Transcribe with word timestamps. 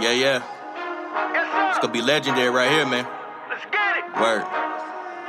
Yeah, 0.00 0.12
yeah. 0.12 1.68
It's 1.68 1.78
gonna 1.78 1.92
be 1.92 2.00
legendary 2.00 2.48
right 2.48 2.70
here, 2.70 2.86
man. 2.86 3.06
Let's 3.50 3.66
get 3.70 3.98
it. 3.98 4.04
Word. 4.18 4.44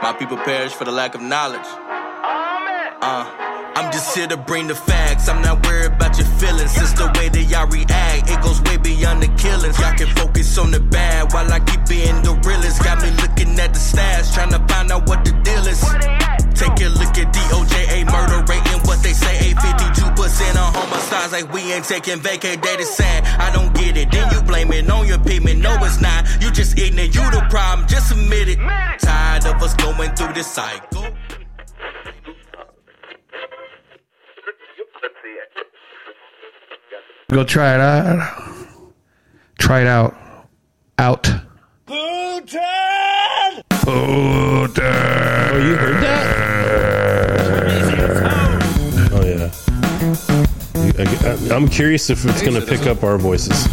My 0.01 0.15
people 0.17 0.37
perish 0.37 0.71
for 0.71 0.85
the 0.85 0.93
lack 0.93 1.13
of 1.13 1.21
knowledge. 1.21 1.67
Amen. 1.67 2.93
Uh, 3.01 3.27
I'm 3.75 3.91
just 3.91 4.15
here 4.15 4.27
to 4.27 4.37
bring 4.37 4.67
the 4.67 4.75
facts. 4.75 5.27
I'm 5.27 5.41
not 5.41 5.65
worried 5.65 5.91
about 5.91 6.17
your 6.17 6.27
feelings. 6.39 6.71
It's 6.77 6.93
the 6.93 7.11
way 7.15 7.27
that 7.27 7.43
y'all 7.51 7.67
react. 7.67 8.29
It 8.31 8.41
goes 8.41 8.61
way 8.61 8.77
beyond 8.77 9.21
the 9.21 9.27
killings. 9.35 9.77
Y'all 9.77 9.93
can 9.93 10.07
focus 10.15 10.57
on 10.57 10.71
the 10.71 10.79
bad 10.79 11.33
while 11.33 11.51
I 11.51 11.59
keep 11.59 11.85
being 11.89 12.23
the 12.23 12.31
realest. 12.47 12.81
Got 12.81 13.01
me 13.03 13.11
looking 13.11 13.59
at 13.59 13.73
the 13.73 13.79
stats, 13.79 14.33
trying 14.33 14.51
to 14.51 14.73
find 14.73 14.89
out 14.89 15.05
what 15.05 15.25
the 15.25 15.31
deal 15.43 15.67
is. 15.67 16.20
Where 16.61 16.69
at? 16.69 16.77
Take 16.77 16.87
a 16.87 16.89
look 16.89 17.17
at 17.17 17.33
DOJ, 17.33 18.01
a 18.01 18.05
murder 18.05 18.43
rate 18.51 18.67
and 18.67 18.81
what 18.85 19.01
they 19.01 19.13
say, 19.13 19.51
a 19.51 19.55
52% 19.55 20.55
on 20.55 20.73
homicides, 20.73 21.31
like 21.33 21.51
we 21.51 21.73
ain't 21.73 21.85
taking 21.85 22.19
vacay, 22.19 22.61
that 22.61 22.79
is 22.79 22.89
sad. 22.89 23.25
I 23.39 23.51
don't 23.51 23.73
get 23.73 23.97
it, 23.97 24.11
then 24.11 24.31
you 24.31 24.41
blame 24.43 24.71
it 24.71 24.89
on 24.89 25.07
your 25.07 25.19
payment. 25.19 25.59
No, 25.59 25.75
it's 25.81 25.99
not. 26.01 26.27
You 26.41 26.51
just 26.51 26.77
ignorant, 26.77 27.15
you 27.15 27.21
the 27.31 27.45
problem, 27.49 27.87
just 27.87 28.11
admit 28.11 28.49
it. 28.49 28.59
Tired 28.99 29.45
of 29.45 29.61
us 29.61 29.73
going 29.75 30.13
through 30.15 30.33
this 30.33 30.47
cycle. 30.47 31.01
Let's 35.01 35.15
see 35.23 35.29
it. 35.29 35.49
Go 37.29 37.43
try 37.43 37.73
it 37.75 37.81
out. 37.81 38.67
Try 39.57 39.81
it 39.81 39.87
out. 39.87 40.15
Out. 40.99 41.23
Putin! 41.87 43.63
Putin. 43.69 45.51
Oh, 45.53 45.57
you 45.57 45.75
heard 45.75 46.03
that? 46.03 46.20
I, 51.23 51.55
am 51.55 51.67
curious 51.67 52.09
if 52.09 52.25
it's 52.25 52.41
going 52.41 52.59
to 52.59 52.65
pick 52.65 52.87
up 52.87 53.03
our 53.03 53.17
voices 53.17 53.67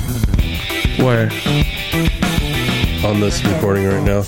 Where? 0.98 1.30
on 3.05 3.20
this 3.20 3.42
recording 3.45 3.86
right 3.86 4.03
now. 4.03 4.23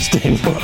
Stay 0.00 0.32
woke. 0.44 0.62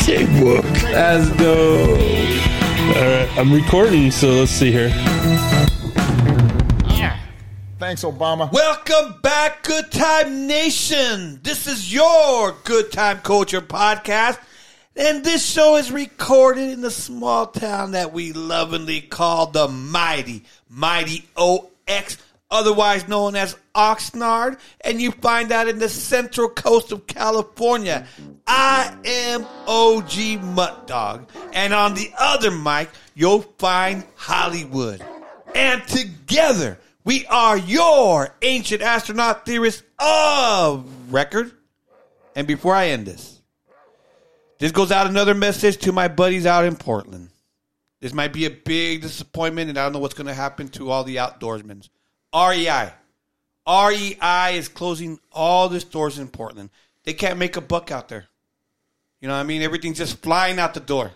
Stay 0.00 0.42
woke. 0.42 0.64
That's 0.90 1.28
dope. 1.36 2.00
All 2.96 3.02
right, 3.04 3.28
I'm 3.36 3.52
recording, 3.52 4.10
so 4.10 4.30
let's 4.30 4.50
see 4.50 4.72
here. 4.72 4.90
Thanks, 7.90 8.04
Obama. 8.04 8.52
Welcome 8.52 9.20
back, 9.20 9.64
Good 9.64 9.90
Time 9.90 10.46
Nation. 10.46 11.40
This 11.42 11.66
is 11.66 11.92
your 11.92 12.54
Good 12.62 12.92
Time 12.92 13.18
Culture 13.18 13.60
podcast. 13.60 14.38
And 14.94 15.24
this 15.24 15.44
show 15.44 15.74
is 15.74 15.90
recorded 15.90 16.70
in 16.70 16.82
the 16.82 16.92
small 16.92 17.48
town 17.48 17.90
that 17.90 18.12
we 18.12 18.32
lovingly 18.32 19.00
call 19.00 19.48
the 19.48 19.66
Mighty, 19.66 20.44
Mighty 20.68 21.28
OX, 21.36 22.16
otherwise 22.48 23.08
known 23.08 23.34
as 23.34 23.56
Oxnard. 23.74 24.60
And 24.82 25.02
you 25.02 25.10
find 25.10 25.48
that 25.48 25.66
in 25.66 25.80
the 25.80 25.88
central 25.88 26.48
coast 26.48 26.92
of 26.92 27.08
California. 27.08 28.06
I 28.46 28.96
am 29.04 29.44
OG 29.66 30.44
Mutt 30.54 30.86
Dog. 30.86 31.28
And 31.52 31.74
on 31.74 31.94
the 31.94 32.12
other 32.16 32.52
mic, 32.52 32.88
you'll 33.16 33.42
find 33.58 34.04
Hollywood. 34.14 35.04
And 35.56 35.84
together, 35.88 36.78
we 37.04 37.26
are 37.26 37.56
your 37.56 38.34
ancient 38.42 38.82
astronaut 38.82 39.46
theorists 39.46 39.82
of 39.98 41.12
record. 41.12 41.52
And 42.36 42.46
before 42.46 42.74
I 42.74 42.88
end 42.88 43.06
this, 43.06 43.40
this 44.58 44.72
goes 44.72 44.92
out 44.92 45.06
another 45.06 45.34
message 45.34 45.78
to 45.78 45.92
my 45.92 46.08
buddies 46.08 46.46
out 46.46 46.64
in 46.64 46.76
Portland. 46.76 47.30
This 48.00 48.12
might 48.12 48.32
be 48.32 48.46
a 48.46 48.50
big 48.50 49.02
disappointment, 49.02 49.68
and 49.68 49.78
I 49.78 49.84
don't 49.84 49.92
know 49.92 49.98
what's 49.98 50.14
going 50.14 50.26
to 50.26 50.34
happen 50.34 50.68
to 50.70 50.90
all 50.90 51.04
the 51.04 51.16
outdoorsmen. 51.16 51.88
REI. 52.34 52.92
REI 53.66 54.56
is 54.56 54.68
closing 54.68 55.18
all 55.32 55.68
the 55.68 55.80
stores 55.80 56.18
in 56.18 56.28
Portland. 56.28 56.70
They 57.04 57.12
can't 57.14 57.38
make 57.38 57.56
a 57.56 57.60
buck 57.60 57.90
out 57.90 58.08
there. 58.08 58.26
You 59.20 59.28
know 59.28 59.34
what 59.34 59.40
I 59.40 59.44
mean? 59.44 59.62
Everything's 59.62 59.98
just 59.98 60.18
flying 60.22 60.58
out 60.58 60.74
the 60.74 60.80
door, 60.80 61.10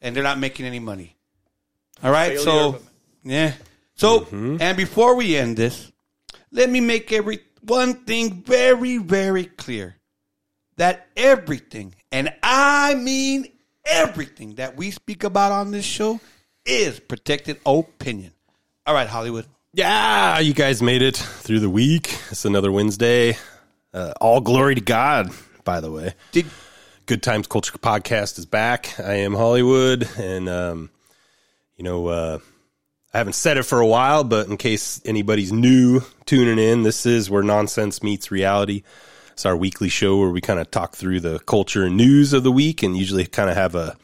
and 0.00 0.14
they're 0.14 0.22
not 0.22 0.38
making 0.38 0.66
any 0.66 0.78
money. 0.78 1.16
All 2.02 2.12
right, 2.12 2.38
so 2.38 2.78
yeah. 3.24 3.54
So, 3.96 4.26
and 4.30 4.76
before 4.76 5.16
we 5.16 5.36
end 5.36 5.56
this, 5.56 5.90
let 6.50 6.68
me 6.70 6.80
make 6.80 7.12
every 7.12 7.40
one 7.62 7.94
thing 7.94 8.42
very, 8.42 8.98
very 8.98 9.44
clear 9.46 9.96
that 10.76 11.06
everything, 11.16 11.94
and 12.12 12.32
I 12.42 12.94
mean 12.94 13.46
everything 13.84 14.56
that 14.56 14.76
we 14.76 14.90
speak 14.90 15.24
about 15.24 15.52
on 15.52 15.70
this 15.70 15.84
show 15.84 16.20
is 16.64 17.00
protected 17.00 17.58
opinion. 17.64 18.32
All 18.86 18.94
right, 18.94 19.08
Hollywood. 19.08 19.46
Yeah, 19.72 20.38
you 20.38 20.54
guys 20.54 20.82
made 20.82 21.02
it 21.02 21.16
through 21.16 21.60
the 21.60 21.70
week. 21.70 22.18
It's 22.30 22.44
another 22.44 22.70
Wednesday. 22.72 23.36
Uh, 23.92 24.12
all 24.20 24.40
glory 24.40 24.74
to 24.74 24.80
God, 24.80 25.30
by 25.64 25.80
the 25.80 25.90
way. 25.90 26.14
Did 26.32 26.46
Good 27.06 27.22
Times 27.22 27.46
Culture 27.46 27.76
Podcast 27.78 28.38
is 28.38 28.46
back. 28.46 28.98
I 29.00 29.14
am 29.16 29.34
Hollywood, 29.34 30.08
and 30.18 30.48
um, 30.48 30.90
you 31.76 31.84
know, 31.84 32.06
uh, 32.08 32.38
I 33.16 33.18
haven't 33.18 33.32
said 33.32 33.56
it 33.56 33.62
for 33.62 33.80
a 33.80 33.86
while, 33.86 34.24
but 34.24 34.46
in 34.46 34.58
case 34.58 35.00
anybody's 35.06 35.50
new 35.50 36.02
tuning 36.26 36.58
in, 36.58 36.82
this 36.82 37.06
is 37.06 37.30
where 37.30 37.42
nonsense 37.42 38.02
meets 38.02 38.30
reality. 38.30 38.82
It's 39.32 39.46
our 39.46 39.56
weekly 39.56 39.88
show 39.88 40.18
where 40.18 40.28
we 40.28 40.42
kind 40.42 40.60
of 40.60 40.70
talk 40.70 40.94
through 40.94 41.20
the 41.20 41.38
culture 41.38 41.84
and 41.86 41.96
news 41.96 42.34
of 42.34 42.42
the 42.42 42.52
week, 42.52 42.82
and 42.82 42.94
usually 42.94 43.24
kind 43.24 43.48
of 43.48 43.56
have 43.56 43.74
a 43.74 43.96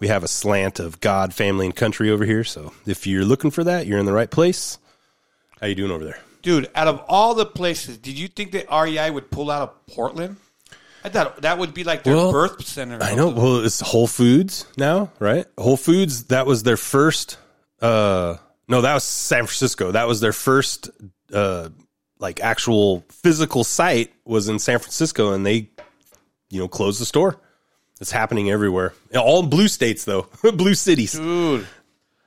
we 0.00 0.08
have 0.08 0.24
a 0.24 0.28
slant 0.28 0.80
of 0.80 0.98
God, 0.98 1.32
family, 1.34 1.66
and 1.66 1.76
country 1.76 2.10
over 2.10 2.24
here. 2.24 2.42
So 2.42 2.72
if 2.84 3.06
you're 3.06 3.24
looking 3.24 3.52
for 3.52 3.62
that, 3.62 3.86
you're 3.86 4.00
in 4.00 4.06
the 4.06 4.12
right 4.12 4.28
place. 4.28 4.78
How 5.60 5.68
you 5.68 5.76
doing 5.76 5.92
over 5.92 6.04
there? 6.04 6.18
dude, 6.42 6.68
out 6.74 6.88
of 6.88 7.00
all 7.08 7.34
the 7.34 7.46
places, 7.46 7.96
did 7.96 8.18
you 8.18 8.26
think 8.26 8.50
that 8.50 8.66
REI 8.72 9.10
would 9.10 9.30
pull 9.30 9.52
out 9.52 9.62
of 9.62 9.86
Portland? 9.86 10.34
I 11.04 11.10
thought 11.10 11.42
that 11.42 11.58
would 11.58 11.74
be 11.74 11.84
like 11.84 12.02
their 12.02 12.16
Well, 12.16 12.32
birth 12.32 12.66
center. 12.66 12.98
I 13.00 13.14
know. 13.14 13.28
Well, 13.28 13.64
it's 13.64 13.78
Whole 13.78 14.08
Foods 14.08 14.66
now, 14.76 15.12
right? 15.20 15.46
Whole 15.56 15.76
Foods. 15.76 16.24
That 16.24 16.44
was 16.44 16.64
their 16.64 16.76
first. 16.76 17.38
uh 17.80 18.38
No, 18.68 18.82
that 18.82 18.94
was 18.94 19.04
San 19.04 19.44
Francisco. 19.46 19.92
That 19.92 20.06
was 20.06 20.20
their 20.20 20.32
first, 20.32 20.90
uh 21.32 21.70
like 22.20 22.40
actual 22.40 23.04
physical 23.10 23.62
site 23.62 24.12
was 24.24 24.48
in 24.48 24.58
San 24.58 24.78
Francisco, 24.80 25.32
and 25.34 25.46
they, 25.46 25.70
you 26.50 26.58
know, 26.58 26.66
closed 26.68 27.00
the 27.00 27.04
store. 27.04 27.36
It's 28.00 28.10
happening 28.10 28.50
everywhere. 28.50 28.92
All 29.16 29.42
blue 29.44 29.68
states, 29.68 30.04
though. 30.04 30.26
blue 30.42 30.74
cities. 30.74 31.12
dude. 31.12 31.66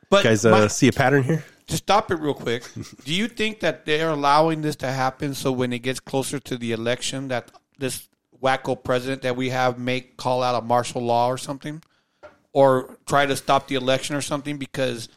But 0.09 0.23
Guys, 0.23 0.45
uh, 0.45 0.51
my- 0.51 0.67
see 0.67 0.87
a 0.87 0.91
pattern 0.93 1.23
here? 1.23 1.43
to 1.67 1.77
stop 1.77 2.09
it 2.11 2.15
real 2.15 2.33
quick, 2.33 2.63
do 3.05 3.13
you 3.13 3.27
think 3.27 3.59
that 3.61 3.85
they're 3.85 4.09
allowing 4.09 4.61
this 4.61 4.75
to 4.77 4.87
happen 4.91 5.33
so 5.33 5.51
when 5.51 5.71
it 5.71 5.79
gets 5.79 5.99
closer 6.01 6.37
to 6.39 6.57
the 6.57 6.71
election 6.73 7.29
that 7.29 7.49
this 7.77 8.09
wacko 8.41 8.81
president 8.81 9.21
that 9.21 9.35
we 9.37 9.49
have 9.49 9.77
may 9.77 10.01
call 10.01 10.41
out 10.43 10.55
a 10.61 10.65
martial 10.65 11.01
law 11.01 11.27
or 11.27 11.37
something? 11.37 11.81
Or 12.53 12.97
try 13.05 13.25
to 13.25 13.35
stop 13.37 13.67
the 13.67 13.75
election 13.75 14.15
or 14.15 14.21
something 14.21 14.57
because 14.57 15.07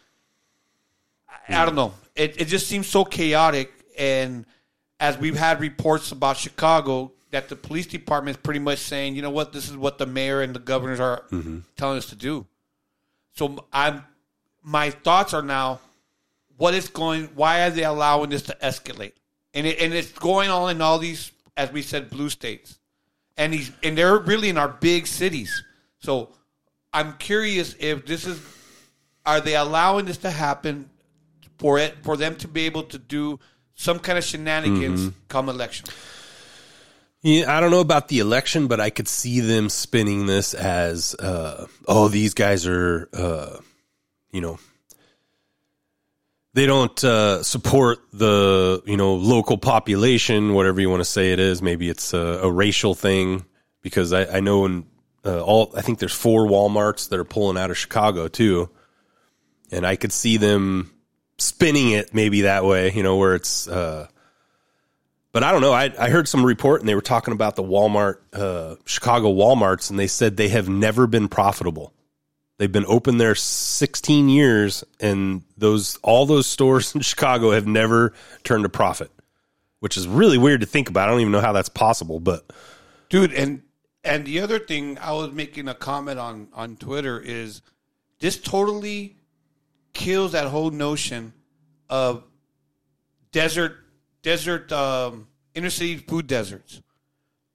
I, 1.49 1.65
don't 1.65 1.75
know. 1.75 1.95
It 2.15 2.41
it 2.41 2.45
just 2.47 2.67
seems 2.67 2.87
so 2.87 3.05
chaotic 3.05 3.73
and 3.99 4.47
as 5.01 5.19
we've 5.19 5.37
had 5.37 5.61
reports 5.61 6.13
about 6.13 6.37
Chicago 6.37 7.13
that 7.31 7.49
the 7.49 7.57
police 7.57 7.87
department 7.87 8.37
is 8.37 8.43
pretty 8.43 8.61
much 8.61 8.79
saying, 8.79 9.17
you 9.17 9.23
know 9.23 9.31
what, 9.31 9.53
this 9.53 9.69
is 9.69 9.77
what 9.77 9.99
the 9.99 10.07
mayor 10.07 10.41
and 10.41 10.55
the 10.55 10.61
governors 10.61 11.01
are 11.01 11.25
mm-hmm. 11.31 11.59
telling 11.77 11.99
us 11.99 12.07
to 12.07 12.17
do. 12.17 12.47
So 13.33 13.65
I'm 13.73 14.05
my 14.63 14.91
thoughts 14.91 15.35
are 15.35 15.43
now 15.43 15.81
what 16.57 16.75
is 16.75 16.89
going 16.89 17.27
why 17.35 17.63
are 17.63 17.71
they 17.71 17.85
allowing 17.85 18.31
this 18.31 18.43
to 18.43 18.57
escalate? 18.63 19.13
And 19.53 19.67
it, 19.67 19.81
and 19.81 19.93
it's 19.93 20.13
going 20.13 20.51
on 20.51 20.71
in 20.71 20.81
all 20.81 20.99
these 20.99 21.33
as 21.57 21.71
we 21.73 21.83
said 21.83 22.11
blue 22.11 22.31
states. 22.31 22.79
And 23.37 23.53
these 23.53 23.73
and 23.83 23.99
they're 23.99 24.19
really 24.19 24.49
in 24.49 24.59
our 24.59 24.69
big 24.69 25.07
cities. 25.07 25.63
So 25.99 26.31
i'm 26.93 27.15
curious 27.15 27.75
if 27.81 28.07
this 28.07 28.25
is 28.25 28.41
are 29.27 29.41
they 29.41 29.57
allowing 29.57 30.07
this 30.07 30.19
to 30.19 30.31
happen 30.31 30.89
for 31.65 31.79
it 31.79 31.97
for 32.03 32.15
them 32.15 32.37
to 32.37 32.47
be 32.47 32.67
able 32.67 32.83
to 32.83 32.99
do 32.99 33.41
some 33.75 33.99
kind 33.99 34.19
of 34.19 34.25
shenanigans 34.25 35.15
come 35.29 35.49
election. 35.49 35.87
Yeah, 37.23 37.57
I 37.57 37.59
don't 37.61 37.71
know 37.71 37.81
about 37.81 38.09
the 38.09 38.19
election, 38.19 38.67
but 38.67 38.81
I 38.81 38.91
could 38.91 39.09
see 39.09 39.41
them 39.41 39.71
spinning 39.71 40.27
this 40.27 40.53
as, 40.53 41.15
uh, 41.15 41.67
oh, 41.89 42.09
these 42.09 42.35
guys 42.35 42.67
are, 42.67 43.09
uh, 43.15 43.57
you 44.31 44.43
know, 44.43 44.59
they 46.53 46.67
don't 46.67 47.03
uh, 47.03 47.43
support 47.43 48.01
the 48.13 48.83
you 48.85 48.99
know 48.99 49.15
local 49.15 49.57
population, 49.57 50.53
whatever 50.53 50.83
you 50.83 50.91
want 50.91 51.01
to 51.01 51.07
say 51.07 51.33
it 51.33 51.41
is. 51.41 51.63
Maybe 51.63 51.89
it's 51.89 52.13
a, 52.13 52.41
a 52.43 52.53
racial 52.53 52.95
thing 52.95 53.47
because 53.81 54.13
I, 54.13 54.37
I 54.37 54.41
know 54.41 54.67
in 54.67 54.85
uh, 55.25 55.41
all 55.41 55.73
I 55.75 55.81
think 55.81 55.99
there's 55.99 56.13
four 56.13 56.47
WalMarts 56.47 57.09
that 57.09 57.19
are 57.19 57.25
pulling 57.25 57.57
out 57.57 57.71
of 57.71 57.79
Chicago 57.79 58.29
too, 58.29 58.69
and 59.73 59.87
I 59.87 59.97
could 59.97 60.13
see 60.13 60.37
them 60.37 60.94
spinning 61.45 61.91
it 61.91 62.15
maybe 62.15 62.43
that 62.43 62.65
way, 62.65 62.93
you 62.93 63.03
know, 63.03 63.17
where 63.17 63.35
it's. 63.35 63.69
Uh, 63.69 64.09
but 65.33 65.43
I 65.43 65.51
don't 65.51 65.63
know. 65.63 65.73
I, 65.73 65.93
I 65.99 66.11
heard 66.11 66.29
some 66.29 66.47
report 66.47 66.81
and 66.81 66.89
they 66.89 66.95
were 66.95 67.01
talking 67.01 67.35
about 67.35 67.57
the 67.57 67.63
Walmart, 67.63 68.19
uh, 68.33 68.77
Chicago 68.85 69.35
Walmarts, 69.35 69.91
and 69.91 69.99
they 69.99 70.07
said 70.07 70.37
they 70.37 70.49
have 70.49 70.69
never 70.69 71.09
been 71.09 71.29
profitable. 71.29 71.93
They've 72.59 72.71
been 72.71 72.87
open 72.87 73.19
there 73.19 73.35
16 73.35 74.29
years, 74.29 74.85
and 75.01 75.43
those 75.57 75.97
all 76.03 76.25
those 76.25 76.47
stores 76.47 76.95
in 76.95 77.01
Chicago 77.01 77.51
have 77.51 77.67
never 77.67 78.13
turned 78.45 78.65
a 78.65 78.69
profit, 78.69 79.11
which 79.81 79.97
is 79.97 80.07
really 80.07 80.39
weird 80.39 80.61
to 80.61 80.67
think 80.67 80.89
about. 80.89 81.09
I 81.09 81.13
don't 81.13 81.21
even 81.21 81.33
know 81.33 81.41
how 81.41 81.53
that's 81.53 81.69
possible, 81.69 82.21
but 82.21 82.45
dude 83.09 83.33
and 83.33 83.63
and 84.03 84.27
the 84.27 84.41
other 84.41 84.59
thing 84.59 84.99
i 84.99 85.13
was 85.13 85.31
making 85.33 85.69
a 85.69 85.75
comment 85.75 86.19
on 86.19 86.49
on 86.53 86.77
twitter 86.77 87.21
is 87.21 87.63
this 88.19 88.37
totally 88.37 89.17
kills 89.95 90.33
that 90.33 90.47
whole 90.49 90.71
notion 90.71 91.33
of 91.89 92.25
desert 93.33 93.77
desert 94.23 94.71
um, 94.73 95.27
inner 95.55 95.71
city 95.71 95.97
food 95.97 96.27
deserts 96.27 96.83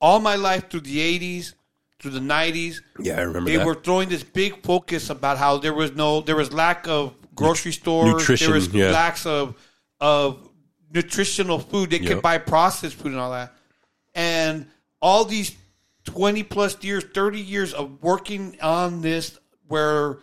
all 0.01 0.19
my 0.19 0.35
life 0.35 0.69
through 0.69 0.79
the 0.81 0.97
80s 1.19 1.53
through 1.99 2.11
the 2.11 2.19
90s 2.19 2.81
yeah, 2.99 3.17
I 3.17 3.21
remember 3.21 3.49
they 3.49 3.57
that. 3.57 3.65
were 3.65 3.75
throwing 3.75 4.09
this 4.09 4.23
big 4.23 4.63
focus 4.63 5.09
about 5.09 5.37
how 5.37 5.57
there 5.57 5.73
was 5.73 5.91
no 5.93 6.21
there 6.21 6.35
was 6.35 6.53
lack 6.53 6.87
of 6.87 7.13
grocery 7.35 7.71
stores 7.71 8.13
nutrition, 8.13 8.47
there 8.47 8.55
was 8.55 8.67
yeah. 8.73 8.91
lacks 8.91 9.25
of 9.25 9.55
of 9.99 10.49
nutritional 10.93 11.59
food 11.59 11.89
they 11.89 11.99
Yep. 11.99 12.07
could 12.07 12.21
buy 12.21 12.37
processed 12.37 12.95
food 12.95 13.11
and 13.11 13.19
all 13.19 13.31
that 13.31 13.53
and 14.15 14.65
all 15.01 15.25
these 15.25 15.55
20 16.05 16.43
plus 16.43 16.81
years 16.83 17.03
30 17.03 17.39
years 17.39 17.73
of 17.73 18.01
working 18.01 18.57
on 18.61 19.01
this 19.01 19.37
where 19.67 20.19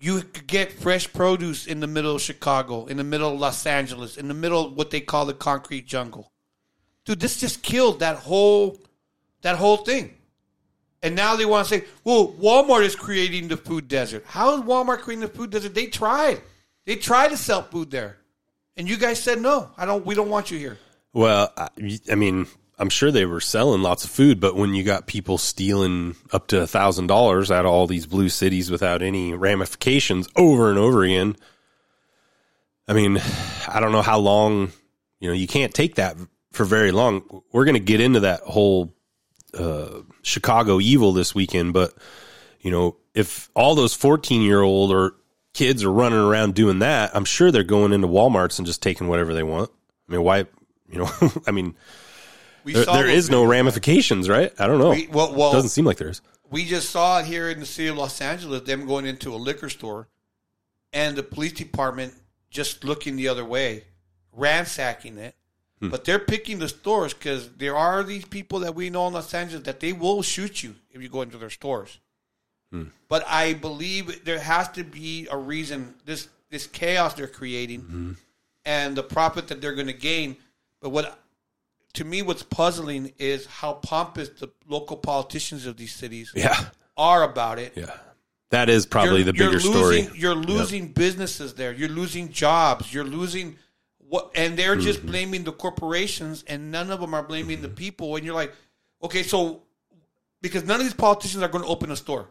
you 0.00 0.22
could 0.22 0.46
get 0.46 0.72
fresh 0.72 1.12
produce 1.12 1.66
in 1.66 1.80
the 1.80 1.86
middle 1.86 2.14
of 2.14 2.20
chicago 2.20 2.86
in 2.86 2.96
the 2.96 3.04
middle 3.04 3.32
of 3.32 3.40
los 3.40 3.66
angeles 3.66 4.16
in 4.16 4.28
the 4.28 4.34
middle 4.34 4.66
of 4.66 4.72
what 4.76 4.90
they 4.90 5.00
call 5.00 5.26
the 5.26 5.34
concrete 5.34 5.86
jungle 5.86 6.32
dude 7.04 7.20
this 7.20 7.40
just 7.40 7.62
killed 7.62 8.00
that 8.00 8.16
whole 8.16 8.78
that 9.42 9.56
whole 9.56 9.78
thing 9.78 10.14
and 11.02 11.14
now 11.14 11.36
they 11.36 11.46
want 11.46 11.68
to 11.68 11.78
say, 11.78 11.84
well, 12.02 12.34
Walmart 12.40 12.82
is 12.82 12.96
creating 12.96 13.48
the 13.48 13.56
food 13.56 13.86
desert. 13.86 14.24
How 14.26 14.56
is 14.56 14.62
Walmart 14.62 15.00
creating 15.00 15.20
the 15.20 15.28
food 15.28 15.50
desert? 15.50 15.74
They 15.74 15.86
tried. 15.86 16.40
They 16.86 16.96
tried 16.96 17.28
to 17.28 17.36
sell 17.36 17.62
food 17.62 17.90
there. 17.90 18.16
And 18.76 18.88
you 18.88 18.96
guys 18.96 19.22
said 19.22 19.40
no. 19.40 19.70
I 19.76 19.84
don't 19.84 20.04
we 20.06 20.14
don't 20.14 20.28
want 20.28 20.50
you 20.50 20.58
here. 20.58 20.78
Well, 21.12 21.52
I, 21.56 21.68
I 22.10 22.14
mean, 22.14 22.46
I'm 22.78 22.90
sure 22.90 23.10
they 23.10 23.26
were 23.26 23.40
selling 23.40 23.82
lots 23.82 24.04
of 24.04 24.10
food, 24.10 24.38
but 24.38 24.54
when 24.54 24.74
you 24.74 24.84
got 24.84 25.06
people 25.06 25.36
stealing 25.36 26.14
up 26.32 26.46
to 26.48 26.62
a 26.62 26.66
thousand 26.66 27.08
dollars 27.08 27.50
out 27.50 27.64
of 27.64 27.72
all 27.72 27.86
these 27.86 28.06
blue 28.06 28.28
cities 28.28 28.70
without 28.70 29.02
any 29.02 29.34
ramifications 29.34 30.28
over 30.36 30.70
and 30.70 30.78
over 30.78 31.02
again, 31.02 31.36
I 32.86 32.92
mean, 32.92 33.20
I 33.68 33.80
don't 33.80 33.92
know 33.92 34.02
how 34.02 34.18
long. 34.18 34.72
You 35.20 35.28
know, 35.28 35.34
you 35.34 35.48
can't 35.48 35.74
take 35.74 35.96
that 35.96 36.16
for 36.52 36.64
very 36.64 36.92
long. 36.92 37.42
We're 37.52 37.64
going 37.64 37.74
to 37.74 37.80
get 37.80 38.00
into 38.00 38.20
that 38.20 38.40
whole 38.42 38.94
uh, 39.52 40.02
Chicago 40.22 40.80
evil 40.80 41.12
this 41.12 41.34
weekend, 41.34 41.72
but 41.72 41.92
you 42.60 42.70
know, 42.70 42.96
if 43.14 43.50
all 43.54 43.74
those 43.74 43.94
14 43.94 44.42
year 44.42 44.60
old 44.60 44.92
or 44.92 45.14
kids 45.54 45.82
are 45.82 45.92
running 45.92 46.18
around 46.20 46.54
doing 46.54 46.78
that, 46.80 47.14
I'm 47.14 47.24
sure 47.24 47.50
they're 47.50 47.64
going 47.64 47.92
into 47.92 48.06
Walmarts 48.06 48.58
and 48.58 48.66
just 48.66 48.82
taking 48.82 49.08
whatever 49.08 49.34
they 49.34 49.42
want. 49.42 49.70
I 50.08 50.12
mean, 50.12 50.22
why? 50.22 50.46
You 50.88 51.00
know, 51.00 51.10
I 51.46 51.50
mean, 51.50 51.74
We 52.68 52.74
there, 52.74 52.84
there 52.84 53.06
those 53.06 53.30
no 53.30 53.44
ramifications, 53.44 54.28
right? 54.28 54.52
I 54.58 54.66
don't 54.66 54.78
know. 54.78 54.90
We- 54.90 55.06
well- 55.08 55.34
well- 55.34 55.52
Doesn't 55.52 55.70
seem 55.70 55.84
like 55.84 55.96
there 55.98 56.08
is. 56.10 56.20
We 56.50 56.64
just 56.64 56.90
saw 56.90 57.18
it 57.20 57.26
here 57.26 57.50
in 57.50 57.60
the 57.60 57.66
city 57.66 57.88
of 57.88 57.96
Los 57.98 58.20
Angeles, 58.20 58.62
them 58.62 58.86
going 58.86 59.04
into 59.06 59.34
a 59.34 59.36
liquor 59.36 59.68
store 59.68 60.08
and 60.92 61.14
the 61.16 61.22
police 61.22 61.52
department 61.52 62.14
just 62.50 62.84
looking 62.84 63.16
the 63.16 63.28
other 63.28 63.44
way, 63.44 63.84
ransacking 64.32 65.18
it. 65.18 65.34
Hmm. 65.80 65.90
But 65.90 66.04
they're 66.04 66.18
picking 66.18 66.58
the 66.58 66.68
stores 66.68 67.12
because 67.14 67.50
there 67.56 67.76
are 67.76 68.02
these 68.02 68.24
people 68.24 68.60
that 68.60 68.74
we 68.74 68.90
know 68.90 69.06
in 69.06 69.12
Los 69.12 69.32
Angeles 69.34 69.64
that 69.64 69.80
they 69.80 69.92
will 69.92 70.22
shoot 70.22 70.62
you 70.62 70.74
if 70.90 71.00
you 71.02 71.08
go 71.08 71.22
into 71.22 71.38
their 71.38 71.50
stores. 71.50 71.98
Hmm. 72.72 72.84
But 73.08 73.24
I 73.28 73.54
believe 73.54 74.24
there 74.24 74.40
has 74.40 74.68
to 74.70 74.84
be 74.84 75.28
a 75.30 75.36
reason 75.36 75.94
this 76.04 76.28
this 76.50 76.66
chaos 76.66 77.12
they're 77.14 77.26
creating 77.28 77.82
Mm-hmm. 77.82 78.12
and 78.64 78.96
the 78.96 79.02
profit 79.02 79.48
that 79.48 79.60
they're 79.60 79.74
going 79.74 79.86
to 79.86 79.92
gain. 79.92 80.36
But 80.80 80.90
what 80.90 81.18
to 81.94 82.04
me, 82.04 82.22
what's 82.22 82.42
puzzling 82.42 83.12
is 83.18 83.46
how 83.46 83.74
pompous 83.74 84.28
the 84.28 84.50
local 84.66 84.96
politicians 84.96 85.66
of 85.66 85.76
these 85.76 85.92
cities 85.94 86.32
Yeah, 86.34 86.56
are 86.96 87.22
about 87.22 87.58
it. 87.58 87.72
yeah. 87.76 87.96
That 88.50 88.70
is 88.70 88.86
probably 88.86 89.22
the 89.24 89.32
bigger 89.34 89.52
losing, 89.52 89.72
story. 89.72 90.08
You're 90.14 90.34
losing 90.34 90.88
businesses 90.88 91.54
there. 91.54 91.72
You're 91.72 91.90
losing 91.90 92.30
jobs. 92.30 92.92
You're 92.92 93.04
losing 93.04 93.56
what, 93.98 94.30
and 94.34 94.58
they're 94.58 94.76
just 94.76 95.00
Mm-hmm. 95.00 95.08
blaming 95.08 95.44
the 95.44 95.52
corporations, 95.52 96.44
and 96.46 96.70
none 96.70 96.90
of 96.90 97.00
them 97.00 97.12
are 97.12 97.22
blaming 97.22 97.60
the 97.60 97.68
mm-hmm. 97.68 97.76
people. 97.76 98.16
And 98.16 98.24
you're 98.24 98.34
like, 98.34 98.54
okay, 99.02 99.22
so 99.22 99.62
because 100.40 100.64
none 100.64 100.80
of 100.80 100.86
these 100.86 100.94
politicians 100.94 101.42
are 101.42 101.48
going 101.48 101.64
to 101.64 101.68
open 101.70 101.90
a 101.90 101.96
store. 101.96 102.28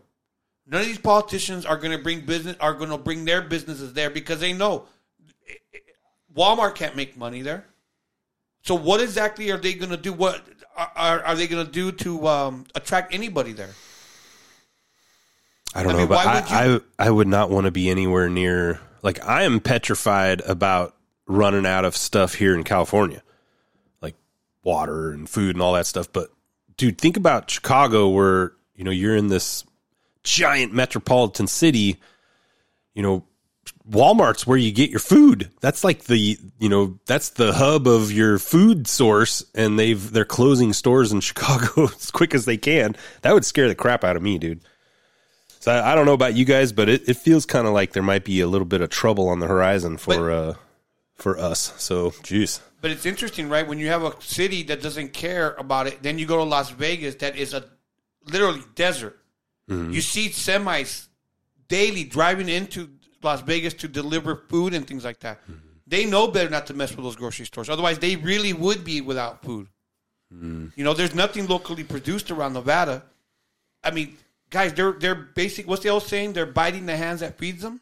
None 0.66 0.82
of 0.82 0.88
these 0.88 0.98
politicians 0.98 1.66
are 1.66 1.78
going 1.78 1.96
to 1.96 2.04
bring 2.04 2.22
business 2.22 2.56
are 2.60 2.74
going 2.74 2.90
to 2.90 2.98
bring 2.98 3.24
their 3.26 3.42
businesses 3.42 3.94
there 3.94 4.10
because 4.10 4.40
they 4.40 4.54
know 4.54 4.86
eh, 5.48 5.54
eh, 5.74 5.78
Walmart 6.36 6.76
can't 6.76 6.96
make 6.96 7.16
money 7.16 7.42
there. 7.42 7.66
So 8.68 8.76
what 8.76 9.00
exactly 9.00 9.50
are 9.52 9.58
they 9.58 9.74
going 9.74 9.92
to 9.92 9.98
do? 9.98 10.12
What 10.12 10.42
are, 10.76 11.22
are, 11.24 11.36
they 11.36 11.48
going 11.48 11.66
to 11.66 11.72
do 11.72 11.94
to 11.94 12.28
um, 12.28 12.66
attract 12.76 13.14
anybody 13.14 13.54
there? 13.54 13.70
I 15.74 15.84
don't 15.84 15.92
I 15.92 15.94
know, 15.94 16.00
mean, 16.00 16.08
but 16.10 16.28
I, 16.28 16.68
would 16.72 16.84
I 17.00 17.06
I 17.08 17.10
would 17.10 17.28
not 17.28 17.50
want 17.50 17.66
to 17.66 17.72
be 17.72 17.90
anywhere 17.90 18.30
near. 18.30 18.82
Like 19.04 19.24
I 19.24 19.44
am 19.44 19.62
petrified 19.62 20.42
about 20.42 20.96
running 21.28 21.66
out 21.66 21.86
of 21.86 21.96
stuff 21.96 22.34
here 22.34 22.56
in 22.56 22.64
California, 22.64 23.24
like 24.02 24.16
water 24.64 25.12
and 25.12 25.30
food 25.30 25.56
and 25.56 25.62
all 25.62 25.74
that 25.74 25.86
stuff. 25.86 26.12
But 26.12 26.30
dude, 26.76 26.98
think 26.98 27.16
about 27.16 27.50
Chicago, 27.50 28.10
where 28.10 28.54
you 28.76 28.84
know 28.84 28.92
you're 28.92 29.16
in 29.16 29.28
this 29.28 29.64
giant 30.24 30.74
metropolitan 30.74 31.48
city. 31.48 31.98
You 32.94 33.04
know, 33.04 33.26
Walmart's 33.90 34.46
where 34.46 34.58
you 34.58 34.72
get 34.72 34.90
your 34.90 35.00
food. 35.00 35.50
That's 35.62 35.84
like 35.84 36.04
the 36.04 36.38
you 36.60 36.70
know 36.70 37.00
that's 37.06 37.30
the 37.30 37.54
hub 37.54 37.88
of 37.88 38.12
your 38.12 38.38
food 38.38 38.88
source, 38.88 39.46
and 39.56 39.78
they've 39.80 40.12
they're 40.12 40.26
closing 40.26 40.74
stores 40.74 41.12
in 41.12 41.20
Chicago 41.22 41.86
as 41.86 42.12
quick 42.12 42.34
as 42.34 42.46
they 42.46 42.58
can. 42.58 42.96
That 43.22 43.34
would 43.34 43.46
scare 43.46 43.68
the 43.68 43.76
crap 43.76 44.04
out 44.04 44.16
of 44.16 44.22
me, 44.22 44.38
dude. 44.38 44.62
So 45.60 45.72
I, 45.72 45.92
I 45.92 45.96
don't 45.96 46.06
know 46.06 46.14
about 46.14 46.36
you 46.36 46.46
guys, 46.46 46.72
but 46.72 46.90
it, 46.90 47.08
it 47.10 47.18
feels 47.18 47.46
kind 47.46 47.68
of 47.68 47.74
like 47.74 47.94
there 47.94 48.04
might 48.04 48.24
be 48.24 48.42
a 48.42 48.48
little 48.48 48.68
bit 48.68 48.82
of 48.82 48.90
trouble 48.90 49.30
on 49.30 49.40
the 49.40 49.48
horizon 49.48 49.98
for 49.98 50.32
uh 50.32 50.54
for 51.16 51.38
us. 51.38 51.74
So, 51.78 52.12
jeez. 52.12 52.62
But 52.80 52.92
it's 52.92 53.06
interesting, 53.06 53.50
right? 53.50 53.68
When 53.68 53.80
you 53.80 53.88
have 53.88 54.04
a 54.04 54.14
city 54.22 54.64
that 54.64 54.82
doesn't 54.82 55.14
care 55.14 55.54
about 55.58 55.88
it, 55.88 56.04
then 56.04 56.20
you 56.20 56.28
go 56.28 56.38
to 56.38 56.44
Las 56.44 56.70
Vegas, 56.70 57.16
that 57.16 57.36
is 57.36 57.54
a 57.54 57.66
literally 58.26 58.62
desert. 58.76 59.20
You 59.70 60.00
see 60.00 60.30
semis 60.30 61.08
daily 61.68 62.06
driving 62.06 62.48
into 62.48 62.90
Las 63.24 63.42
Vegas 63.42 63.74
to 63.76 63.88
deliver 63.88 64.36
food 64.50 64.74
and 64.74 64.88
things 64.88 65.04
like 65.04 65.20
that. 65.22 65.40
They 65.86 66.06
know 66.06 66.28
better 66.28 66.50
not 66.50 66.68
to 66.68 66.74
mess 66.74 66.96
with 66.96 67.04
those 67.04 67.16
grocery 67.16 67.46
stores. 67.46 67.70
Otherwise, 67.70 68.00
they 68.00 68.16
really 68.18 68.54
would 68.54 68.84
be 68.84 69.02
without 69.02 69.42
food. 69.42 69.68
You 70.30 70.72
know, 70.84 70.94
there's 70.94 71.16
nothing 71.16 71.48
locally 71.48 71.86
produced 71.86 72.32
around 72.32 72.54
Nevada. 72.54 73.04
I 73.84 73.92
mean, 73.92 74.18
guys, 74.50 74.74
they're 74.74 74.92
they're 74.92 75.16
basic. 75.16 75.68
What's 75.68 75.84
the 75.84 75.90
old 75.90 76.04
saying? 76.04 76.34
They're 76.34 76.46
biting 76.46 76.86
the 76.86 76.98
hands 76.98 77.22
that 77.22 77.38
feeds 77.38 77.62
them. 77.62 77.80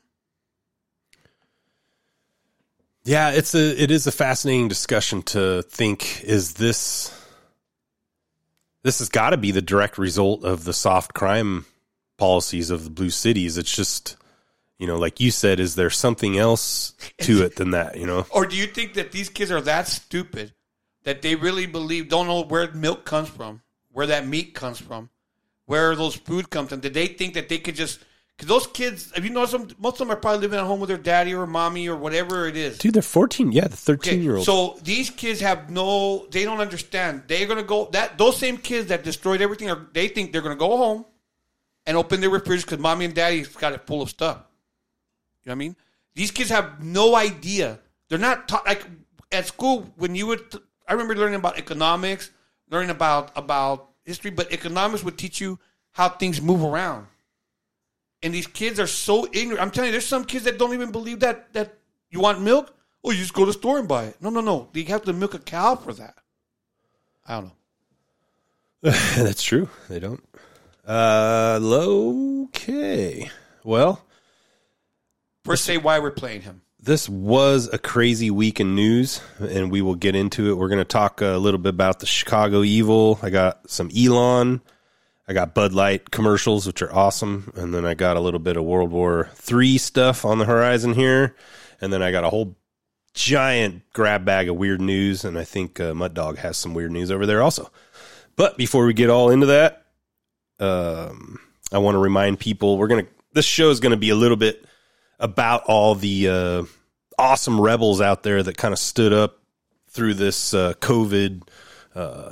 Yeah, 3.03 3.31
it's 3.31 3.55
a 3.55 3.81
it 3.81 3.89
is 3.89 4.05
a 4.05 4.11
fascinating 4.11 4.67
discussion 4.67 5.23
to 5.23 5.63
think 5.63 6.23
is 6.23 6.53
this 6.53 7.11
this 8.83 8.99
has 8.99 9.09
got 9.09 9.31
to 9.31 9.37
be 9.37 9.49
the 9.51 9.61
direct 9.61 9.97
result 9.97 10.43
of 10.43 10.63
the 10.65 10.73
soft 10.73 11.15
crime 11.15 11.65
policies 12.17 12.69
of 12.69 12.83
the 12.83 12.89
blue 12.91 13.09
cities. 13.09 13.57
It's 13.57 13.75
just 13.75 14.17
you 14.79 14.87
know, 14.87 14.97
like 14.97 15.19
you 15.19 15.31
said, 15.31 15.59
is 15.59 15.75
there 15.75 15.89
something 15.89 16.37
else 16.37 16.93
to 17.21 17.43
it 17.43 17.55
than 17.55 17.71
that? 17.71 17.97
You 17.97 18.05
know, 18.05 18.25
Or 18.31 18.45
do 18.45 18.55
you 18.55 18.67
think 18.67 18.95
that 18.95 19.11
these 19.11 19.29
kids 19.29 19.51
are 19.51 19.61
that 19.61 19.87
stupid 19.87 20.53
that 21.03 21.21
they 21.21 21.35
really 21.35 21.65
believe, 21.65 22.09
don't 22.09 22.27
know 22.27 22.43
where 22.43 22.71
milk 22.73 23.05
comes 23.05 23.29
from, 23.29 23.61
where 23.91 24.07
that 24.07 24.27
meat 24.27 24.53
comes 24.53 24.79
from, 24.79 25.09
where 25.65 25.95
those 25.95 26.15
food 26.15 26.49
comes 26.49 26.69
from? 26.69 26.79
Did 26.79 26.93
they 26.93 27.07
think 27.07 27.35
that 27.35 27.47
they 27.47 27.57
could 27.59 27.75
just, 27.75 27.99
because 28.35 28.49
those 28.49 28.67
kids, 28.67 29.11
have 29.15 29.23
you 29.23 29.31
know 29.31 29.45
some, 29.45 29.69
most 29.77 29.93
of 29.93 29.99
them 29.99 30.11
are 30.11 30.19
probably 30.19 30.41
living 30.41 30.59
at 30.59 30.65
home 30.65 30.81
with 30.81 30.89
their 30.89 30.97
daddy 30.97 31.33
or 31.33 31.47
mommy 31.47 31.87
or 31.87 31.95
whatever 31.95 32.47
it 32.47 32.57
is. 32.57 32.77
dude, 32.79 32.93
they're 32.95 33.01
fourteen. 33.01 33.53
Yeah, 33.53 33.67
the 33.69 33.77
thirteen 33.77 34.15
Okay, 34.15 34.21
year 34.23 34.35
old. 34.35 34.45
so 34.45 34.77
these 34.83 35.09
kids 35.09 35.39
have 35.39 35.69
no, 35.69 36.25
they 36.31 36.43
don't 36.43 36.59
understand. 36.59 37.23
They're 37.27 37.47
gonna 37.47 37.63
go 37.63 37.87
that 37.93 38.17
those 38.17 38.35
same 38.35 38.57
kids 38.57 38.87
that 38.89 39.05
destroyed 39.05 39.41
everything 39.41 39.69
are 39.69 39.87
they 39.93 40.09
think 40.09 40.33
they're 40.33 40.41
gonna 40.41 40.55
go 40.57 40.75
home 40.75 41.05
and 41.85 41.95
open 41.95 42.19
their 42.19 42.29
refrigerator 42.29 42.65
because 42.65 42.79
mommy 42.79 43.05
and 43.05 43.13
daddy's 43.13 43.47
got 43.47 43.71
it 43.71 43.87
full 43.87 44.01
of 44.01 44.09
stuff. 44.09 44.39
You 45.45 45.51
know 45.51 45.53
what 45.53 45.55
I 45.55 45.59
mean? 45.59 45.75
These 46.15 46.31
kids 46.31 46.49
have 46.49 46.83
no 46.83 47.15
idea. 47.15 47.79
They're 48.09 48.17
not 48.17 48.47
taught 48.47 48.65
like 48.65 48.85
at 49.31 49.45
school 49.45 49.93
when 49.97 50.15
you 50.15 50.27
would. 50.27 50.41
I 50.87 50.93
remember 50.93 51.15
learning 51.15 51.35
about 51.35 51.57
economics, 51.59 52.31
learning 52.69 52.89
about 52.89 53.31
about 53.35 53.89
history, 54.03 54.31
but 54.31 54.51
economics 54.51 55.03
would 55.03 55.17
teach 55.17 55.39
you 55.39 55.59
how 55.91 56.09
things 56.09 56.41
move 56.41 56.63
around. 56.63 57.07
And 58.23 58.33
these 58.33 58.47
kids 58.47 58.79
are 58.79 58.87
so 58.87 59.27
ignorant. 59.31 59.61
I'm 59.61 59.71
telling 59.71 59.89
you, 59.89 59.91
there's 59.91 60.07
some 60.07 60.25
kids 60.25 60.45
that 60.45 60.57
don't 60.57 60.73
even 60.73 60.91
believe 60.91 61.19
that 61.19 61.53
that 61.53 61.77
you 62.09 62.19
want 62.19 62.41
milk. 62.41 62.73
Oh, 63.03 63.11
you 63.11 63.19
just 63.19 63.33
go 63.33 63.41
to 63.41 63.47
the 63.47 63.53
store 63.53 63.77
and 63.77 63.87
buy 63.87 64.05
it. 64.05 64.17
No, 64.19 64.31
no, 64.31 64.41
no. 64.41 64.69
You 64.73 64.83
have 64.85 65.03
to 65.03 65.13
milk 65.13 65.35
a 65.35 65.39
cow 65.39 65.75
for 65.75 65.93
that. 65.93 66.15
I 67.27 67.35
don't 67.35 67.45
know. 67.45 68.91
That's 69.15 69.43
true. 69.43 69.69
They 69.89 69.99
don't. 69.99 70.23
Uh, 70.87 71.59
okay. 72.45 73.29
Well, 73.63 74.03
First, 75.45 75.63
say 75.65 75.77
why 75.77 75.99
we're 75.99 76.09
playing 76.09 76.41
him. 76.41 76.63
this 76.81 77.07
was 77.07 77.69
a 77.71 77.77
crazy 77.77 78.31
week 78.31 78.59
in 78.59 78.73
news, 78.73 79.21
and 79.39 79.71
we 79.71 79.83
will 79.83 79.93
get 79.93 80.15
into 80.15 80.49
it. 80.49 80.55
We're 80.55 80.69
going 80.69 80.79
to 80.79 80.85
talk 80.85 81.21
a 81.21 81.37
little 81.37 81.59
bit 81.59 81.69
about 81.69 81.99
the 81.99 82.07
Chicago 82.07 82.63
Evil. 82.63 83.19
I 83.21 83.29
got 83.29 83.69
some 83.69 83.91
Elon. 83.95 84.61
I 85.27 85.33
got 85.33 85.53
Bud 85.53 85.71
Light 85.71 86.09
commercials, 86.09 86.65
which 86.65 86.81
are 86.81 86.91
awesome, 86.91 87.53
and 87.55 87.75
then 87.75 87.85
I 87.85 87.93
got 87.93 88.17
a 88.17 88.21
little 88.21 88.39
bit 88.39 88.57
of 88.57 88.63
World 88.63 88.89
War 88.89 89.29
Three 89.35 89.77
stuff 89.77 90.25
on 90.25 90.39
the 90.39 90.45
horizon 90.45 90.95
here, 90.95 91.35
and 91.79 91.93
then 91.93 92.01
I 92.01 92.09
got 92.09 92.23
a 92.23 92.29
whole 92.31 92.55
giant 93.13 93.83
grab 93.93 94.25
bag 94.25 94.49
of 94.49 94.55
weird 94.55 94.81
news, 94.81 95.25
and 95.25 95.37
I 95.37 95.43
think 95.43 95.79
uh, 95.79 95.93
Mutt 95.93 96.15
Dog 96.15 96.39
has 96.39 96.57
some 96.57 96.73
weird 96.73 96.91
news 96.91 97.11
over 97.11 97.27
there 97.27 97.43
also. 97.43 97.71
But 98.35 98.57
before 98.57 98.83
we 98.87 98.95
get 98.95 99.11
all 99.11 99.29
into 99.29 99.45
that, 99.45 99.85
um, 100.59 101.39
I 101.71 101.77
want 101.77 101.93
to 101.93 101.99
remind 101.99 102.39
people 102.39 102.79
we're 102.79 102.87
gonna. 102.87 103.05
This 103.33 103.45
show 103.45 103.69
is 103.69 103.79
going 103.79 103.91
to 103.91 103.97
be 103.97 104.09
a 104.09 104.15
little 104.15 104.37
bit 104.37 104.65
about 105.19 105.63
all 105.65 105.95
the 105.95 106.29
uh, 106.29 106.63
awesome 107.17 107.59
rebels 107.59 108.01
out 108.01 108.23
there 108.23 108.43
that 108.43 108.57
kind 108.57 108.73
of 108.73 108.79
stood 108.79 109.13
up 109.13 109.39
through 109.89 110.13
this 110.13 110.53
uh, 110.53 110.73
COVID 110.81 111.47
uh, 111.95 112.31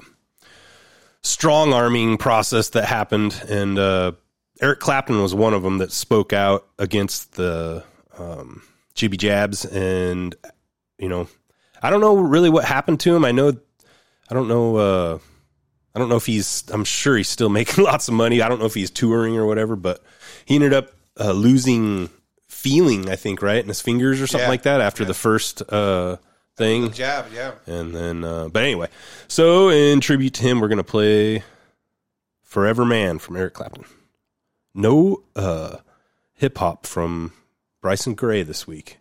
strong 1.21 1.73
arming 1.73 2.17
process 2.17 2.69
that 2.69 2.85
happened, 2.85 3.41
and 3.49 3.79
uh, 3.79 4.11
Eric 4.61 4.79
Clapton 4.79 5.21
was 5.21 5.33
one 5.33 5.53
of 5.53 5.63
them 5.63 5.77
that 5.79 5.91
spoke 5.91 6.33
out 6.33 6.67
against 6.77 7.33
the 7.33 7.83
um, 8.17 8.61
jibby 8.95 9.17
jabs, 9.17 9.65
and 9.65 10.35
you 10.97 11.09
know, 11.09 11.27
I 11.81 11.89
don't 11.89 12.01
know 12.01 12.15
really 12.15 12.49
what 12.49 12.65
happened 12.65 12.99
to 13.01 13.15
him. 13.15 13.25
I 13.25 13.31
know, 13.31 13.53
I 14.29 14.33
don't 14.33 14.47
know. 14.47 14.75
Uh, 14.75 15.19
I 15.95 15.99
don't 15.99 16.09
know 16.09 16.15
if 16.15 16.25
he's. 16.25 16.63
I'm 16.71 16.83
sure 16.83 17.17
he's 17.17 17.29
still 17.29 17.49
making 17.61 17.83
lots 17.83 18.07
of 18.07 18.13
money. 18.13 18.41
I 18.41 18.49
don't 18.49 18.59
know 18.59 18.65
if 18.65 18.73
he's 18.73 18.91
touring 18.91 19.37
or 19.37 19.45
whatever, 19.45 19.75
but 19.75 20.03
he 20.45 20.55
ended 20.55 20.73
up 20.73 20.89
uh, 21.19 21.31
losing 21.31 22.09
feeling. 22.63 23.09
I 23.09 23.15
think 23.17 23.41
right 23.41 23.61
in 23.61 23.67
his 23.67 23.81
fingers 23.81 24.21
or 24.21 24.27
something 24.27 24.45
Yeah. 24.45 24.49
like 24.49 24.63
that 24.63 24.79
after 24.81 25.03
the 25.03 25.13
first 25.13 25.61
uh, 25.71 26.15
thing. 26.55 26.91
Jab, 26.93 27.25
yeah. 27.33 27.51
And 27.67 27.93
then, 27.93 28.23
uh, 28.23 28.47
but 28.47 28.63
anyway, 28.63 28.87
so 29.27 29.69
in 29.69 29.99
tribute 29.99 30.33
to 30.35 30.43
him, 30.43 30.61
we're 30.61 30.69
gonna 30.69 30.83
play 30.83 31.43
"Forever 32.41 32.85
Man" 32.85 33.19
from 33.19 33.35
Eric 33.35 33.53
Clapton. 33.53 33.83
No 34.73 35.23
uh, 35.35 35.77
hip 36.35 36.57
hop 36.57 36.85
from 36.85 37.33
Bryson 37.81 38.15
Gray 38.15 38.43
this 38.43 38.65
week. 38.65 38.97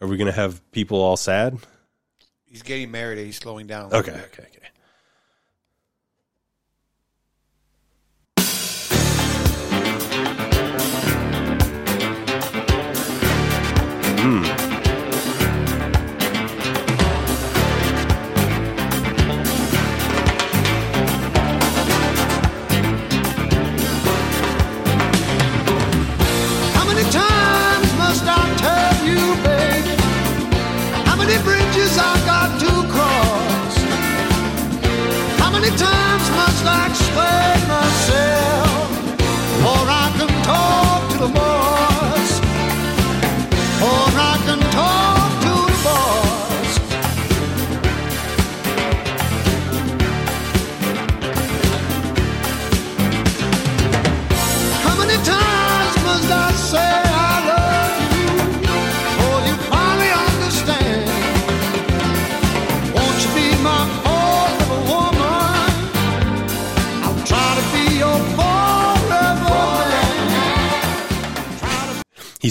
Are 0.00 0.06
we 0.06 0.16
gonna 0.18 0.32
have 0.32 0.60
people 0.72 1.00
all 1.00 1.16
sad? 1.16 1.58
He's 2.44 2.62
getting 2.62 2.90
married. 2.90 3.18
He's 3.18 3.36
slowing 3.36 3.66
down. 3.66 3.86
Okay, 3.92 4.12
okay, 4.12 4.42
okay. 4.42 4.68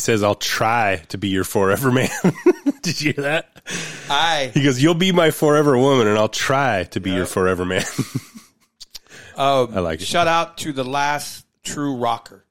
Says, 0.06 0.24
"I'll 0.24 0.36
try 0.36 1.04
to 1.10 1.18
be 1.18 1.30
your 1.30 1.44
forever 1.44 1.92
man." 1.92 2.10
Did 2.82 3.02
you 3.02 3.14
hear 3.14 3.24
that? 3.24 3.62
I 4.10 4.52
He 4.54 4.64
goes, 4.64 4.82
"You'll 4.82 4.94
be 4.94 5.12
my 5.12 5.32
forever 5.32 5.78
woman, 5.78 6.08
and 6.08 6.18
I'll 6.18 6.30
try 6.30 6.84
to 6.86 7.00
be 7.00 7.12
your 7.12 7.26
forever 7.26 7.66
man." 7.66 7.84
um, 9.36 9.72
I 9.76 9.80
like 9.80 10.02
it. 10.02 10.06
Shout 10.06 10.28
out 10.28 10.58
to 10.60 10.72
the 10.72 10.86
last 10.86 11.46
true 11.64 11.96
rocker. 11.96 12.46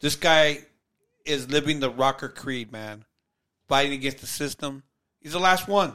This 0.00 0.16
guy 0.16 0.60
is 1.24 1.50
living 1.50 1.80
the 1.80 1.90
rocker 1.90 2.28
creed, 2.28 2.72
man. 2.72 3.04
Fighting 3.68 3.92
against 3.92 4.18
the 4.18 4.26
system. 4.26 4.82
He's 5.20 5.32
the 5.32 5.40
last 5.40 5.68
one. 5.68 5.92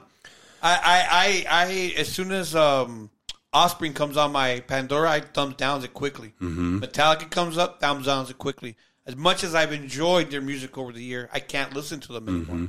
I, 0.62 0.74
I, 0.74 1.46
I, 1.50 1.66
I 1.66 1.94
as 1.98 2.10
soon 2.10 2.32
as 2.32 2.56
um, 2.56 3.10
Offspring 3.54 3.94
comes 3.94 4.16
on 4.16 4.32
my 4.32 4.62
Pandora, 4.62 5.10
I 5.10 5.20
thumbs 5.20 5.56
downs 5.56 5.84
it 5.84 5.94
quickly. 5.94 6.34
Mm-hmm. 6.42 6.80
Metallica 6.80 7.30
comes 7.30 7.58
up, 7.58 7.82
thumbs 7.82 8.06
downs 8.06 8.30
it 8.30 8.38
quickly. 8.38 8.78
As 9.06 9.16
much 9.16 9.44
as 9.44 9.56
I've 9.56 9.74
enjoyed 9.74 10.30
their 10.30 10.42
music 10.42 10.78
over 10.78 10.92
the 10.92 11.04
year, 11.04 11.30
I 11.34 11.40
can't 11.40 11.74
listen 11.74 12.00
to 12.02 12.14
them 12.14 12.28
anymore. 12.30 12.56
Mm-hmm. 12.56 12.66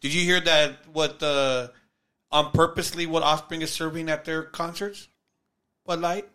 Did 0.00 0.14
you 0.14 0.24
hear 0.24 0.40
that? 0.40 0.76
What 0.92 1.22
uh, 1.22 1.68
on 2.30 2.50
purposely 2.52 3.06
what 3.06 3.22
Offspring 3.22 3.62
is 3.62 3.70
serving 3.70 4.08
at 4.08 4.24
their 4.24 4.42
concerts? 4.42 5.08
Bud 5.86 6.00
Light. 6.00 6.28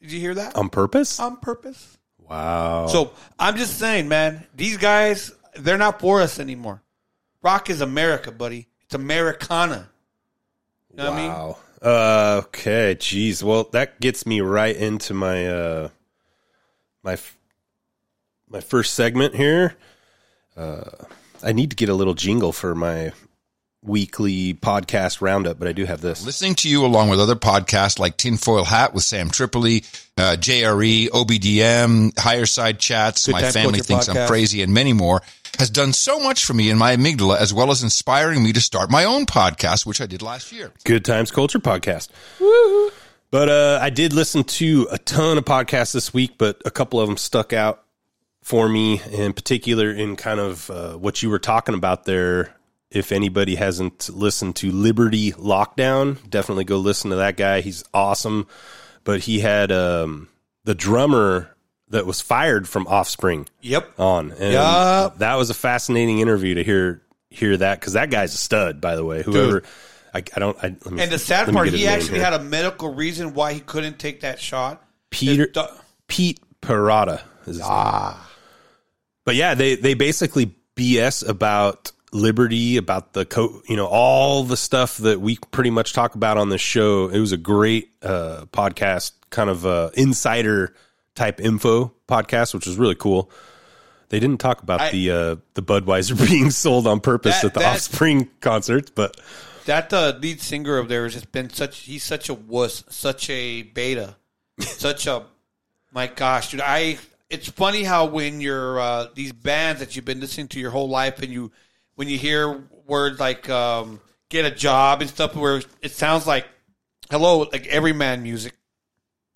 Did 0.00 0.12
you 0.12 0.20
hear 0.20 0.34
that? 0.34 0.56
On 0.56 0.68
purpose? 0.68 1.20
on 1.20 1.36
purpose. 1.36 1.98
Wow. 2.18 2.86
So 2.86 3.12
I'm 3.38 3.56
just 3.56 3.78
saying, 3.78 4.08
man, 4.08 4.46
these 4.54 4.76
guys, 4.76 5.32
they're 5.56 5.78
not 5.78 6.00
for 6.00 6.20
us 6.20 6.38
anymore. 6.38 6.82
Rock 7.42 7.70
is 7.70 7.80
America, 7.80 8.32
buddy. 8.32 8.68
It's 8.84 8.94
Americana. 8.94 9.88
You 10.90 10.96
know 10.96 11.10
what 11.10 11.12
I 11.12 11.22
mean? 11.22 11.28
Wow. 11.30 11.56
Uh, 11.82 12.42
okay. 12.46 12.96
Jeez. 12.98 13.42
Well, 13.42 13.64
that 13.72 14.00
gets 14.00 14.24
me 14.24 14.40
right 14.40 14.74
into 14.74 15.14
my 15.14 15.46
uh, 15.46 15.88
my 17.02 17.14
f- 17.14 17.36
my 18.52 18.60
first 18.60 18.94
segment 18.94 19.34
here. 19.34 19.74
Uh, 20.56 20.84
I 21.42 21.52
need 21.52 21.70
to 21.70 21.76
get 21.76 21.88
a 21.88 21.94
little 21.94 22.14
jingle 22.14 22.52
for 22.52 22.74
my 22.74 23.12
weekly 23.82 24.54
podcast 24.54 25.20
roundup, 25.20 25.58
but 25.58 25.66
I 25.66 25.72
do 25.72 25.84
have 25.86 26.00
this. 26.00 26.24
Listening 26.24 26.54
to 26.56 26.68
you 26.68 26.84
along 26.84 27.08
with 27.08 27.18
other 27.18 27.34
podcasts 27.34 27.98
like 27.98 28.16
Tinfoil 28.16 28.64
Hat 28.64 28.94
with 28.94 29.02
Sam 29.02 29.30
Tripoli, 29.30 29.84
uh, 30.16 30.36
JRE, 30.38 31.08
OBDM, 31.08 32.16
Higher 32.18 32.46
Side 32.46 32.78
Chats, 32.78 33.26
Good 33.26 33.32
My 33.32 33.50
Family 33.50 33.78
Culture 33.80 33.82
Thinks 33.82 34.08
I'm 34.08 34.28
Crazy, 34.28 34.62
and 34.62 34.72
many 34.72 34.92
more, 34.92 35.22
has 35.58 35.70
done 35.70 35.92
so 35.92 36.20
much 36.20 36.44
for 36.44 36.54
me 36.54 36.70
in 36.70 36.78
my 36.78 36.94
amygdala, 36.94 37.38
as 37.38 37.52
well 37.52 37.70
as 37.70 37.82
inspiring 37.82 38.42
me 38.42 38.52
to 38.52 38.60
start 38.60 38.90
my 38.90 39.04
own 39.04 39.26
podcast, 39.26 39.84
which 39.84 40.00
I 40.00 40.06
did 40.06 40.22
last 40.22 40.52
year. 40.52 40.72
Good 40.84 41.04
Times 41.04 41.30
Culture 41.30 41.58
podcast. 41.58 42.08
But 43.30 43.48
uh, 43.48 43.78
I 43.80 43.88
did 43.88 44.12
listen 44.12 44.44
to 44.44 44.86
a 44.90 44.98
ton 44.98 45.38
of 45.38 45.44
podcasts 45.44 45.92
this 45.92 46.12
week, 46.12 46.32
but 46.36 46.60
a 46.66 46.70
couple 46.70 47.00
of 47.00 47.08
them 47.08 47.16
stuck 47.16 47.54
out 47.54 47.81
for 48.42 48.68
me, 48.68 49.00
in 49.10 49.32
particular, 49.32 49.90
in 49.90 50.16
kind 50.16 50.40
of 50.40 50.68
uh, 50.70 50.92
what 50.94 51.22
you 51.22 51.30
were 51.30 51.38
talking 51.38 51.74
about 51.74 52.04
there. 52.04 52.54
If 52.90 53.10
anybody 53.10 53.54
hasn't 53.54 54.10
listened 54.10 54.56
to 54.56 54.70
Liberty 54.70 55.32
Lockdown, 55.32 56.18
definitely 56.28 56.64
go 56.64 56.76
listen 56.76 57.08
to 57.10 57.16
that 57.16 57.38
guy. 57.38 57.62
He's 57.62 57.82
awesome. 57.94 58.46
But 59.04 59.20
he 59.20 59.40
had 59.40 59.72
um, 59.72 60.28
the 60.64 60.74
drummer 60.74 61.56
that 61.88 62.04
was 62.04 62.20
fired 62.20 62.68
from 62.68 62.86
Offspring 62.86 63.46
Yep. 63.62 63.98
on, 63.98 64.32
and 64.32 64.52
Yup. 64.52 65.18
that 65.18 65.36
was 65.36 65.48
a 65.50 65.54
fascinating 65.54 66.18
interview 66.20 66.54
to 66.56 66.62
hear 66.64 67.02
hear 67.30 67.56
that 67.56 67.80
because 67.80 67.94
that 67.94 68.10
guy's 68.10 68.34
a 68.34 68.36
stud, 68.38 68.80
by 68.80 68.94
the 68.96 69.04
way. 69.04 69.22
Whoever. 69.22 69.62
I, 70.14 70.18
I 70.18 70.38
don't. 70.40 70.56
I, 70.58 70.76
let 70.84 70.90
me, 70.90 71.02
And 71.02 71.10
the 71.10 71.18
sad 71.18 71.50
part, 71.50 71.68
he 71.68 71.86
actually 71.86 72.16
here. 72.16 72.24
had 72.24 72.34
a 72.34 72.42
medical 72.44 72.92
reason 72.94 73.32
why 73.32 73.54
he 73.54 73.60
couldn't 73.60 73.98
take 73.98 74.20
that 74.20 74.38
shot. 74.38 74.84
Peter 75.08 75.48
His 75.54 75.64
Pete 76.08 76.40
Parada 76.60 77.22
is 77.46 77.56
his 77.56 77.60
ah. 77.64 78.28
But 79.24 79.34
yeah, 79.36 79.54
they 79.54 79.76
they 79.76 79.94
basically 79.94 80.54
BS 80.76 81.26
about 81.28 81.92
liberty, 82.12 82.76
about 82.76 83.12
the 83.12 83.24
co 83.24 83.62
you 83.68 83.76
know, 83.76 83.86
all 83.86 84.44
the 84.44 84.56
stuff 84.56 84.98
that 84.98 85.20
we 85.20 85.36
pretty 85.50 85.70
much 85.70 85.92
talk 85.92 86.14
about 86.14 86.36
on 86.38 86.48
this 86.48 86.60
show. 86.60 87.08
It 87.08 87.18
was 87.20 87.32
a 87.32 87.36
great 87.36 87.90
uh 88.02 88.46
podcast, 88.52 89.12
kind 89.30 89.48
of 89.50 89.64
uh 89.66 89.90
insider 89.94 90.74
type 91.14 91.40
info 91.40 91.92
podcast, 92.08 92.54
which 92.54 92.66
was 92.66 92.76
really 92.78 92.94
cool. 92.96 93.30
They 94.08 94.20
didn't 94.20 94.40
talk 94.40 94.62
about 94.62 94.80
I- 94.80 94.90
the 94.90 95.10
uh 95.10 95.36
the 95.54 95.62
Budweiser 95.62 96.18
being 96.28 96.50
sold 96.50 96.86
on 96.86 97.00
purpose 97.00 97.36
That- 97.40 97.46
at 97.46 97.54
the 97.54 97.60
that- 97.60 97.76
Offspring 97.76 98.28
concert, 98.40 98.92
but 98.94 99.16
that 99.66 99.92
uh, 99.92 100.14
lead 100.20 100.40
singer 100.40 100.76
of 100.78 100.88
theirs 100.88 101.14
has 101.14 101.24
been 101.24 101.48
such. 101.48 101.78
He's 101.78 102.02
such 102.02 102.28
a 102.28 102.34
wuss, 102.34 102.82
such 102.88 103.30
a 103.30 103.62
beta, 103.62 104.16
such 104.58 105.06
a. 105.06 105.22
My 105.92 106.08
gosh, 106.08 106.50
dude! 106.50 106.60
I 106.62 106.98
it's 107.32 107.48
funny 107.48 107.82
how 107.82 108.04
when 108.04 108.42
you're 108.42 108.78
uh, 108.78 109.06
these 109.14 109.32
bands 109.32 109.80
that 109.80 109.96
you've 109.96 110.04
been 110.04 110.20
listening 110.20 110.48
to 110.48 110.60
your 110.60 110.70
whole 110.70 110.88
life, 110.88 111.22
and 111.22 111.32
you 111.32 111.50
when 111.94 112.08
you 112.08 112.18
hear 112.18 112.62
words 112.86 113.18
like 113.18 113.48
um, 113.48 114.00
"get 114.28 114.44
a 114.44 114.50
job" 114.50 115.00
and 115.00 115.08
stuff, 115.08 115.34
where 115.34 115.62
it 115.80 115.92
sounds 115.92 116.26
like 116.26 116.46
"hello," 117.10 117.48
like 117.50 117.66
everyman 117.68 118.22
music, 118.22 118.52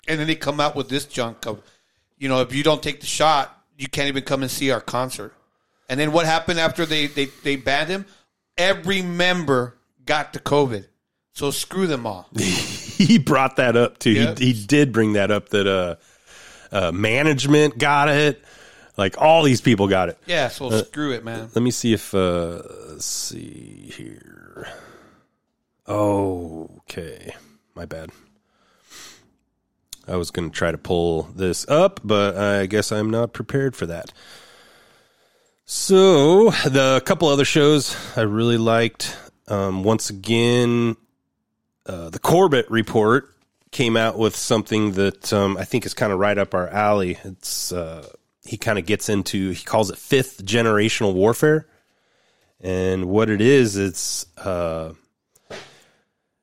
and 0.07 0.19
then 0.19 0.27
they 0.27 0.35
come 0.35 0.59
out 0.59 0.75
with 0.75 0.89
this 0.89 1.05
junk 1.05 1.47
of, 1.47 1.59
you 2.19 2.29
know, 2.29 2.41
if 2.41 2.53
you 2.53 2.63
don't 2.63 2.83
take 2.83 3.01
the 3.01 3.07
shot, 3.07 3.63
you 3.77 3.87
can't 3.87 4.07
even 4.07 4.23
come 4.23 4.43
and 4.43 4.51
see 4.51 4.69
our 4.69 4.81
concert. 4.81 5.33
And 5.89 5.99
then 5.99 6.11
what 6.11 6.27
happened 6.27 6.59
after 6.59 6.85
they 6.85 7.07
they, 7.07 7.25
they 7.43 7.55
banned 7.55 7.89
him? 7.89 8.05
Every 8.59 9.01
member 9.01 9.75
got 10.05 10.33
the 10.33 10.39
COVID. 10.39 10.85
So 11.33 11.51
screw 11.51 11.87
them 11.87 12.05
all. 12.05 12.29
he 12.35 13.17
brought 13.17 13.55
that 13.55 13.75
up 13.75 13.97
too. 13.97 14.11
Yeah. 14.11 14.35
He, 14.37 14.53
he 14.53 14.65
did 14.65 14.91
bring 14.91 15.13
that 15.13 15.31
up 15.31 15.49
that 15.49 15.67
uh, 15.67 15.95
uh, 16.71 16.91
management 16.91 17.77
got 17.77 18.09
it. 18.09 18.43
Like 18.97 19.21
all 19.21 19.43
these 19.43 19.61
people 19.61 19.87
got 19.87 20.09
it. 20.09 20.17
Yeah, 20.25 20.47
so 20.47 20.71
screw 20.71 21.11
it, 21.11 21.23
man. 21.23 21.49
Let 21.53 21.61
me 21.61 21.71
see 21.71 21.93
if 21.93 22.15
uh 22.15 22.61
let's 22.89 23.05
see 23.05 23.91
here. 23.95 24.67
Okay. 25.87 27.35
My 27.75 27.85
bad. 27.85 28.09
I 30.07 30.15
was 30.15 30.31
going 30.31 30.49
to 30.49 30.55
try 30.55 30.71
to 30.71 30.77
pull 30.77 31.23
this 31.35 31.67
up, 31.67 31.99
but 32.03 32.37
I 32.37 32.65
guess 32.65 32.91
I'm 32.91 33.09
not 33.09 33.33
prepared 33.33 33.75
for 33.75 33.85
that. 33.87 34.13
So, 35.65 36.51
the 36.51 37.01
couple 37.05 37.27
other 37.27 37.43
shows 37.43 37.95
I 38.15 38.21
really 38.21 38.57
liked. 38.57 39.17
Um, 39.49 39.83
once 39.83 40.09
again, 40.09 40.95
uh, 41.85 42.09
the 42.09 42.19
Corbett 42.19 42.71
Report 42.71 43.29
came 43.71 43.97
out 43.97 44.17
with 44.17 44.35
something 44.35 44.93
that 44.93 45.31
um, 45.33 45.57
I 45.57 45.65
think 45.65 45.85
is 45.85 45.93
kind 45.93 46.11
of 46.13 46.19
right 46.19 46.37
up 46.37 46.53
our 46.53 46.67
alley. 46.69 47.17
It's 47.23 47.71
uh, 47.71 48.07
he 48.45 48.57
kind 48.57 48.79
of 48.79 48.85
gets 48.85 49.09
into 49.09 49.51
he 49.51 49.63
calls 49.63 49.89
it 49.89 49.97
fifth 49.97 50.45
generational 50.45 51.13
warfare, 51.13 51.67
and 52.61 53.05
what 53.05 53.29
it 53.29 53.41
is, 53.41 53.77
it's 53.77 54.25
uh, 54.37 54.93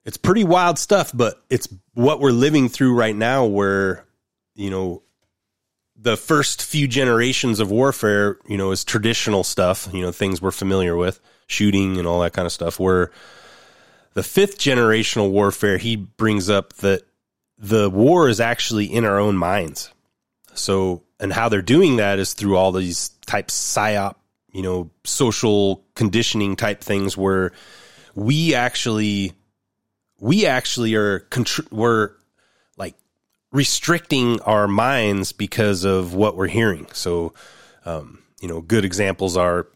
it's 0.05 0.17
pretty 0.17 0.45
wild 0.45 0.79
stuff, 0.79 1.13
but 1.15 1.43
it's 1.51 1.69
what 1.95 2.21
we're 2.21 2.31
living 2.31 2.69
through 2.69 2.95
right 2.95 3.17
now, 3.17 3.47
where 3.47 4.05
you 4.55 4.71
know 4.71 5.03
the 5.97 6.17
first 6.17 6.63
few 6.63 6.87
generations 6.87 7.61
of 7.61 7.71
warfare, 7.71 8.39
you 8.47 8.59
know, 8.59 8.71
is 8.73 8.85
traditional 8.85 9.43
stuff, 9.43 9.89
you 9.93 10.03
know, 10.03 10.13
things 10.13 10.43
we're 10.43 10.51
familiar 10.51 10.97
with, 10.97 11.21
shooting 11.47 11.99
and 11.99 12.07
all 12.07 12.21
that 12.21 12.33
kind 12.33 12.47
of 12.47 12.53
stuff. 12.53 12.79
Where 12.79 13.11
the 14.13 14.23
fifth 14.23 14.59
generational 14.59 15.31
warfare, 15.31 15.79
he 15.79 15.97
brings 15.97 16.51
up 16.51 16.75
that 16.75 17.03
the 17.59 17.89
war 17.89 18.29
is 18.29 18.41
actually 18.41 18.87
in 18.87 19.05
our 19.05 19.19
own 19.19 19.37
minds. 19.37 19.93
So, 20.55 21.03
and 21.21 21.33
how 21.33 21.49
they're 21.49 21.63
doing 21.63 21.97
that 21.97 22.19
is 22.19 22.35
through 22.35 22.57
all 22.57 22.73
these 22.73 23.11
type 23.27 23.49
psyop, 23.49 24.17
you 24.53 24.63
know, 24.63 24.91
social 25.05 25.85
conditioning 25.95 26.57
type 26.57 26.81
things 26.81 27.17
where 27.17 27.53
we 28.15 28.55
actually, 28.55 29.33
we 30.21 30.47
actually 30.47 30.95
are, 30.95 31.27
we're 31.71 32.13
like 32.77 32.95
restricting 33.53 34.41
our 34.43 34.69
minds 34.69 35.33
because 35.33 35.85
of 35.85 36.15
what 36.15 36.37
we're 36.37 36.49
hearing. 36.49 36.87
So, 36.93 37.35
um, 37.85 38.23
you 38.41 38.49
know, 38.49 38.61
good 38.61 38.85
examples 38.85 39.37
are, 39.37 39.69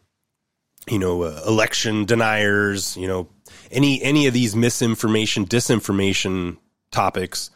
you 0.87 0.99
know, 0.99 1.23
uh, 1.23 1.41
election 1.45 2.05
deniers, 2.05 2.95
you 2.97 3.07
know, 3.07 3.27
any 3.71 4.01
any 4.01 4.25
of 4.25 4.33
these 4.33 4.55
misinformation, 4.55 5.45
disinformation 5.45 6.57
topics 6.91 7.51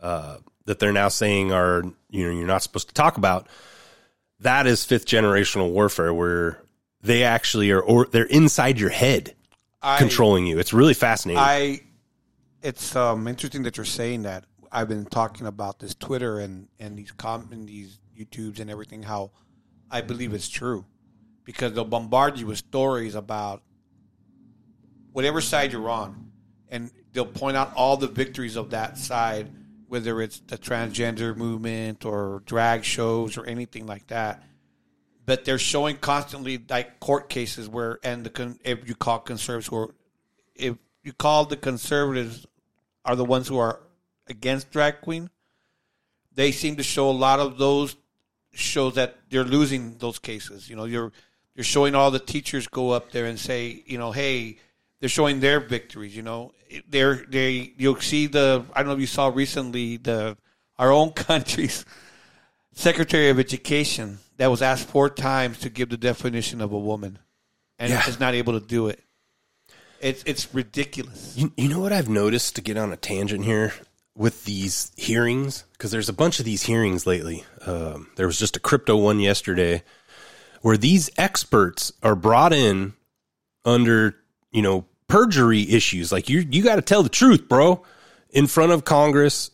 uh, 0.00 0.38
that 0.64 0.78
they're 0.78 0.92
now 0.92 1.08
saying 1.08 1.52
are 1.52 1.82
you 2.10 2.26
know 2.26 2.32
you're 2.32 2.46
not 2.46 2.62
supposed 2.62 2.88
to 2.88 2.94
talk 2.94 3.16
about. 3.16 3.48
That 4.40 4.66
is 4.66 4.84
fifth 4.84 5.06
generational 5.06 5.70
warfare, 5.72 6.14
where 6.14 6.62
they 7.02 7.24
actually 7.24 7.70
are, 7.70 7.80
or 7.80 8.06
they're 8.06 8.24
inside 8.24 8.78
your 8.78 8.90
head, 8.90 9.34
I, 9.82 9.98
controlling 9.98 10.46
you. 10.46 10.58
It's 10.58 10.72
really 10.72 10.94
fascinating. 10.94 11.42
I 11.42 11.80
it's 12.62 12.94
um, 12.96 13.28
interesting 13.28 13.62
that 13.64 13.76
you're 13.76 13.86
saying 13.86 14.22
that. 14.22 14.44
I've 14.70 14.88
been 14.88 15.06
talking 15.06 15.46
about 15.46 15.78
this 15.78 15.94
Twitter 15.94 16.40
and 16.40 16.68
and 16.78 16.98
these 16.98 17.12
com 17.12 17.48
and 17.52 17.68
these 17.68 17.98
YouTubes 18.16 18.60
and 18.60 18.70
everything. 18.70 19.02
How 19.02 19.30
I 19.90 20.02
believe 20.02 20.34
it's 20.34 20.48
true 20.48 20.84
because 21.44 21.72
they'll 21.72 21.84
bombard 21.84 22.38
you 22.38 22.46
with 22.46 22.58
stories 22.58 23.14
about 23.14 23.62
whatever 25.12 25.40
side 25.40 25.72
you're 25.72 25.88
on, 25.88 26.30
and 26.68 26.90
they'll 27.12 27.24
point 27.24 27.56
out 27.56 27.72
all 27.74 27.96
the 27.96 28.06
victories 28.06 28.56
of 28.56 28.70
that 28.70 28.98
side, 28.98 29.50
whether 29.88 30.20
it's 30.20 30.40
the 30.40 30.58
transgender 30.58 31.36
movement 31.36 32.04
or 32.04 32.42
drag 32.46 32.84
shows 32.84 33.36
or 33.36 33.46
anything 33.46 33.86
like 33.86 34.06
that. 34.08 34.42
But 35.24 35.44
they're 35.44 35.58
showing 35.58 35.96
constantly 35.96 36.62
like 36.68 37.00
court 37.00 37.28
cases 37.28 37.68
where, 37.68 37.98
and 38.02 38.24
the 38.24 38.56
if 38.64 38.88
you 38.88 38.94
call 38.94 39.18
conservatives 39.18 39.68
or 39.68 39.94
if 40.54 40.76
you 41.02 41.12
call 41.12 41.44
the 41.44 41.56
conservatives 41.56 42.46
are 43.04 43.16
the 43.16 43.24
ones 43.24 43.48
who 43.48 43.58
are 43.58 43.80
against 44.26 44.70
drag 44.70 45.00
queen, 45.00 45.30
they 46.34 46.52
seem 46.52 46.76
to 46.76 46.82
show 46.82 47.10
a 47.10 47.12
lot 47.12 47.40
of 47.40 47.58
those 47.58 47.96
shows 48.52 48.94
that 48.94 49.16
they're 49.30 49.44
losing 49.44 49.96
those 49.98 50.18
cases. 50.18 50.68
You 50.68 50.76
know, 50.76 50.84
you're 50.84 51.12
you're 51.54 51.64
showing 51.64 51.94
all 51.94 52.10
the 52.10 52.18
teachers 52.18 52.66
go 52.68 52.90
up 52.90 53.10
there 53.10 53.26
and 53.26 53.38
say, 53.38 53.82
you 53.86 53.98
know, 53.98 54.12
hey, 54.12 54.58
they're 55.00 55.08
showing 55.08 55.40
their 55.40 55.60
victories. 55.60 56.16
You 56.16 56.22
know, 56.22 56.52
they're 56.88 57.16
they 57.28 57.72
you'll 57.76 58.00
see 58.00 58.26
the 58.26 58.64
I 58.74 58.78
don't 58.80 58.88
know 58.88 58.94
if 58.94 59.00
you 59.00 59.06
saw 59.06 59.28
recently 59.28 59.96
the 59.96 60.36
our 60.78 60.92
own 60.92 61.10
country's 61.28 61.84
Secretary 62.72 63.28
of 63.30 63.38
Education 63.38 64.18
that 64.36 64.50
was 64.50 64.62
asked 64.62 64.88
four 64.88 65.10
times 65.10 65.58
to 65.60 65.68
give 65.70 65.88
the 65.88 65.96
definition 65.96 66.60
of 66.60 66.72
a 66.72 66.78
woman, 66.78 67.18
and 67.78 67.90
Yeah. 67.90 68.06
is 68.08 68.20
not 68.20 68.34
able 68.34 68.58
to 68.58 68.64
do 68.64 68.88
it. 68.88 69.00
It's 70.00 70.22
it's 70.24 70.54
ridiculous. 70.54 71.34
You, 71.36 71.52
you 71.56 71.68
know 71.68 71.80
what 71.80 71.92
I've 71.92 72.08
noticed 72.08 72.54
to 72.56 72.60
get 72.62 72.76
on 72.76 72.92
a 72.92 72.96
tangent 72.96 73.44
here 73.44 73.72
with 74.14 74.44
these 74.44 74.92
hearings? 74.96 75.64
Because 75.72 75.90
there's 75.90 76.08
a 76.08 76.12
bunch 76.12 76.38
of 76.38 76.44
these 76.44 76.62
hearings 76.62 77.04
lately. 77.06 77.44
Um, 77.66 78.08
there 78.16 78.26
was 78.26 78.38
just 78.38 78.56
a 78.56 78.60
crypto 78.60 78.96
one 78.96 79.18
yesterday 79.18 79.82
where 80.62 80.76
these 80.76 81.10
experts 81.18 81.92
are 82.02 82.14
brought 82.14 82.52
in 82.52 82.92
under, 83.64 84.14
you 84.52 84.62
know, 84.62 84.84
perjury 85.08 85.68
issues. 85.68 86.12
Like 86.12 86.28
you, 86.28 86.46
you 86.50 86.62
got 86.62 86.76
to 86.76 86.82
tell 86.82 87.02
the 87.02 87.08
truth, 87.08 87.48
bro, 87.48 87.82
in 88.30 88.46
front 88.46 88.72
of 88.72 88.84
Congress. 88.84 89.50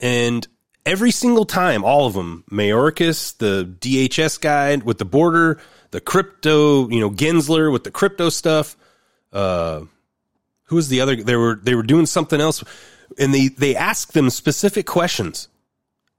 And 0.00 0.46
every 0.86 1.10
single 1.10 1.44
time, 1.44 1.84
all 1.84 2.06
of 2.06 2.14
them, 2.14 2.44
Mayorkas, 2.50 3.36
the 3.38 3.64
DHS 3.80 4.40
guy 4.40 4.76
with 4.76 4.98
the 4.98 5.04
border, 5.04 5.58
the 5.90 6.00
crypto, 6.00 6.88
you 6.88 7.00
know, 7.00 7.10
Gensler 7.10 7.72
with 7.72 7.84
the 7.84 7.90
crypto 7.90 8.28
stuff. 8.28 8.76
Uh, 9.32 9.82
who 10.64 10.76
was 10.76 10.88
the 10.88 11.00
other? 11.00 11.16
They 11.16 11.36
were 11.36 11.58
they 11.62 11.74
were 11.74 11.82
doing 11.82 12.06
something 12.06 12.40
else, 12.40 12.62
and 13.18 13.32
they 13.32 13.48
they 13.48 13.74
ask 13.74 14.12
them 14.12 14.30
specific 14.30 14.86
questions, 14.86 15.48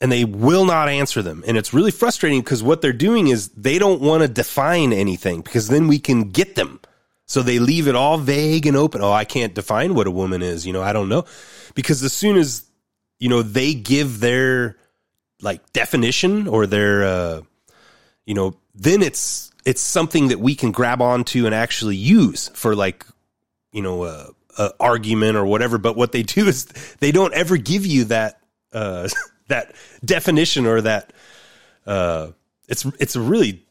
and 0.01 0.11
they 0.11 0.25
will 0.25 0.65
not 0.65 0.89
answer 0.89 1.21
them, 1.21 1.43
and 1.47 1.57
it's 1.57 1.73
really 1.73 1.91
frustrating 1.91 2.41
because 2.41 2.63
what 2.63 2.81
they're 2.81 2.93
doing 2.93 3.27
is 3.27 3.49
they 3.49 3.77
don't 3.77 4.01
want 4.01 4.23
to 4.23 4.27
define 4.27 4.91
anything 4.91 5.41
because 5.41 5.67
then 5.67 5.87
we 5.87 5.99
can 5.99 6.29
get 6.29 6.55
them. 6.55 6.79
So 7.29 7.43
they 7.43 7.59
leave 7.59 7.87
it 7.87 7.93
all 7.93 8.17
vague 8.17 8.65
and 8.65 8.75
open. 8.75 9.03
Oh, 9.03 9.11
I 9.11 9.23
can't 9.23 9.53
define 9.53 9.93
what 9.93 10.07
a 10.07 10.11
woman 10.11 10.41
is. 10.41 10.65
You 10.65 10.73
know, 10.73 10.81
I 10.81 10.93
don't 10.93 11.09
know 11.09 11.25
because 11.75 12.03
as 12.03 12.11
soon 12.11 12.37
as 12.37 12.63
you 13.19 13.29
know 13.29 13.43
they 13.43 13.75
give 13.75 14.19
their 14.19 14.77
like 15.39 15.71
definition 15.71 16.47
or 16.47 16.65
their 16.65 17.03
uh, 17.03 17.41
you 18.25 18.33
know 18.33 18.55
then 18.73 19.03
it's 19.03 19.51
it's 19.63 19.79
something 19.79 20.29
that 20.29 20.39
we 20.39 20.55
can 20.55 20.71
grab 20.71 21.03
onto 21.03 21.45
and 21.45 21.53
actually 21.53 21.95
use 21.95 22.49
for 22.55 22.75
like 22.75 23.05
you 23.71 23.83
know 23.83 24.05
a, 24.05 24.31
a 24.57 24.71
argument 24.79 25.37
or 25.37 25.45
whatever 25.45 25.77
but 25.77 25.95
what 25.95 26.11
they 26.11 26.23
do 26.23 26.47
is 26.47 26.65
they 26.99 27.11
don't 27.11 27.33
ever 27.35 27.57
give 27.57 27.85
you 27.85 28.05
that 28.05 28.39
uh 28.73 29.07
that 29.49 29.75
definition 30.03 30.65
or 30.65 30.81
that 30.81 31.13
uh 31.85 32.29
it's 32.67 32.85
it's 32.99 33.15
a 33.15 33.21
really 33.21 33.63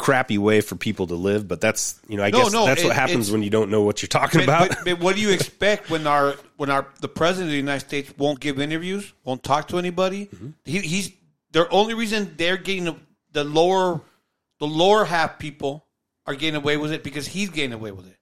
crappy 0.00 0.38
way 0.38 0.60
for 0.62 0.76
people 0.76 1.06
to 1.06 1.14
live 1.14 1.46
but 1.46 1.60
that's 1.60 2.00
you 2.08 2.16
know 2.16 2.22
i 2.22 2.30
No, 2.30 2.44
guess 2.44 2.52
no, 2.52 2.64
that's 2.64 2.82
what 2.82 2.96
happens 2.96 3.30
when 3.30 3.42
you 3.42 3.50
don't 3.50 3.70
know 3.70 3.82
what 3.82 4.00
you're 4.00 4.08
talking 4.08 4.40
But, 4.40 4.44
about 4.44 4.68
but, 4.70 4.84
but 4.84 5.00
what 5.00 5.14
do 5.14 5.20
you 5.20 5.30
expect 5.38 5.90
when 5.90 6.06
our 6.06 6.36
when 6.56 6.70
our 6.70 6.86
the 7.00 7.08
president 7.08 7.48
of 7.48 7.52
the 7.52 7.58
United 7.58 7.86
States 7.86 8.12
won't 8.16 8.40
give 8.40 8.58
interviews, 8.60 9.12
won't 9.24 9.42
talk 9.42 9.68
to 9.68 9.78
anybody? 9.78 10.26
Mm-hmm. 10.26 10.48
He, 10.64 10.78
he's 10.80 11.12
the 11.52 11.68
only 11.68 11.94
reason 11.94 12.34
they're 12.36 12.56
getting 12.56 12.84
the, 12.84 12.96
the 13.32 13.44
lower 13.44 14.00
the 14.58 14.66
lower 14.66 15.04
half 15.04 15.38
people 15.38 15.86
are 16.26 16.34
getting 16.34 16.56
away 16.56 16.76
with 16.78 16.92
it 16.92 17.04
because 17.04 17.26
he's 17.26 17.50
getting 17.50 17.72
away 17.72 17.92
with 17.92 18.06
it. 18.06 18.16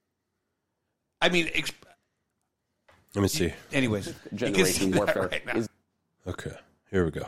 I 1.21 1.29
mean, 1.29 1.49
ex- 1.55 1.73
let 3.15 3.23
me 3.23 3.29
see 3.29 3.53
anyways, 3.73 4.07
you 4.09 4.15
generation 4.37 4.93
warfare 4.97 5.29
right 5.29 5.69
okay 6.27 6.53
here 6.91 7.05
we 7.05 7.11
go 7.11 7.27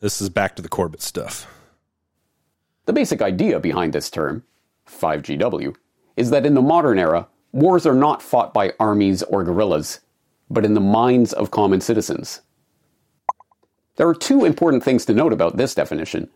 this 0.00 0.20
is 0.20 0.28
back 0.28 0.56
to 0.56 0.62
the 0.62 0.68
corbett 0.68 1.00
stuff 1.00 1.46
the 2.86 2.92
basic 2.92 3.22
idea 3.22 3.60
behind 3.60 3.92
this 3.92 4.10
term, 4.10 4.42
5GW, 4.88 5.74
is 6.16 6.30
that 6.30 6.46
in 6.46 6.54
the 6.54 6.62
modern 6.62 6.98
era, 6.98 7.28
wars 7.52 7.86
are 7.86 7.94
not 7.94 8.22
fought 8.22 8.52
by 8.52 8.72
armies 8.80 9.22
or 9.22 9.44
guerrillas, 9.44 10.00
but 10.50 10.64
in 10.64 10.74
the 10.74 10.80
minds 10.80 11.32
of 11.32 11.50
common 11.50 11.80
citizens. 11.80 12.40
There 13.96 14.08
are 14.08 14.14
two 14.14 14.44
important 14.44 14.82
things 14.82 15.04
to 15.06 15.14
note 15.14 15.32
about 15.32 15.56
this 15.56 15.74
definition. 15.74 16.28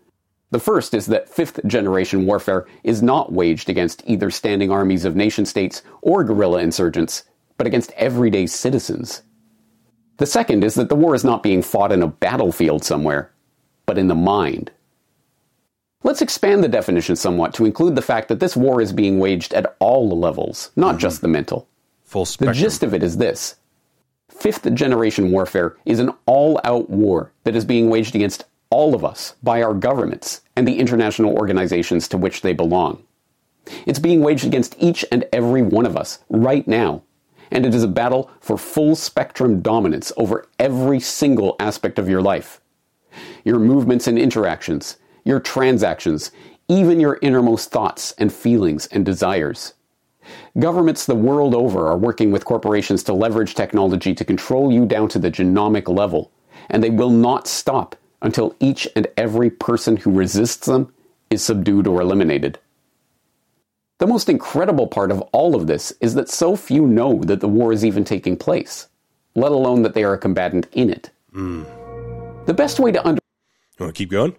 The 0.50 0.60
first 0.60 0.94
is 0.94 1.06
that 1.06 1.28
fifth 1.28 1.66
generation 1.66 2.26
warfare 2.26 2.66
is 2.84 3.02
not 3.02 3.32
waged 3.32 3.68
against 3.68 4.02
either 4.06 4.30
standing 4.30 4.70
armies 4.70 5.04
of 5.04 5.16
nation 5.16 5.44
states 5.44 5.82
or 6.02 6.22
guerrilla 6.22 6.60
insurgents, 6.60 7.24
but 7.58 7.66
against 7.66 7.92
everyday 7.92 8.46
citizens. 8.46 9.22
The 10.18 10.26
second 10.26 10.64
is 10.64 10.74
that 10.76 10.88
the 10.88 10.94
war 10.94 11.14
is 11.14 11.24
not 11.24 11.42
being 11.42 11.62
fought 11.62 11.92
in 11.92 12.02
a 12.02 12.06
battlefield 12.06 12.84
somewhere, 12.84 13.32
but 13.84 13.98
in 13.98 14.08
the 14.08 14.14
mind. 14.14 14.70
Let's 16.06 16.22
expand 16.22 16.62
the 16.62 16.68
definition 16.68 17.16
somewhat 17.16 17.52
to 17.54 17.64
include 17.64 17.96
the 17.96 18.00
fact 18.00 18.28
that 18.28 18.38
this 18.38 18.56
war 18.56 18.80
is 18.80 18.92
being 18.92 19.18
waged 19.18 19.52
at 19.52 19.74
all 19.80 20.08
levels, 20.08 20.70
not 20.76 20.90
mm-hmm. 20.90 20.98
just 20.98 21.20
the 21.20 21.26
mental. 21.26 21.66
Full 22.04 22.24
The 22.24 22.52
gist 22.52 22.84
of 22.84 22.94
it 22.94 23.02
is 23.02 23.16
this 23.16 23.56
Fifth 24.28 24.72
generation 24.72 25.32
warfare 25.32 25.76
is 25.84 25.98
an 25.98 26.12
all 26.24 26.60
out 26.62 26.88
war 26.88 27.32
that 27.42 27.56
is 27.56 27.64
being 27.64 27.90
waged 27.90 28.14
against 28.14 28.44
all 28.70 28.94
of 28.94 29.04
us 29.04 29.34
by 29.42 29.60
our 29.60 29.74
governments 29.74 30.42
and 30.54 30.68
the 30.68 30.78
international 30.78 31.36
organizations 31.36 32.06
to 32.06 32.16
which 32.16 32.42
they 32.42 32.52
belong. 32.52 33.02
It's 33.84 33.98
being 33.98 34.20
waged 34.20 34.44
against 34.44 34.76
each 34.78 35.04
and 35.10 35.24
every 35.32 35.62
one 35.62 35.86
of 35.86 35.96
us 35.96 36.20
right 36.28 36.68
now, 36.68 37.02
and 37.50 37.66
it 37.66 37.74
is 37.74 37.82
a 37.82 37.88
battle 37.88 38.30
for 38.40 38.56
full 38.56 38.94
spectrum 38.94 39.60
dominance 39.60 40.12
over 40.16 40.46
every 40.60 41.00
single 41.00 41.56
aspect 41.58 41.98
of 41.98 42.08
your 42.08 42.22
life. 42.22 42.60
Your 43.44 43.58
movements 43.58 44.06
and 44.06 44.16
interactions, 44.16 44.98
your 45.26 45.40
transactions, 45.40 46.30
even 46.68 47.00
your 47.00 47.18
innermost 47.20 47.70
thoughts 47.70 48.12
and 48.16 48.32
feelings 48.32 48.86
and 48.86 49.04
desires. 49.04 49.74
Governments 50.58 51.04
the 51.04 51.14
world 51.14 51.54
over 51.54 51.88
are 51.88 51.98
working 51.98 52.30
with 52.30 52.44
corporations 52.44 53.02
to 53.04 53.12
leverage 53.12 53.54
technology 53.54 54.14
to 54.14 54.24
control 54.24 54.72
you 54.72 54.86
down 54.86 55.08
to 55.08 55.18
the 55.18 55.30
genomic 55.30 55.88
level, 55.88 56.30
and 56.70 56.82
they 56.82 56.90
will 56.90 57.10
not 57.10 57.48
stop 57.48 57.96
until 58.22 58.54
each 58.60 58.88
and 58.94 59.08
every 59.16 59.50
person 59.50 59.96
who 59.96 60.10
resists 60.10 60.66
them 60.66 60.92
is 61.28 61.44
subdued 61.44 61.86
or 61.86 62.00
eliminated. 62.00 62.58
The 63.98 64.06
most 64.06 64.28
incredible 64.28 64.86
part 64.86 65.10
of 65.10 65.20
all 65.32 65.56
of 65.56 65.66
this 65.66 65.92
is 66.00 66.14
that 66.14 66.28
so 66.28 66.54
few 66.54 66.86
know 66.86 67.20
that 67.24 67.40
the 67.40 67.48
war 67.48 67.72
is 67.72 67.84
even 67.84 68.04
taking 68.04 68.36
place, 68.36 68.88
let 69.34 69.52
alone 69.52 69.82
that 69.82 69.94
they 69.94 70.04
are 70.04 70.14
a 70.14 70.18
combatant 70.18 70.68
in 70.72 70.90
it. 70.90 71.10
Hmm. 71.32 71.64
The 72.44 72.54
best 72.54 72.78
way 72.78 72.92
to 72.92 73.02
You 73.78 73.84
want 73.84 73.94
to 73.94 73.98
keep 73.98 74.10
going? 74.10 74.36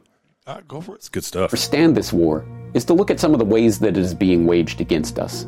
Uh, 0.47 0.61
go 0.65 0.79
for 0.79 0.93
it. 0.93 0.99
It's 0.99 1.09
good 1.09 1.25
stuff. 1.25 1.51
understand 1.51 1.97
this 1.97 2.13
war 2.13 2.45
is 2.73 2.85
to 2.85 2.93
look 2.93 3.11
at 3.11 3.19
some 3.19 3.33
of 3.33 3.39
the 3.39 3.45
ways 3.45 3.79
that 3.79 3.89
it 3.89 3.97
is 3.97 4.13
being 4.13 4.45
waged 4.45 4.79
against 4.79 5.19
us. 5.19 5.45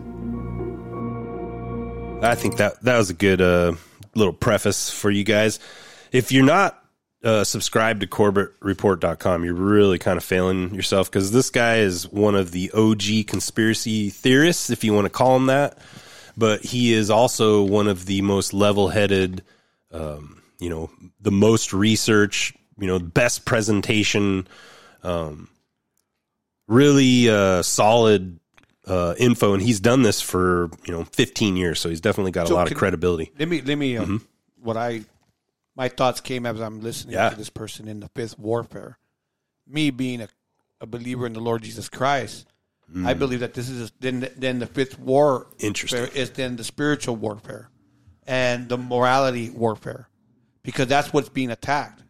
I 2.22 2.36
think 2.36 2.58
that 2.58 2.82
that 2.84 2.98
was 2.98 3.10
a 3.10 3.14
good 3.14 3.40
uh, 3.40 3.76
little 4.14 4.34
preface 4.34 4.92
for 4.92 5.10
you 5.10 5.24
guys. 5.24 5.60
If 6.12 6.34
you're 6.34 6.44
not 6.44 6.84
uh, 7.24 7.46
subscribed 7.46 8.02
to 8.02 8.08
CorbettReport.com, 8.08 9.46
you're 9.46 9.54
really 9.54 10.00
kind 10.00 10.18
of 10.18 10.24
failing 10.26 10.76
yourself 10.76 11.10
because 11.10 11.32
this 11.32 11.50
guy 11.50 11.78
is 11.78 12.12
one 12.12 12.36
of 12.36 12.52
the 12.52 12.70
OG 12.72 13.28
conspiracy 13.28 14.10
theorists, 14.10 14.70
if 14.70 14.84
you 14.84 14.94
want 14.94 15.06
to 15.06 15.10
call 15.10 15.38
him 15.38 15.46
that. 15.46 15.78
But 16.36 16.62
he 16.66 16.94
is 16.94 17.10
also 17.10 17.64
one 17.64 17.88
of 17.88 18.06
the 18.06 18.22
most 18.22 18.54
level-headed, 18.54 19.44
um, 19.94 20.42
you 20.60 20.70
know, 20.70 20.90
the 21.22 21.32
most 21.32 21.72
research, 21.72 22.54
you 22.78 22.88
know, 22.88 23.00
best 23.00 23.46
presentation, 23.46 24.46
um, 25.04 25.50
really 26.68 27.30
uh, 27.30 27.62
solid 27.64 28.40
uh, 28.86 29.14
info, 29.18 29.54
and 29.54 29.62
he's 29.62 29.80
done 29.80 30.02
this 30.02 30.22
for 30.22 30.70
you 30.86 30.94
know 30.94 31.04
15 31.06 31.58
years, 31.58 31.80
so 31.80 31.90
he's 31.90 32.02
definitely 32.02 32.32
got 32.32 32.50
a 32.50 32.54
lot 32.54 32.72
of 32.72 32.78
credibility. 32.78 33.32
Let 33.38 33.48
me 33.48 33.62
let 33.62 33.78
me 33.78 33.98
um, 33.98 34.26
what 34.62 34.78
I 34.78 35.02
my 35.76 35.90
thoughts 35.90 36.22
came 36.22 36.46
as 36.46 36.60
I'm 36.60 36.82
listening 36.82 37.14
Yeah. 37.16 37.30
to 37.30 37.36
this 37.36 37.50
person 37.50 37.88
in 37.88 38.00
the 38.00 38.10
fifth 38.10 38.38
warfare. 38.38 38.98
Me 39.68 39.92
being 39.92 40.22
a, 40.22 40.28
a 40.82 40.86
believer 40.88 41.26
in 41.28 41.34
the 41.34 41.40
Lord 41.40 41.62
Jesus 41.62 41.88
Christ, 41.90 42.48
I 43.06 43.14
believe 43.14 43.42
that 43.42 43.54
this 43.54 43.70
is 43.70 43.92
then 44.00 44.28
then 44.36 44.60
the 44.60 44.66
fifth 44.66 44.98
war 45.00 45.48
Interesting. 45.60 46.08
is 46.16 46.32
then 46.32 46.56
the 46.56 46.64
spiritual 46.64 47.16
warfare 47.16 47.70
and 48.26 48.68
the 48.68 48.78
morality 48.78 49.52
warfare 49.52 50.08
because 50.64 50.88
that's 50.88 51.14
what's 51.14 51.30
being 51.30 51.52
attacked. 51.52 52.02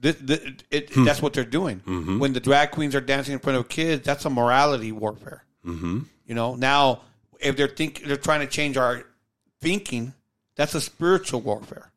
This, 0.00 0.16
the, 0.16 0.56
it, 0.70 0.94
hmm. 0.94 1.04
That's 1.04 1.20
what 1.20 1.34
they're 1.34 1.44
doing. 1.44 1.80
Mm-hmm. 1.80 2.18
When 2.18 2.32
the 2.32 2.40
drag 2.40 2.70
queens 2.70 2.94
are 2.94 3.00
dancing 3.00 3.34
in 3.34 3.38
front 3.38 3.58
of 3.58 3.68
kids, 3.68 4.04
that's 4.04 4.24
a 4.24 4.30
morality 4.30 4.92
warfare. 4.92 5.44
Mm-hmm. 5.64 6.00
You 6.26 6.34
know, 6.34 6.54
now 6.54 7.02
if 7.38 7.56
they're 7.56 7.68
think 7.68 8.04
they're 8.04 8.16
trying 8.16 8.40
to 8.40 8.46
change 8.46 8.76
our 8.76 9.04
thinking, 9.60 10.14
that's 10.56 10.74
a 10.74 10.80
spiritual 10.80 11.42
warfare. 11.42 11.90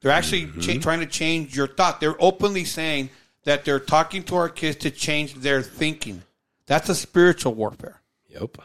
They're 0.00 0.12
actually 0.12 0.46
mm-hmm. 0.46 0.60
cha- 0.60 0.80
trying 0.80 1.00
to 1.00 1.06
change 1.06 1.56
your 1.56 1.66
thought. 1.66 2.00
They're 2.00 2.20
openly 2.22 2.64
saying 2.64 3.10
that 3.44 3.64
they're 3.64 3.80
talking 3.80 4.22
to 4.24 4.36
our 4.36 4.48
kids 4.48 4.76
to 4.78 4.90
change 4.90 5.34
their 5.34 5.62
thinking. 5.62 6.22
That's 6.66 6.88
a 6.88 6.94
spiritual 6.94 7.54
warfare. 7.54 8.00
Yep. 8.28 8.58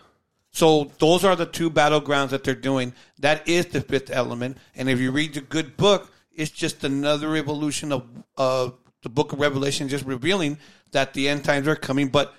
So 0.51 0.91
those 0.99 1.25
are 1.25 1.35
the 1.35 1.47
two 1.47 1.71
battlegrounds 1.71 2.29
that 2.29 2.43
they're 2.43 2.53
doing. 2.53 2.93
That 3.19 3.47
is 3.47 3.65
the 3.67 3.81
fifth 3.81 4.11
element. 4.11 4.57
And 4.75 4.87
if 4.87 4.99
you 4.99 5.11
read 5.11 5.33
the 5.33 5.41
good 5.41 5.75
book, 5.77 6.12
it's 6.35 6.51
just 6.51 6.83
another 6.83 7.35
evolution 7.35 7.91
of 7.91 8.05
uh, 8.37 8.69
the 9.01 9.09
book 9.09 9.33
of 9.33 9.39
Revelation, 9.39 9.87
just 9.87 10.05
revealing 10.05 10.57
that 10.91 11.13
the 11.13 11.29
end 11.29 11.43
times 11.43 11.67
are 11.67 11.75
coming. 11.75 12.09
But 12.09 12.33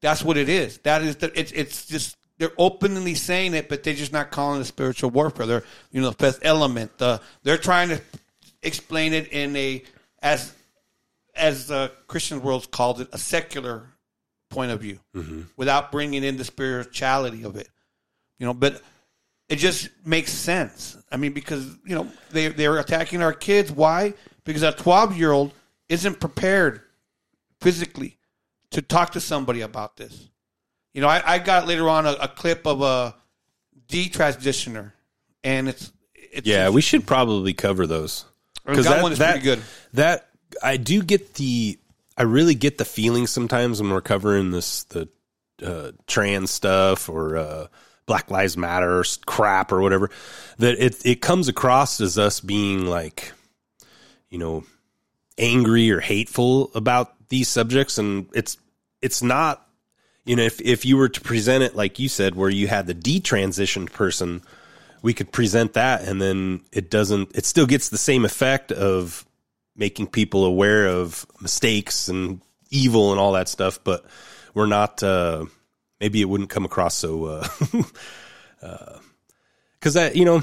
that's 0.00 0.22
what 0.22 0.36
it 0.36 0.48
is. 0.48 0.78
That 0.78 1.02
is 1.02 1.16
the. 1.16 1.38
It's 1.38 1.52
it's 1.52 1.86
just 1.86 2.16
they're 2.38 2.52
openly 2.58 3.14
saying 3.14 3.54
it, 3.54 3.68
but 3.68 3.82
they're 3.82 3.94
just 3.94 4.12
not 4.12 4.30
calling 4.30 4.60
it 4.60 4.64
spiritual 4.64 5.10
warfare. 5.10 5.46
They're 5.46 5.64
you 5.90 6.00
know 6.00 6.10
the 6.10 6.16
fifth 6.16 6.40
element. 6.42 6.98
The 6.98 7.20
they're 7.42 7.58
trying 7.58 7.88
to 7.90 8.00
explain 8.62 9.12
it 9.12 9.28
in 9.32 9.54
a 9.56 9.82
as 10.22 10.52
as 11.34 11.68
the 11.68 11.92
Christian 12.08 12.42
world 12.42 12.70
called 12.70 13.00
it 13.00 13.08
a 13.12 13.18
secular 13.18 13.88
point 14.48 14.72
of 14.72 14.80
view 14.80 14.98
without 15.56 15.92
bringing 15.92 16.24
in 16.24 16.36
the 16.36 16.44
spirituality 16.44 17.42
of 17.42 17.56
it. 17.56 17.68
You 18.38 18.46
know, 18.46 18.54
but 18.54 18.82
it 19.48 19.56
just 19.56 19.90
makes 20.04 20.32
sense. 20.32 20.96
I 21.10 21.16
mean, 21.16 21.32
because 21.32 21.66
you 21.84 21.94
know 21.94 22.10
they 22.30 22.48
they're 22.48 22.78
attacking 22.78 23.22
our 23.22 23.32
kids. 23.32 23.70
Why? 23.70 24.14
Because 24.44 24.62
a 24.62 24.72
twelve 24.72 25.16
year 25.16 25.32
old 25.32 25.52
isn't 25.88 26.20
prepared 26.20 26.82
physically 27.60 28.18
to 28.70 28.82
talk 28.82 29.12
to 29.12 29.20
somebody 29.20 29.60
about 29.60 29.96
this. 29.96 30.28
You 30.92 31.02
know, 31.02 31.08
I, 31.08 31.22
I 31.34 31.38
got 31.38 31.66
later 31.66 31.88
on 31.88 32.06
a, 32.06 32.12
a 32.12 32.28
clip 32.28 32.66
of 32.66 32.80
a 32.82 33.14
detransitioner, 33.88 34.92
and 35.44 35.68
it's 35.68 35.92
it's 36.14 36.46
Yeah, 36.46 36.70
we 36.70 36.80
should 36.80 37.06
probably 37.06 37.54
cover 37.54 37.86
those 37.86 38.24
because 38.64 38.86
that 38.86 39.02
one 39.02 39.12
is 39.12 39.18
pretty 39.18 39.40
good. 39.40 39.62
That 39.92 40.28
I 40.62 40.76
do 40.76 41.02
get 41.02 41.34
the, 41.34 41.78
I 42.16 42.22
really 42.22 42.54
get 42.54 42.78
the 42.78 42.84
feeling 42.84 43.26
sometimes 43.26 43.80
when 43.80 43.90
we're 43.90 44.00
covering 44.00 44.50
this 44.50 44.84
the 44.84 45.08
uh, 45.62 45.92
trans 46.06 46.50
stuff 46.50 47.08
or 47.08 47.36
uh, 47.36 47.66
Black 48.06 48.30
Lives 48.30 48.56
Matter 48.56 49.04
crap 49.26 49.72
or 49.72 49.80
whatever 49.82 50.10
that 50.58 50.78
it 50.78 51.04
it 51.04 51.20
comes 51.20 51.48
across 51.48 52.00
as 52.00 52.18
us 52.18 52.40
being 52.40 52.86
like, 52.86 53.32
you 54.30 54.38
know, 54.38 54.64
angry 55.38 55.90
or 55.90 56.00
hateful 56.00 56.70
about 56.74 57.28
these 57.28 57.48
subjects, 57.48 57.98
and 57.98 58.28
it's 58.32 58.56
it's 59.02 59.22
not. 59.22 59.62
You 60.24 60.34
know, 60.34 60.42
if 60.42 60.60
if 60.60 60.84
you 60.84 60.96
were 60.96 61.08
to 61.08 61.20
present 61.20 61.62
it 61.62 61.76
like 61.76 61.98
you 61.98 62.08
said, 62.08 62.34
where 62.34 62.50
you 62.50 62.66
had 62.66 62.86
the 62.86 62.94
detransitioned 62.94 63.92
person, 63.92 64.42
we 65.02 65.14
could 65.14 65.30
present 65.30 65.74
that, 65.74 66.02
and 66.02 66.20
then 66.20 66.62
it 66.72 66.90
doesn't. 66.90 67.36
It 67.36 67.46
still 67.46 67.66
gets 67.66 67.88
the 67.88 67.98
same 67.98 68.24
effect 68.24 68.72
of 68.72 69.24
making 69.76 70.08
people 70.08 70.44
aware 70.44 70.88
of 70.88 71.26
mistakes 71.40 72.08
and 72.08 72.40
evil 72.70 73.12
and 73.12 73.20
all 73.20 73.32
that 73.32 73.48
stuff, 73.48 73.78
but 73.84 74.04
we're 74.54 74.66
not. 74.66 75.02
Uh, 75.02 75.46
maybe 76.00 76.20
it 76.20 76.26
wouldn't 76.26 76.50
come 76.50 76.64
across 76.64 76.94
so. 76.94 77.42
Because 79.78 79.96
I, 79.96 80.10
you 80.10 80.24
know, 80.24 80.42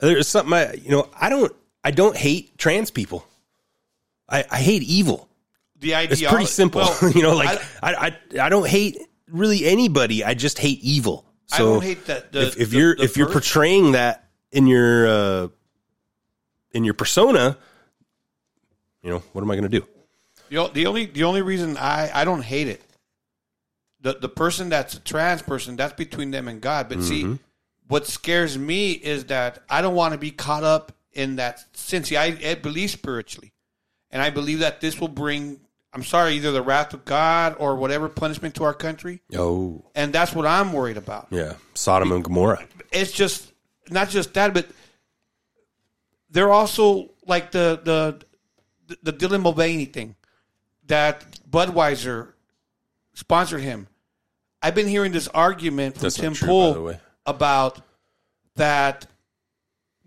there's 0.00 0.26
something. 0.26 0.52
I, 0.52 0.72
you 0.74 0.90
know, 0.90 1.08
I 1.18 1.28
don't. 1.28 1.54
I 1.84 1.90
don't 1.92 2.16
hate 2.16 2.58
trans 2.58 2.90
people. 2.90 3.24
I, 4.28 4.44
I 4.50 4.58
hate 4.58 4.82
evil. 4.82 5.28
the 5.78 5.94
idea. 5.94 6.12
It's 6.12 6.22
pretty 6.22 6.46
simple. 6.46 6.80
Well, 6.80 7.12
you 7.14 7.22
know, 7.22 7.34
like 7.36 7.60
I- 7.82 7.92
I, 7.92 8.06
I, 8.40 8.46
I 8.46 8.48
don't 8.48 8.66
hate 8.66 8.98
really 9.28 9.64
anybody. 9.66 10.24
I 10.24 10.34
just 10.34 10.58
hate 10.58 10.80
evil. 10.82 11.24
So 11.46 11.54
I 11.54 11.58
don't 11.58 11.82
hate 11.82 12.06
that. 12.06 12.32
The, 12.32 12.48
if, 12.48 12.56
if 12.58 12.70
the- 12.70 12.76
you're 12.78 12.96
the 12.96 13.02
if 13.04 13.16
you're 13.16 13.30
portraying 13.30 13.92
that 13.92 14.28
in 14.50 14.66
your 14.66 15.06
uh, 15.06 15.48
in 16.72 16.84
your 16.84 16.94
persona, 16.94 17.56
you 19.02 19.10
know, 19.10 19.22
what 19.32 19.42
am 19.42 19.50
I 19.50 19.54
going 19.54 19.70
to 19.70 19.80
do? 19.80 19.86
The, 20.50 20.68
the 20.72 20.86
only 20.86 21.06
the 21.06 21.24
only 21.24 21.42
reason 21.42 21.76
I, 21.76 22.10
I 22.12 22.24
don't 22.24 22.42
hate 22.42 22.68
it, 22.68 22.82
the 24.12 24.18
the 24.20 24.28
person 24.28 24.68
that's 24.68 24.94
a 24.94 25.00
trans 25.00 25.42
person, 25.42 25.76
that's 25.76 25.92
between 25.94 26.30
them 26.30 26.48
and 26.48 26.60
God. 26.60 26.88
But 26.88 26.98
Mm-hmm. 26.98 27.32
see, 27.34 27.38
what 27.88 28.06
scares 28.06 28.56
me 28.58 28.92
is 28.92 29.24
that 29.26 29.60
I 29.68 29.80
don't 29.82 29.94
want 29.94 30.12
to 30.12 30.18
be 30.18 30.30
caught 30.30 30.62
up 30.64 30.92
in 31.12 31.36
that 31.36 31.64
sin. 31.76 32.04
See, 32.04 32.16
I, 32.16 32.36
I 32.44 32.54
believe 32.54 32.90
spiritually, 32.90 33.52
and 34.10 34.20
I 34.22 34.30
believe 34.30 34.60
that 34.60 34.80
this 34.80 35.00
will 35.00 35.08
bring. 35.08 35.60
I'm 35.94 36.04
sorry, 36.04 36.34
either 36.34 36.52
the 36.52 36.62
wrath 36.62 36.92
of 36.92 37.04
God 37.06 37.56
or 37.58 37.74
whatever 37.76 38.08
punishment 38.10 38.54
to 38.56 38.64
our 38.64 38.74
country, 38.74 39.22
Oh, 39.36 39.84
and 39.94 40.12
that's 40.12 40.34
what 40.34 40.46
I'm 40.46 40.72
worried 40.72 40.98
about. 40.98 41.28
yeah, 41.30 41.54
Sodom 41.74 42.12
and 42.12 42.22
Gomorrah. 42.22 42.62
It's 42.92 43.10
just 43.12 43.52
not 43.90 44.10
just 44.10 44.34
that, 44.34 44.52
but 44.52 44.66
they're 46.30 46.52
also 46.52 47.10
like 47.26 47.50
the 47.52 47.80
the 47.84 48.20
the, 48.86 49.12
the 49.12 49.12
Dylan 49.12 49.42
Mulvaney 49.42 49.86
thing 49.86 50.14
that 50.86 51.24
Budweiser 51.50 52.32
sponsored 53.14 53.60
him. 53.62 53.88
I've 54.62 54.74
been 54.74 54.88
hearing 54.88 55.12
this 55.12 55.28
argument 55.28 55.94
from 55.94 56.02
That's 56.02 56.16
Tim 56.16 56.34
true, 56.34 56.48
Pool 56.48 56.70
by 56.70 56.74
the 56.74 56.82
way. 56.82 57.00
about 57.26 57.80
that 58.56 59.06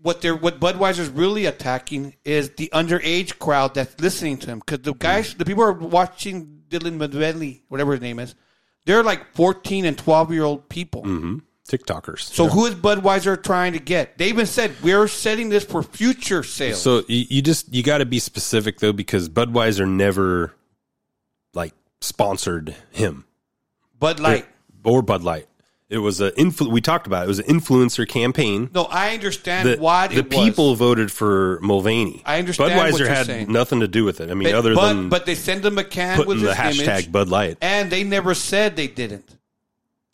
what 0.02 0.20
they're 0.20 0.36
what 0.36 0.60
Budweiser's 0.60 1.08
really 1.08 1.46
attacking 1.46 2.14
is 2.24 2.50
the 2.50 2.68
underage 2.72 3.38
crowd 3.38 3.74
that's 3.74 3.98
listening 4.00 4.36
to 4.38 4.48
him 4.48 4.58
because 4.58 4.80
the 4.80 4.94
guys, 4.94 5.34
the 5.34 5.44
people 5.44 5.64
who 5.64 5.70
are 5.70 5.72
watching 5.72 6.62
Dylan 6.68 6.94
Mulvaney, 6.94 7.62
whatever 7.68 7.92
his 7.92 8.00
name 8.00 8.18
is, 8.18 8.34
they're 8.84 9.02
like 9.02 9.34
fourteen 9.34 9.84
and 9.84 9.96
twelve 9.96 10.32
year 10.32 10.44
old 10.44 10.68
people. 10.68 11.02
Mm-hmm. 11.02 11.38
TikTokers. 11.68 12.18
So 12.18 12.48
who 12.48 12.66
is 12.66 12.74
Budweiser 12.74 13.40
trying 13.40 13.74
to 13.74 13.78
get? 13.78 14.18
They 14.18 14.28
even 14.28 14.46
said 14.46 14.74
we're 14.82 15.06
setting 15.06 15.48
this 15.48 15.64
for 15.64 15.82
future 15.82 16.42
sales. 16.42 16.82
So 16.82 17.04
you, 17.06 17.24
you 17.30 17.42
just 17.42 17.72
you 17.72 17.84
got 17.84 17.98
to 17.98 18.04
be 18.04 18.18
specific 18.18 18.80
though 18.80 18.92
because 18.92 19.28
Budweiser 19.28 19.88
never 19.88 20.52
like 21.54 21.72
sponsored 22.00 22.74
him 22.90 23.24
Bud 24.02 24.20
Light. 24.20 24.46
or 24.84 25.00
Bud 25.02 25.22
Light. 25.22 25.46
It 25.88 25.98
was 25.98 26.20
a 26.22 26.30
influ- 26.32 26.70
we 26.72 26.80
talked 26.80 27.06
about 27.06 27.22
it. 27.22 27.24
it 27.24 27.28
was 27.28 27.38
an 27.40 27.44
influencer 27.46 28.08
campaign. 28.08 28.70
No, 28.74 28.84
I 28.84 29.12
understand 29.12 29.68
The, 29.68 29.76
what 29.76 30.10
the 30.10 30.20
it 30.20 30.30
people 30.30 30.70
was. 30.70 30.78
voted 30.78 31.12
for 31.12 31.58
Mulvaney. 31.60 32.22
I 32.24 32.38
understand 32.38 32.72
Budweiser 32.72 32.92
what 32.92 32.98
you're 32.98 33.08
had 33.08 33.26
saying. 33.26 33.52
nothing 33.52 33.80
to 33.80 33.88
do 33.88 34.04
with 34.04 34.20
it. 34.22 34.30
I 34.30 34.34
mean, 34.34 34.44
But, 34.48 34.54
other 34.54 34.74
but, 34.74 34.92
than 34.94 35.08
but 35.10 35.26
they 35.26 35.34
send 35.34 35.62
them 35.62 35.76
a 35.76 35.84
can 35.84 36.26
with 36.26 36.40
the 36.40 36.52
hashtag 36.52 36.88
image, 36.88 37.12
Bud 37.12 37.28
Light. 37.28 37.58
and 37.60 37.90
they 37.90 38.04
never 38.04 38.32
said 38.34 38.74
they 38.76 38.86
didn't. 38.88 39.36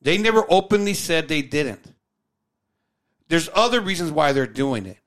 They 0.03 0.18
never 0.18 0.44
openly 0.48 0.94
said 0.94 1.29
they 1.29 1.42
didn't. 1.42 1.81
There's 3.29 3.48
other 3.55 3.81
reasons 3.81 4.11
why 4.11 4.33
they're 4.33 4.46
doing 4.46 4.87
it. 4.87 4.98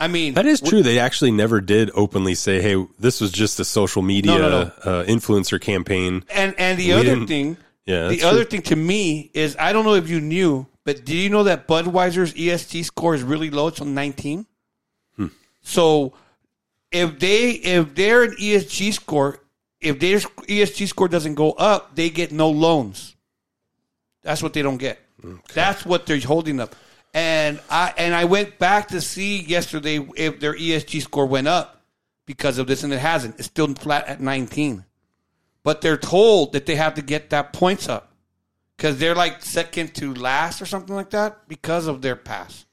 I 0.00 0.08
mean, 0.08 0.34
That 0.34 0.46
is 0.46 0.60
true. 0.60 0.82
They 0.82 0.98
actually 1.00 1.32
never 1.32 1.60
did 1.60 1.90
openly 1.94 2.34
say, 2.36 2.62
"Hey, 2.62 2.84
this 3.00 3.20
was 3.20 3.30
just 3.32 3.58
a 3.60 3.64
social 3.64 4.00
media 4.00 4.32
No, 4.32 4.38
no, 4.38 4.48
no. 4.50 4.60
Uh, 4.92 5.04
influencer 5.06 5.60
campaign." 5.60 6.24
And 6.30 6.54
and 6.58 6.78
the 6.78 6.86
We 6.88 6.92
other 6.92 7.26
thing, 7.26 7.56
Yeah, 7.88 8.08
the 8.08 8.22
other 8.22 8.44
true. 8.44 8.50
thing 8.50 8.62
to 8.62 8.76
me 8.76 9.30
is 9.32 9.56
I 9.58 9.72
don't 9.72 9.86
know 9.86 9.94
if 9.94 10.10
you 10.10 10.20
knew, 10.20 10.66
but 10.84 11.06
do 11.06 11.16
you 11.16 11.30
know 11.30 11.44
that 11.44 11.66
Budweiser's 11.66 12.34
ESG 12.34 12.84
score 12.84 13.14
is 13.14 13.22
really 13.22 13.48
low? 13.48 13.68
It's 13.68 13.80
on 13.80 13.94
19. 13.94 14.44
Hmm. 15.16 15.26
So 15.62 16.12
if 16.92 17.18
they 17.18 17.52
if 17.52 17.94
their 17.94 18.28
ESG 18.28 18.92
score 18.92 19.40
if 19.80 19.98
their 20.00 20.18
ESG 20.18 20.86
score 20.86 21.08
doesn't 21.08 21.34
go 21.34 21.52
up, 21.52 21.96
they 21.96 22.10
get 22.10 22.30
no 22.30 22.50
loans. 22.50 23.16
That's 24.22 24.42
what 24.42 24.52
they 24.52 24.60
don't 24.60 24.76
get. 24.76 24.98
That's 25.54 25.86
what 25.86 26.04
they're 26.04 26.20
holding 26.20 26.60
up. 26.60 26.76
And 27.14 27.58
I 27.70 27.94
and 27.96 28.14
I 28.14 28.26
went 28.26 28.58
back 28.58 28.88
to 28.88 29.00
see 29.00 29.40
yesterday 29.40 30.06
if 30.14 30.40
their 30.40 30.54
ESG 30.54 31.00
score 31.00 31.24
went 31.24 31.48
up 31.48 31.80
because 32.26 32.58
of 32.58 32.66
this, 32.66 32.82
and 32.82 32.92
it 32.92 32.98
hasn't. 32.98 33.36
It's 33.38 33.46
still 33.46 33.74
flat 33.74 34.06
at 34.08 34.20
19 34.20 34.84
but 35.68 35.82
they're 35.82 35.98
told 35.98 36.54
that 36.54 36.64
they 36.64 36.76
have 36.76 36.94
to 36.94 37.02
get 37.02 37.28
that 37.28 37.52
points 37.52 37.90
up 37.90 38.14
because 38.74 38.96
they're 38.96 39.14
like 39.14 39.42
second 39.44 39.94
to 39.94 40.14
last 40.14 40.62
or 40.62 40.64
something 40.64 40.96
like 40.96 41.10
that 41.10 41.46
because 41.46 41.86
of 41.86 42.00
their 42.00 42.16
pass. 42.16 42.64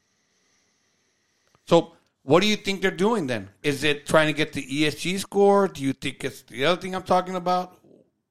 So, 1.67 1.91
what 2.23 2.41
do 2.41 2.47
you 2.47 2.55
think 2.55 2.81
they're 2.81 2.91
doing 2.91 3.27
then? 3.27 3.49
Is 3.63 3.83
it 3.83 4.05
trying 4.05 4.27
to 4.27 4.33
get 4.33 4.53
the 4.53 4.65
ESG 4.65 5.19
score? 5.19 5.67
Do 5.67 5.83
you 5.83 5.91
think 5.91 6.23
it's 6.23 6.43
the 6.43 6.63
other 6.63 6.79
thing 6.79 6.95
I'm 6.95 7.03
talking 7.03 7.35
about? 7.35 7.75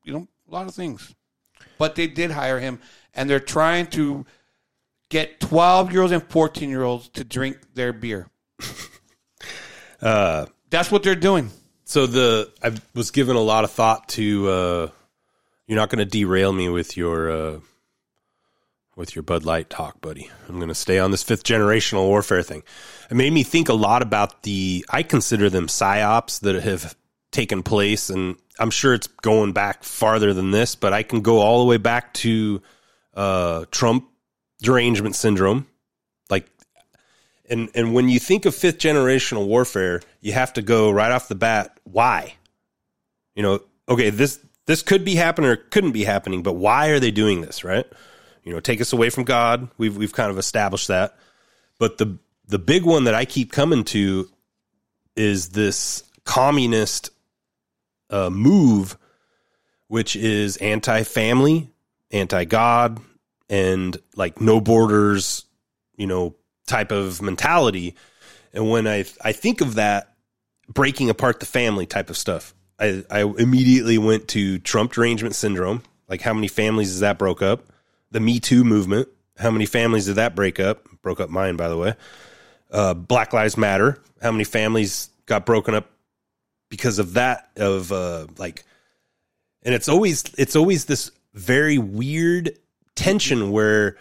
You 0.03 0.15
know, 0.15 0.29
a 0.49 0.51
lot 0.51 0.67
of 0.67 0.75
things. 0.75 1.15
But 1.77 1.95
they 1.95 2.07
did 2.07 2.31
hire 2.31 2.59
him, 2.59 2.81
and 3.13 3.29
they're 3.29 3.41
trying 3.41 3.89
to 3.89 4.25
get 5.11 5.41
12 5.41 5.93
year 5.93 6.01
olds 6.01 6.13
and 6.15 6.23
14 6.23 6.71
year 6.71 6.85
olds 6.85 7.11
to 7.11 7.23
drink 7.23 7.59
their 7.75 7.93
beer. 7.93 8.31
Uh, 10.03 10.45
That's 10.69 10.91
what 10.91 11.03
they're 11.03 11.15
doing. 11.15 11.51
So 11.95 12.09
the 12.09 12.51
I 12.61 12.73
was 12.93 13.13
given 13.13 13.37
a 13.37 13.41
lot 13.41 13.63
of 13.63 13.71
thought 13.71 14.09
to. 14.09 14.49
Uh, 14.49 14.89
you're 15.69 15.79
not 15.79 15.91
going 15.91 16.01
to 16.01 16.05
derail 16.05 16.53
me 16.53 16.69
with 16.69 16.97
your 16.97 17.31
uh, 17.31 17.61
with 18.97 19.15
your 19.15 19.23
Bud 19.23 19.45
Light 19.45 19.71
talk, 19.71 20.01
buddy. 20.01 20.29
I'm 20.49 20.57
going 20.57 20.71
to 20.71 20.75
stay 20.75 20.99
on 20.99 21.13
this 21.13 21.23
fifth 21.23 21.45
generational 21.45 22.09
warfare 22.09 22.43
thing. 22.43 22.65
It 23.13 23.15
made 23.15 23.33
me 23.33 23.45
think 23.45 23.69
a 23.69 23.75
lot 23.75 24.03
about 24.03 24.43
the. 24.43 24.85
I 24.91 25.05
consider 25.05 25.49
them 25.49 25.69
psyops 25.69 26.41
that 26.41 26.57
have 26.65 26.97
taken 27.31 27.63
place, 27.63 28.11
and 28.11 28.39
I'm 28.59 28.73
sure 28.73 28.93
it's 28.93 29.07
going 29.07 29.53
back 29.53 29.85
farther 29.85 30.35
than 30.35 30.51
this, 30.51 30.75
but 30.75 30.93
I 30.93 31.05
can 31.05 31.21
go 31.21 31.39
all 31.39 31.61
the 31.61 31.67
way 31.71 31.77
back 31.77 32.13
to 32.15 32.61
uh, 33.15 33.67
Trump 33.71 34.09
derangement 34.61 35.15
syndrome, 35.15 35.69
and 37.49 37.71
and 37.75 37.95
when 37.95 38.09
you 38.09 38.19
think 38.19 38.47
of 38.47 38.55
fifth 38.55 38.79
generational 38.79 39.47
warfare, 39.47 40.01
you 40.21 40.33
have 40.33 40.53
to 40.55 40.63
go 40.63 40.91
right 40.91 41.13
off 41.13 41.29
the 41.29 41.35
bat. 41.35 41.79
Why? 41.85 42.35
You 43.35 43.43
know, 43.43 43.61
okay, 43.89 44.11
this 44.11 44.41
this 44.67 44.83
could 44.83 45.05
be 45.05 45.15
happening 45.15 45.51
or 45.51 45.57
couldn't 45.57 45.93
be 45.93 46.05
happening, 46.05 46.43
but 46.43 46.55
why 46.55 46.89
are 46.89 47.01
they 47.01 47.11
doing 47.11 47.41
this? 47.41 47.65
Right? 47.65 47.87
You 48.45 48.53
know, 48.53 48.61
take 48.61 48.81
us 48.81 48.93
away 48.93 49.11
from 49.11 49.25
God. 49.25 49.69
We've 49.79 49.97
we've 49.97 50.13
kind 50.13 50.31
of 50.31 50.39
established 50.39 50.89
that. 50.89 51.17
But 51.79 51.99
the 51.99 52.19
the 52.47 52.59
big 52.59 52.85
one 52.85 53.05
that 53.05 53.15
I 53.15 53.25
keep 53.25 53.53
coming 53.53 53.85
to 53.85 54.29
is 55.17 55.51
this 55.51 56.03
communist 56.25 57.11
uh, 58.11 58.31
move, 58.31 58.97
which 59.89 60.17
is 60.17 60.57
anti-family, 60.59 61.71
anti-God, 62.11 63.01
and 63.49 63.97
like 64.17 64.41
no 64.41 64.61
borders. 64.61 65.45
You 65.97 66.07
know, 66.07 66.37
type 66.67 66.91
of 66.93 67.23
mentality. 67.23 67.95
And 68.53 68.71
when 68.71 68.87
I 68.87 69.05
I 69.23 69.33
think 69.33 69.61
of 69.61 69.75
that 69.77 70.15
breaking 70.69 71.11
apart 71.11 71.41
the 71.41 71.47
family 71.47 71.87
type 71.87 72.11
of 72.11 72.17
stuff, 72.17 72.55
I, 72.79 73.05
I 73.11 73.21
immediately 73.23 73.99
went 73.99 74.29
to 74.29 74.59
Trump 74.59 74.93
derangement 74.93 75.35
syndrome. 75.35 75.83
Like 76.09 76.21
how 76.21 76.35
many 76.35 76.49
families 76.49 76.91
is 76.91 77.01
that 77.01 77.19
broke 77.19 77.43
up? 77.43 77.65
The 78.11 78.21
Me 78.21 78.41
Too 78.41 78.65
movement. 78.65 79.09
How 79.37 79.51
many 79.51 79.67
families 79.67 80.07
did 80.07 80.17
that 80.17 80.35
break 80.37 80.61
up? 80.61 80.87
Broke 81.03 81.21
up 81.21 81.31
mine, 81.31 81.57
by 81.57 81.69
the 81.69 81.77
way. 81.77 81.95
Uh, 82.71 82.95
Black 82.95 83.33
Lives 83.33 83.57
Matter. 83.57 84.01
How 84.23 84.31
many 84.31 84.45
families 84.45 85.11
got 85.27 85.45
broken 85.45 85.75
up 85.75 85.91
because 86.71 86.99
of 86.99 87.15
that? 87.15 87.51
Of 87.57 87.91
uh, 87.93 88.27
like, 88.39 88.65
and 89.63 89.75
it's 89.75 89.89
always 89.89 90.25
it's 90.39 90.57
always 90.57 90.85
this 90.85 91.11
very 91.35 91.79
weird 91.79 92.57
tension 92.95 93.51
where 93.51 93.97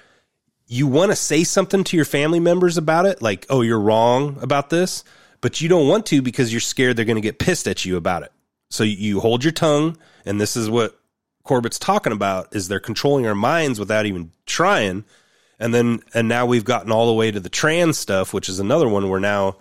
you 0.73 0.87
want 0.87 1.11
to 1.11 1.15
say 1.15 1.43
something 1.43 1.83
to 1.83 1.95
your 1.95 2.05
family 2.05 2.39
members 2.39 2.77
about 2.77 3.05
it, 3.05 3.21
like, 3.21 3.45
oh, 3.49 3.61
you're 3.61 3.79
wrong 3.79 4.39
about 4.41 4.71
this, 4.71 5.03
but 5.39 5.61
you 5.61 5.69
don't 5.69 5.87
want 5.87 6.07
to 6.07 6.21
because 6.23 6.51
you're 6.51 6.59
scared 6.59 6.97
they're 6.97 7.05
going 7.05 7.15
to 7.15 7.21
get 7.21 7.37
pissed 7.37 7.67
at 7.67 7.85
you 7.85 7.95
about 7.95 8.23
it. 8.23 8.31
So 8.71 8.83
you 8.83 9.19
hold 9.19 9.43
your 9.43 9.51
tongue, 9.51 9.97
and 10.25 10.41
this 10.41 10.57
is 10.57 10.71
what 10.71 10.99
Corbett's 11.43 11.77
talking 11.77 12.11
about: 12.11 12.55
is 12.55 12.67
they're 12.67 12.79
controlling 12.79 13.27
our 13.27 13.35
minds 13.35 13.79
without 13.79 14.07
even 14.07 14.31
trying. 14.47 15.05
And 15.59 15.75
then, 15.75 16.01
and 16.15 16.27
now 16.27 16.47
we've 16.47 16.65
gotten 16.65 16.91
all 16.91 17.05
the 17.05 17.13
way 17.13 17.29
to 17.29 17.39
the 17.39 17.49
trans 17.49 17.99
stuff, 17.99 18.33
which 18.33 18.49
is 18.49 18.59
another 18.59 18.89
one 18.89 19.07
where 19.09 19.19
now, 19.19 19.57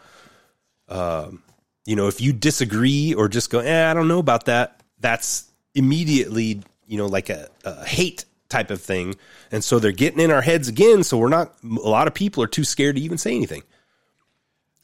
um, 0.89 1.43
you 1.85 1.95
know, 1.95 2.09
if 2.09 2.23
you 2.23 2.33
disagree 2.33 3.13
or 3.13 3.29
just 3.29 3.51
go, 3.51 3.59
eh, 3.59 3.91
I 3.91 3.93
don't 3.93 4.09
know 4.09 4.19
about 4.19 4.47
that, 4.47 4.81
that's 4.99 5.45
immediately, 5.75 6.63
you 6.87 6.97
know, 6.97 7.07
like 7.07 7.29
a, 7.29 7.51
a 7.65 7.85
hate 7.85 8.25
type 8.53 8.71
of 8.71 8.81
thing. 8.81 9.17
And 9.51 9.65
so 9.65 9.79
they're 9.79 9.93
getting 10.05 10.21
in 10.21 10.31
our 10.31 10.43
heads 10.43 10.69
again. 10.69 11.03
So 11.03 11.19
we're 11.19 11.29
not, 11.29 11.55
a 11.65 11.89
lot 11.99 12.07
of 12.07 12.15
people 12.15 12.43
are 12.45 12.47
too 12.49 12.65
scared 12.65 12.97
to 12.97 13.03
even 13.03 13.19
say 13.19 13.35
anything. 13.35 13.63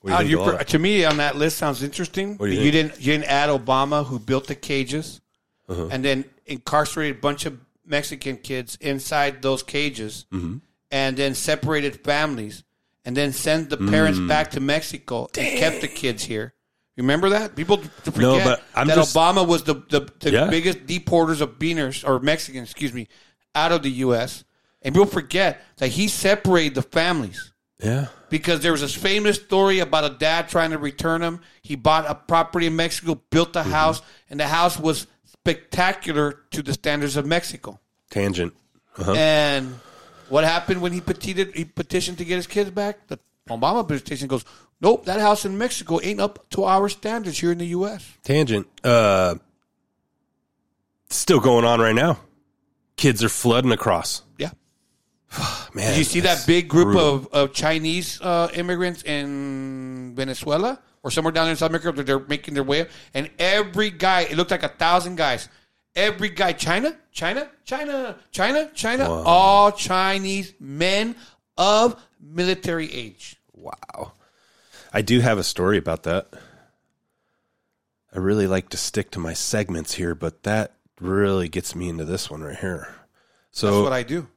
What 0.01 0.11
do 0.11 0.15
Uh, 0.15 0.19
think, 0.19 0.31
you 0.31 0.39
per- 0.39 0.65
to 0.65 0.79
me, 0.79 1.05
on 1.05 1.17
that 1.19 1.37
list 1.37 1.59
sounds 1.59 1.83
interesting. 1.83 2.37
You 2.41 2.47
you 2.47 2.71
didn't 2.71 2.99
you 3.01 3.13
didn't 3.13 3.27
add 3.31 3.49
Obama, 3.51 4.07
who 4.07 4.19
built 4.19 4.47
the 4.47 4.55
cages, 4.55 5.21
Uh-huh. 5.69 5.89
and 5.93 6.05
then 6.05 6.25
incarcerated 6.47 7.17
a 7.17 7.21
bunch 7.21 7.47
of 7.47 7.53
Mexican 7.85 8.37
kids 8.37 8.77
inside 8.81 9.43
those 9.43 9.63
cages, 9.65 10.27
Mm-hmm. 10.33 10.57
and 10.91 11.17
then 11.17 11.35
separated 11.35 12.05
families, 12.05 12.63
and 13.05 13.17
then 13.17 13.33
sent 13.33 13.71
the 13.71 13.77
parents 13.77 14.19
Mm. 14.21 14.29
back 14.29 14.51
to 14.53 14.61
Mexico 14.61 15.29
and 15.37 15.59
kept 15.59 15.81
the 15.81 15.89
kids 15.89 16.23
here. 16.25 16.55
Remember 16.97 17.29
that 17.31 17.55
people 17.57 17.79
forget 18.03 18.21
No, 18.21 18.39
that 18.39 18.61
just- 18.87 19.15
Obama 19.17 19.43
was 19.47 19.63
the 19.65 19.75
the, 19.95 20.01
the 20.21 20.31
Yeah. 20.31 20.47
biggest 20.51 20.87
deporters 20.87 21.41
of 21.41 21.59
beaners 21.59 22.07
or 22.09 22.21
Mexicans, 22.21 22.71
excuse 22.71 22.93
me, 22.93 23.09
out 23.59 23.73
of 23.73 23.83
the 23.83 23.91
U.S. 24.07 24.45
And 24.83 24.95
people 24.95 25.07
forget 25.07 25.61
that 25.79 25.89
he 25.89 26.09
separated 26.09 26.75
the 26.77 26.83
families 26.83 27.53
yeah. 27.83 28.07
because 28.31 28.61
there 28.61 28.73
was 28.73 28.81
this 28.81 28.95
famous 28.95 29.37
story 29.37 29.81
about 29.81 30.05
a 30.05 30.11
dad 30.11 30.49
trying 30.49 30.71
to 30.71 30.79
return 30.79 31.23
him. 31.23 31.41
He 31.63 31.75
bought 31.77 32.09
a 32.09 32.15
property 32.15 32.67
in 32.67 32.77
Mexico, 32.77 33.21
built 33.31 33.53
Mm-hmm. 33.53 33.69
a 33.69 33.73
house, 33.73 34.03
and 34.31 34.39
the 34.39 34.47
house 34.47 34.79
was 34.79 35.07
spectacular 35.25 36.41
to 36.51 36.63
the 36.63 36.73
standards 36.73 37.17
of 37.17 37.27
Mexico. 37.27 37.81
Tangent. 38.11 38.55
Uh-huh. 38.97 39.13
And 39.15 39.75
what 40.29 40.45
happened 40.45 40.81
when 40.81 40.93
he 40.93 41.01
petitioned, 41.01 41.55
he 41.55 41.65
petitioned 41.65 42.19
to 42.19 42.25
get 42.25 42.37
his 42.37 42.47
kids 42.47 42.71
back? 42.71 43.07
The 43.09 43.19
Obama 43.49 43.87
petition 43.87 44.29
goes, 44.29 44.45
nope, 44.81 45.05
that 45.07 45.21
house 45.21 45.45
in 45.45 45.57
Mexico 45.57 46.01
ain't 46.03 46.21
up 46.21 46.49
to 46.51 46.65
our 46.65 46.89
standards 46.89 47.39
here 47.39 47.53
in 47.53 47.59
the 47.59 47.67
U.S. 47.69 48.07
Tangent. 48.25 48.67
Uh, 48.85 49.37
still 51.11 51.41
going 51.41 51.65
on 51.65 51.81
right 51.81 51.95
now. 51.95 52.19
Kids 52.99 53.25
are 53.25 53.31
flooding 53.31 53.73
across. 53.73 54.23
Yeah. 54.37 54.51
Man, 55.75 55.89
Did 55.93 55.99
you 55.99 56.05
see 56.05 56.21
that 56.21 56.47
big 56.47 56.69
group 56.69 56.89
brutal. 56.89 57.15
of, 57.15 57.29
of 57.33 57.53
Chinese 57.55 58.21
uh, 58.21 58.51
immigrants 58.53 59.03
in 59.05 60.13
Venezuela 60.15 60.81
or 61.03 61.11
somewhere 61.11 61.33
down 61.33 61.45
there 61.45 61.53
in 61.53 61.57
South 61.57 61.71
America. 61.71 61.93
They're, 61.93 62.05
they're 62.05 62.27
making 62.27 62.55
their 62.55 62.63
way 62.65 62.83
up, 62.83 62.89
and 63.15 63.31
every 63.39 63.91
guy, 63.91 64.23
it 64.23 64.37
looked 64.37 64.51
like 64.51 64.63
a 64.63 64.69
thousand 64.69 65.17
guys. 65.17 65.49
Every 65.97 66.29
guy, 66.29 66.53
China, 66.53 66.97
China, 67.13 67.49
China, 67.65 68.17
China, 68.31 68.71
China, 68.75 69.11
all 69.11 69.73
Chinese 69.73 70.53
men 70.61 71.17
of 71.57 72.01
military 72.21 72.93
age. 72.93 73.37
Wow. 73.53 74.13
I 74.93 75.03
do 75.03 75.21
have 75.21 75.39
a 75.39 75.45
story 75.45 75.79
about 75.79 76.05
that. 76.05 76.29
I 78.15 78.19
really 78.19 78.47
like 78.47 78.71
to 78.71 78.77
stick 78.77 79.11
to 79.13 79.19
my 79.19 79.35
segments 79.35 79.95
here, 79.95 80.15
but 80.15 80.45
that 80.45 80.73
really 81.01 81.49
gets 81.49 81.75
me 81.75 81.89
into 81.89 82.05
this 82.05 82.31
one 82.31 82.43
right 82.43 82.57
here. 82.57 82.95
So 83.51 83.67
That's 83.67 83.85
what 83.85 83.93
I 83.93 84.03
do. 84.03 84.29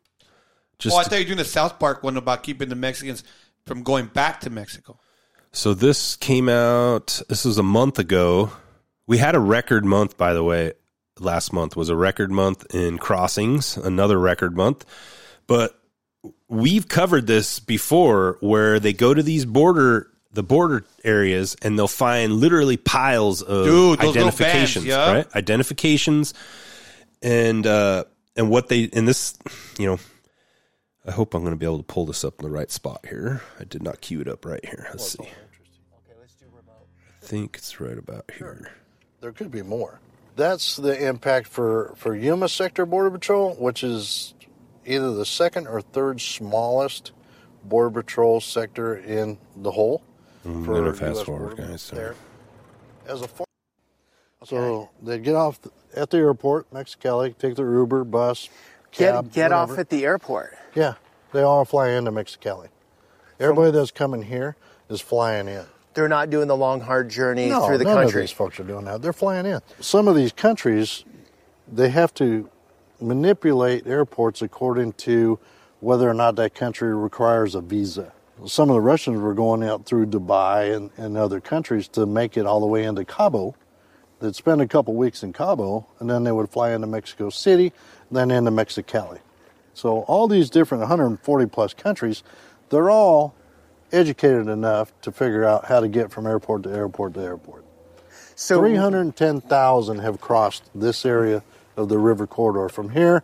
just 0.80 0.96
oh, 0.96 1.00
I 1.00 1.04
thought 1.04 1.16
you 1.16 1.22
were 1.22 1.26
doing 1.26 1.38
the 1.38 1.46
South 1.46 1.80
Park 1.80 2.04
one 2.04 2.18
about 2.18 2.44
keeping 2.44 2.70
the 2.70 2.76
Mexicans 2.76 3.24
from 3.66 3.84
going 3.84 4.08
back 4.08 4.42
to 4.42 4.50
Mexico. 4.50 5.00
So 5.52 5.74
this 5.74 6.16
came 6.16 6.50
out. 6.50 7.22
This 7.28 7.46
was 7.46 7.58
a 7.58 7.64
month 7.64 8.00
ago. 8.00 8.52
We 9.06 9.18
had 9.18 9.36
a 9.36 9.40
record 9.40 9.84
month, 9.84 10.18
by 10.18 10.34
the 10.34 10.44
way. 10.44 10.74
Last 11.20 11.52
month 11.54 11.76
was 11.76 11.90
a 11.90 11.96
record 11.96 12.32
month 12.32 12.74
in 12.74 12.98
crossings, 12.98 13.78
another 13.78 14.18
record 14.18 14.56
month. 14.56 14.86
But 15.46 15.78
we've 16.48 16.88
covered 16.88 17.28
this 17.28 17.60
before, 17.60 18.38
where 18.40 18.80
they 18.80 18.94
go 18.94 19.14
to 19.14 19.22
these 19.22 19.46
border, 19.46 20.11
the 20.34 20.44
border 20.44 20.86
areas, 21.04 21.56
and 21.62 21.78
they'll 21.78 21.88
find 21.88 22.34
literally 22.34 22.78
piles 22.78 23.42
of 23.42 23.66
Dude, 23.66 24.00
identifications, 24.00 24.86
bands, 24.86 24.86
yeah. 24.86 25.12
right? 25.12 25.36
Identifications, 25.36 26.34
and 27.22 27.66
uh, 27.68 28.06
and 28.36 28.50
what 28.50 28.70
they 28.70 28.90
and 28.94 29.08
this, 29.08 29.38
you 29.78 29.88
know, 29.88 30.00
I 31.06 31.12
hope 31.12 31.34
I'm 31.34 31.42
going 31.42 31.54
to 31.54 31.60
be 31.60 31.66
able 31.66 31.78
to 31.78 31.84
pull 31.84 32.06
this 32.06 32.24
up 32.24 32.40
in 32.40 32.46
the 32.46 32.52
right 32.52 32.72
spot 32.72 33.06
here. 33.10 33.42
I 33.60 33.64
did 33.64 33.84
not 33.84 34.02
cue 34.02 34.22
it 34.22 34.28
up 34.28 34.46
right 34.46 34.64
here. 34.64 34.88
Let's 34.90 35.12
see. 35.12 35.24
Okay, 35.24 35.32
let's 36.20 36.36
do 36.36 36.46
I 36.46 37.26
think 37.26 37.58
it's 37.58 37.80
right 37.80 37.98
about 37.98 38.30
here. 38.38 38.72
There 39.20 39.32
could 39.32 39.52
be 39.52 39.62
more. 39.62 40.00
That's 40.36 40.78
the 40.78 41.08
impact 41.08 41.48
for, 41.48 41.94
for 41.98 42.16
Yuma 42.16 42.48
Sector 42.48 42.86
Border 42.86 43.12
Patrol, 43.12 43.54
which 43.56 43.84
is 43.84 44.34
either 44.86 45.14
the 45.14 45.26
second 45.26 45.68
or 45.68 45.82
third 45.82 46.22
smallest 46.22 47.12
Border 47.64 48.02
Patrol 48.02 48.40
sector 48.40 48.96
in 48.96 49.38
the 49.56 49.72
whole. 49.72 50.02
I'm 50.46 50.66
for 50.66 50.76
gonna 50.76 50.94
fast 50.94 51.20
US 51.20 51.26
forward, 51.26 51.56
border 51.58 51.72
guys. 51.72 51.90
There. 51.90 52.16
As 53.08 53.22
a 53.22 53.28
for- 53.28 53.46
So 54.44 54.90
they'd 55.02 55.24
get 55.24 55.36
off 55.36 55.60
at 55.96 56.10
the 56.10 56.18
airport, 56.18 56.72
Mexicali, 56.72 57.38
take 57.38 57.56
their 57.56 57.72
Uber, 57.72 58.04
bus, 58.06 58.50
cab. 58.92 59.26
Get 59.26 59.34
get 59.34 59.52
off 59.52 59.78
at 59.78 59.90
the 59.90 60.04
airport. 60.06 60.58
Yeah, 60.74 60.96
they 61.32 61.42
all 61.44 61.66
fly 61.66 61.90
into 61.90 62.12
Mexicali. 62.12 62.70
Everybody 63.40 63.72
that's 63.72 63.92
coming 63.92 64.24
here 64.24 64.56
is 64.90 65.02
flying 65.02 65.48
in. 65.48 65.66
They're 65.94 66.08
not 66.08 66.30
doing 66.30 66.48
the 66.48 66.56
long 66.56 66.82
hard 66.82 67.10
journey 67.10 67.50
no, 67.50 67.68
through 67.68 67.80
the 67.80 67.84
none 67.84 67.96
country. 68.04 68.22
of 68.22 68.24
these 68.24 68.32
folks 68.32 68.60
are 68.60 68.64
doing 68.64 68.86
that. 68.86 69.02
They're 69.02 69.12
flying 69.14 69.46
in. 69.46 69.60
Some 69.80 70.08
of 70.08 70.16
these 70.16 70.32
countries, 70.32 71.04
they 71.72 71.90
have 71.90 72.14
to 72.16 72.50
manipulate 73.00 73.86
airports 73.86 74.42
according 74.42 74.94
to 74.94 75.38
whether 75.82 76.10
or 76.10 76.14
not 76.14 76.36
that 76.38 76.54
country 76.56 76.96
requires 76.96 77.56
a 77.56 77.62
visa. 77.62 78.14
Some 78.46 78.70
of 78.70 78.74
the 78.74 78.82
Russians 78.82 79.20
were 79.20 79.34
going 79.34 79.64
out 79.64 79.86
through 79.86 80.08
Dubai 80.08 80.76
and, 80.76 80.90
and 80.98 81.16
other 81.16 81.40
countries 81.40 81.88
to 81.90 82.06
make 82.06 82.38
it 82.38 82.46
all 82.46 82.60
the 82.60 82.66
way 82.66 82.84
into 82.84 83.06
Cabo. 83.06 83.56
They'd 84.20 84.36
spend 84.36 84.62
a 84.62 84.68
couple 84.68 84.96
weeks 84.96 85.22
in 85.24 85.34
Cabo, 85.34 85.88
and 86.00 86.10
then 86.10 86.24
they 86.24 86.32
would 86.32 86.50
fly 86.50 86.72
into 86.72 86.88
Mexico 86.88 87.30
City, 87.30 87.72
then 88.10 88.32
into 88.32 88.52
Mexicali. 88.52 89.20
So 89.74 90.02
all 90.02 90.28
these 90.28 90.50
different 90.50 90.82
140 90.82 91.46
plus 91.48 91.74
countries, 91.74 92.24
they're 92.70 92.90
all 92.90 93.36
educated 93.92 94.48
enough 94.48 94.92
to 95.02 95.12
figure 95.12 95.44
out 95.44 95.66
how 95.66 95.80
to 95.80 95.88
get 95.88 96.12
from 96.12 96.26
airport 96.26 96.64
to 96.64 96.72
airport 96.72 97.14
to 97.16 97.22
airport. 97.22 97.66
So 98.36 98.60
310,000 98.60 100.00
have 100.00 100.20
crossed 100.20 100.70
this 100.74 101.06
area 101.06 101.44
of 101.78 101.90
the 101.90 102.00
river 102.00 102.26
corridor 102.26 102.70
from 102.70 102.90
here, 102.90 103.24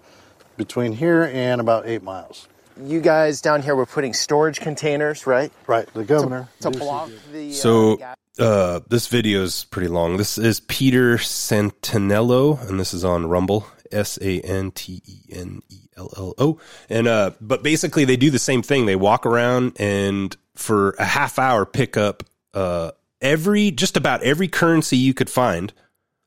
between 0.57 0.93
here 0.93 1.23
and 1.23 1.61
about 1.61 1.87
eight 1.87 2.03
miles. 2.03 2.47
You 2.83 3.01
guys 3.01 3.41
down 3.41 3.61
here 3.61 3.75
were 3.75 3.85
putting 3.85 4.13
storage 4.13 4.59
containers, 4.59 5.25
right? 5.25 5.51
Right, 5.65 5.91
the 5.93 6.03
governor. 6.03 6.49
To 6.61 6.69
Ducey 6.69 6.79
block 6.79 7.09
the 7.31 7.49
uh, 7.49 7.53
So 7.53 7.97
gas- 7.97 8.17
uh, 8.39 8.79
this 8.87 9.07
video 9.07 9.43
is 9.43 9.65
pretty 9.65 9.87
long. 9.87 10.17
This 10.17 10.37
is 10.37 10.59
Peter 10.59 11.17
Santenello, 11.17 12.67
and 12.69 12.79
this 12.79 12.93
is 12.93 13.03
on 13.03 13.27
Rumble. 13.27 13.67
S 13.91 14.19
A 14.21 14.41
N 14.41 14.71
T 14.71 15.01
E 15.05 15.19
N 15.31 15.61
E 15.69 15.77
L 15.95 16.11
L 16.17 16.33
O. 16.37 16.59
And 16.89 17.07
uh, 17.07 17.31
but 17.39 17.63
basically 17.63 18.03
they 18.05 18.17
do 18.17 18.29
the 18.29 18.39
same 18.39 18.61
thing. 18.61 18.85
They 18.85 18.97
walk 18.97 19.25
around 19.25 19.77
and 19.79 20.35
for 20.55 20.91
a 20.99 21.05
half 21.05 21.39
hour 21.39 21.65
pick 21.65 21.95
up 21.95 22.23
uh 22.53 22.91
every 23.21 23.71
just 23.71 23.95
about 23.95 24.23
every 24.23 24.47
currency 24.49 24.97
you 24.97 25.13
could 25.13 25.29
find. 25.29 25.71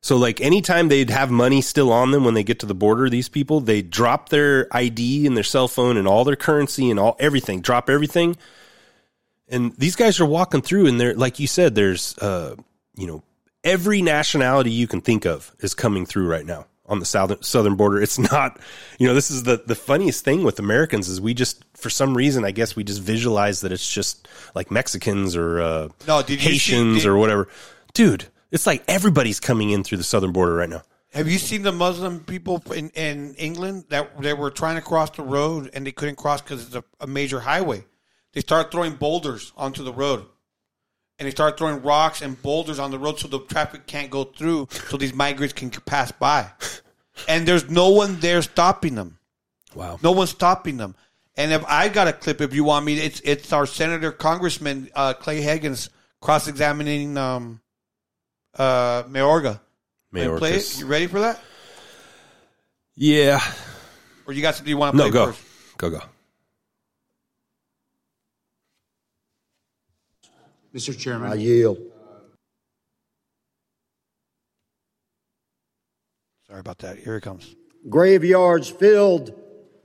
So 0.02 0.16
like 0.16 0.40
anytime 0.40 0.88
they'd 0.88 1.10
have 1.10 1.30
money 1.30 1.60
still 1.60 1.92
on 1.92 2.10
them 2.10 2.24
when 2.24 2.32
they 2.34 2.42
get 2.42 2.60
to 2.60 2.66
the 2.66 2.74
border, 2.74 3.10
these 3.10 3.28
people 3.28 3.60
they 3.60 3.82
drop 3.82 4.30
their 4.30 4.66
ID 4.70 5.26
and 5.26 5.36
their 5.36 5.44
cell 5.44 5.68
phone 5.68 5.96
and 5.98 6.08
all 6.08 6.24
their 6.24 6.36
currency 6.36 6.90
and 6.90 6.98
all 6.98 7.16
everything, 7.18 7.60
drop 7.60 7.90
everything. 7.90 8.36
And 9.48 9.74
these 9.76 9.96
guys 9.96 10.20
are 10.20 10.26
walking 10.26 10.62
through 10.62 10.86
and 10.86 11.00
they're 11.00 11.14
like 11.14 11.38
you 11.38 11.46
said, 11.46 11.74
there's 11.74 12.16
uh 12.18 12.54
you 12.96 13.06
know 13.06 13.22
every 13.62 14.00
nationality 14.00 14.70
you 14.70 14.86
can 14.86 15.00
think 15.02 15.26
of 15.26 15.54
is 15.60 15.74
coming 15.74 16.06
through 16.06 16.28
right 16.28 16.46
now 16.46 16.66
on 16.86 16.98
the 16.98 17.04
southern 17.04 17.42
southern 17.42 17.74
border. 17.76 18.00
It's 18.00 18.18
not, 18.18 18.58
you 18.98 19.06
know, 19.06 19.12
this 19.14 19.30
is 19.30 19.42
the 19.42 19.62
the 19.66 19.74
funniest 19.74 20.24
thing 20.24 20.44
with 20.44 20.58
Americans 20.58 21.08
is 21.10 21.20
we 21.20 21.34
just 21.34 21.62
for 21.74 21.90
some 21.90 22.16
reason 22.16 22.44
I 22.46 22.52
guess 22.52 22.74
we 22.74 22.84
just 22.84 23.02
visualize 23.02 23.60
that 23.60 23.70
it's 23.72 23.92
just 23.92 24.26
like 24.54 24.70
Mexicans 24.70 25.36
or 25.36 25.60
uh, 25.60 25.88
No, 26.08 26.20
you 26.20 26.24
see- 26.26 26.36
Haitians 26.36 27.02
did- 27.02 27.06
or 27.06 27.18
whatever. 27.18 27.48
Dude, 27.92 28.26
it's 28.50 28.66
like 28.66 28.84
everybody's 28.88 29.40
coming 29.40 29.70
in 29.70 29.84
through 29.84 29.98
the 29.98 30.04
southern 30.04 30.32
border 30.32 30.54
right 30.54 30.68
now. 30.68 30.82
Have 31.12 31.28
you 31.28 31.38
seen 31.38 31.62
the 31.62 31.72
Muslim 31.72 32.20
people 32.20 32.62
in, 32.72 32.90
in 32.90 33.34
England 33.34 33.86
that 33.88 34.20
they 34.22 34.32
were 34.32 34.50
trying 34.50 34.76
to 34.76 34.82
cross 34.82 35.10
the 35.10 35.22
road 35.22 35.70
and 35.72 35.84
they 35.84 35.90
couldn't 35.92 36.16
cross 36.16 36.40
because 36.40 36.66
it's 36.66 36.74
a, 36.76 36.84
a 37.00 37.06
major 37.06 37.40
highway? 37.40 37.84
They 38.32 38.40
start 38.40 38.70
throwing 38.70 38.94
boulders 38.94 39.52
onto 39.56 39.82
the 39.82 39.92
road, 39.92 40.24
and 41.18 41.26
they 41.26 41.32
start 41.32 41.58
throwing 41.58 41.82
rocks 41.82 42.22
and 42.22 42.40
boulders 42.40 42.78
on 42.78 42.92
the 42.92 42.98
road 42.98 43.18
so 43.18 43.26
the 43.26 43.40
traffic 43.40 43.86
can't 43.88 44.08
go 44.08 44.22
through, 44.22 44.68
so 44.88 44.96
these 44.96 45.12
migrants 45.12 45.52
can 45.52 45.70
pass 45.70 46.12
by. 46.12 46.50
And 47.28 47.46
there's 47.46 47.68
no 47.68 47.90
one 47.90 48.18
there 48.20 48.40
stopping 48.40 48.94
them. 48.94 49.18
Wow. 49.74 49.98
No 50.02 50.12
one's 50.12 50.30
stopping 50.30 50.78
them. 50.78 50.94
And 51.36 51.52
if 51.52 51.64
I 51.66 51.88
got 51.88 52.08
a 52.08 52.12
clip, 52.12 52.40
if 52.40 52.54
you 52.54 52.64
want 52.64 52.84
me, 52.84 52.98
it's 52.98 53.20
it's 53.20 53.52
our 53.52 53.66
Senator 53.66 54.10
Congressman 54.10 54.90
uh, 54.94 55.14
Clay 55.14 55.40
Higgins 55.40 55.90
cross 56.20 56.48
examining 56.48 57.16
um, 57.16 57.60
uh, 58.56 59.04
Mayorga. 59.04 59.60
Wanna 60.12 60.38
Play 60.38 60.54
it? 60.54 60.78
You 60.78 60.86
ready 60.86 61.06
for 61.06 61.20
that? 61.20 61.40
Yeah. 62.96 63.40
Or 64.26 64.32
you 64.32 64.42
got 64.42 64.54
something 64.54 64.70
you 64.70 64.76
want 64.76 64.94
to 64.94 64.98
play 65.02 65.08
No, 65.08 65.12
go. 65.12 65.26
first? 65.32 65.42
Go 65.78 65.90
go. 65.90 66.00
Mr. 70.74 70.96
Chairman. 70.96 71.32
I 71.32 71.34
yield. 71.34 71.78
Sorry 76.46 76.60
about 76.60 76.78
that. 76.78 76.98
Here 76.98 77.16
it 77.16 77.22
comes. 77.22 77.54
Graveyards 77.88 78.68
filled 78.68 79.34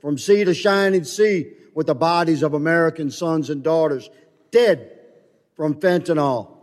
from 0.02 0.18
sea 0.18 0.44
to 0.44 0.54
shining 0.54 1.04
sea 1.04 1.52
with 1.74 1.88
the 1.88 1.96
bodies 1.96 2.44
of 2.44 2.54
American 2.54 3.12
sons 3.12 3.50
and 3.50 3.64
daughters 3.64 4.10
dead 4.52 4.92
from 5.56 5.76
fentanyl. 5.76 6.55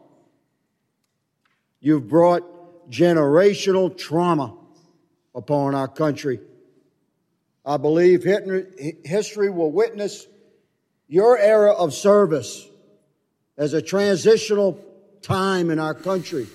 You've 1.85 2.09
brought 2.09 2.89
generational 2.89 3.97
trauma 3.99 4.57
upon 5.35 5.75
our 5.75 5.89
country. 5.89 6.39
I 7.67 7.77
believe 7.77 8.23
history 9.05 9.51
will 9.51 9.73
witness 9.73 10.27
your 11.09 11.37
era 11.37 11.73
of 11.73 11.93
service 11.93 12.69
as 13.59 13.75
a 13.75 13.83
transitional 13.83 14.79
time 15.23 15.71
in 15.71 15.81
our 15.81 15.95
country. 15.95 16.47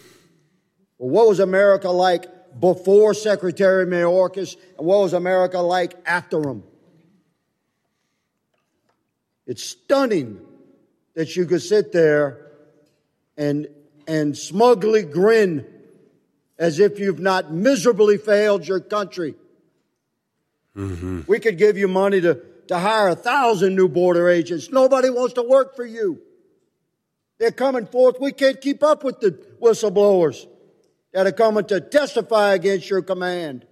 Well, 0.97 1.09
what 1.09 1.28
was 1.28 1.41
America 1.41 1.89
like 1.89 2.59
before 2.59 3.13
Secretary 3.13 3.86
Mayorkas, 3.86 4.55
and 4.78 4.88
what 4.88 4.99
was 4.99 5.11
America 5.11 5.59
like 5.59 5.93
after 6.05 6.41
him? 6.41 6.63
It's 9.45 9.63
stunning 9.63 10.39
that 11.15 11.36
you 11.36 11.45
could 11.45 11.61
sit 11.61 11.91
there 11.91 12.47
and 13.38 13.67
and 14.08 14.38
smugly 14.38 15.03
grin 15.03 15.66
as 16.58 16.80
if 16.80 16.97
you've 16.97 17.20
not 17.20 17.51
miserably 17.53 18.18
failed 18.18 18.68
your 18.68 18.80
country. 18.80 19.36
Mm-hmm. 20.76 21.22
We 21.28 21.39
could 21.39 21.58
give 21.58 21.78
you 21.78 21.88
money 21.88 22.22
to, 22.22 22.41
to 22.68 22.80
hire 22.80 23.10
a 23.10 23.16
thousand 23.16 23.76
new 23.76 23.89
border 23.89 24.30
agents. 24.30 24.72
Nobody 24.72 25.10
wants 25.10 25.34
to 25.34 25.43
work 25.43 25.76
for 25.76 25.86
you. 25.86 26.22
They're 27.39 27.51
coming 27.51 27.86
forth. 27.86 28.20
We 28.20 28.32
can't 28.32 28.60
keep 28.60 28.82
up 28.82 29.03
with 29.03 29.20
the 29.20 29.32
whistleblowers 29.62 30.47
that 31.14 31.28
are 31.28 31.32
coming 31.32 31.66
to 31.66 31.82
testify 31.82 32.53
against 32.53 32.89
your 32.89 33.01
command. 33.01 33.66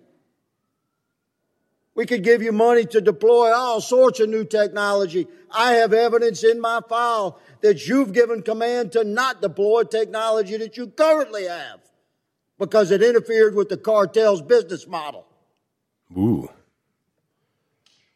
We 1.95 2.05
could 2.05 2.23
give 2.23 2.41
you 2.41 2.51
money 2.51 2.85
to 2.85 2.99
deploy 2.99 3.53
all 3.53 3.79
sorts 3.79 4.19
of 4.19 4.29
new 4.29 4.43
technology. 4.43 5.27
I 5.49 5.75
have 5.75 5.93
evidence 5.93 6.43
in 6.43 6.59
my 6.59 6.81
file 6.89 7.39
that 7.65 7.87
you've 7.87 8.13
given 8.13 8.43
command 8.43 8.91
to 8.91 9.03
not 9.03 9.41
deploy 9.41 9.81
technology 9.81 10.55
that 10.55 10.77
you 10.77 10.85
currently 10.85 11.47
have 11.47 11.79
because 12.59 12.91
it 12.91 13.01
interfered 13.01 13.55
with 13.55 13.69
the 13.69 13.77
cartel's 13.77 14.43
business 14.43 14.85
model. 14.87 15.25
Ooh. 16.15 16.47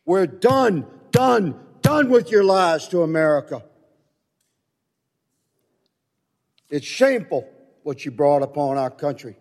We're 0.06 0.28
done, 0.28 0.86
done, 1.10 1.60
done 1.82 2.12
with 2.12 2.30
your 2.30 2.44
lies 2.44 2.88
to 2.90 3.02
America. 3.02 3.64
It's 6.70 6.86
shameful 6.86 7.50
what 7.82 8.06
you 8.06 8.12
brought 8.12 8.44
upon 8.44 8.78
our 8.78 8.92
country. 8.92 9.36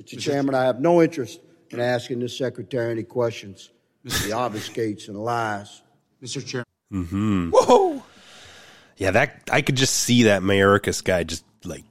Mr. 0.00 0.18
Chairman, 0.18 0.56
I 0.56 0.64
have 0.64 0.80
no 0.80 1.00
interest 1.00 1.38
in 1.70 1.78
asking 1.78 2.18
this 2.18 2.36
secretary 2.36 2.90
any 2.90 3.04
questions. 3.04 3.70
He 4.02 4.10
obfuscates 4.30 5.06
and 5.06 5.16
lies. 5.16 5.82
Mr. 6.20 6.44
Chairman. 6.44 6.66
Mm-hmm. 6.92 7.50
Whoa. 7.50 8.02
Yeah, 8.96 9.12
that 9.12 9.48
I 9.50 9.62
could 9.62 9.76
just 9.76 9.94
see 9.94 10.24
that 10.24 10.42
Mayorkas 10.42 11.02
guy 11.02 11.24
just 11.24 11.44
like 11.64 11.84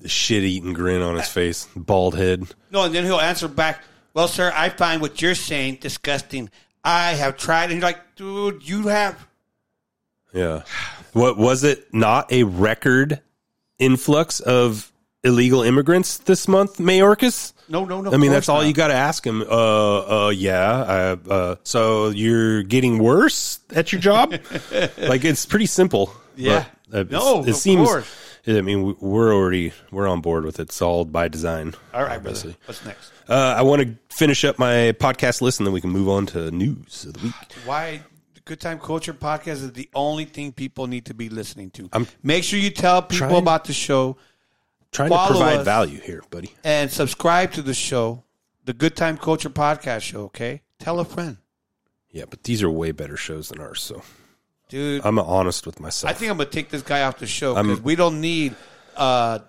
the 0.00 0.08
shit 0.08 0.42
eating 0.42 0.72
grin 0.72 1.02
on 1.02 1.16
his 1.16 1.28
face, 1.28 1.68
bald 1.76 2.16
head. 2.16 2.44
No, 2.70 2.84
and 2.84 2.94
then 2.94 3.04
he'll 3.04 3.20
answer 3.20 3.48
back, 3.48 3.82
Well, 4.12 4.28
sir, 4.28 4.52
I 4.54 4.68
find 4.68 5.00
what 5.00 5.22
you're 5.22 5.34
saying 5.34 5.78
disgusting. 5.80 6.50
I 6.84 7.12
have 7.12 7.36
tried. 7.36 7.64
And 7.64 7.74
he's 7.74 7.82
like, 7.82 8.16
Dude, 8.16 8.68
you 8.68 8.88
have. 8.88 9.26
Yeah. 10.32 10.62
What 11.12 11.36
was 11.36 11.64
it? 11.64 11.92
Not 11.92 12.32
a 12.32 12.44
record 12.44 13.20
influx 13.78 14.40
of 14.40 14.92
illegal 15.24 15.62
immigrants 15.62 16.18
this 16.18 16.48
month, 16.48 16.78
Mayorkas? 16.78 17.52
No, 17.68 17.84
no, 17.84 18.00
no. 18.00 18.12
I 18.12 18.16
mean, 18.16 18.32
that's 18.32 18.48
all 18.48 18.58
not. 18.62 18.66
you 18.66 18.72
got 18.72 18.88
to 18.88 18.94
ask 18.94 19.24
him. 19.24 19.42
Uh, 19.42 20.26
uh, 20.26 20.28
yeah. 20.30 20.70
Uh, 20.70 21.16
uh, 21.30 21.56
so 21.62 22.08
you're 22.08 22.62
getting 22.62 22.98
worse 22.98 23.60
at 23.74 23.92
your 23.92 24.00
job? 24.00 24.32
like 24.98 25.24
it's 25.24 25.46
pretty 25.46 25.66
simple. 25.66 26.12
Yeah. 26.36 26.64
But, 26.88 27.12
uh, 27.14 27.18
No, 27.18 27.40
it 27.44 27.50
of 27.50 27.56
seems. 27.56 27.86
course. 27.88 28.16
I 28.46 28.62
mean, 28.62 28.82
we- 28.82 28.94
we're 29.00 29.32
already 29.34 29.72
we're 29.92 30.08
on 30.08 30.20
board 30.22 30.44
with 30.44 30.58
it. 30.58 30.62
It's 30.64 30.82
all 30.82 31.04
by 31.04 31.28
design. 31.28 31.74
All 31.94 32.02
right, 32.02 32.16
obviously. 32.16 32.52
brother. 32.52 32.58
What's 32.66 32.84
next? 32.84 33.12
Uh, 33.28 33.54
I 33.58 33.62
want 33.62 33.82
to 33.82 33.94
finish 34.16 34.44
up 34.44 34.58
my 34.58 34.92
podcast 34.98 35.40
list, 35.42 35.60
and 35.60 35.66
then 35.66 35.72
we 35.74 35.80
can 35.80 35.90
move 35.90 36.08
on 36.08 36.26
to 36.26 36.50
news 36.50 37.04
of 37.04 37.12
the 37.12 37.20
week. 37.24 37.34
Why 37.66 38.02
Good 38.46 38.58
Time 38.58 38.80
Culture 38.80 39.12
podcast 39.14 39.62
is 39.62 39.72
the 39.74 39.88
only 39.94 40.24
thing 40.24 40.50
people 40.50 40.88
need 40.88 41.04
to 41.04 41.14
be 41.14 41.28
listening 41.28 41.70
to. 41.72 41.88
I'm 41.92 42.08
Make 42.24 42.42
sure 42.42 42.58
you 42.58 42.70
tell 42.70 43.02
people 43.02 43.28
trying- 43.28 43.36
about 43.42 43.64
the 43.66 43.72
show. 43.74 44.16
Trying 44.92 45.10
to 45.10 45.26
provide 45.26 45.64
value 45.64 46.00
here, 46.00 46.22
buddy. 46.30 46.52
and 46.64 46.90
subscribe 46.90 47.52
to 47.52 47.62
the 47.62 47.74
show, 47.74 48.24
the 48.64 48.72
Good 48.72 48.96
Time 48.96 49.16
Culture 49.16 49.50
Podcast 49.50 50.00
Show. 50.02 50.22
Okay, 50.24 50.62
tell 50.78 50.98
a 50.98 51.04
friend, 51.04 51.36
Yeah, 52.10 52.24
but 52.28 52.42
these 52.44 52.62
are 52.62 52.70
way 52.70 52.90
better 52.92 53.16
shows 53.16 53.50
than 53.50 53.60
ours. 53.60 53.80
So 53.82 54.02
dude. 54.68 55.02
I'm 55.04 55.18
honest 55.18 55.66
with 55.66 55.78
myself. 55.80 56.10
I 56.10 56.14
think 56.14 56.30
I'm 56.30 56.38
gonna 56.38 56.50
take 56.50 56.70
this 56.70 56.82
guy 56.82 57.02
off 57.02 57.18
the 57.18 57.26
show 57.26 57.54
because 57.54 57.80
we 57.80 57.94
don't 57.94 58.20
need 58.20 58.56
uh, 58.96 59.40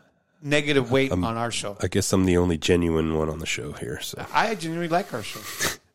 negative 0.41 0.91
weight 0.91 1.11
on 1.11 1.23
our 1.23 1.51
show. 1.51 1.77
I 1.81 1.87
guess 1.87 2.11
I'm 2.13 2.25
the 2.25 2.37
only 2.37 2.57
genuine 2.57 3.15
one 3.15 3.29
on 3.29 3.39
the 3.39 3.45
show 3.45 3.71
here. 3.71 3.99
So, 4.01 4.23
I 4.33 4.53
genuinely 4.55 4.89
like 4.89 5.13
our 5.13 5.23
show. 5.23 5.39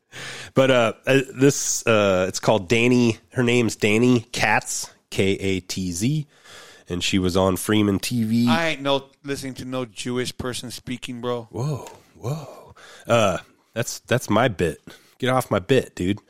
but 0.55 0.71
uh, 0.71 0.93
uh, 1.07 1.21
this 1.35 1.87
uh, 1.87 2.27
it's 2.29 2.41
called 2.41 2.69
Dani. 2.69 3.19
Her 3.33 3.43
name's 3.43 3.77
Dani 3.77 4.31
Katz, 4.33 4.91
K 5.11 5.33
A 5.33 5.61
T 5.61 5.93
Z, 5.93 6.27
and 6.89 7.03
she 7.03 7.19
was 7.19 7.37
on 7.37 7.57
Freeman 7.57 7.99
TV. 7.99 8.47
I 8.47 8.69
ain't 8.69 8.83
no 8.83 9.07
listening 9.25 9.55
to 9.55 9.65
no 9.65 9.85
Jewish 9.85 10.37
person 10.37 10.71
speaking, 10.71 11.21
bro. 11.21 11.49
Whoa, 11.51 11.89
whoa. 12.17 12.75
Uh, 13.07 13.39
that's 13.75 14.01
that's 14.01 14.29
my 14.31 14.49
bit. 14.49 14.81
Get 15.19 15.31
off 15.31 15.51
my 15.51 15.59
bit, 15.59 15.95
dude. 15.95 16.21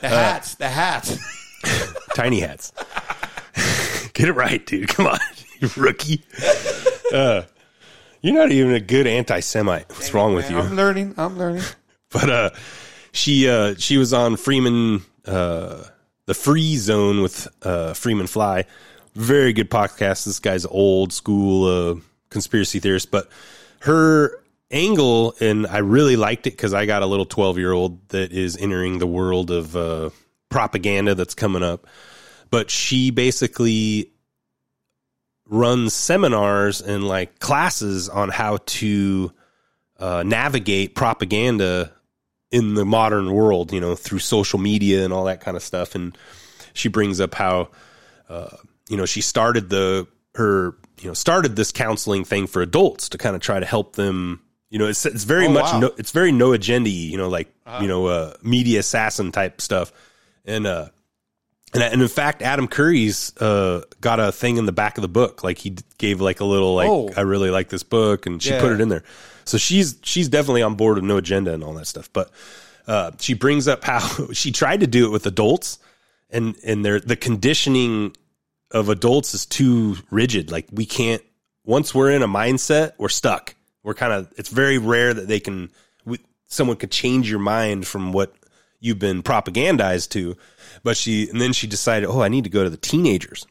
The 0.00 0.08
hats, 0.08 0.54
the 0.56 0.68
hats. 0.68 1.18
Tiny 2.14 2.40
hats. 2.40 2.72
Get 4.14 4.28
it 4.28 4.32
right, 4.32 4.64
dude. 4.64 4.88
Come 4.88 5.06
on, 5.06 5.18
you 5.60 5.68
rookie. 5.76 6.22
Uh, 7.12 7.42
you're 8.20 8.34
not 8.34 8.50
even 8.52 8.72
a 8.74 8.80
good 8.80 9.06
anti-Semite. 9.06 9.88
What's 9.90 10.12
wrong 10.14 10.34
with 10.34 10.50
you? 10.50 10.58
I'm 10.58 10.76
learning. 10.76 11.14
I'm 11.16 11.36
learning. 11.38 11.62
but 12.10 12.30
uh 12.30 12.50
she 13.12 13.48
uh 13.48 13.74
she 13.76 13.96
was 13.98 14.12
on 14.12 14.36
Freeman 14.36 15.02
uh 15.26 15.84
the 16.26 16.34
free 16.34 16.76
zone 16.76 17.20
with 17.22 17.48
uh 17.62 17.92
Freeman 17.92 18.26
Fly. 18.26 18.64
Very 19.14 19.52
good 19.52 19.70
podcast. 19.70 20.24
This 20.24 20.38
guy's 20.38 20.66
old 20.66 21.12
school 21.12 21.66
uh 21.66 22.00
conspiracy 22.30 22.80
theorist, 22.80 23.10
but 23.10 23.28
her 23.80 24.40
angle 24.70 25.34
and 25.40 25.66
I 25.66 25.78
really 25.78 26.16
liked 26.16 26.46
it 26.46 26.58
cuz 26.58 26.74
I 26.74 26.86
got 26.86 27.02
a 27.02 27.06
little 27.06 27.26
12-year-old 27.26 28.08
that 28.08 28.32
is 28.32 28.56
entering 28.56 28.98
the 28.98 29.06
world 29.06 29.50
of 29.50 29.76
uh 29.76 30.10
propaganda 30.48 31.14
that's 31.14 31.34
coming 31.34 31.62
up. 31.62 31.86
But 32.50 32.70
she 32.70 33.10
basically 33.10 34.12
runs 35.46 35.94
seminars 35.94 36.80
and 36.80 37.06
like 37.06 37.38
classes 37.38 38.08
on 38.08 38.30
how 38.30 38.58
to 38.66 39.32
uh, 39.98 40.22
navigate 40.24 40.94
propaganda 40.94 41.92
in 42.50 42.74
the 42.74 42.84
modern 42.84 43.32
world, 43.32 43.72
you 43.72 43.80
know, 43.80 43.94
through 43.94 44.18
social 44.20 44.58
media 44.58 45.04
and 45.04 45.12
all 45.12 45.24
that 45.24 45.40
kind 45.40 45.56
of 45.56 45.62
stuff. 45.62 45.94
And 45.94 46.16
she 46.72 46.88
brings 46.88 47.20
up 47.20 47.34
how, 47.34 47.68
uh, 48.28 48.56
you 48.88 48.96
know, 48.96 49.06
she 49.06 49.20
started 49.20 49.70
the 49.70 50.06
her, 50.34 50.74
you 51.00 51.08
know, 51.08 51.14
started 51.14 51.56
this 51.56 51.70
counseling 51.72 52.24
thing 52.24 52.46
for 52.46 52.60
adults 52.62 53.08
to 53.10 53.18
kind 53.18 53.36
of 53.36 53.42
try 53.42 53.60
to 53.60 53.66
help 53.66 53.96
them. 53.96 54.40
You 54.70 54.78
know, 54.78 54.86
it's 54.86 55.06
it's 55.06 55.24
very 55.24 55.46
Oh, 55.46 55.50
much 55.52 55.72
wow. 55.72 55.78
no, 55.80 55.90
it's 55.98 56.10
very 56.10 56.32
no 56.32 56.52
agenda, 56.52 56.90
you 56.90 57.16
know, 57.16 57.28
like 57.28 57.54
you 57.80 57.88
know, 57.88 58.06
uh, 58.06 58.34
media 58.42 58.80
assassin 58.80 59.30
type 59.32 59.60
stuff. 59.60 59.92
And 60.44 60.66
uh, 60.66 60.88
and, 61.72 61.82
and 61.82 62.02
in 62.02 62.08
fact, 62.08 62.42
Adam 62.42 62.66
Curry's 62.68 63.36
uh, 63.38 63.82
got 64.00 64.20
a 64.20 64.32
thing 64.32 64.56
in 64.56 64.66
the 64.66 64.72
back 64.72 64.98
of 64.98 65.02
the 65.02 65.08
book. 65.08 65.42
Like 65.44 65.58
he 65.58 65.76
gave 65.98 66.20
like 66.20 66.40
a 66.40 66.44
little 66.44 66.74
like 66.74 66.88
Oh. 66.90 67.10
I 67.16 67.20
really 67.22 67.50
like 67.50 67.68
this 67.68 67.82
book, 67.84 68.26
and 68.26 68.42
she 68.42 68.50
Yeah. 68.50 68.60
put 68.60 68.72
it 68.72 68.80
in 68.80 68.88
there. 68.88 69.04
So 69.44 69.58
she's 69.58 69.96
she's 70.02 70.28
definitely 70.28 70.62
on 70.62 70.74
board 70.74 70.96
with 70.96 71.04
no 71.04 71.16
agenda 71.18 71.52
and 71.54 71.62
all 71.62 71.74
that 71.74 71.86
stuff. 71.86 72.12
But 72.12 72.30
uh, 72.88 73.12
she 73.20 73.34
brings 73.34 73.68
up 73.68 73.84
how 73.84 74.00
she 74.32 74.50
tried 74.52 74.80
to 74.80 74.86
do 74.86 75.06
it 75.06 75.10
with 75.10 75.26
adults, 75.26 75.78
and 76.30 76.56
and 76.64 76.84
their 76.84 76.98
the 77.00 77.16
conditioning 77.16 78.16
of 78.70 78.88
adults 78.88 79.34
is 79.34 79.46
too 79.46 79.96
rigid. 80.10 80.50
Like 80.50 80.68
we 80.72 80.86
can't 80.86 81.22
once 81.64 81.94
we're 81.94 82.10
in 82.10 82.22
a 82.22 82.28
mindset, 82.28 82.92
we're 82.98 83.08
stuck. 83.08 83.54
We're 83.82 83.94
kind 83.94 84.12
of 84.12 84.32
it's 84.36 84.48
very 84.48 84.78
rare 84.78 85.12
that 85.12 85.28
they 85.28 85.40
can 85.40 85.70
we, 86.04 86.18
someone 86.46 86.76
could 86.76 86.90
change 86.90 87.30
your 87.30 87.38
mind 87.38 87.86
from 87.86 88.12
what 88.12 88.34
you've 88.80 88.98
been 88.98 89.22
propagandized 89.22 90.10
to. 90.10 90.36
But 90.82 90.96
she 90.96 91.28
and 91.28 91.40
then 91.40 91.52
she 91.52 91.66
decided, 91.66 92.08
oh, 92.08 92.20
I 92.20 92.28
need 92.28 92.44
to 92.44 92.50
go 92.50 92.64
to 92.64 92.70
the 92.70 92.76
teenagers. 92.76 93.46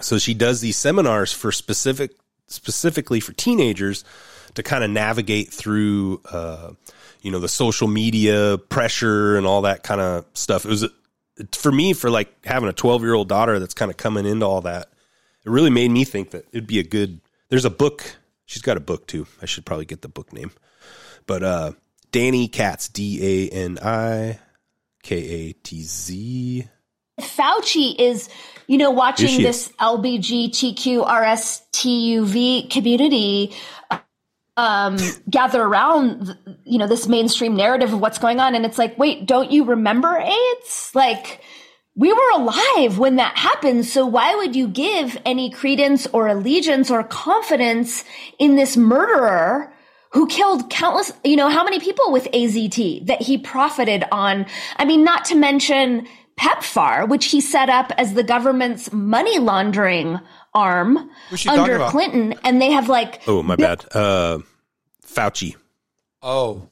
So 0.00 0.18
she 0.18 0.34
does 0.34 0.60
these 0.60 0.76
seminars 0.76 1.32
for 1.32 1.52
specific 1.52 2.12
specifically 2.46 3.20
for 3.20 3.32
teenagers 3.32 4.04
to 4.54 4.62
kind 4.62 4.82
of 4.82 4.90
navigate 4.90 5.52
through 5.52 6.20
uh, 6.32 6.70
you 7.22 7.30
know 7.30 7.38
the 7.38 7.48
social 7.48 7.88
media 7.88 8.58
pressure 8.58 9.36
and 9.36 9.46
all 9.46 9.62
that 9.62 9.82
kind 9.82 10.00
of 10.00 10.24
stuff. 10.34 10.64
It 10.64 10.68
was 10.68 10.86
for 11.52 11.72
me 11.72 11.92
for 11.92 12.10
like 12.10 12.44
having 12.44 12.68
a 12.68 12.72
12 12.72 13.02
year 13.02 13.14
old 13.14 13.28
daughter 13.28 13.58
that's 13.58 13.74
kind 13.74 13.90
of 13.90 13.96
coming 13.96 14.26
into 14.26 14.46
all 14.46 14.60
that. 14.62 14.88
It 15.44 15.50
really 15.50 15.70
made 15.70 15.90
me 15.90 16.04
think 16.04 16.30
that 16.30 16.46
it'd 16.52 16.66
be 16.66 16.78
a 16.78 16.84
good. 16.84 17.20
There's 17.48 17.64
a 17.64 17.70
book. 17.70 18.16
She's 18.46 18.62
got 18.62 18.76
a 18.76 18.80
book 18.80 19.06
too. 19.06 19.26
I 19.40 19.46
should 19.46 19.64
probably 19.64 19.86
get 19.86 20.02
the 20.02 20.08
book 20.08 20.32
name. 20.32 20.50
But 21.26 21.42
uh 21.42 21.72
Dani 22.12 22.50
Katz, 22.50 22.88
D 22.88 23.20
A 23.22 23.48
N 23.54 23.78
I 23.82 24.38
K 25.02 25.16
A 25.16 25.52
T 25.52 25.82
Z. 25.82 26.68
Fauci 27.20 27.94
is, 27.98 28.28
you 28.68 28.78
know, 28.78 28.90
watching 28.90 29.42
this 29.42 29.68
LBGTQRSTUV 29.80 32.70
community 32.70 33.52
um, 34.58 34.98
gather 35.30 35.62
around, 35.62 36.36
you 36.64 36.78
know, 36.78 36.88
this 36.88 37.06
mainstream 37.06 37.54
narrative 37.54 37.92
of 37.92 38.00
what's 38.00 38.18
going 38.18 38.40
on. 38.40 38.56
And 38.56 38.66
it's 38.66 38.76
like, 38.76 38.98
wait, 38.98 39.24
don't 39.24 39.52
you 39.52 39.64
remember 39.64 40.16
AIDS? 40.16 40.90
Like, 40.94 41.40
we 41.94 42.12
were 42.12 42.30
alive 42.34 42.98
when 42.98 43.16
that 43.16 43.38
happened. 43.38 43.86
So 43.86 44.04
why 44.04 44.34
would 44.34 44.56
you 44.56 44.66
give 44.66 45.16
any 45.24 45.50
credence 45.50 46.08
or 46.08 46.26
allegiance 46.26 46.90
or 46.90 47.04
confidence 47.04 48.04
in 48.40 48.56
this 48.56 48.76
murderer 48.76 49.72
who 50.10 50.26
killed 50.26 50.70
countless, 50.70 51.12
you 51.22 51.36
know, 51.36 51.48
how 51.48 51.62
many 51.62 51.78
people 51.78 52.10
with 52.10 52.28
AZT 52.32 53.06
that 53.06 53.22
he 53.22 53.38
profited 53.38 54.04
on? 54.10 54.44
I 54.76 54.84
mean, 54.84 55.04
not 55.04 55.24
to 55.26 55.36
mention 55.36 56.08
PEPFAR, 56.36 57.08
which 57.08 57.26
he 57.26 57.40
set 57.40 57.68
up 57.68 57.92
as 57.96 58.14
the 58.14 58.24
government's 58.24 58.92
money 58.92 59.38
laundering 59.38 60.18
arm 60.54 61.10
Who's 61.30 61.40
she 61.40 61.48
talking 61.48 61.74
under? 61.74 61.86
Clinton. 61.88 62.34
And 62.44 62.60
they 62.60 62.70
have 62.70 62.88
like 62.88 63.22
Oh, 63.26 63.42
my 63.42 63.56
bad. 63.56 63.84
Uh 63.94 64.38
Fauci. 65.06 65.54
Oh, 66.22 66.68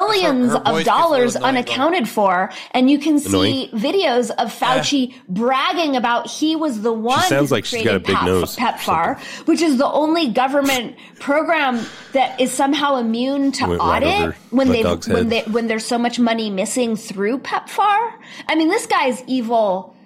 billions 0.00 0.52
Her- 0.52 0.62
her 0.64 0.78
of 0.80 0.84
dollars 0.84 1.34
a 1.36 1.40
though. 1.40 1.44
unaccounted 1.46 2.08
for. 2.08 2.50
And 2.72 2.88
you 2.90 2.98
can 2.98 3.18
see 3.18 3.68
Annoying. 3.68 3.68
videos 3.70 4.30
of 4.30 4.52
Fauci 4.56 5.14
bragging 5.28 5.96
about 5.96 6.28
he 6.28 6.54
was 6.56 6.82
the 6.82 6.92
one 6.92 7.20
sounds 7.22 7.48
who 7.50 7.56
like 7.56 7.64
she's 7.64 7.84
got 7.84 7.96
a 7.96 8.00
big 8.00 8.14
Pep- 8.16 8.24
nose. 8.24 8.56
PEPFAR, 8.56 9.18
which 9.46 9.60
is 9.60 9.76
the 9.78 9.86
only 9.86 10.28
government 10.28 10.96
program 11.20 11.84
that 12.12 12.40
is 12.40 12.52
somehow 12.52 12.96
immune 12.96 13.52
to 13.52 13.66
Went 13.66 13.80
right 13.80 14.02
audit 14.04 14.20
over 14.28 14.36
when 14.50 14.68
they 14.68 14.82
when 14.84 15.00
head. 15.02 15.30
they 15.30 15.42
when 15.50 15.66
there's 15.66 15.84
so 15.84 15.98
much 15.98 16.18
money 16.18 16.48
missing 16.50 16.94
through 16.96 17.38
PEPFAR. 17.40 18.12
I 18.48 18.54
mean, 18.54 18.68
this 18.68 18.86
guy's 18.86 19.22
evil 19.26 19.96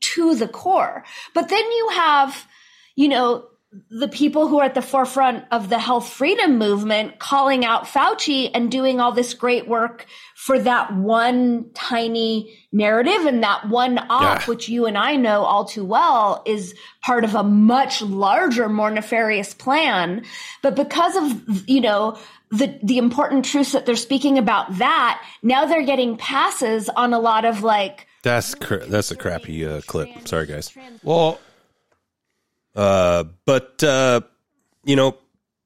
to 0.00 0.34
the 0.34 0.48
core. 0.48 1.04
But 1.34 1.48
then 1.50 1.62
you 1.62 1.88
have, 1.94 2.46
you 3.00 3.08
know, 3.08 3.46
the 3.88 4.08
people 4.08 4.48
who 4.48 4.58
are 4.58 4.64
at 4.64 4.74
the 4.74 4.82
forefront 4.82 5.44
of 5.52 5.68
the 5.68 5.78
health 5.78 6.08
freedom 6.08 6.58
movement 6.58 7.18
calling 7.20 7.64
out 7.64 7.84
Fauci 7.84 8.50
and 8.52 8.68
doing 8.70 9.00
all 9.00 9.12
this 9.12 9.32
great 9.32 9.68
work 9.68 10.06
for 10.34 10.58
that 10.58 10.92
one 10.94 11.70
tiny 11.72 12.58
narrative 12.72 13.24
and 13.26 13.42
that 13.44 13.68
one 13.68 13.96
op, 14.10 14.40
Yeah. 14.40 14.44
which 14.46 14.68
you 14.68 14.86
and 14.86 14.98
I 14.98 15.14
know 15.16 15.44
all 15.44 15.64
too 15.64 15.84
well 15.84 16.42
is 16.46 16.74
part 17.02 17.22
of 17.22 17.34
a 17.36 17.44
much 17.44 18.02
larger, 18.02 18.68
more 18.68 18.90
nefarious 18.90 19.54
plan. 19.54 20.24
But 20.62 20.74
because 20.74 21.14
of, 21.16 21.68
you 21.68 21.80
know, 21.80 22.18
the, 22.50 22.76
the 22.82 22.98
important 22.98 23.44
truths 23.44 23.70
that 23.72 23.86
they're 23.86 23.94
speaking 23.94 24.36
about 24.36 24.78
that, 24.78 25.22
now 25.44 25.64
they're 25.64 25.86
getting 25.86 26.16
passes 26.16 26.88
on 26.88 27.12
a 27.14 27.20
lot 27.20 27.44
of 27.44 27.62
like, 27.62 28.08
That's 28.24 28.54
cr- 28.56 28.84
that's 28.88 29.12
a 29.12 29.16
crappy 29.16 29.64
uh, 29.64 29.80
clip. 29.86 30.08
Sorry, 30.26 30.46
guys. 30.46 30.72
Well, 31.04 31.38
Uh, 32.74 33.24
but 33.44 33.82
uh, 33.82 34.20
you 34.84 34.96
know, 34.96 35.16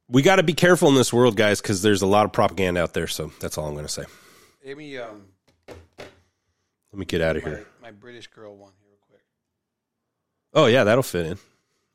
we 0.09 0.23
got 0.23 0.37
to 0.37 0.43
be 0.43 0.55
careful 0.55 0.89
in 0.89 0.95
this 0.95 1.13
world, 1.13 1.37
guys, 1.37 1.61
because 1.61 1.83
there's 1.83 2.03
a 2.03 2.07
lot 2.07 2.25
of 2.25 2.33
propaganda 2.33 2.83
out 2.83 2.95
there. 2.95 3.07
So 3.07 3.33
that's 3.41 3.59
all 3.59 3.67
I'm 3.67 3.75
going 3.75 3.87
to 3.87 3.93
say. 3.93 4.05
Amy, 4.65 4.97
um, 4.99 5.23
Let 5.69 6.99
me 6.99 7.05
get 7.05 7.21
out 7.21 7.37
of 7.37 7.45
my, 7.45 7.49
here. 7.51 7.67
my 7.83 7.91
British 7.91 8.29
girl 8.29 8.57
one 8.57 8.73
here 8.81 8.89
real 8.91 8.99
quick. 9.09 9.23
Oh 10.55 10.67
yeah, 10.67 10.85
that'll 10.85 11.03
fit 11.03 11.27
in. 11.27 11.39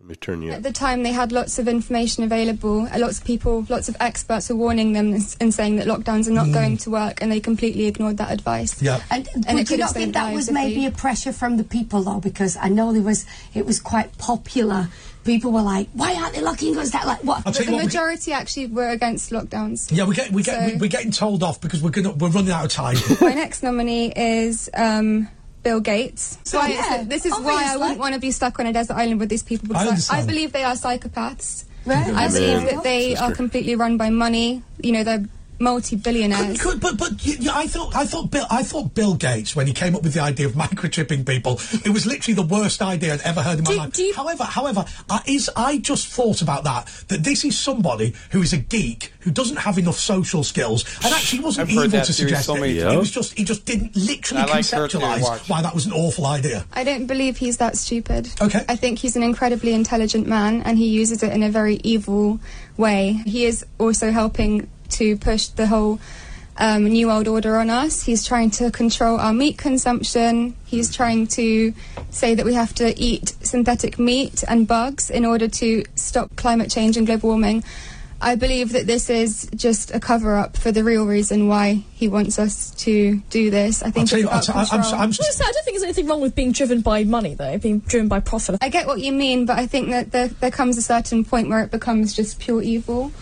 Let 0.01 0.07
me 0.09 0.15
turn 0.15 0.41
you. 0.41 0.51
At 0.51 0.63
the 0.63 0.71
time, 0.71 1.03
they 1.03 1.11
had 1.11 1.33
lots 1.33 1.59
of 1.59 1.67
information 1.67 2.23
available. 2.23 2.83
Uh, 2.87 2.99
Lots 2.99 3.19
of 3.19 3.25
people, 3.25 3.65
lots 3.67 3.89
of 3.89 3.97
experts 3.99 4.47
were 4.49 4.55
warning 4.55 4.93
them 4.93 5.13
and, 5.13 5.35
and 5.41 5.53
saying 5.53 5.75
that 5.75 5.87
lockdowns 5.87 6.25
are 6.27 6.31
not 6.31 6.53
going 6.53 6.77
to 6.77 6.89
work, 6.89 7.21
and 7.21 7.29
they 7.29 7.41
completely 7.41 7.85
ignored 7.85 8.15
that 8.17 8.31
advice. 8.31 8.81
Yeah. 8.81 9.01
And, 9.11 9.27
And 9.35 9.45
but 9.45 9.55
it 9.57 9.67
do 9.67 9.73
you 9.73 9.79
not 9.81 9.91
think 9.93 10.13
that 10.13 10.33
was 10.33 10.49
maybe 10.49 10.81
they- 10.81 10.85
a 10.85 10.91
pressure 10.91 11.33
from 11.33 11.57
the 11.57 11.65
people 11.65 12.01
though? 12.03 12.21
Because 12.21 12.55
I 12.55 12.69
know 12.69 12.93
there 12.93 13.01
was, 13.01 13.25
it 13.53 13.65
was 13.65 13.81
quite 13.81 14.17
popular. 14.17 14.87
People 15.25 15.51
were 15.51 15.61
like, 15.61 15.89
"Why 15.93 16.15
aren't 16.15 16.33
they 16.33 16.41
locking 16.41 16.77
us 16.77 16.91
down?" 16.91 17.05
Like 17.05 17.23
what? 17.25 17.43
The 17.43 17.65
you 17.65 17.71
what. 17.73 17.79
We, 17.79 17.83
majority 17.85 18.31
actually 18.31 18.67
were 18.67 18.87
against 18.87 19.31
lockdowns. 19.31 19.91
yeah, 19.91 20.05
we 20.05 20.15
get 20.15 20.31
we 20.31 20.43
get 20.43 20.55
So- 20.61 20.73
we, 20.75 20.79
we're 20.79 20.87
getting 20.89 21.11
told 21.11 21.43
off 21.43 21.59
because 21.59 21.83
we're 21.83 21.89
gonna 21.89 22.13
we're 22.13 22.29
running 22.29 22.51
out 22.51 22.63
of 22.63 22.71
time. 22.71 22.95
My 23.21 23.33
next 23.33 23.61
nominee 23.61 24.13
is 24.15 24.69
um, 24.73 25.27
Bill 25.63 25.79
Gates. 25.79 26.37
So, 26.43 26.57
Why- 26.59 26.69
yeah, 26.69 27.03
this 27.03 27.25
is 27.25 27.33
oh 27.35 27.41
why 27.41 27.65
I 27.73 27.77
wouldn't 27.77 27.99
want 27.99 28.13
to 28.15 28.19
be 28.19 28.31
stuck 28.31 28.59
on 28.59 28.65
a 28.65 28.73
desert 28.73 28.95
island 28.95 29.19
with 29.19 29.29
these 29.29 29.43
people 29.43 29.67
I 29.75 29.83
because 29.83 29.85
I, 29.85 29.89
understand. 29.89 30.27
believe 30.27 30.51
they 30.53 30.63
are 30.63 30.75
psychopaths. 30.75 31.65
Right. 31.85 32.07
I 32.13 32.27
believe 32.27 32.57
man. 32.57 32.65
that 32.75 32.83
they 32.83 33.11
Sister. 33.11 33.25
are 33.25 33.31
completely 33.33 33.75
run 33.75 33.97
by 33.97 34.09
money. 34.09 34.63
You 34.81 34.91
know, 34.91 35.03
they're 35.03 35.25
multi-billionaires. 35.59 36.61
Could, 36.61 36.79
but 36.79 36.97
but 36.97 37.25
you, 37.25 37.35
you- 37.39 37.51
I 37.53 37.67
thought 37.67 37.95
I 37.95 38.05
thought 38.05 38.31
Bill 38.31 38.45
I 38.49 38.63
thought 38.63 38.93
Bill 38.93 39.15
Gates 39.15 39.55
when 39.55 39.67
he 39.67 39.73
came 39.73 39.95
up 39.95 40.03
with 40.03 40.13
the 40.13 40.21
idea 40.21 40.45
of 40.45 40.53
microchipping 40.53 41.25
people, 41.27 41.59
it 41.85 41.89
was 41.89 42.05
literally 42.05 42.35
the 42.35 42.41
worst 42.43 42.81
idea 42.81 43.13
I'd 43.13 43.21
ever 43.21 43.41
heard 43.41 43.59
in 43.59 43.63
my 43.65 43.71
Do- 43.71 43.77
life. 43.77 43.93
do 43.93 44.03
you- 44.03 44.13
however, 44.13 44.43
however, 44.43 44.85
I, 45.09 45.21
is 45.27 45.49
I 45.55 45.77
just 45.77 46.07
thought 46.07 46.41
about 46.41 46.63
that 46.63 46.87
that 47.09 47.23
this 47.23 47.43
is 47.45 47.57
somebody 47.57 48.13
who 48.31 48.41
is 48.41 48.53
a 48.53 48.57
geek 48.57 49.13
who 49.21 49.31
doesn't 49.31 49.57
have 49.57 49.77
enough 49.77 49.97
social 49.99 50.43
skills, 50.43 50.85
and 51.03 51.13
actually 51.13 51.41
wasn't 51.43 51.69
I've 51.69 51.75
heard 51.75 51.85
evil 51.87 51.99
to 52.01 52.13
theory 52.13 52.29
suggest 52.29 52.45
so 52.45 52.55
it. 52.55 52.61
many 52.61 52.73
He 52.79 52.97
was 52.97 53.11
just 53.11 53.37
he 53.37 53.43
just 53.43 53.65
didn't 53.65 53.95
literally 53.95 54.43
like 54.43 54.63
conceptualize 54.65 55.49
why 55.49 55.61
that 55.61 55.73
was 55.75 55.85
an 55.85 55.91
awful 55.93 56.25
idea. 56.25 56.65
I 56.73 56.83
don't 56.83 57.05
believe 57.05 57.37
he's 57.37 57.57
that 57.57 57.77
stupid. 57.77 58.29
Okay. 58.41 58.63
I 58.69 58.75
think 58.75 58.99
he's 58.99 59.15
an 59.15 59.23
incredibly 59.23 59.73
intelligent 59.73 60.27
man 60.27 60.61
and 60.63 60.77
he 60.77 60.87
uses 60.87 61.23
it 61.23 61.31
in 61.33 61.43
a 61.43 61.49
very 61.49 61.75
evil 61.83 62.39
way. 62.77 63.21
He 63.25 63.45
is 63.45 63.65
also 63.77 64.11
helping 64.11 64.69
to 64.91 65.17
push 65.17 65.47
the 65.47 65.67
whole 65.67 65.99
um, 66.57 66.85
New 66.85 67.07
World 67.07 67.27
Order 67.27 67.57
on 67.57 67.69
us. 67.69 68.03
He's 68.03 68.25
trying 68.25 68.51
to 68.51 68.69
control 68.69 69.19
our 69.19 69.33
meat 69.33 69.57
consumption. 69.57 70.55
He's 70.65 70.93
trying 70.93 71.27
to 71.27 71.73
say 72.09 72.35
that 72.35 72.45
we 72.45 72.53
have 72.53 72.73
to 72.75 72.97
eat 72.99 73.33
synthetic 73.41 73.97
meat 73.97 74.43
and 74.47 74.67
bugs 74.67 75.09
in 75.09 75.25
order 75.25 75.47
to 75.47 75.83
stop 75.95 76.35
climate 76.35 76.69
change 76.69 76.97
and 76.97 77.07
global 77.07 77.29
warming. 77.29 77.63
I 78.21 78.35
believe 78.35 78.73
that 78.73 78.85
this 78.85 79.09
is 79.09 79.49
just 79.55 79.95
a 79.95 79.99
cover 80.01 80.35
up 80.35 80.57
for 80.57 80.73
the 80.73 80.83
real 80.83 81.05
reason 81.05 81.47
why 81.47 81.85
he 81.93 82.09
wants 82.09 82.37
us 82.37 82.71
to 82.71 83.21
do 83.29 83.49
this. 83.49 83.81
I 83.81 83.85
I'll 83.85 83.91
think 83.93 84.09
tell 84.09 84.19
it's 84.19 84.25
you, 84.25 84.29
I'll 84.29 84.59
about 84.59 84.67
t- 84.67 84.75
I'm, 84.75 84.81
I'm. 84.81 84.93
I'm, 84.93 85.01
Honestly, 85.03 85.45
I 85.45 85.51
don't 85.53 85.63
think 85.63 85.75
there's 85.75 85.83
anything 85.83 86.07
wrong 86.07 86.19
with 86.19 86.35
being 86.35 86.51
driven 86.51 86.81
by 86.81 87.05
money, 87.05 87.35
though. 87.35 87.57
Being 87.57 87.79
driven 87.79 88.09
by 88.09 88.19
profit. 88.19 88.57
I 88.59 88.67
get 88.67 88.87
what 88.87 88.99
you 88.99 89.13
mean, 89.13 89.45
but 89.45 89.57
I 89.57 89.67
think 89.67 89.91
that 89.91 90.11
there, 90.11 90.27
there 90.27 90.51
comes 90.51 90.77
a 90.77 90.81
certain 90.81 91.23
point 91.23 91.47
where 91.47 91.61
it 91.63 91.71
becomes 91.71 92.13
just 92.13 92.41
pure 92.41 92.61
evil. 92.61 93.13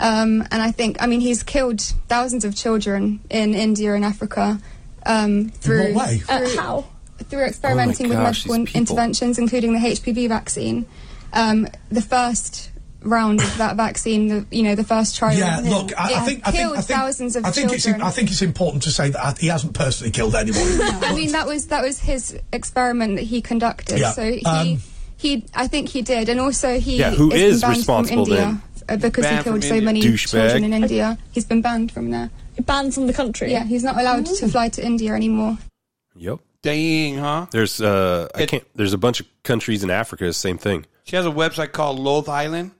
Um, 0.00 0.42
and 0.50 0.62
I 0.62 0.72
think, 0.72 1.00
I 1.02 1.06
mean, 1.06 1.20
he's 1.20 1.42
killed 1.42 1.80
thousands 2.08 2.44
of 2.44 2.56
children 2.56 3.20
in 3.28 3.54
India 3.54 3.94
and 3.94 4.04
Africa 4.04 4.58
um, 5.04 5.50
through, 5.50 5.92
what 5.94 6.08
way? 6.08 6.18
through 6.18 6.36
Uh, 6.36 6.56
how? 6.56 6.84
through 7.24 7.44
experimenting 7.44 8.08
with 8.08 8.18
gosh, 8.18 8.46
medical 8.46 8.76
interventions, 8.76 9.38
including 9.38 9.72
the 9.72 9.78
HPV 9.78 10.28
vaccine. 10.28 10.86
Um, 11.32 11.68
the 11.90 12.02
first 12.02 12.70
round 13.02 13.40
of 13.40 13.58
that 13.58 13.76
vaccine, 13.76 14.28
the, 14.28 14.46
you 14.50 14.62
know, 14.62 14.74
the 14.74 14.84
first 14.84 15.16
trial. 15.16 15.38
Yeah, 15.38 15.60
look, 15.62 15.92
I, 15.98 16.14
I 16.14 16.20
think 16.20 16.46
I 16.46 16.50
think 16.50 16.54
killed 16.54 16.78
I 16.78 16.80
think, 16.80 16.98
thousands 16.98 17.36
of 17.36 17.44
I 17.44 17.50
think 17.50 17.72
it's. 17.72 17.86
I 17.86 18.10
think 18.10 18.30
it's 18.30 18.42
important 18.42 18.82
to 18.84 18.90
say 18.90 19.10
that 19.10 19.38
he 19.38 19.46
hasn't 19.46 19.74
personally 19.74 20.10
killed 20.10 20.34
anyone. 20.34 20.60
I 20.82 21.14
mean, 21.14 21.32
that 21.32 21.46
was 21.46 21.68
that 21.68 21.82
was 21.82 22.00
his 22.00 22.38
experiment 22.52 23.16
that 23.16 23.22
he 23.24 23.42
conducted. 23.42 23.98
Yeah, 23.98 24.12
So 24.12 24.32
he, 24.32 24.44
um, 24.44 24.78
he, 25.16 25.44
I 25.54 25.66
think 25.66 25.88
he 25.88 26.02
did, 26.02 26.28
and 26.28 26.40
also 26.40 26.80
he 26.80 26.98
Yeah, 26.98 27.10
who 27.10 27.30
has 27.30 27.40
is 27.40 27.60
been 27.60 27.68
banned 27.68 27.78
responsible 27.78 28.24
from 28.24 28.34
India 28.34 28.46
then? 28.46 28.62
Because 28.96 29.26
he 29.28 29.42
killed 29.42 29.62
so 29.62 29.74
India. 29.74 29.82
many 29.82 30.02
Douchebag. 30.02 30.28
children 30.30 30.64
in 30.64 30.72
India. 30.72 31.18
He's 31.32 31.44
been 31.44 31.60
banned 31.62 31.92
from 31.92 32.10
there. 32.10 32.30
Banned 32.62 32.92
from 32.94 33.06
the 33.06 33.12
country. 33.12 33.50
Yeah, 33.52 33.64
he's 33.64 33.82
not 33.84 33.96
allowed 33.98 34.26
to 34.26 34.48
fly 34.48 34.68
to 34.70 34.84
India 34.84 35.12
anymore. 35.14 35.56
Yep. 36.16 36.40
Dang, 36.62 37.16
huh? 37.18 37.46
There's 37.50 37.80
uh, 37.80 38.28
I 38.34 38.42
It- 38.42 38.48
can't. 38.50 38.64
There's 38.74 38.92
a 38.92 38.98
bunch 38.98 39.20
of 39.20 39.26
countries 39.44 39.82
in 39.82 39.90
Africa. 39.90 40.30
Same 40.32 40.58
thing. 40.58 40.84
She 41.04 41.16
has 41.16 41.24
a 41.24 41.30
website 41.30 41.72
called 41.72 41.98
Loth 41.98 42.28
Island, 42.28 42.72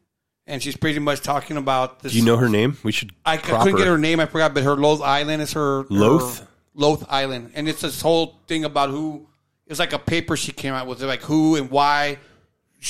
and 0.46 0.62
she's 0.62 0.76
pretty 0.76 0.98
much 0.98 1.22
talking 1.22 1.56
about 1.56 2.00
this. 2.00 2.12
Do 2.12 2.18
you 2.18 2.24
know 2.24 2.36
her 2.36 2.48
name? 2.50 2.76
We 2.82 2.92
should. 2.92 3.12
I, 3.24 3.34
I 3.34 3.36
couldn't 3.38 3.76
get 3.76 3.86
her 3.86 3.96
name. 3.98 4.20
I 4.20 4.26
forgot, 4.26 4.52
but 4.52 4.64
her 4.64 4.76
Loth 4.76 5.00
Island 5.00 5.40
is 5.40 5.52
her, 5.54 5.82
her 5.84 5.86
Loth? 5.88 6.46
Loth 6.74 7.06
Island, 7.10 7.52
and 7.54 7.68
it's 7.68 7.80
this 7.80 8.00
whole 8.02 8.36
thing 8.46 8.64
about 8.64 8.90
who. 8.90 9.26
It's 9.66 9.78
like 9.78 9.92
a 9.94 9.98
paper 9.98 10.36
she 10.36 10.52
came 10.52 10.74
out 10.74 10.86
with, 10.86 11.00
like 11.02 11.22
who 11.22 11.56
and 11.56 11.70
why, 11.70 12.18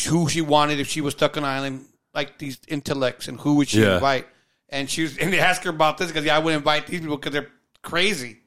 who 0.08 0.28
she 0.28 0.40
wanted 0.40 0.80
if 0.80 0.88
she 0.88 1.00
was 1.02 1.12
stuck 1.14 1.36
on 1.36 1.44
an 1.44 1.48
island, 1.50 1.84
like 2.14 2.38
these 2.38 2.58
intellects, 2.68 3.28
and 3.28 3.38
who 3.40 3.54
would 3.56 3.68
she 3.68 3.80
Yeah. 3.82 3.94
invite? 3.94 4.26
And 4.68 4.88
she 4.90 5.02
was, 5.02 5.16
and 5.20 5.32
they 5.32 5.40
asked 5.40 5.64
her 5.64 5.70
about 5.70 5.98
this 5.98 6.08
because 6.08 6.24
yeah, 6.24 6.36
I 6.36 6.38
would 6.38 6.54
invite 6.54 6.86
these 6.86 7.00
people 7.00 7.16
because 7.16 7.32
they're 7.32 7.50
crazy. 7.82 8.38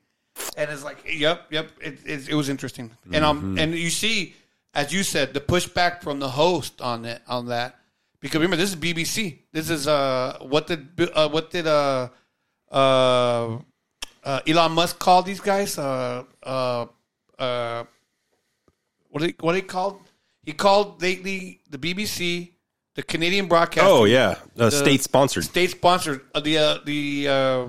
And 0.57 0.69
it's 0.71 0.83
like, 0.83 0.97
yep, 1.07 1.47
yep. 1.51 1.71
It, 1.79 1.99
it, 2.05 2.29
it 2.29 2.35
was 2.35 2.49
interesting, 2.49 2.91
and 3.11 3.23
um, 3.23 3.37
Mm-hmm. 3.41 3.59
and 3.59 3.75
you 3.75 3.89
see, 3.91 4.33
as 4.73 4.91
you 4.91 5.03
said, 5.03 5.33
the 5.33 5.39
pushback 5.41 6.01
from 6.01 6.19
the 6.19 6.29
host 6.29 6.81
on 6.81 7.05
it 7.05 7.21
on 7.27 7.47
that 7.47 7.79
because 8.19 8.35
remember 8.41 8.55
this 8.55 8.69
is 8.71 8.75
BBC. 8.75 9.39
This 9.51 9.69
is 9.69 9.87
uh 9.87 10.37
what 10.41 10.65
did 10.67 10.87
uh, 11.13 11.29
what 11.29 11.51
did 11.51 11.67
uh 11.67 12.09
uh, 12.71 13.59
uh 14.23 14.39
Elon 14.47 14.71
Musk 14.71 14.97
call 14.97 15.21
these 15.21 15.39
guys 15.39 15.77
uh 15.77 16.23
uh 16.41 16.85
uh 17.37 17.83
what 19.09 19.21
did 19.21 19.35
what 19.41 19.53
he 19.55 19.61
called 19.61 19.99
he 20.43 20.51
called 20.53 20.99
lately 21.01 21.59
the 21.69 21.77
BBC 21.77 22.52
the 22.95 23.03
Canadian 23.03 23.47
broadcast 23.47 23.87
Oh 23.87 24.05
yeah, 24.05 24.35
uh, 24.57 24.69
state 24.69 25.01
sponsored. 25.01 25.43
state 25.45 25.71
sponsored 25.71 26.21
uh, 26.33 26.39
the 26.39 26.57
uh, 26.57 26.77
the 26.85 27.27
uh, 27.27 27.67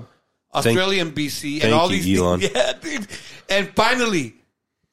Thank- 0.61 0.77
Australian 0.77 1.11
BC 1.11 1.53
and 1.53 1.61
thank 1.63 1.75
all 1.75 1.91
you, 1.91 2.01
these 2.01 2.19
Elon. 2.19 2.39
things. 2.39 2.51
Yeah, 2.55 2.73
dude. 2.81 3.07
And 3.49 3.69
finally, 3.75 4.35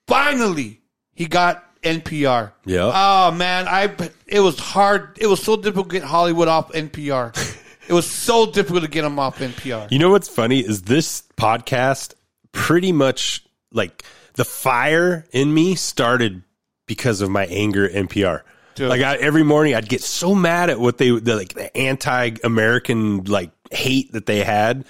finally, 0.06 0.80
he 1.14 1.26
got 1.26 1.64
NPR. 1.82 2.52
Yeah. 2.64 2.90
Oh 2.94 3.30
man, 3.32 3.66
I 3.68 3.94
it 4.26 4.40
was 4.40 4.58
hard. 4.58 5.18
It 5.20 5.26
was 5.26 5.42
so 5.42 5.56
difficult 5.56 5.90
to 5.90 5.98
get 6.00 6.02
Hollywood 6.04 6.48
off 6.48 6.72
NPR. 6.72 7.36
it 7.88 7.92
was 7.92 8.08
so 8.10 8.50
difficult 8.50 8.82
to 8.84 8.88
get 8.90 9.02
them 9.02 9.18
off 9.18 9.38
NPR. 9.38 9.90
You 9.90 9.98
know 9.98 10.10
what's 10.10 10.28
funny 10.28 10.60
is 10.60 10.82
this 10.82 11.22
podcast 11.36 12.14
pretty 12.52 12.92
much 12.92 13.44
like 13.72 14.04
the 14.34 14.44
fire 14.44 15.24
in 15.32 15.52
me 15.52 15.74
started 15.74 16.42
because 16.86 17.20
of 17.20 17.30
my 17.30 17.46
anger 17.46 17.84
at 17.84 17.92
NPR. 17.92 18.42
Dude. 18.74 18.88
Like 18.88 19.02
I, 19.02 19.16
every 19.16 19.42
morning, 19.42 19.74
I'd 19.74 19.88
get 19.88 20.00
so 20.02 20.34
mad 20.34 20.70
at 20.70 20.80
what 20.80 20.98
they 20.98 21.10
the, 21.10 21.36
like 21.36 21.54
the 21.54 21.76
anti-American 21.76 23.24
like 23.24 23.50
hate 23.70 24.12
that 24.12 24.26
they 24.26 24.42
had. 24.42 24.84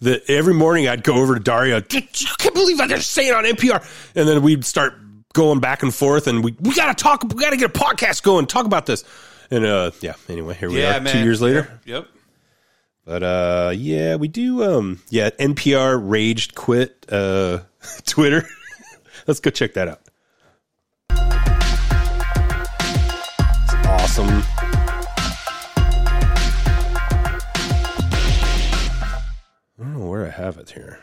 That 0.00 0.28
every 0.30 0.54
morning 0.54 0.88
I'd 0.88 1.04
go 1.04 1.14
over 1.16 1.34
to 1.34 1.40
Dario. 1.40 1.76
I 1.76 1.80
can't 1.82 2.54
believe 2.54 2.78
what 2.78 2.88
they're 2.88 3.00
saying 3.00 3.34
on 3.34 3.44
NPR, 3.44 3.84
and 4.16 4.26
then 4.26 4.40
we'd 4.42 4.64
start 4.64 4.94
going 5.34 5.60
back 5.60 5.82
and 5.82 5.94
forth, 5.94 6.26
and 6.26 6.42
we 6.42 6.56
we 6.60 6.74
gotta 6.74 6.94
talk. 6.94 7.22
We 7.22 7.40
gotta 7.42 7.56
get 7.58 7.70
a 7.70 7.78
podcast 7.78 8.22
going. 8.22 8.46
Talk 8.46 8.64
about 8.66 8.86
this. 8.86 9.04
And 9.50 9.64
uh, 9.66 9.90
yeah. 10.00 10.14
Anyway, 10.28 10.54
here 10.54 10.70
we 10.70 10.80
Yeah, 10.80 10.96
are, 10.96 11.00
man. 11.00 11.12
two 11.12 11.22
years 11.22 11.42
later. 11.42 11.78
Yep. 11.84 12.06
But 13.04 13.22
uh, 13.22 13.72
yeah, 13.74 14.16
we 14.16 14.28
do. 14.28 14.62
Um, 14.62 15.02
yeah, 15.10 15.30
NPR 15.30 15.98
raged 16.02 16.54
quit 16.54 17.04
uh, 17.10 17.60
Twitter. 18.06 18.46
Let's 19.26 19.40
go 19.40 19.50
check 19.50 19.74
that 19.74 19.88
out. 19.88 20.00
Awesome. 24.18 24.42
I 29.78 29.82
don't 29.82 29.92
know 29.98 30.06
where 30.06 30.26
I 30.26 30.30
have 30.30 30.58
it 30.58 30.70
here. 30.70 30.98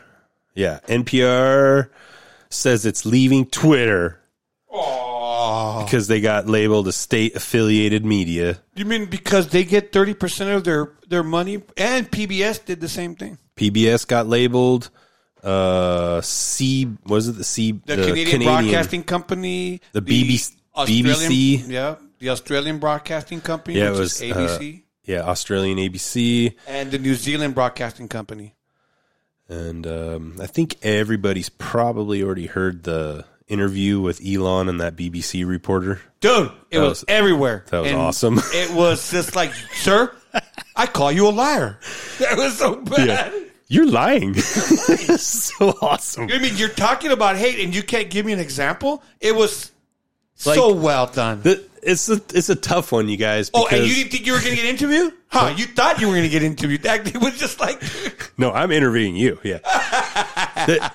Yeah, 0.54 0.80
NPR 0.88 1.88
says 2.50 2.84
it's 2.86 3.06
leaving 3.06 3.46
Twitter 3.46 4.20
because 4.70 6.06
they 6.08 6.20
got 6.20 6.46
labeled 6.48 6.88
a 6.88 6.92
state 6.92 7.34
affiliated 7.36 8.04
media. 8.04 8.58
You 8.74 8.84
mean 8.84 9.06
because 9.06 9.48
they 9.48 9.64
get 9.64 9.92
thirty 9.92 10.14
percent 10.14 10.50
of 10.50 10.64
their 10.64 10.92
their 11.08 11.22
money, 11.22 11.62
and 11.76 12.10
PBS 12.10 12.64
did 12.64 12.80
the 12.80 12.88
same 12.88 13.14
thing. 13.14 13.38
PBS 13.56 14.06
got 14.06 14.26
labeled. 14.26 14.90
Uh, 15.42 16.20
C 16.20 16.88
was 17.06 17.28
it 17.28 17.32
the 17.32 17.44
C 17.44 17.72
The, 17.86 17.96
Canadian, 17.96 18.42
Broadcasting 18.42 19.04
Company, 19.04 19.80
the 19.92 20.02
BBC, 20.02 20.56
Australian- 20.76 21.14
BBC. 21.30 21.68
yeah, 21.68 21.94
the 22.18 22.30
Australian 22.30 22.78
Broadcasting 22.78 23.40
Company, 23.40 23.78
Yeah, 23.78 23.90
which 23.90 23.96
it 23.96 24.00
was 24.00 24.20
is 24.20 24.32
ABC, 24.32 24.78
uh, 24.78 24.82
yeah, 25.04 25.20
Australian 25.22 25.78
ABC, 25.78 26.54
and 26.66 26.90
the 26.90 26.98
New 26.98 27.14
Zealand 27.14 27.54
Broadcasting 27.54 28.08
Company. 28.08 28.54
and 29.48 29.86
um, 29.86 30.36
I 30.40 30.46
think 30.46 30.76
everybody's 30.82 31.48
probably 31.48 32.22
already 32.22 32.46
heard 32.46 32.82
the 32.84 33.24
interview 33.46 33.98
with 34.00 34.20
Elon 34.26 34.68
and 34.68 34.80
that 34.80 34.94
BBC 34.96 35.46
reporter. 35.48 36.00
Dude, 36.20 36.50
it 36.70 36.78
was, 36.78 36.88
was- 36.90 37.04
everywhere. 37.08 37.64
that 37.70 37.78
was 37.80 37.90
And 37.90 37.98
awesome. 38.00 38.40
It 38.52 38.70
was 38.74 39.10
just 39.10 39.34
like, 39.34 39.52
sir, 39.74 40.12
I 40.76 40.86
call 40.86 41.10
you 41.12 41.28
a 41.28 41.30
liar. 41.30 41.78
That 42.18 42.36
was 42.36 42.58
so 42.58 42.74
bad. 42.76 43.06
Yeah. 43.06 43.30
You're 43.70 43.86
lying. 43.86 44.34
so 45.18 45.68
awesome. 45.82 46.24
I 46.32 46.38
mean, 46.38 46.56
you're 46.56 46.68
talking 46.68 47.10
about 47.12 47.36
hate, 47.36 47.62
and 47.64 47.74
you 47.74 47.82
can't 47.82 48.10
give 48.10 48.26
me 48.26 48.32
an 48.32 48.40
example. 48.40 49.02
It 49.20 49.34
was 49.36 49.70
Like- 50.44 50.56
so 50.56 50.74
well 50.74 51.06
done. 51.06 51.42
The, 51.42 51.64
it's 51.88 52.08
a 52.08 52.20
it's 52.34 52.48
a 52.48 52.54
tough 52.54 52.92
one, 52.92 53.08
you 53.08 53.16
guys. 53.16 53.50
oh, 53.54 53.66
and 53.70 53.86
you 53.86 53.94
didn't 53.94 54.12
think 54.12 54.26
you 54.26 54.32
were 54.32 54.40
going 54.40 54.50
to 54.50 54.56
get 54.56 54.66
interviewed? 54.66 55.12
Huh? 55.28 55.54
You 55.56 55.66
thought 55.66 56.00
you 56.00 56.06
were 56.06 56.14
going 56.14 56.24
to 56.24 56.30
get 56.30 56.42
interviewed. 56.42 56.82
That 56.82 57.06
it 57.14 57.20
was 57.20 57.38
just 57.38 57.60
like, 57.60 57.82
No, 58.38 58.52
I'm 58.52 58.70
interviewing 58.70 59.16
you. 59.16 59.38
Yeah. 59.42 59.58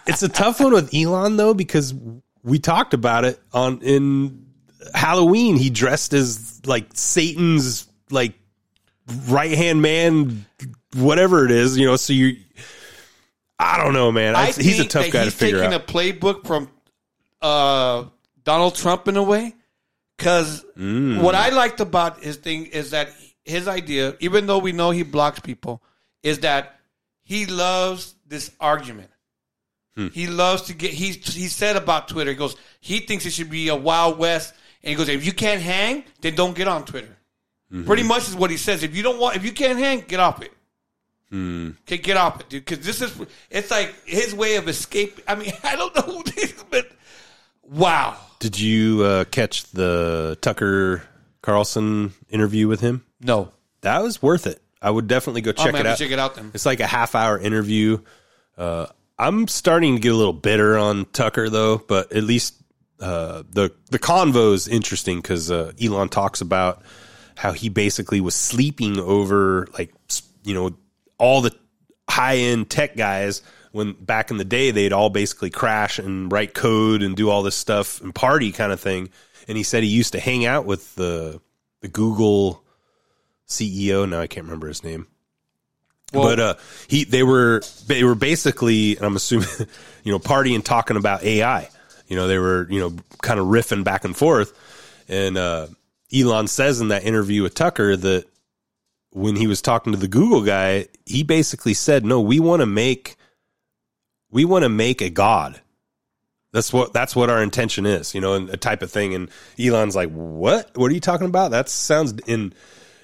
It's 0.06 0.24
a 0.24 0.30
tough 0.30 0.60
one 0.60 0.74
with 0.74 0.94
Elon 0.94 1.38
though 1.38 1.54
because 1.54 1.94
we 2.44 2.60
talked 2.60 2.94
about 2.94 3.26
it 3.26 3.40
on 3.54 3.82
in 3.82 4.46
Halloween. 4.94 5.58
He 5.58 5.70
dressed 5.70 6.14
as 6.14 6.62
like 6.66 6.88
Satan's 6.94 7.88
like 8.10 8.34
right 9.28 9.52
hand 9.52 9.82
man, 9.82 10.46
whatever 10.96 11.46
it 11.46 11.52
is. 11.52 11.78
You 11.78 11.88
know, 11.88 11.96
so 11.96 12.14
you. 12.14 12.38
I 13.60 13.82
don't 13.82 13.94
know, 13.94 14.12
man. 14.12 14.36
I, 14.36 14.48
I 14.48 14.52
he's 14.52 14.80
a 14.80 14.86
tough 14.86 15.06
guy 15.06 15.20
to 15.20 15.24
he's 15.26 15.34
figure 15.34 15.60
taking 15.60 15.74
out. 15.74 15.90
a 15.90 15.94
playbook 15.94 16.46
from 16.46 16.70
uh, 17.42 18.06
Donald 18.44 18.76
Trump 18.76 19.08
in 19.08 19.16
a 19.16 19.24
way. 19.24 19.56
Because 20.18 20.64
Mm. 20.78 21.22
what 21.22 21.36
I 21.36 21.50
liked 21.50 21.80
about 21.80 22.24
his 22.24 22.38
thing 22.38 22.68
is 22.68 22.92
that 22.92 23.10
his 23.44 23.68
idea, 23.68 24.16
even 24.20 24.46
though 24.46 24.60
we 24.60 24.72
know 24.72 24.92
he 24.92 25.04
blocks 25.04 25.40
people, 25.40 25.82
is 26.22 26.40
that 26.40 26.80
he 27.24 27.46
loves 27.46 28.16
this 28.28 28.52
argument. 28.60 29.10
Hmm. 29.96 30.08
He 30.08 30.28
loves 30.28 30.64
to 30.64 30.74
get. 30.74 30.92
He 30.92 31.12
he 31.12 31.48
said 31.48 31.76
about 31.76 32.08
Twitter. 32.08 32.32
He 32.32 32.36
goes. 32.38 32.56
He 32.80 33.00
thinks 33.00 33.26
it 33.26 33.32
should 33.34 33.50
be 33.50 33.68
a 33.68 33.76
wild 33.76 34.18
west, 34.18 34.54
and 34.82 34.90
he 34.90 34.96
goes. 34.96 35.08
If 35.08 35.26
you 35.26 35.34
can't 35.34 35.62
hang, 35.62 36.04
then 36.22 36.36
don't 36.36 36.56
get 36.56 36.68
on 36.68 36.86
Twitter. 36.86 37.16
Mm-hmm. 37.72 37.86
Pretty 37.86 38.04
much 38.04 38.28
is 38.28 38.36
what 38.36 38.50
he 38.50 38.58
says. 38.58 38.82
If 38.84 38.96
you 38.96 39.04
don't 39.04 39.20
want, 39.20 39.36
if 39.36 39.46
you 39.46 39.52
can't 39.52 39.78
hang, 39.78 40.02
get 40.02 40.20
off 40.20 40.42
it. 40.42 40.52
Hmm. 41.30 41.72
Okay, 41.82 41.98
get 41.98 42.18
off 42.18 42.40
it, 42.40 42.50
dude. 42.50 42.66
Because 42.66 42.86
this 42.86 43.02
is 43.02 43.16
it's 43.52 43.70
like 43.72 43.94
his 44.06 44.34
way 44.34 44.56
of 44.56 44.68
escape. 44.68 45.20
I 45.28 45.36
mean, 45.36 45.54
I 45.64 45.76
don't 45.76 45.94
know 45.96 46.02
who 46.02 46.24
this, 46.24 46.54
is, 46.54 46.64
but 46.70 46.90
wow. 47.64 48.18
Did 48.44 48.60
you 48.60 49.04
uh, 49.04 49.24
catch 49.24 49.64
the 49.72 50.38
Tucker 50.42 51.02
Carlson 51.42 52.12
interview 52.28 52.68
with 52.68 52.82
him? 52.82 53.06
No. 53.22 53.54
That 53.84 54.04
was 54.04 54.22
worth 54.22 54.48
it. 54.48 54.62
I 54.82 54.90
would 54.90 55.08
definitely 55.08 55.40
go 55.40 55.52
I'm 55.52 55.56
check 55.56 55.76
it 55.76 55.86
out. 55.86 55.98
check 55.98 56.12
it 56.12 56.20
out 56.20 56.36
then. 56.36 56.52
It's 56.54 56.66
like 56.66 56.82
a 56.82 56.86
half 56.86 57.16
hour 57.16 57.40
interview. 57.40 58.00
Uh, 58.58 58.88
I'm 59.18 59.48
starting 59.48 59.96
to 59.96 60.02
get 60.02 60.12
a 60.12 60.16
little 60.18 60.34
bitter 60.34 60.78
on 60.78 61.06
Tucker 61.14 61.50
though, 61.50 61.78
but 61.78 62.12
at 62.12 62.26
least 62.26 62.62
uh, 63.00 63.44
the 63.50 63.72
the 63.92 64.00
convo 64.00 64.54
is 64.54 64.68
interesting 64.68 65.22
because 65.22 65.50
uh, 65.50 65.72
Elon 65.82 66.10
talks 66.10 66.42
about 66.42 66.84
how 67.38 67.54
he 67.54 67.70
basically 67.70 68.20
was 68.20 68.36
sleeping 68.36 69.00
over 69.00 69.70
like 69.78 69.94
you 70.44 70.54
know 70.54 70.76
all 71.18 71.40
the 71.40 71.56
high 72.10 72.36
end 72.36 72.70
tech 72.70 72.98
guys 72.98 73.42
when 73.74 73.94
back 73.94 74.30
in 74.30 74.38
the 74.38 74.46
day 74.46 74.70
they'd 74.72 74.94
all 74.94 75.10
basically 75.10 75.50
crash 75.50 75.98
and 75.98 76.32
write 76.32 76.54
code 76.54 77.02
and 77.02 77.18
do 77.18 77.30
all 77.30 77.42
this 77.42 77.58
stuff 77.58 78.00
and 78.02 78.14
party 78.16 78.52
kind 78.52 78.72
of 78.72 78.80
thing. 78.80 79.10
And 79.48 79.58
he 79.58 79.64
said 79.64 79.84
he 79.84 79.90
used 79.90 80.14
to 80.14 80.20
hang 80.20 80.46
out 80.46 80.66
with 80.66 80.96
the 80.96 81.42
the 81.82 81.88
Google 81.90 82.64
CEO. 83.48 84.08
Now 84.08 84.22
I 84.22 84.28
can't 84.28 84.46
remember 84.46 84.68
his 84.68 84.84
name. 84.84 85.08
but 86.22 86.40
uh, 86.40 86.54
he 86.88 87.04
they 87.04 87.24
were 87.24 87.64
they 87.88 88.04
were 88.04 88.16
basically, 88.16 88.96
and 88.96 89.06
I'm 89.06 89.16
assuming, 89.16 89.50
you 90.04 90.12
know, 90.12 90.20
partying 90.20 90.64
talking 90.64 90.96
about 90.96 91.24
AI. 91.24 91.68
You 92.08 92.16
know, 92.16 92.28
they 92.28 92.38
were 92.38 92.68
you 92.70 92.80
know 92.80 92.96
kind 93.24 93.40
of 93.40 93.48
riffing 93.48 93.84
back 93.84 94.06
and 94.06 94.16
forth, 94.16 94.54
and 95.10 95.36
uh, 95.36 95.68
Elon 96.16 96.46
says 96.48 96.80
in 96.80 96.90
that 96.90 97.04
interview 97.04 97.42
with 97.42 97.56
Tucker 97.56 97.98
that 97.98 98.26
when 99.10 99.36
he 99.36 99.48
was 99.48 99.64
talking 99.64 99.94
to 99.94 100.00
the 100.00 100.08
Google 100.08 100.44
guy, 100.44 100.90
he 101.08 101.24
basically 101.24 101.74
said, 101.74 102.06
"No, 102.06 102.22
we 102.22 102.40
want 102.40 102.60
to 102.60 102.68
make 102.68 103.18
we 104.34 104.44
want 104.46 104.64
to 104.64 104.70
make 104.70 105.02
a 105.02 105.10
god." 105.10 105.62
That's 106.52 106.72
what 106.72 106.94
that's 106.94 107.16
what 107.16 107.30
our 107.32 107.42
intention 107.42 107.86
is, 107.88 108.14
you 108.14 108.22
know, 108.22 108.34
and 108.36 108.50
a 108.50 108.58
type 108.58 108.82
of 108.84 108.92
thing. 108.92 109.16
And 109.16 109.30
Elon's 109.60 109.96
like, 109.96 110.12
"What? 110.12 110.78
What 110.78 110.92
are 110.92 110.94
you 110.94 111.00
talking 111.00 111.28
about? 111.28 111.52
That 111.52 111.70
sounds 111.70 112.14
in." 112.28 112.54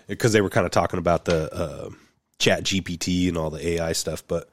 Because 0.07 0.33
they 0.33 0.41
were 0.41 0.49
kind 0.49 0.65
of 0.65 0.71
talking 0.71 0.97
about 0.99 1.25
the 1.25 1.53
uh, 1.53 1.89
Chat 2.39 2.63
GPT 2.63 3.27
and 3.27 3.37
all 3.37 3.49
the 3.51 3.65
AI 3.67 3.91
stuff, 3.93 4.23
but 4.27 4.49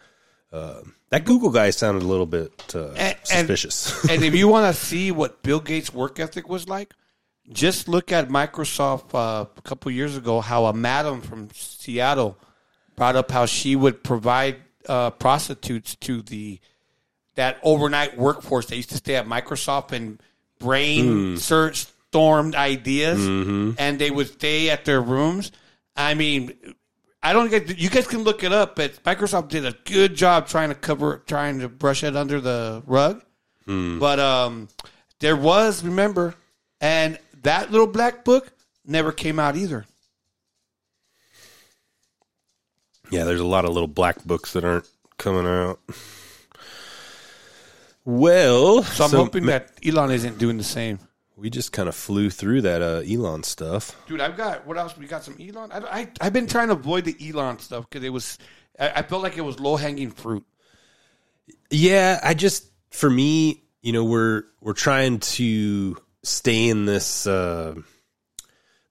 uh, 0.53 0.81
that 1.11 1.25
Google 1.25 1.51
guy 1.51 1.71
sounded 1.71 2.03
a 2.03 2.07
little 2.07 2.27
bit 2.27 2.75
uh, 2.75 2.89
And- 2.91 3.17
suspicious. 3.25 4.05
and 4.11 4.23
if 4.23 4.35
you 4.35 4.49
want 4.49 4.75
to 4.75 4.79
see 4.79 5.11
what 5.13 5.43
Bill 5.43 5.61
Gates' 5.61 5.95
work 5.95 6.19
ethic 6.21 6.47
was 6.49 6.69
like, 6.69 6.93
just 7.51 7.89
look 7.89 8.13
at 8.13 8.29
Microsoft 8.29 9.15
uh, 9.15 9.47
a 9.57 9.63
couple 9.63 9.91
years 9.93 10.15
ago. 10.17 10.41
How 10.43 10.67
a 10.67 10.73
madam 10.75 11.23
from 11.23 11.49
Seattle 11.55 12.37
brought 12.97 13.17
up 13.17 13.31
how 13.31 13.47
she 13.47 13.77
would 13.77 14.03
provide 14.05 14.57
uh, 14.89 15.11
prostitutes 15.11 15.95
to 15.97 16.23
the 16.23 16.61
that 17.35 17.59
overnight 17.63 18.17
workforce 18.17 18.67
that 18.67 18.77
used 18.77 18.89
to 18.91 18.97
stay 18.97 19.15
at 19.17 19.27
Microsoft 19.27 19.93
and 19.93 20.21
brain 20.59 21.05
Hmm. 21.33 21.37
search 21.37 21.87
stormed 22.09 22.55
ideas, 22.55 23.19
Mhm. 23.21 23.75
and 23.79 23.99
they 23.99 24.11
would 24.11 24.29
stay 24.29 24.71
at 24.71 24.85
their 24.87 25.03
rooms. 25.03 25.53
I 25.95 26.15
mean, 26.15 26.53
I 27.23 27.33
don't 27.33 27.51
get. 27.51 27.79
You 27.79 27.91
guys 27.91 28.07
can 28.07 28.23
look 28.23 28.43
it 28.45 28.53
up, 28.53 28.77
but 28.77 29.03
Microsoft 29.05 29.49
did 29.49 29.67
a 29.67 29.73
good 29.85 30.15
job 30.15 30.49
trying 30.49 30.69
to 30.71 30.75
cover, 30.75 31.23
trying 31.27 31.59
to 31.61 31.69
brush 31.69 32.05
it 32.05 32.17
under 32.17 32.41
the 32.41 32.83
rug. 32.87 33.23
Hmm. 33.67 33.99
But 33.99 34.19
um, 34.21 34.69
there 35.21 35.37
was, 35.37 35.83
remember, 35.85 36.35
and 36.81 37.19
that 37.43 37.71
little 37.71 37.87
black 37.87 38.25
book 38.25 38.53
never 38.87 39.13
came 39.13 39.39
out 39.39 39.57
either. 39.57 39.85
Yeah, 43.11 43.25
there's 43.25 43.41
a 43.41 43.47
lot 43.47 43.65
of 43.65 43.73
little 43.73 43.89
black 43.89 44.23
books 44.25 44.53
that 44.55 44.65
aren't 44.65 44.89
coming 45.19 45.47
out. 45.47 45.79
Well, 48.05 48.83
So 48.85 49.05
I'm 49.05 49.11
hoping 49.11 49.47
that 49.47 49.73
Elon 49.85 50.11
isn't 50.13 50.39
doing 50.39 50.59
the 50.59 50.65
same. 50.65 51.01
we 51.37 51.51
just 51.51 51.73
kind 51.73 51.89
of 51.89 51.95
flew 51.95 52.31
through 52.31 52.63
that 52.63 52.81
uh, 52.81 53.03
Elon 53.09 53.43
stuff. 53.43 53.97
Dude, 54.07 54.21
I've 54.21 54.37
got 54.37 54.67
what 54.67 54.79
else? 54.79 54.97
We 54.97 55.07
got 55.07 55.25
some 55.25 55.37
Elon. 55.41 55.73
I, 55.73 55.79
I 56.01 56.09
I've 56.21 56.33
been 56.33 56.47
trying 56.47 56.69
to 56.69 56.75
avoid 56.75 57.05
the 57.05 57.17
Elon 57.29 57.59
stuff 57.59 57.89
because 57.89 58.05
it 58.05 58.11
was. 58.11 58.39
I, 58.79 58.91
I 58.97 59.03
felt 59.03 59.23
like 59.23 59.37
it 59.37 59.43
was 59.43 59.59
low 59.59 59.77
hanging 59.77 60.11
fruit. 60.11 60.45
Yeah, 61.71 62.21
I 62.23 62.35
just 62.35 62.67
for 62.91 63.11
me, 63.11 63.65
you 63.83 63.93
know, 63.93 64.05
we're 64.05 64.45
we're 64.61 64.73
trying 64.73 65.19
to 65.21 65.97
stay 66.23 66.69
in 66.69 66.87
this 66.87 67.27
uh 67.27 67.75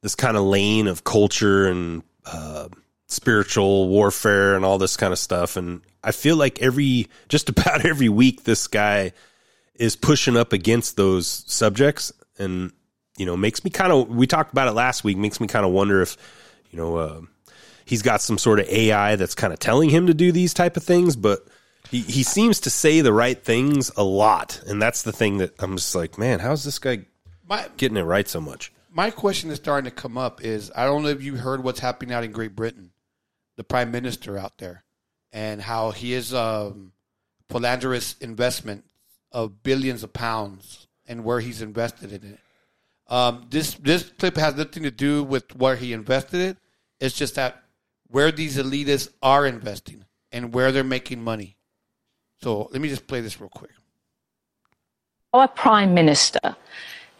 this 0.02 0.16
kind 0.16 0.36
of 0.38 0.44
lane 0.44 0.88
of 0.88 1.04
culture 1.06 1.68
and 1.68 2.04
uh 2.26 2.68
spiritual 3.16 3.88
warfare 3.88 4.56
and 4.56 4.64
all 4.64 4.78
this 4.78 4.98
kind 4.98 5.14
of 5.14 5.20
stuff. 5.20 5.58
And 5.58 5.82
I 6.04 6.12
feel 6.12 6.36
like 6.36 6.62
every 6.62 7.08
just 7.30 7.50
about 7.50 7.86
every 7.86 8.10
week 8.10 8.44
this 8.44 8.68
guy 8.68 9.14
is 9.76 9.96
pushing 9.96 10.38
up 10.38 10.54
against 10.54 10.98
those 10.98 11.28
subjects. 11.48 12.12
And 12.38 12.72
you 13.18 13.26
know 13.26 13.38
makes 13.38 13.64
me 13.64 13.72
kind 13.72 13.92
of 13.92 14.10
we 14.10 14.28
talked 14.28 14.52
about 14.52 14.68
it 14.68 14.72
last 14.72 15.04
week 15.04 15.18
makes 15.18 15.40
me 15.40 15.48
kind 15.48 15.66
of 15.66 15.72
wonder 15.72 16.02
if 16.02 16.18
you 16.72 16.78
know 16.78 16.96
uh, 16.98 17.22
he's 17.86 18.02
got 18.02 18.22
some 18.22 18.38
sort 18.38 18.60
of 18.60 18.68
AI 18.68 19.16
that's 19.16 19.36
kind 19.36 19.54
of 19.54 19.60
telling 19.60 19.90
him 19.90 20.08
to 20.08 20.14
do 20.14 20.32
these 20.32 20.54
type 20.54 20.78
of 20.78 20.84
things 20.84 21.16
but 21.16 21.46
he, 21.92 22.02
he 22.02 22.24
seems 22.24 22.62
to 22.62 22.72
say 22.72 23.02
the 23.02 23.14
right 23.14 23.44
things 23.44 23.92
a 23.96 24.04
lot. 24.04 24.60
And 24.66 24.82
that's 24.82 25.04
the 25.04 25.12
thing 25.12 25.38
that 25.38 25.54
I'm 25.60 25.78
just 25.78 25.96
like 25.96 26.18
man 26.18 26.40
how's 26.40 26.64
this 26.64 26.80
guy 26.80 27.06
My 27.48 27.68
getting 27.78 27.98
it 27.98 28.04
right 28.04 28.28
so 28.28 28.42
much? 28.42 28.72
My 28.92 29.12
question 29.12 29.52
is 29.52 29.58
starting 29.58 29.90
to 29.90 29.96
come 29.96 30.18
up 30.18 30.42
is 30.44 30.72
I 30.76 30.86
don't 30.86 31.04
know 31.04 31.10
if 31.10 31.22
you 31.22 31.36
heard 31.36 31.64
what's 31.64 31.80
happening 31.80 32.14
out 32.14 32.24
in 32.24 32.32
Great 32.32 32.56
Britain. 32.56 32.92
The 33.58 33.64
prime 33.64 33.92
minister 33.92 34.38
out 34.38 34.58
there 34.58 34.84
and 35.32 35.62
how 35.62 35.92
he 35.92 36.14
is 36.14 36.34
um, 36.34 36.92
philanderous 37.50 38.16
investment 38.20 38.86
of 39.32 39.64
billions 39.64 40.04
of 40.04 40.14
pounds 40.14 40.88
and 41.08 41.24
where 41.24 41.40
he's 41.40 41.62
invested 41.62 42.12
in 42.12 42.34
it. 42.34 42.40
Um, 43.08 43.46
this 43.50 43.76
this 43.76 44.04
clip 44.18 44.36
has 44.38 44.56
nothing 44.56 44.84
to 44.84 44.92
do 44.92 45.24
with 45.24 45.56
where 45.56 45.76
he 45.76 45.94
invested 45.94 46.42
it. 46.42 46.58
It's 47.00 47.16
just 47.16 47.36
that 47.36 47.62
where 48.08 48.32
these 48.32 48.58
elitists 48.58 49.10
are 49.22 49.46
investing 49.46 50.06
and 50.32 50.54
where 50.54 50.72
they're 50.72 50.84
making 50.84 51.24
money. 51.24 51.58
So 52.42 52.70
let 52.72 52.82
me 52.82 52.90
just 52.90 53.08
play 53.08 53.22
this 53.22 53.40
real 53.40 53.50
quick. 53.50 53.72
Our 55.34 55.48
Prime 55.48 55.94
Minister 55.94 56.56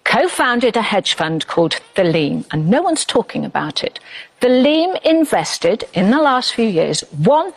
co 0.06 0.30
founded 0.30 0.78
a 0.78 0.82
hedge 0.82 1.14
fund 1.16 1.46
called 1.48 1.82
Theleme, 1.96 2.46
and 2.52 2.70
no 2.70 2.82
one's 2.82 3.04
talking 3.04 3.44
about 3.44 3.84
it. 3.84 4.00
Theleme 4.40 5.02
invested 5.04 5.84
in 5.94 6.12
the 6.12 6.22
last 6.22 6.54
few 6.54 6.68
years 6.68 7.04
£1 7.18 7.54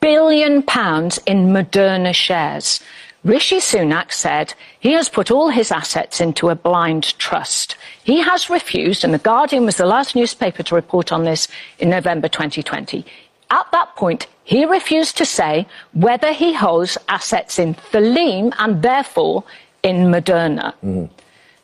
billion 0.00 0.62
pounds 0.62 1.18
in 1.24 1.46
Moderna 1.48 2.14
shares. 2.14 2.80
Rishi 3.24 3.56
Sunak 3.56 4.12
said 4.12 4.52
he 4.80 4.92
has 4.92 5.08
put 5.08 5.30
all 5.30 5.48
his 5.48 5.72
assets 5.72 6.20
into 6.20 6.50
a 6.50 6.54
blind 6.54 7.18
trust. 7.18 7.76
He 8.02 8.20
has 8.20 8.50
refused, 8.50 9.02
and 9.02 9.14
The 9.14 9.18
Guardian 9.18 9.64
was 9.64 9.76
the 9.76 9.86
last 9.86 10.14
newspaper 10.14 10.62
to 10.64 10.74
report 10.74 11.10
on 11.10 11.24
this 11.24 11.48
in 11.78 11.88
November 11.88 12.28
2020. 12.28 13.06
At 13.50 13.66
that 13.72 13.96
point, 13.96 14.26
he 14.42 14.66
refused 14.66 15.16
to 15.16 15.24
say 15.24 15.66
whether 15.94 16.32
he 16.32 16.52
holds 16.52 16.98
assets 17.08 17.58
in 17.58 17.74
Theleme 17.74 18.52
and 18.58 18.82
therefore 18.82 19.44
in 19.82 20.08
Moderna. 20.08 20.74
Mm-hmm. 20.84 21.06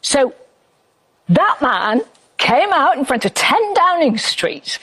So 0.03 0.35
that 1.29 1.59
man 1.61 2.03
came 2.39 2.73
out 2.73 2.97
in 2.97 3.05
front 3.05 3.25
of 3.25 3.35
10 3.35 3.75
Downing 3.75 4.19
Street, 4.19 4.79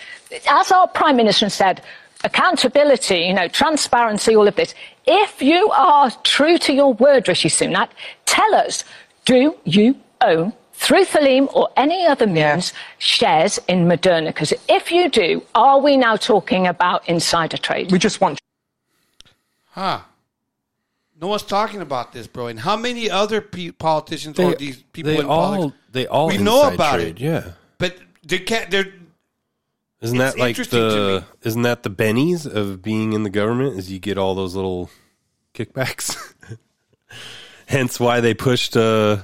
as 0.49 0.72
our 0.72 0.88
Prime 0.88 1.18
Minister 1.18 1.49
said, 1.49 1.82
accountability, 2.24 3.20
you 3.20 3.34
know, 3.34 3.47
transparency, 3.47 4.36
all 4.36 4.47
of 4.47 4.55
this. 4.55 4.74
If 5.05 5.41
you 5.41 5.70
are 5.72 6.11
true 6.24 6.57
to 6.59 6.74
your 6.74 6.93
word, 6.93 7.28
Rishi 7.28 7.49
Sunak, 7.49 7.89
tell 8.26 8.55
us, 8.55 8.84
do 9.26 9.55
you 9.65 9.95
own, 10.22 10.53
through 10.74 11.05
Theleme 11.05 11.53
or 11.53 11.70
any 11.76 12.05
other 12.05 12.28
means, 12.28 12.74
shares 12.97 13.59
in 13.68 13.86
Moderna? 13.88 14.28
Because 14.28 14.53
if 14.70 14.91
you 14.91 15.09
do, 15.09 15.43
are 15.55 15.80
we 15.80 15.97
now 15.97 16.15
talking 16.15 16.68
about 16.68 17.07
insider 17.07 17.57
trade? 17.57 17.91
We 17.91 17.99
just 17.99 18.22
want. 18.22 18.39
Huh. 19.72 20.01
No 21.20 21.28
one's 21.28 21.43
talking 21.43 21.82
about 21.82 22.13
this, 22.13 22.28
bro. 22.28 22.47
And 22.47 22.59
how 22.59 22.78
many 22.78 23.09
other 23.09 23.41
pe- 23.41 23.72
politicians 23.72 24.38
They- 24.38 24.43
or 24.45 24.55
these 24.55 24.78
people 24.93 25.11
they 25.13 25.20
in 25.20 25.26
all- 25.26 25.51
politics? 25.55 25.78
they 25.91 26.07
all 26.07 26.28
we 26.28 26.38
know 26.38 26.72
about 26.72 26.95
trade, 26.95 27.20
it. 27.20 27.20
yeah. 27.20 27.51
but 27.80 27.97
they 28.26 28.39
can't. 28.39 28.70
They're 28.70 28.93
Isn't 30.01 30.18
that 30.20 30.38
like 30.38 30.55
the 30.57 31.26
isn't 31.41 31.61
that 31.63 31.82
the 31.84 31.89
bennies 31.89 32.45
of 32.45 32.82
being 32.84 33.13
in 33.13 33.24
the 33.24 33.32
government? 33.32 33.78
Is 33.80 33.91
you 33.91 33.97
get 33.99 34.18
all 34.20 34.36
those 34.36 34.55
little 34.55 34.89
kickbacks. 35.55 36.15
Hence 37.65 37.99
why 37.99 38.22
they 38.22 38.34
pushed 38.34 38.78
uh, 38.78 39.18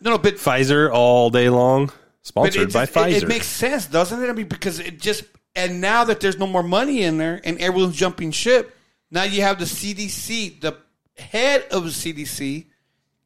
no, 0.00 0.16
but 0.18 0.36
Pfizer 0.36 0.90
all 0.90 1.28
day 1.30 1.50
long, 1.50 1.90
sponsored 2.22 2.62
it 2.70 2.72
by 2.72 2.86
just- 2.86 2.96
it- 2.96 3.00
Pfizer. 3.00 3.22
It, 3.22 3.28
makes 3.28 3.46
sense, 3.46 3.86
doesn't 3.86 4.22
it? 4.22 4.28
I 4.30 4.32
mean, 4.32 4.46
because 4.48 4.78
it 4.78 5.00
just 5.00 5.24
and 5.56 5.80
now 5.80 6.04
that 6.04 6.20
there's 6.20 6.38
no 6.38 6.46
more 6.46 6.62
money 6.62 7.02
in 7.02 7.18
there 7.18 7.40
and 7.44 7.58
everyone's 7.58 7.96
jumping 7.96 8.30
ship, 8.30 8.74
now 9.10 9.24
you 9.24 9.42
have 9.42 9.58
the 9.58 9.64
CDC. 9.66 10.60
The 10.60 10.76
head 11.20 11.66
of 11.70 11.84
the 11.84 11.90
CDC 11.90 12.66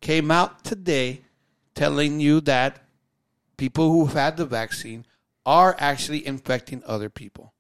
came 0.00 0.30
out 0.30 0.64
today 0.64 1.22
telling 1.74 2.20
you 2.20 2.40
that 2.42 2.82
people 3.56 3.90
who've 3.90 4.12
had 4.12 4.36
the 4.36 4.46
vaccine 4.46 5.06
are 5.46 5.74
actually 5.78 6.26
infecting 6.26 6.82
other 6.86 7.08
people 7.10 7.52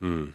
Hmm. 0.00 0.30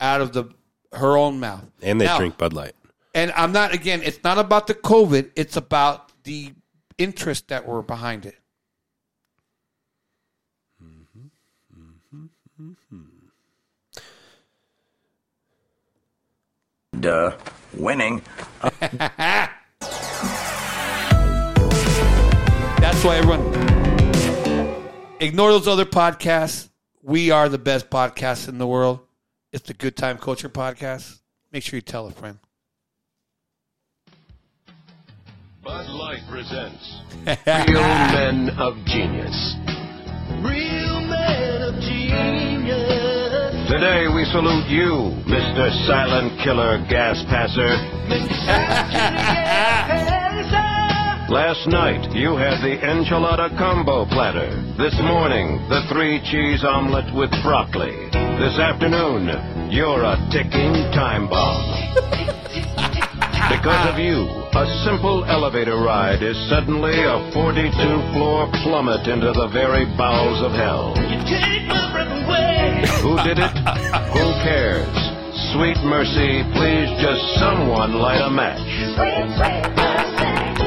out 0.00 0.20
of 0.20 0.32
the 0.32 0.44
her 0.92 1.16
own 1.16 1.38
mouth. 1.40 1.64
And 1.82 2.00
they 2.00 2.06
Now- 2.06 2.18
drink 2.18 2.38
Bud 2.38 2.52
Light. 2.52 2.74
And 3.14 3.32
I'm 3.32 3.52
not 3.52 3.72
again. 3.74 4.02
It's 4.02 4.22
not 4.22 4.38
about 4.38 4.66
the 4.66 4.74
COVID. 4.74 5.30
It's 5.36 5.56
about 5.56 6.12
the 6.24 6.52
interest 6.98 7.48
that 7.48 7.66
were 7.66 7.82
behind 7.82 8.26
it. 8.26 8.36
Duh. 16.98 17.36
Winning. 17.76 18.22
That's 22.78 23.02
why 23.04 23.16
everyone 23.16 24.86
ignore 25.20 25.50
those 25.52 25.68
other 25.68 25.84
podcasts. 25.84 26.68
We 27.02 27.30
are 27.30 27.48
the 27.48 27.58
best 27.58 27.90
podcast 27.90 28.48
in 28.48 28.58
the 28.58 28.66
world. 28.66 29.00
It's 29.52 29.66
the 29.66 29.74
Good 29.74 29.96
Time 29.96 30.18
Culture 30.18 30.48
Podcast. 30.48 31.20
Make 31.52 31.62
sure 31.62 31.76
you 31.76 31.80
tell 31.82 32.06
a 32.06 32.10
friend. 32.10 32.38
Bud 35.62 35.88
Light 35.88 36.22
presents 36.30 37.00
Real 37.46 37.82
Men 37.82 38.50
of 38.58 38.76
Genius. 38.84 39.56
Real 40.42 40.42
men 40.42 40.44
of 40.44 40.44
genius. 40.44 40.95
Today 43.68 44.06
we 44.06 44.24
salute 44.30 44.70
you, 44.70 45.10
Mr. 45.26 45.86
Silent 45.88 46.38
Killer 46.44 46.78
Gas 46.88 47.18
Passer. 47.26 47.66
Last 51.28 51.66
night 51.66 52.14
you 52.14 52.36
had 52.36 52.62
the 52.62 52.78
enchilada 52.78 53.50
combo 53.58 54.06
platter. 54.06 54.54
This 54.78 54.94
morning, 55.02 55.58
the 55.68 55.82
three 55.90 56.22
cheese 56.30 56.62
omelet 56.62 57.12
with 57.12 57.30
broccoli. 57.42 58.06
This 58.38 58.56
afternoon, 58.56 59.34
you're 59.72 60.04
a 60.04 60.14
ticking 60.30 60.72
time 60.94 61.28
bomb. 61.28 62.22
Because 63.46 63.94
of 63.94 63.98
you, 63.98 64.26
a 64.26 64.66
simple 64.84 65.24
elevator 65.24 65.76
ride 65.76 66.20
is 66.22 66.36
suddenly 66.50 66.98
a 66.98 67.30
42 67.32 67.70
floor 68.12 68.50
plummet 68.62 69.06
into 69.06 69.30
the 69.32 69.48
very 69.52 69.84
bowels 69.96 70.42
of 70.42 70.50
hell. 70.50 70.94
Take 70.94 71.68
my 71.68 71.92
breath 71.92 72.26
away. 72.26 72.35
Who 73.26 73.34
did 73.34 73.42
it? 73.42 73.50
Who 73.50 74.32
cares? 74.44 74.86
Sweet 75.52 75.76
mercy, 75.82 76.44
please 76.52 76.88
just 77.02 77.20
someone 77.40 77.94
light 77.94 78.20
a 78.20 78.30
match. 78.30 78.60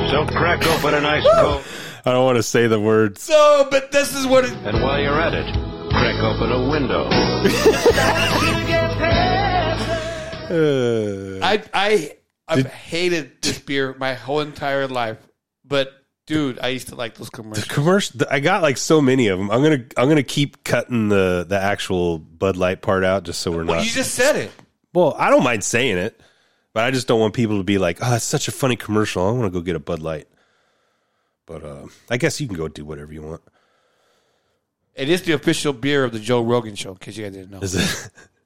So 0.09 0.25
crack 0.25 0.67
open 0.67 0.93
an 0.93 1.05
ice 1.05 1.25
cold. 1.39 1.63
I 2.05 2.11
don't 2.11 2.25
want 2.25 2.35
to 2.35 2.43
say 2.43 2.67
the 2.67 2.77
words. 2.77 3.21
So, 3.21 3.65
but 3.71 3.93
this 3.93 4.13
is 4.13 4.27
what 4.27 4.43
it. 4.43 4.51
And 4.51 4.83
while 4.83 4.99
you're 4.99 5.21
at 5.21 5.33
it, 5.33 5.45
crack 5.89 6.21
open 6.21 6.51
a 6.51 6.69
window. 6.69 7.07
I 11.41 11.63
I 11.73 12.17
I've 12.45 12.67
hated 12.67 13.41
this 13.41 13.59
beer 13.59 13.95
my 13.97 14.15
whole 14.15 14.41
entire 14.41 14.89
life, 14.89 15.25
but 15.63 15.93
dude, 16.29 16.59
I 16.59 16.69
used 16.69 16.87
to 16.89 16.95
like 16.95 17.15
those 17.15 17.29
commercials. 17.29 17.67
commercial 17.67 18.21
i 18.29 18.39
got 18.39 18.61
like 18.61 18.77
so 18.77 19.01
many 19.01 19.27
of 19.27 19.37
them 19.39 19.49
i'm 19.51 19.61
gonna 19.61 19.83
i'm 19.97 20.07
gonna 20.07 20.23
keep 20.23 20.63
cutting 20.63 21.09
the 21.09 21.45
the 21.47 21.59
actual 21.59 22.17
bud 22.19 22.55
light 22.55 22.81
part 22.81 23.03
out 23.03 23.23
just 23.23 23.41
so 23.41 23.51
we're 23.51 23.65
Well, 23.65 23.77
not 23.77 23.85
you 23.85 23.91
just 23.91 24.13
said 24.15 24.35
it. 24.35 24.51
well 24.93 25.15
i 25.17 25.29
don't 25.29 25.43
mind 25.43 25.63
saying 25.63 25.97
it 25.97 26.19
but 26.73 26.83
i 26.85 26.91
just 26.91 27.07
don't 27.07 27.19
want 27.19 27.33
people 27.33 27.57
to 27.57 27.63
be 27.63 27.77
like 27.77 27.97
oh 28.01 28.15
it's 28.15 28.23
such 28.23 28.47
a 28.47 28.51
funny 28.51 28.75
commercial 28.75 29.27
i 29.27 29.31
want 29.31 29.43
to 29.43 29.49
go 29.49 29.59
get 29.61 29.75
a 29.75 29.79
bud 29.79 29.99
light 29.99 30.27
but 31.45 31.63
uh 31.65 31.85
i 32.09 32.17
guess 32.17 32.39
you 32.39 32.47
can 32.47 32.55
go 32.55 32.67
do 32.67 32.85
whatever 32.85 33.11
you 33.11 33.21
want 33.23 33.41
It 34.95 35.09
is 35.09 35.21
the 35.23 35.33
official 35.33 35.73
beer 35.73 36.03
of 36.03 36.11
the 36.11 36.19
Joe 36.19 36.41
Rogan 36.43 36.75
show, 36.75 36.93
because 36.93 37.17
you 37.17 37.23
guys 37.25 37.33
didn't 37.33 37.51
know. 37.51 37.59
Is 37.61 37.73
it? 37.75 38.11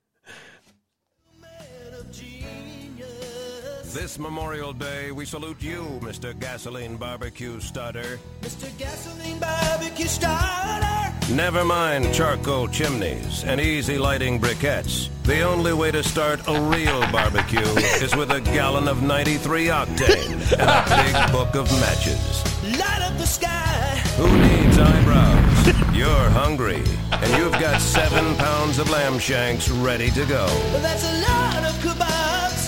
This 3.93 4.17
Memorial 4.17 4.73
Day, 4.73 5.11
we 5.11 5.23
salute 5.23 5.61
you, 5.61 5.99
Mr. 6.01 6.37
Gasoline 6.39 6.97
Barbecue 6.97 7.59
Starter. 7.59 8.19
Mr. 8.41 8.75
Gasoline 8.79 9.37
Barbecue 9.37 10.07
Starter. 10.07 11.13
Never 11.31 11.63
mind 11.63 12.11
charcoal 12.11 12.67
chimneys 12.69 13.43
and 13.43 13.61
easy 13.61 13.99
lighting 13.99 14.41
briquettes. 14.41 15.09
The 15.25 15.43
only 15.43 15.73
way 15.73 15.91
to 15.91 16.01
start 16.01 16.41
a 16.47 16.59
real 16.59 17.01
barbecue 17.11 17.59
is 18.01 18.15
with 18.15 18.31
a 18.31 18.41
gallon 18.41 18.87
of 18.87 19.03
93 19.03 19.67
octane 19.67 20.41
and 20.53 20.69
a 20.71 21.03
big 21.03 21.31
book 21.31 21.53
of 21.53 21.71
matches. 21.79 22.43
Light 22.79 23.01
up 23.03 23.15
the 23.19 23.27
sky. 23.27 24.01
Who 24.17 24.25
needs 24.39 24.79
eyebrows? 24.79 25.95
You're 25.95 26.29
hungry, 26.31 26.83
and 27.11 27.37
you've 27.37 27.59
got 27.61 27.79
seven 27.79 28.35
pounds 28.37 28.79
of 28.79 28.89
lamb 28.89 29.19
shanks 29.19 29.69
ready 29.69 30.09
to 30.09 30.25
go. 30.25 30.47
That's 30.81 31.03
a 31.03 31.21
lot 31.29 31.63
of 31.63 31.75
kebabs. 31.83 32.22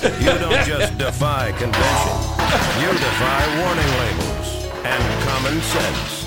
You 0.06 0.38
don't 0.38 0.66
just 0.68 1.00
defy 1.00 1.52
convention, 1.54 2.14
you 2.80 2.92
defy 2.92 3.42
warning 3.64 3.92
labels 4.02 4.50
and 4.86 5.04
common 5.24 5.60
sense. 5.62 6.26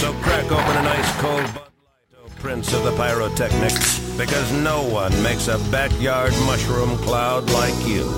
So 0.00 0.12
crack 0.14 0.44
open 0.46 0.76
an 0.76 0.86
ice 0.88 1.20
cold 1.20 1.44
Bud 1.54 1.70
Light, 1.84 2.16
oh 2.16 2.28
Prince 2.40 2.72
of 2.72 2.82
the 2.82 2.90
Pyrotechnics, 2.96 4.00
because 4.18 4.50
no 4.50 4.82
one 4.88 5.12
makes 5.22 5.46
a 5.46 5.58
backyard 5.70 6.32
mushroom 6.46 6.98
cloud 6.98 7.48
like 7.50 7.78
you. 7.86 8.10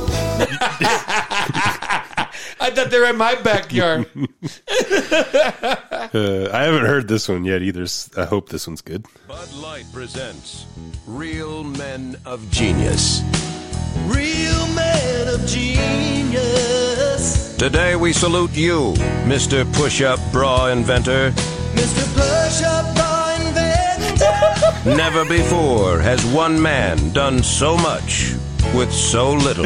I 2.63 2.71
thought 2.71 2.91
they 2.91 3.01
were 3.01 3.07
in 3.11 3.17
my 3.17 3.35
backyard. 3.35 4.07
Uh, 6.15 6.51
I 6.53 6.65
haven't 6.65 6.85
heard 6.85 7.09
this 7.09 7.27
one 7.27 7.43
yet 7.45 7.63
either. 7.63 7.87
I 8.19 8.27
hope 8.27 8.51
this 8.51 8.67
one's 8.67 8.83
good. 8.83 9.07
Bud 9.27 9.51
Light 9.55 9.87
presents 9.95 10.67
Real 11.07 11.65
Men 11.65 12.17
of 12.27 12.51
Genius. 12.51 13.23
Real 14.09 14.67
man 14.75 15.29
of 15.29 15.47
genius. 15.47 17.57
Today 17.57 17.97
we 17.97 18.13
salute 18.13 18.55
you, 18.55 18.93
Mr. 19.25 19.65
Push 19.73 20.03
Up 20.03 20.21
Bra 20.33 20.67
Inventor. 20.67 21.31
Mr. 21.73 22.05
Push 22.15 22.63
Up 22.65 22.95
Bar 22.95 23.33
Inventor. 23.41 24.95
Never 24.95 25.25
before 25.25 25.99
has 25.99 26.23
one 26.27 26.61
man 26.61 27.11
done 27.15 27.43
so 27.43 27.75
much 27.79 28.35
with 28.75 28.93
so 28.93 29.33
little. 29.33 29.65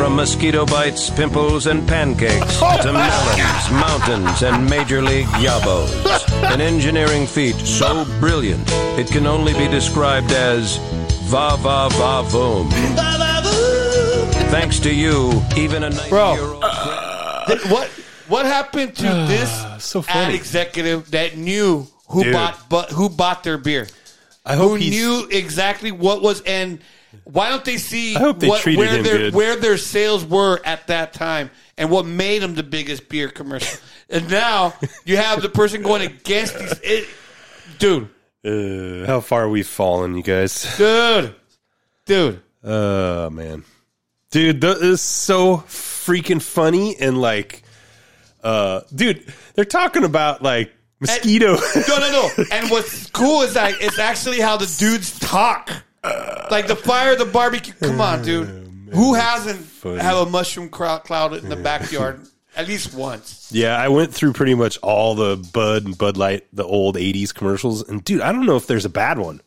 Lifting 0.00 0.08
them 0.08 0.08
higher. 0.08 0.08
From 0.08 0.16
mosquito 0.16 0.66
bites, 0.66 1.10
pimples, 1.10 1.66
and 1.66 1.86
pancakes 1.86 2.58
oh, 2.62 2.78
to 2.82 2.92
melons, 2.92 3.70
mountains, 3.70 4.42
and 4.42 4.68
major 4.68 5.02
league 5.02 5.26
yabos. 5.38 5.90
An 6.52 6.60
engineering 6.60 7.26
feat 7.26 7.54
so 7.56 8.04
brilliant 8.18 8.62
it 8.98 9.08
can 9.08 9.26
only 9.26 9.52
be 9.54 9.68
described 9.68 10.32
as 10.32 10.78
va 11.28 11.56
va 11.58 11.88
va 11.90 12.22
voom. 12.28 12.70
Thanks 14.50 14.80
to 14.80 14.92
you, 14.92 15.40
even 15.56 15.84
a 15.84 15.90
90 15.90 16.08
Bro. 16.10 16.34
year 16.34 16.42
old. 16.44 16.64
Uh, 16.64 17.44
th- 17.46 17.64
what 17.66 17.88
what 18.28 18.46
happened 18.46 18.96
to 18.96 19.02
this 19.28 19.50
so 19.84 20.00
ad 20.00 20.04
funny. 20.06 20.34
executive 20.34 21.10
that 21.12 21.36
knew 21.36 21.86
who 22.08 22.24
Dude. 22.24 22.32
bought 22.32 22.68
but 22.68 22.90
who 22.90 23.08
bought 23.08 23.44
their 23.44 23.58
beer? 23.58 23.86
I 24.44 24.56
hope 24.56 24.70
who 24.70 24.74
he's- 24.76 24.90
knew 24.90 25.28
exactly 25.30 25.92
what 25.92 26.20
was 26.22 26.40
and 26.42 26.80
why 27.32 27.48
don't 27.50 27.64
they 27.64 27.76
see 27.76 28.16
I 28.16 28.18
hope 28.18 28.40
they 28.40 28.48
what, 28.48 28.60
treated 28.62 28.78
where 28.78 28.88
him 28.96 29.04
their 29.04 29.18
good. 29.18 29.34
where 29.34 29.56
their 29.56 29.76
sales 29.76 30.24
were 30.24 30.60
at 30.64 30.86
that 30.88 31.12
time 31.12 31.50
and 31.76 31.90
what 31.90 32.06
made 32.06 32.42
them 32.42 32.54
the 32.54 32.62
biggest 32.62 33.08
beer 33.08 33.28
commercial? 33.28 33.78
and 34.10 34.28
now 34.30 34.74
you 35.04 35.16
have 35.16 35.42
the 35.42 35.48
person 35.48 35.82
going 35.82 36.02
against 36.02 36.58
these 36.58 36.74
it, 36.82 37.08
dude, 37.78 38.08
Uh, 38.44 39.06
how 39.06 39.20
far 39.20 39.48
we've 39.48 39.66
fallen, 39.66 40.16
you 40.16 40.22
guys. 40.22 40.76
dude, 40.76 41.34
dude. 42.06 42.42
Oh 42.64 43.30
man, 43.30 43.64
dude, 44.30 44.60
that 44.62 44.78
is 44.78 45.00
so 45.00 45.58
freaking 45.68 46.42
funny 46.42 46.96
and 46.98 47.20
like, 47.20 47.62
uh, 48.42 48.80
dude, 48.94 49.32
they're 49.54 49.64
talking 49.64 50.04
about 50.04 50.42
like 50.42 50.72
mosquito. 51.00 51.56
No, 51.88 51.98
no, 51.98 52.10
no. 52.36 52.44
And 52.52 52.70
what's 52.70 53.08
cool 53.10 53.42
is 53.42 53.54
that 53.54 53.74
it's 53.80 53.98
actually 53.98 54.40
how 54.40 54.56
the 54.58 54.66
dudes 54.78 55.18
talk. 55.18 55.70
Like 56.02 56.66
the 56.66 56.76
fire, 56.76 57.14
the 57.16 57.26
barbecue. 57.26 57.74
Come 57.74 58.00
on, 58.00 58.20
oh, 58.20 58.24
dude. 58.24 58.56
Who 58.92 59.14
hasn't 59.14 59.60
funny. 59.60 60.00
have 60.00 60.26
a 60.26 60.30
mushroom 60.30 60.68
cloud 60.68 61.34
in 61.34 61.48
the 61.48 61.56
backyard 61.56 62.26
at 62.56 62.66
least 62.66 62.92
once? 62.94 63.50
yeah, 63.52 63.76
I 63.76 63.88
went 63.88 64.12
through 64.12 64.32
pretty 64.32 64.54
much 64.54 64.78
all 64.78 65.14
the 65.14 65.36
Bud 65.52 65.84
and 65.84 65.96
Bud 65.96 66.16
Light, 66.16 66.46
the 66.52 66.64
old 66.64 66.96
'80s 66.96 67.32
commercials, 67.34 67.88
and 67.88 68.02
dude, 68.02 68.20
I 68.20 68.32
don't 68.32 68.46
know 68.46 68.56
if 68.56 68.66
there's 68.66 68.84
a 68.84 68.90
bad 68.90 69.18
one. 69.18 69.40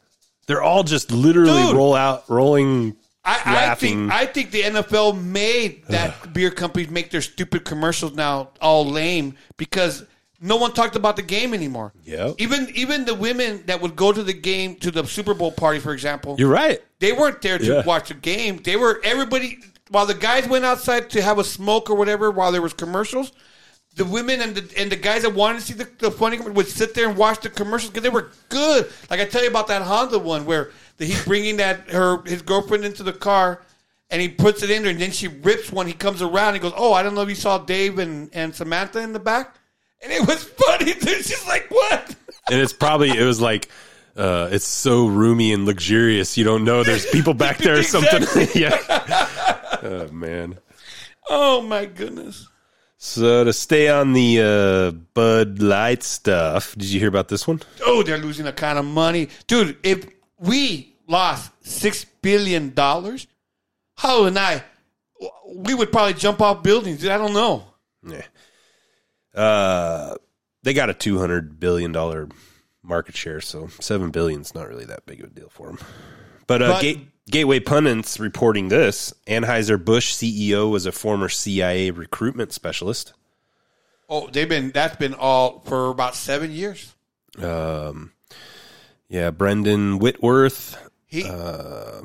They're 0.48 0.62
all 0.62 0.84
just 0.84 1.12
literally 1.12 1.64
Dude. 1.64 1.76
roll 1.76 1.94
out, 1.94 2.30
rolling, 2.30 2.98
I, 3.26 3.42
I 3.46 3.54
laughing. 3.54 4.10
think 4.10 4.12
I 4.12 4.26
think 4.26 4.52
the 4.52 4.62
NFL 4.62 5.22
made 5.22 5.86
that 5.88 6.34
beer 6.34 6.52
companies 6.52 6.90
make 6.90 7.12
their 7.12 7.22
stupid 7.22 7.64
commercials 7.66 8.14
now 8.14 8.50
all 8.62 8.86
lame 8.86 9.36
because 9.58 10.06
no 10.46 10.58
one 10.58 10.74
talked 10.74 10.96
about 10.98 11.16
the 11.16 11.22
game 11.22 11.54
anymore. 11.54 11.94
Yep. 12.04 12.36
Even 12.38 12.68
even 12.76 13.06
the 13.06 13.16
women 13.16 13.64
that 13.68 13.80
would 13.82 13.96
go 13.96 14.12
to 14.12 14.22
the 14.24 14.34
game 14.34 14.76
to 14.78 14.92
the 14.92 15.06
Super 15.06 15.34
Bowl 15.34 15.52
party, 15.52 15.80
for 15.80 15.94
example. 15.94 16.36
You're 16.38 16.50
right. 16.50 16.82
They 17.00 17.14
weren't 17.14 17.42
there 17.42 17.58
to 17.58 17.66
Yeah. 17.66 17.84
watch 17.86 18.10
the 18.10 18.14
game. 18.16 18.58
They 18.64 18.76
were 18.76 19.00
everybody 19.04 19.60
while 19.90 20.06
the 20.06 20.14
guys 20.14 20.48
went 20.48 20.66
outside 20.66 21.10
to 21.12 21.22
have 21.22 21.40
a 21.40 21.44
smoke 21.44 21.90
or 21.90 21.96
whatever 21.96 22.30
while 22.30 22.52
there 22.52 22.62
was 22.62 22.74
commercials. 22.74 23.32
The 23.96 24.06
women 24.06 24.42
and 24.42 24.56
the 24.56 24.82
and 24.82 24.92
the 24.92 24.96
guys 24.96 25.22
that 25.22 25.34
wanted 25.34 25.60
to 25.60 25.66
see 25.66 25.74
the, 25.76 25.88
the 26.00 26.12
funny 26.12 26.40
would 26.40 26.68
sit 26.68 26.94
there 26.94 27.08
and 27.08 27.16
watch 27.18 27.42
the 27.42 27.50
commercials 27.50 27.92
because 27.92 28.04
they 28.04 28.10
were 28.10 28.32
good. 28.50 28.92
Like 29.10 29.20
I 29.22 29.26
tell 29.26 29.44
you 29.44 29.50
about 29.50 29.68
that 29.68 29.82
Honda 29.84 30.20
one 30.20 30.46
where 30.46 30.72
the, 30.98 31.06
he's 31.06 31.24
bringing 31.26 31.58
that 31.58 31.90
her 31.92 32.22
his 32.26 32.42
girlfriend 32.42 32.84
into 32.86 33.04
the 33.04 33.14
car 33.14 33.62
and 34.10 34.22
he 34.22 34.28
puts 34.30 34.62
it 34.64 34.70
in 34.72 34.82
there 34.84 34.92
and 34.92 35.00
then 35.00 35.12
she 35.12 35.28
rips 35.28 35.72
one. 35.72 35.88
He 35.88 35.94
comes 35.94 36.22
around 36.22 36.56
and 36.56 36.58
he 36.58 36.62
goes, 36.70 36.74
"Oh, 36.76 36.92
I 36.92 37.02
don't 37.04 37.16
know 37.16 37.22
if 37.22 37.30
you 37.30 37.36
saw 37.36 37.60
Dave 37.60 38.00
and, 38.00 38.30
and 38.34 38.54
Samantha 38.56 39.00
in 39.00 39.14
the 39.14 39.20
back," 39.20 39.56
and 40.04 40.12
it 40.12 40.28
was 40.28 40.44
funny. 40.44 40.94
Dude. 40.94 41.26
She's 41.26 41.48
like, 41.48 41.68
"What?" 41.70 42.16
and 42.52 42.60
it's 42.60 42.74
probably 42.74 43.10
it 43.10 43.24
was 43.24 43.40
like 43.40 43.70
uh 44.18 44.50
it's 44.52 44.66
so 44.66 45.08
roomy 45.08 45.54
and 45.54 45.66
luxurious 45.66 46.38
you 46.38 46.44
don't 46.44 46.64
know 46.66 46.84
there's 46.84 47.06
people 47.08 47.34
back 47.34 47.58
there 47.58 47.80
or 47.80 47.84
something 47.84 48.22
yeah 48.56 48.78
oh 49.82 50.08
man 50.12 50.60
Oh 51.30 51.62
my 51.62 51.86
goodness. 51.86 52.48
so 52.98 53.46
to 53.46 53.54
stay 53.54 53.88
on 53.88 54.12
the 54.14 54.42
uh 54.42 54.92
bud 55.14 55.62
light 55.62 56.04
stuff 56.04 56.74
did 56.76 56.90
you 56.92 57.00
hear 57.00 57.08
about 57.10 57.30
this 57.30 57.48
one 57.48 57.62
oh, 57.86 58.04
they're 58.04 58.18
losing 58.18 58.46
a 58.46 58.52
kind 58.54 58.78
of 58.78 58.84
money, 58.86 59.30
dude. 59.48 59.78
If 59.84 60.06
we 60.38 60.96
lost 61.08 61.50
six 61.66 62.04
billion 62.22 62.74
dollars, 62.74 63.26
how 63.96 64.26
and 64.26 64.38
I, 64.38 64.64
we 65.56 65.74
would 65.74 65.92
probably 65.92 66.14
jump 66.14 66.42
off 66.42 66.62
buildings. 66.62 67.00
Dude, 67.00 67.12
I 67.12 67.18
don't 67.18 67.34
know. 67.34 67.64
yeah 68.06 68.24
uh 69.36 70.16
they 70.64 70.74
got 70.74 70.90
a 70.90 70.94
200 70.94 71.60
billion 71.60 71.92
dollar 71.92 72.30
market 72.84 73.16
share 73.16 73.42
so 73.42 73.68
7 73.80 74.12
is 74.40 74.54
not 74.56 74.68
really 74.68 74.86
that 74.86 75.06
big 75.06 75.20
of 75.22 75.28
a 75.28 75.34
deal 75.34 75.50
for 75.50 75.68
them 75.68 75.78
but 76.48 76.62
uh 76.62 76.68
But- 76.74 76.82
Gate, 76.82 77.08
gateway 77.30 77.60
pundits 77.62 78.20
reporting 78.20 78.68
this 78.70 79.14
anheuser-busch 79.28 80.14
ceo 80.14 80.70
was 80.70 80.86
a 80.86 80.92
former 80.92 81.30
cia 81.30 81.92
recruitment 81.92 82.52
specialist 82.54 83.14
Oh, 84.10 84.28
they've 84.28 84.50
been 84.50 84.72
that's 84.72 84.98
been 84.98 85.14
all 85.14 85.62
for 85.62 85.90
about 85.90 86.14
seven 86.14 86.52
years. 86.52 86.94
um, 87.42 88.12
yeah, 89.08 89.32
Brendan 89.32 89.98
Whitworth. 89.98 90.78
He- 91.08 91.24
uh, 91.28 92.02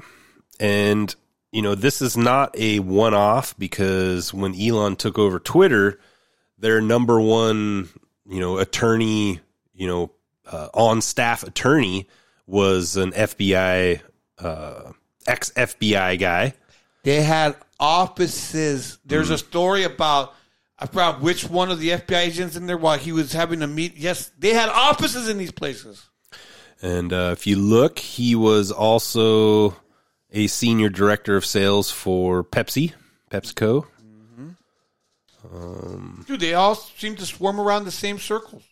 and, 0.60 1.14
you 1.52 1.60
know, 1.60 1.74
this 1.74 2.00
is 2.00 2.16
not 2.16 2.54
a 2.56 2.78
one 2.78 3.14
off 3.14 3.58
because 3.58 4.32
when 4.32 4.54
Elon 4.58 4.94
took 4.96 5.18
over 5.18 5.38
Twitter, 5.40 5.98
their 6.58 6.80
number 6.80 7.20
one, 7.20 7.88
you 8.28 8.40
know, 8.40 8.58
attorney, 8.58 9.40
you 9.74 9.86
know, 9.86 10.10
uh, 10.50 10.68
on 10.74 11.00
staff 11.00 11.42
attorney 11.42 12.08
was 12.46 12.96
an 12.96 13.12
FBI, 13.12 14.00
uh, 14.38 14.92
ex 15.26 15.50
FBI 15.50 16.18
guy. 16.18 16.54
They 17.04 17.22
had 17.22 17.56
offices. 17.78 18.98
There's 19.04 19.30
a 19.30 19.38
story 19.38 19.84
about 19.84 20.34
I 20.78 20.86
forgot 20.86 21.20
which 21.20 21.48
one 21.48 21.70
of 21.70 21.80
the 21.80 21.90
FBI 21.90 22.18
agents 22.18 22.56
in 22.56 22.66
there 22.66 22.76
while 22.76 22.98
he 22.98 23.10
was 23.10 23.32
having 23.32 23.62
a 23.62 23.66
meet. 23.66 23.96
Yes, 23.96 24.30
they 24.38 24.54
had 24.54 24.68
offices 24.68 25.28
in 25.28 25.36
these 25.36 25.50
places. 25.50 26.08
And 26.80 27.12
uh, 27.12 27.30
if 27.32 27.46
you 27.48 27.56
look, 27.56 27.98
he 27.98 28.36
was 28.36 28.70
also 28.70 29.76
a 30.30 30.46
senior 30.46 30.88
director 30.88 31.36
of 31.36 31.44
sales 31.44 31.90
for 31.90 32.44
Pepsi, 32.44 32.92
PepsiCo. 33.30 33.86
Um, 35.52 36.24
Dude, 36.26 36.40
they 36.40 36.54
all 36.54 36.74
seem 36.74 37.16
to 37.16 37.26
swarm 37.26 37.60
around 37.60 37.84
the 37.84 37.90
same 37.90 38.18
circles. 38.18 38.62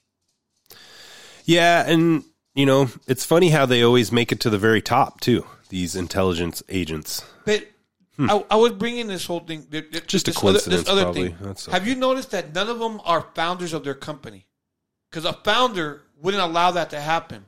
yeah, 1.44 1.84
and 1.88 2.24
you 2.54 2.66
know, 2.66 2.88
it's 3.06 3.24
funny 3.24 3.50
how 3.50 3.66
they 3.66 3.82
always 3.82 4.10
make 4.12 4.32
it 4.32 4.40
to 4.40 4.50
the 4.50 4.58
very 4.58 4.82
top 4.82 5.20
too. 5.20 5.46
These 5.68 5.96
intelligence 5.96 6.62
agents. 6.68 7.24
But 7.44 7.66
I, 8.18 8.44
I 8.50 8.56
was 8.56 8.72
bringing 8.72 9.08
this 9.08 9.26
whole 9.26 9.40
thing. 9.40 9.64
th- 9.64 9.90
th- 9.90 10.02
Hmm. 10.04 10.06
Just 10.06 10.28
a 10.28 10.30
other- 10.30 10.40
coincidence, 10.40 10.82
this 10.82 10.88
other 10.90 11.02
probably. 11.02 11.28
thing. 11.28 11.36
That's 11.40 11.66
Have 11.66 11.86
you 11.86 11.94
noticed 11.96 12.30
that 12.30 12.54
none 12.54 12.68
of 12.68 12.78
them 12.78 13.00
are 13.04 13.26
founders 13.34 13.72
of 13.72 13.84
their 13.84 13.94
company? 13.94 14.46
Because 15.10 15.24
a 15.24 15.32
founder 15.32 16.02
wouldn't 16.20 16.42
allow 16.42 16.70
that 16.72 16.90
to 16.90 17.00
happen. 17.00 17.44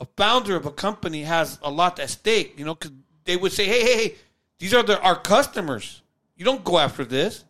A 0.00 0.06
founder 0.16 0.56
of 0.56 0.66
a 0.66 0.70
company 0.70 1.22
has 1.22 1.58
a 1.62 1.70
lot 1.70 1.98
at 1.98 2.10
stake, 2.10 2.58
you 2.58 2.64
know, 2.64 2.74
because 2.74 2.92
they 3.24 3.36
would 3.36 3.52
say, 3.52 3.64
"Hey, 3.66 3.80
hey, 3.82 3.96
hey, 4.08 4.14
these 4.58 4.72
are 4.74 4.82
the, 4.82 5.00
our 5.00 5.16
customers. 5.18 6.02
You 6.36 6.44
don't 6.44 6.64
go 6.64 6.78
after 6.78 7.04
this." 7.04 7.44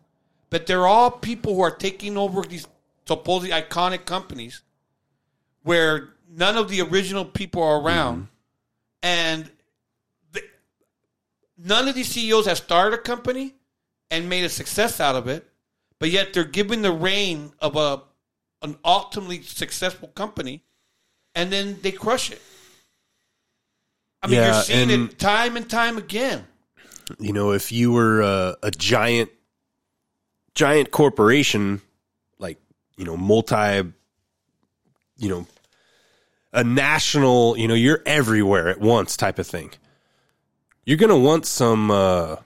But 0.49 0.65
they're 0.65 0.87
all 0.87 1.11
people 1.11 1.55
who 1.55 1.61
are 1.61 1.71
taking 1.71 2.17
over 2.17 2.41
these 2.41 2.67
supposedly 3.05 3.51
iconic 3.51 4.05
companies, 4.05 4.61
where 5.63 6.09
none 6.29 6.57
of 6.57 6.69
the 6.69 6.81
original 6.81 7.25
people 7.25 7.61
are 7.63 7.81
around, 7.81 8.15
mm-hmm. 8.15 8.25
and 9.03 9.51
none 11.57 11.87
of 11.87 11.95
these 11.95 12.09
CEOs 12.09 12.45
have 12.45 12.57
started 12.57 12.99
a 12.99 13.01
company 13.01 13.55
and 14.11 14.29
made 14.29 14.43
a 14.43 14.49
success 14.49 14.99
out 14.99 15.15
of 15.15 15.27
it, 15.27 15.49
but 15.99 16.09
yet 16.09 16.33
they're 16.33 16.43
given 16.43 16.81
the 16.81 16.91
reign 16.91 17.51
of 17.59 17.75
a 17.75 18.01
an 18.63 18.77
ultimately 18.83 19.41
successful 19.41 20.07
company, 20.09 20.63
and 21.35 21.51
then 21.51 21.77
they 21.81 21.91
crush 21.91 22.31
it. 22.31 22.41
I 24.21 24.27
mean, 24.27 24.35
Yeah, 24.37 24.53
you're 24.53 24.63
seeing 24.63 24.89
it 24.89 25.19
time 25.19 25.55
and 25.57 25.69
time 25.69 25.97
again. 25.97 26.47
You 27.19 27.33
know, 27.33 27.51
if 27.51 27.71
you 27.71 27.91
were 27.91 28.21
a, 28.21 28.57
a 28.63 28.71
giant, 28.71 29.29
giant 30.57 30.89
corporation, 30.91 31.81
like 32.39 32.57
you 32.97 33.05
know, 33.05 33.15
multi, 33.15 33.83
you 35.17 35.29
know, 35.29 35.45
a 36.51 36.63
national, 36.63 37.55
you 37.57 37.67
know, 37.67 37.75
you're 37.75 38.01
everywhere 38.05 38.67
at 38.69 38.79
once 38.81 39.15
type 39.15 39.37
of 39.37 39.45
thing. 39.45 39.71
You're 40.83 40.97
gonna 40.97 41.17
want 41.17 41.45
some 41.45 41.91
uh, 41.91 42.37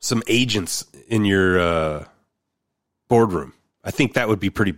some 0.00 0.22
agents 0.28 0.84
in 1.08 1.24
your 1.24 1.58
uh, 1.58 2.04
boardroom. 3.08 3.54
I 3.82 3.90
think 3.90 4.14
that 4.14 4.28
would 4.28 4.40
be 4.40 4.50
pretty 4.50 4.74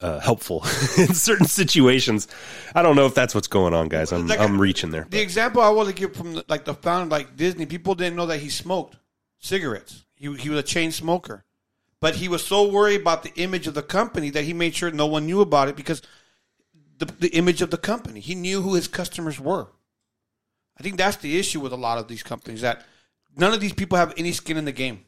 uh, 0.00 0.18
helpful 0.20 0.62
in 0.98 1.14
certain 1.14 1.46
situations. 1.46 2.28
I 2.74 2.82
don't 2.82 2.96
know 2.96 3.06
if 3.06 3.14
that's 3.14 3.34
what's 3.34 3.46
going 3.48 3.72
on, 3.72 3.88
guys. 3.88 4.12
I'm 4.12 4.26
Like- 4.26 4.40
I'm 4.40 4.60
reaching 4.60 4.90
there. 4.90 5.06
The 5.08 5.20
example 5.20 5.62
I 5.62 5.70
want 5.70 5.88
to 5.88 5.94
give 5.94 6.14
from 6.14 6.34
the, 6.34 6.44
like 6.48 6.64
the 6.66 6.74
founder, 6.74 7.08
like 7.10 7.36
Disney, 7.36 7.64
people 7.66 7.94
didn't 7.94 8.16
know 8.16 8.26
that 8.26 8.38
he 8.40 8.50
smoked 8.50 8.96
cigarettes. 9.38 10.04
He 10.14 10.34
he 10.36 10.50
was 10.50 10.58
a 10.58 10.62
chain 10.64 10.92
smoker, 10.92 11.44
but 12.02 12.16
he 12.16 12.28
was 12.28 12.44
so 12.44 12.68
worried 12.68 13.00
about 13.00 13.22
the 13.22 13.32
image 13.36 13.68
of 13.68 13.74
the 13.74 13.82
company 13.82 14.28
that 14.30 14.42
he 14.42 14.52
made 14.52 14.74
sure 14.74 14.90
no 14.90 15.06
one 15.06 15.24
knew 15.24 15.40
about 15.40 15.68
it 15.68 15.76
because 15.76 16.02
the 16.98 17.04
the 17.06 17.28
image 17.28 17.62
of 17.62 17.70
the 17.70 17.78
company. 17.78 18.18
He 18.18 18.34
knew 18.34 18.60
who 18.60 18.74
his 18.74 18.88
customers 18.88 19.38
were. 19.38 19.68
I 20.76 20.82
think 20.82 20.96
that's 20.96 21.18
the 21.18 21.38
issue 21.38 21.60
with 21.60 21.72
a 21.72 21.76
lot 21.76 21.98
of 21.98 22.08
these 22.08 22.24
companies 22.24 22.62
that 22.62 22.84
none 23.36 23.54
of 23.54 23.60
these 23.60 23.72
people 23.72 23.98
have 23.98 24.12
any 24.16 24.32
skin 24.32 24.56
in 24.56 24.64
the 24.64 24.72
game. 24.72 25.04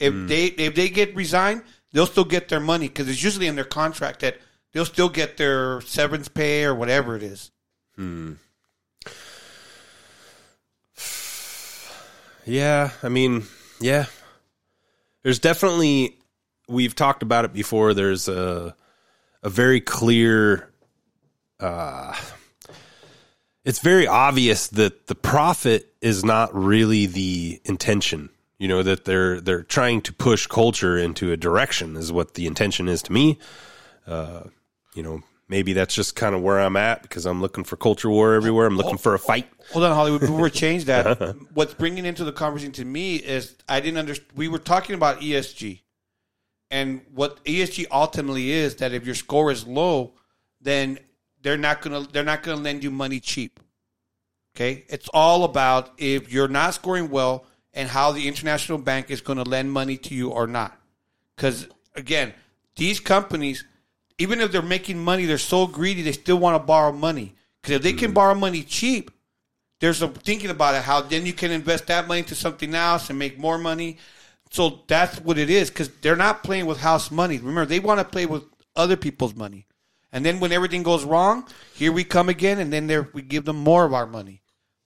If 0.00 0.12
they 0.28 0.46
if 0.46 0.74
they 0.74 0.88
get 0.88 1.14
resigned, 1.14 1.62
they'll 1.92 2.06
still 2.06 2.24
get 2.24 2.48
their 2.48 2.60
money 2.60 2.88
because 2.88 3.08
it's 3.08 3.22
usually 3.22 3.46
in 3.46 3.54
their 3.54 3.64
contract 3.64 4.20
that 4.20 4.38
they'll 4.72 4.84
still 4.84 5.08
get 5.08 5.36
their 5.36 5.80
severance 5.82 6.26
pay 6.28 6.64
or 6.64 6.74
whatever 6.74 7.14
it 7.14 7.22
is. 7.22 7.52
Hmm. 7.94 8.32
Yeah, 12.48 12.90
I 13.02 13.08
mean, 13.08 13.42
yeah. 13.80 14.06
There's 15.26 15.40
definitely 15.40 16.20
we've 16.68 16.94
talked 16.94 17.24
about 17.24 17.44
it 17.44 17.52
before. 17.52 17.94
There's 17.94 18.28
a 18.28 18.76
a 19.42 19.50
very 19.50 19.80
clear 19.80 20.72
uh 21.58 22.14
it's 23.64 23.80
very 23.80 24.06
obvious 24.06 24.68
that 24.68 25.08
the 25.08 25.16
profit 25.16 25.92
is 26.00 26.24
not 26.24 26.54
really 26.54 27.06
the 27.06 27.60
intention. 27.64 28.30
You 28.60 28.68
know 28.68 28.84
that 28.84 29.04
they're 29.04 29.40
they're 29.40 29.64
trying 29.64 30.02
to 30.02 30.12
push 30.12 30.46
culture 30.46 30.96
into 30.96 31.32
a 31.32 31.36
direction 31.36 31.96
is 31.96 32.12
what 32.12 32.34
the 32.34 32.46
intention 32.46 32.86
is 32.86 33.02
to 33.02 33.12
me. 33.12 33.40
Uh, 34.06 34.44
you 34.94 35.02
know, 35.02 35.24
maybe 35.48 35.72
that's 35.72 35.94
just 35.94 36.16
kind 36.16 36.34
of 36.34 36.42
where 36.42 36.58
I'm 36.58 36.76
at 36.76 37.02
because 37.02 37.26
I'm 37.26 37.40
looking 37.40 37.64
for 37.64 37.76
culture 37.76 38.10
war 38.10 38.34
everywhere. 38.34 38.66
I'm 38.66 38.76
looking 38.76 38.98
for 38.98 39.14
a 39.14 39.18
fight. 39.18 39.48
Hold 39.72 39.84
on, 39.84 39.94
Hollywood. 39.94 40.20
Before 40.20 40.42
we 40.42 40.50
change 40.50 40.86
that, 40.86 41.36
what's 41.54 41.74
bringing 41.74 42.04
into 42.04 42.24
the 42.24 42.32
conversation 42.32 42.72
to 42.72 42.84
me 42.84 43.16
is 43.16 43.56
I 43.68 43.80
didn't 43.80 43.98
understand. 43.98 44.30
We 44.36 44.48
were 44.48 44.58
talking 44.58 44.94
about 44.94 45.20
ESG, 45.20 45.80
and 46.70 47.00
what 47.14 47.44
ESG 47.44 47.86
ultimately 47.90 48.50
is 48.50 48.76
that 48.76 48.92
if 48.92 49.06
your 49.06 49.14
score 49.14 49.50
is 49.50 49.66
low, 49.66 50.14
then 50.60 50.98
they're 51.42 51.56
not 51.56 51.80
gonna 51.82 52.06
they're 52.12 52.24
not 52.24 52.42
gonna 52.42 52.60
lend 52.60 52.82
you 52.82 52.90
money 52.90 53.20
cheap. 53.20 53.60
Okay, 54.54 54.84
it's 54.88 55.08
all 55.12 55.44
about 55.44 55.90
if 55.98 56.32
you're 56.32 56.48
not 56.48 56.74
scoring 56.74 57.10
well 57.10 57.44
and 57.76 57.90
how 57.90 58.10
the 58.10 58.26
international 58.26 58.78
bank 58.78 59.10
is 59.10 59.20
going 59.20 59.36
to 59.36 59.44
lend 59.44 59.70
money 59.70 59.98
to 59.98 60.14
you 60.14 60.30
or 60.30 60.46
not. 60.46 60.80
Because 61.36 61.68
again, 61.94 62.32
these 62.74 62.98
companies, 62.98 63.64
even 64.18 64.40
if 64.40 64.52
they're 64.52 64.62
making 64.62 65.02
money, 65.02 65.26
they're 65.26 65.38
so 65.38 65.66
greedy 65.66 66.02
they 66.02 66.12
still 66.12 66.38
want 66.38 66.60
to 66.60 66.66
borrow 66.66 66.92
money. 66.92 67.34
Because 67.62 67.76
if 67.76 67.82
they 67.82 67.92
can 67.92 68.08
mm-hmm. 68.08 68.14
borrow 68.14 68.34
money 68.34 68.62
cheap, 68.62 69.10
there's 69.80 70.00
a 70.02 70.08
thinking 70.08 70.50
about 70.50 70.74
it 70.74 70.82
how 70.82 71.02
then 71.02 71.26
you 71.26 71.32
can 71.32 71.50
invest 71.50 71.88
that 71.88 72.08
money 72.08 72.20
into 72.20 72.34
something 72.34 72.74
else 72.74 73.10
and 73.10 73.18
make 73.18 73.38
more 73.38 73.58
money. 73.58 73.98
So 74.50 74.80
that's 74.86 75.20
what 75.20 75.38
it 75.38 75.50
is 75.50 75.70
because 75.70 75.90
they're 76.00 76.16
not 76.16 76.42
playing 76.42 76.66
with 76.66 76.78
house 76.78 77.10
money. 77.10 77.38
Remember, 77.38 77.66
they 77.66 77.80
want 77.80 78.00
to 78.00 78.04
play 78.04 78.26
with 78.26 78.44
other 78.74 78.96
people's 78.96 79.34
money. 79.34 79.66
And 80.12 80.24
then 80.24 80.40
when 80.40 80.52
everything 80.52 80.82
goes 80.82 81.04
wrong, 81.04 81.46
here 81.74 81.92
we 81.92 82.04
come 82.04 82.28
again, 82.28 82.58
and 82.58 82.72
then 82.72 82.86
there 82.86 83.08
we 83.12 83.22
give 83.22 83.44
them 83.44 83.56
more 83.56 83.84
of 83.84 83.92
our 83.92 84.06
money. 84.06 84.40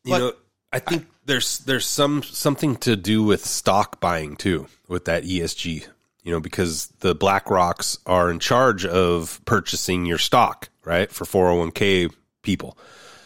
You 0.05 0.19
know, 0.19 0.33
I 0.73 0.79
think 0.79 1.07
there's 1.27 1.59
there's 1.59 1.87
some 1.87 2.23
something 2.23 2.77
to 2.79 2.97
do 2.97 3.23
with 3.23 3.45
stock 3.45 4.01
buying 4.01 4.35
too 4.35 4.67
with 4.89 5.05
that 5.05 5.25
ESG. 5.25 5.87
You 6.23 6.33
know, 6.33 6.41
because 6.41 6.89
the 7.01 7.15
BlackRocks 7.17 7.99
are 8.05 8.31
in 8.31 8.39
charge 8.41 8.85
of 8.85 9.41
purchasing 9.47 10.05
your 10.05 10.19
stock, 10.19 10.69
right, 10.85 11.11
for 11.11 11.25
401k 11.25 12.13
people. 12.43 12.77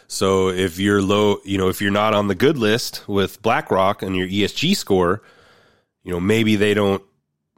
So 0.07 0.49
if 0.49 0.79
you're 0.79 1.01
low, 1.01 1.37
you 1.43 1.57
know, 1.57 1.67
if 1.67 1.81
you're 1.81 1.91
not 1.91 2.13
on 2.13 2.27
the 2.27 2.35
good 2.35 2.57
list 2.57 3.03
with 3.07 3.41
BlackRock 3.41 4.01
and 4.01 4.15
your 4.15 4.27
ESG 4.27 4.75
score, 4.77 5.21
you 6.03 6.11
know, 6.13 6.19
maybe 6.21 6.55
they 6.55 6.73
don't, 6.73 7.01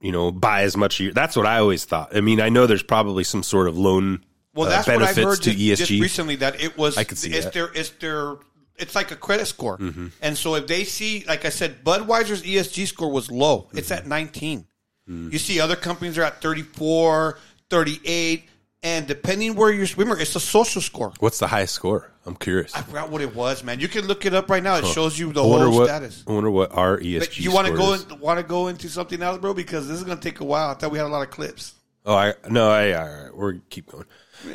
you 0.02 0.12
know, 0.12 0.32
buy 0.32 0.62
as 0.64 0.76
much. 0.78 1.00
Of 1.00 1.04
your, 1.06 1.14
that's 1.14 1.36
what 1.36 1.46
I 1.46 1.60
always 1.60 1.86
thought. 1.86 2.16
I 2.16 2.22
mean, 2.22 2.40
I 2.42 2.50
know 2.50 2.66
there's 2.66 2.82
probably 2.84 3.24
some 3.24 3.44
sort 3.44 3.68
of 3.68 3.78
loan 3.78 4.24
Well, 4.56 4.68
uh, 4.68 4.70
that's 4.72 4.88
what 4.88 4.96
I've 5.04 5.16
benefits 5.16 5.26
heard 5.26 5.44
to 5.44 5.52
just, 5.54 5.82
ESG. 5.84 5.86
just 5.88 6.02
recently 6.02 6.36
that 6.38 6.62
it 6.64 6.78
was. 6.78 6.98
I 6.98 7.04
could 7.04 7.18
see 7.18 7.30
it's 7.32 7.46
that. 7.46 7.54
their 7.54 7.70
it's 7.76 7.90
their 7.92 8.38
it's 8.78 8.96
like 8.96 9.12
a 9.12 9.16
credit 9.16 9.48
score, 9.48 9.78
Mhm. 9.78 10.12
and 10.22 10.38
so 10.38 10.56
if 10.56 10.68
they 10.68 10.84
see, 10.84 11.26
like 11.28 11.46
I 11.46 11.50
said, 11.50 11.84
Budweiser's 11.84 12.44
ESG 12.44 12.88
score 12.88 13.12
was 13.12 13.30
low. 13.30 13.70
It's 13.74 13.90
Mm-hmm. 13.90 13.98
at 13.98 14.08
19. 14.08 14.66
Mm. 15.10 15.32
You 15.32 15.39
see 15.39 15.60
other 15.60 15.76
companies 15.76 16.18
are 16.18 16.24
at 16.24 16.41
34, 16.41 17.38
38, 17.70 18.43
and 18.84 19.08
depending 19.08 19.55
where 19.55 19.72
you're 19.72 19.86
swimmer, 19.88 20.18
it's 20.20 20.36
a 20.36 20.39
social 20.39 20.82
score. 20.82 21.14
What's 21.20 21.39
the 21.39 21.47
highest 21.47 21.74
score? 21.76 22.12
I'm 22.26 22.36
curious. 22.36 22.76
I 22.76 22.82
forgot 22.82 23.10
what 23.10 23.22
it 23.22 23.34
was, 23.36 23.64
man. 23.64 23.80
You 23.80 23.88
can 23.88 24.05
look 24.05 24.26
it 24.26 24.34
up 24.34 24.49
right 24.49 24.62
now. 24.62 24.76
It 24.76 24.84
Huh. 24.84 24.91
shows 24.93 25.18
you 25.18 25.32
the 25.32 25.41
whole 25.41 25.72
what, 25.72 25.86
status. 25.88 26.24
I 26.28 26.32
wonder 26.32 26.51
what 26.51 26.74
our 26.74 26.97
ESG. 26.99 27.20
But 27.20 27.39
you 27.39 27.51
want 27.51 27.68
to 27.68 27.74
go 27.74 27.93
in, 27.93 28.20
want 28.20 28.38
to 28.39 28.43
go 28.43 28.68
into 28.68 28.89
something 28.89 29.22
else, 29.22 29.38
bro? 29.38 29.53
Because 29.53 29.88
this 29.88 29.97
is 29.97 30.03
going 30.03 30.18
to 30.18 30.24
take 30.24 30.41
a 30.41 30.45
while. 30.45 30.70
I 30.70 30.74
thought 30.74 30.91
we 30.91 30.97
had 30.97 31.05
a 31.08 31.10
lot 31.10 31.22
of 31.22 31.30
clips. 31.32 31.74
Oh, 32.05 32.16
I 32.16 32.34
no, 32.49 32.70
I 32.70 32.91
all 32.93 33.05
right, 33.24 33.36
we're 33.36 33.53
keep 33.70 33.91
going. 33.91 34.05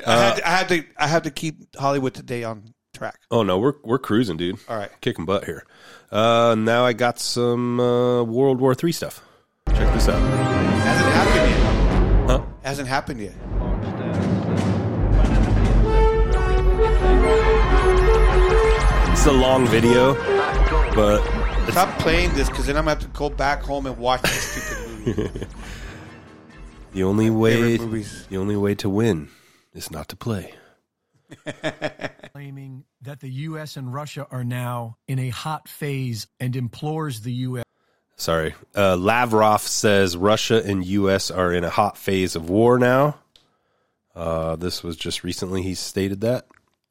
I, 0.06 0.10
Uh, 0.10 0.20
had 0.20 0.36
to, 0.36 0.48
I 0.48 0.50
had 0.50 0.68
to 0.68 0.84
I 0.98 1.06
had 1.06 1.24
to 1.24 1.30
keep 1.30 1.76
Hollywood 1.76 2.14
today 2.14 2.44
on 2.44 2.72
track. 2.94 3.18
oh 3.30 3.42
no, 3.42 3.58
we're 3.58 3.74
we're 3.84 3.98
cruising, 3.98 4.36
dude. 4.38 4.58
All 4.68 4.76
right. 4.76 4.90
kicking 5.02 5.24
butt 5.26 5.44
here. 5.44 5.64
Uh, 6.10 6.54
now 6.58 6.84
I 6.86 6.92
got 6.94 7.18
some 7.18 7.78
uh, 7.80 8.22
World 8.24 8.60
War 8.60 8.74
Three 8.74 8.92
stuff. 8.92 9.22
Check 9.92 10.00
this 10.00 10.08
out. 10.08 10.22
Hasn't 10.88 11.12
happened 11.12 11.50
yet. 11.50 12.30
Huh? 12.30 12.42
Hasn't 12.62 12.88
happened 12.88 13.20
yet. 13.20 13.34
It's 19.12 19.26
a 19.26 19.32
long 19.32 19.66
video, 19.66 20.14
but 20.94 21.22
Stop 21.70 21.98
playing 21.98 22.32
this 22.34 22.48
because 22.48 22.66
then 22.66 22.76
I'm 22.76 22.84
gonna 22.84 23.00
have 23.00 23.00
to 23.00 23.18
go 23.18 23.28
back 23.28 23.62
home 23.62 23.86
and 23.86 23.98
watch 23.98 24.22
this 24.22 24.42
stupid 24.42 25.06
movie. 25.16 25.46
the 26.92 27.02
only 27.04 27.28
way 27.30 27.76
the 27.76 28.36
only 28.36 28.56
way 28.56 28.74
to 28.76 28.88
win 28.88 29.28
is 29.74 29.90
not 29.90 30.08
to 30.08 30.16
play. 30.16 30.54
claiming 32.32 32.84
that 33.02 33.20
the 33.20 33.30
U.S. 33.30 33.76
and 33.76 33.92
Russia 33.92 34.26
are 34.30 34.44
now 34.44 34.96
in 35.06 35.18
a 35.18 35.28
hot 35.28 35.68
phase 35.68 36.26
and 36.40 36.56
implores 36.56 37.20
the 37.20 37.32
U.S. 37.32 37.64
Sorry, 38.22 38.54
uh, 38.76 38.94
Lavrov 38.94 39.62
says 39.62 40.16
Russia 40.16 40.62
and 40.64 40.86
U.S. 40.86 41.28
are 41.28 41.52
in 41.52 41.64
a 41.64 41.70
hot 41.70 41.98
phase 41.98 42.36
of 42.36 42.48
war 42.48 42.78
now. 42.78 43.16
Uh, 44.14 44.54
this 44.54 44.84
was 44.84 44.96
just 44.96 45.24
recently 45.24 45.60
he 45.62 45.74
stated 45.74 46.20
that. 46.20 46.46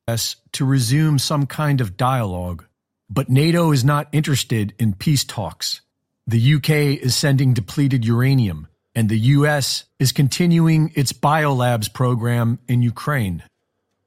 Yes, 0.09 0.35
to 0.51 0.65
resume 0.65 1.19
some 1.19 1.45
kind 1.45 1.79
of 1.79 1.95
dialogue. 1.95 2.65
But 3.09 3.29
NATO 3.29 3.71
is 3.71 3.85
not 3.85 4.09
interested 4.11 4.73
in 4.77 4.93
peace 4.93 5.23
talks. 5.23 5.79
The 6.27 6.55
UK 6.55 6.69
is 7.01 7.15
sending 7.15 7.53
depleted 7.53 8.03
uranium, 8.05 8.67
and 8.93 9.07
the 9.07 9.19
US 9.19 9.85
is 9.99 10.11
continuing 10.11 10.91
its 10.95 11.13
biolabs 11.13 11.93
program 11.93 12.59
in 12.67 12.81
Ukraine. 12.81 13.41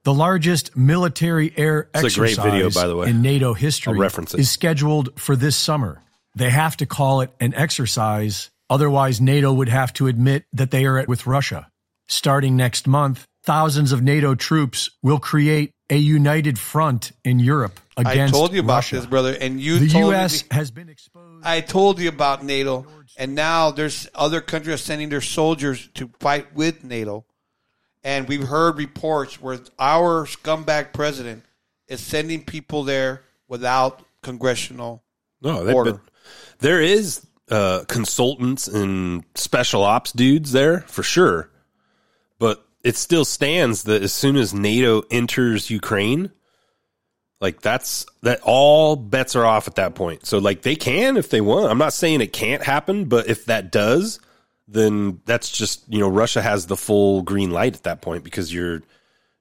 The 0.02 0.12
largest 0.12 0.76
military 0.76 1.54
air 1.56 1.88
It's 1.94 2.14
a 2.14 2.20
great 2.20 2.32
exercise 2.32 2.52
video, 2.52 2.70
by 2.70 2.86
the 2.86 2.96
way. 2.96 3.08
in 3.08 3.22
NATO 3.22 3.54
history 3.54 3.94
I'll 3.94 3.98
reference 3.98 4.34
it. 4.34 4.40
is 4.40 4.50
scheduled 4.50 5.18
for 5.18 5.36
this 5.36 5.56
summer. 5.56 6.02
They 6.34 6.50
have 6.50 6.76
to 6.78 6.86
call 6.86 7.20
it 7.20 7.30
an 7.40 7.54
exercise, 7.54 8.50
otherwise 8.68 9.20
NATO 9.20 9.52
would 9.52 9.68
have 9.68 9.92
to 9.94 10.08
admit 10.08 10.44
that 10.52 10.70
they 10.70 10.84
are 10.84 10.98
at 10.98 11.08
with 11.08 11.26
Russia. 11.26 11.68
Starting 12.08 12.56
next 12.56 12.86
month, 12.86 13.24
thousands 13.44 13.92
of 13.92 14.02
NATO 14.02 14.34
troops 14.34 14.90
will 15.02 15.20
create 15.20 15.70
a 15.90 15.96
united 15.96 16.58
front 16.58 17.12
in 17.24 17.38
Europe 17.38 17.78
against 17.96 18.34
I 18.34 18.38
told 18.38 18.52
you 18.52 18.60
about 18.60 18.76
Russia. 18.76 18.96
this, 18.96 19.06
brother, 19.06 19.36
and 19.38 19.60
you 19.60 19.78
the 19.78 19.88
told 19.88 20.06
U.S. 20.06 20.42
me. 20.42 20.48
has 20.50 20.70
been 20.70 20.88
exposed. 20.88 21.44
I 21.44 21.60
told 21.60 22.00
you 22.00 22.08
about 22.08 22.42
NATO, 22.42 22.86
and 23.16 23.34
now 23.34 23.70
there's 23.70 24.08
other 24.14 24.40
countries 24.40 24.80
sending 24.80 25.10
their 25.10 25.20
soldiers 25.20 25.88
to 25.94 26.10
fight 26.20 26.54
with 26.54 26.84
NATO, 26.84 27.24
and 28.02 28.26
we've 28.26 28.48
heard 28.48 28.76
reports 28.78 29.40
where 29.40 29.60
our 29.78 30.26
scumbag 30.26 30.92
president 30.92 31.44
is 31.86 32.00
sending 32.00 32.44
people 32.44 32.82
there 32.82 33.22
without 33.46 34.02
congressional 34.22 35.02
No, 35.42 35.64
they've 35.64 35.74
order. 35.74 36.00
There 36.58 36.80
is 36.80 37.26
uh, 37.50 37.84
consultants 37.88 38.68
and 38.68 39.24
special 39.34 39.82
ops 39.82 40.12
dudes 40.12 40.52
there 40.52 40.80
for 40.82 41.02
sure, 41.02 41.50
but 42.38 42.66
it 42.82 42.96
still 42.96 43.24
stands 43.24 43.84
that 43.84 44.02
as 44.02 44.12
soon 44.12 44.36
as 44.36 44.54
NATO 44.54 45.02
enters 45.10 45.70
Ukraine, 45.70 46.30
like 47.40 47.60
that's 47.60 48.06
that 48.22 48.40
all 48.42 48.96
bets 48.96 49.36
are 49.36 49.44
off 49.44 49.68
at 49.68 49.74
that 49.76 49.94
point. 49.94 50.26
So 50.26 50.38
like 50.38 50.62
they 50.62 50.76
can 50.76 51.16
if 51.16 51.30
they 51.30 51.40
want. 51.40 51.70
I'm 51.70 51.78
not 51.78 51.92
saying 51.92 52.20
it 52.20 52.32
can't 52.32 52.62
happen, 52.62 53.06
but 53.06 53.28
if 53.28 53.46
that 53.46 53.70
does, 53.70 54.20
then 54.68 55.20
that's 55.26 55.50
just 55.50 55.84
you 55.88 55.98
know 55.98 56.08
Russia 56.08 56.40
has 56.40 56.66
the 56.66 56.76
full 56.76 57.22
green 57.22 57.50
light 57.50 57.74
at 57.74 57.82
that 57.82 58.00
point 58.00 58.24
because 58.24 58.52
you're 58.52 58.82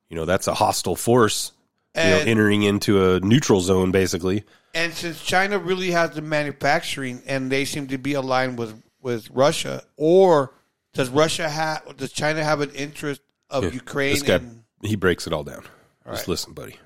you 0.09 0.17
know 0.17 0.25
that's 0.25 0.47
a 0.47 0.53
hostile 0.53 0.95
force 0.95 1.51
you 1.95 2.01
know 2.01 2.19
entering 2.19 2.63
into 2.63 3.11
a 3.13 3.19
neutral 3.19 3.61
zone 3.61 3.91
basically 3.91 4.43
And 4.73 4.93
since 4.93 5.21
China 5.21 5.59
really 5.59 5.91
has 5.91 6.11
the 6.11 6.21
manufacturing 6.21 7.21
and 7.27 7.51
they 7.51 7.65
seem 7.65 7.87
to 7.87 7.97
be 7.97 8.13
aligned 8.13 8.57
with, 8.57 8.81
with 9.01 9.29
Russia, 9.29 9.83
or 9.97 10.53
does 10.93 11.09
Russia 11.09 11.49
have 11.49 11.97
does 11.97 12.11
China 12.11 12.43
have 12.43 12.61
an 12.61 12.71
interest 12.71 13.21
of 13.49 13.65
Yeah, 13.65 13.71
Ukraine? 13.71 14.13
This 14.13 14.23
guy, 14.23 14.35
and, 14.35 14.63
he 14.81 14.95
breaks 14.95 15.27
it 15.27 15.33
all 15.33 15.43
down. 15.43 15.63
All 16.05 16.13
Just 16.13 16.23
right. 16.23 16.27
listen, 16.29 16.53
buddy. 16.53 16.77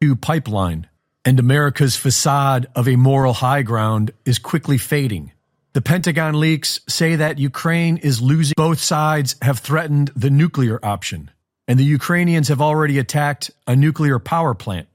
Two 0.00 0.16
pipeline 0.16 0.88
and 1.24 1.38
America's 1.38 1.96
facade 1.96 2.66
of 2.74 2.88
a 2.88 2.96
moral 2.96 3.34
high 3.34 3.62
ground 3.62 4.12
is 4.24 4.38
quickly 4.38 4.78
fading. 4.78 5.32
The 5.72 5.80
Pentagon 5.80 6.40
leaks 6.40 6.80
say 6.88 7.16
that 7.16 7.38
Ukraine 7.38 7.98
is 7.98 8.20
losing. 8.20 8.54
Both 8.56 8.80
sides 8.80 9.36
have 9.42 9.60
threatened 9.60 10.10
the 10.16 10.30
nuclear 10.30 10.84
option, 10.84 11.30
and 11.68 11.78
the 11.78 11.84
Ukrainians 11.84 12.48
have 12.48 12.60
already 12.60 12.98
attacked 12.98 13.52
a 13.68 13.76
nuclear 13.76 14.18
power 14.18 14.54
plant. 14.54 14.88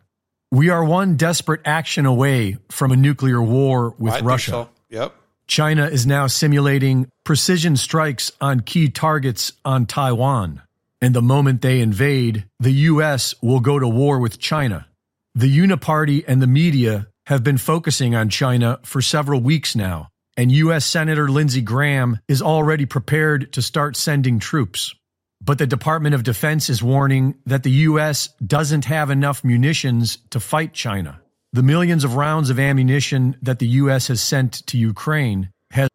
We 0.52 0.70
are 0.70 0.84
one 0.84 1.18
desperate 1.18 1.62
action 1.66 2.06
away 2.06 2.58
from 2.70 2.92
a 2.92 2.96
nuclear 2.96 3.42
war 3.42 3.96
with 3.98 4.14
I 4.14 4.18
think 4.18 4.28
Russia. 4.28 4.52
so. 4.52 4.70
Yep. 4.90 5.16
China 5.48 5.88
is 5.88 6.08
now 6.08 6.28
simulating 6.28 7.10
precision 7.24 7.78
strikes 7.78 8.32
on 8.42 8.62
key 8.62 8.90
targets 8.90 9.54
on 9.64 9.86
Taiwan. 9.86 10.62
And 11.02 11.14
the 11.14 11.22
moment 11.22 11.62
they 11.62 11.82
invade, 11.82 12.46
the 12.60 12.72
U.S. 12.72 13.36
will 13.42 13.60
go 13.60 13.78
to 13.78 13.88
war 13.88 14.20
with 14.20 14.40
China. 14.40 14.88
The 15.36 15.56
Uniparty 15.56 16.24
and 16.28 16.42
the 16.42 16.48
media 16.48 17.08
have 17.28 17.44
been 17.44 17.58
focusing 17.58 18.16
on 18.16 18.30
China 18.30 18.80
for 18.84 19.02
several 19.02 19.42
weeks 19.42 19.76
now, 19.76 20.10
and 20.38 20.52
U.S. 20.52 20.86
Senator 20.86 21.28
Lindsey 21.28 21.62
Graham 21.62 22.20
is 22.28 22.42
already 22.42 22.86
prepared 22.86 23.52
to 23.54 23.62
start 23.62 23.98
sending 23.98 24.40
troops. 24.40 24.96
But 25.42 25.58
the 25.58 25.68
Department 25.68 26.16
of 26.16 26.24
Defense 26.24 26.70
is 26.70 26.82
warning 26.82 27.36
that 27.46 27.64
the 27.64 27.72
U.S. 27.72 28.30
doesn't 28.46 28.86
have 28.86 29.10
enough 29.10 29.44
munitions 29.44 30.18
to 30.32 30.40
fight 30.40 30.74
China. 30.74 31.22
The 31.54 31.64
millions 31.64 32.04
of 32.04 32.16
rounds 32.16 32.50
of 32.50 32.60
ammunition 32.60 33.38
that 33.42 33.60
the 33.60 33.68
U.S. 33.68 34.08
has 34.08 34.22
sent 34.22 34.66
to 34.68 34.78
Ukraine 34.78 35.52
has 35.72 35.90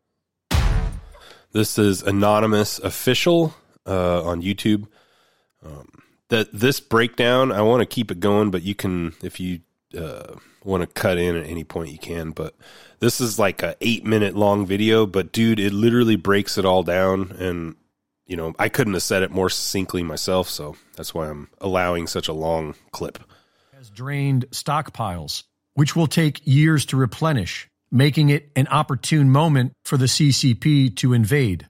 This 1.53 1.79
is 1.79 2.03
anonymous 2.03 2.79
official 2.79 3.55
uh, 3.87 4.23
on 4.23 4.43
YouTube. 4.43 4.87
Um, 5.65 6.03
that 6.29 6.53
this 6.53 6.81
breakdown, 6.81 7.53
I 7.53 7.63
want 7.63 7.81
to 7.81 7.87
keep 7.87 8.11
it 8.11 8.21
going, 8.21 8.51
but 8.51 8.63
you 8.63 8.75
can 8.75 9.15
if 9.23 9.39
you 9.41 9.61
uh, 9.99 10.35
want 10.65 10.83
to 10.83 10.87
cut 10.87 11.19
in 11.19 11.37
at 11.37 11.47
any 11.47 11.65
point, 11.65 11.91
you 11.91 11.99
can. 11.99 12.31
But 12.31 12.55
this 13.01 13.21
is 13.21 13.39
like 13.39 13.63
a 13.63 13.77
eight 13.81 14.05
minute 14.05 14.37
long 14.37 14.65
video. 14.65 15.07
But 15.07 15.33
dude, 15.33 15.61
it 15.61 15.73
literally 15.73 16.17
breaks 16.17 16.57
it 16.57 16.65
all 16.65 16.83
down, 16.83 17.33
and 17.39 17.77
you 18.31 18.37
know 18.37 18.55
I 18.59 18.69
couldn't 18.69 18.95
have 18.95 19.03
said 19.03 19.25
it 19.25 19.33
more 19.33 19.51
succinctly 19.51 20.05
myself, 20.05 20.49
so 20.49 20.77
that's 20.97 21.13
why 21.13 21.29
I'm 21.29 21.49
allowing 21.61 22.07
such 22.07 22.29
a 22.29 22.33
long 22.33 22.75
clip. 22.93 23.19
has 23.77 23.91
drained 23.91 24.49
stockpiles, 24.53 25.43
which 25.75 25.97
will 25.97 26.07
take 26.07 26.41
years 26.45 26.87
to 26.87 26.97
replenish, 26.97 27.69
making 27.91 28.31
it 28.31 28.51
an 28.55 28.69
opportune 28.69 29.31
moment 29.31 29.73
for 29.85 29.97
the 29.97 30.07
CCP 30.07 30.95
to 30.97 31.13
invade. 31.13 31.67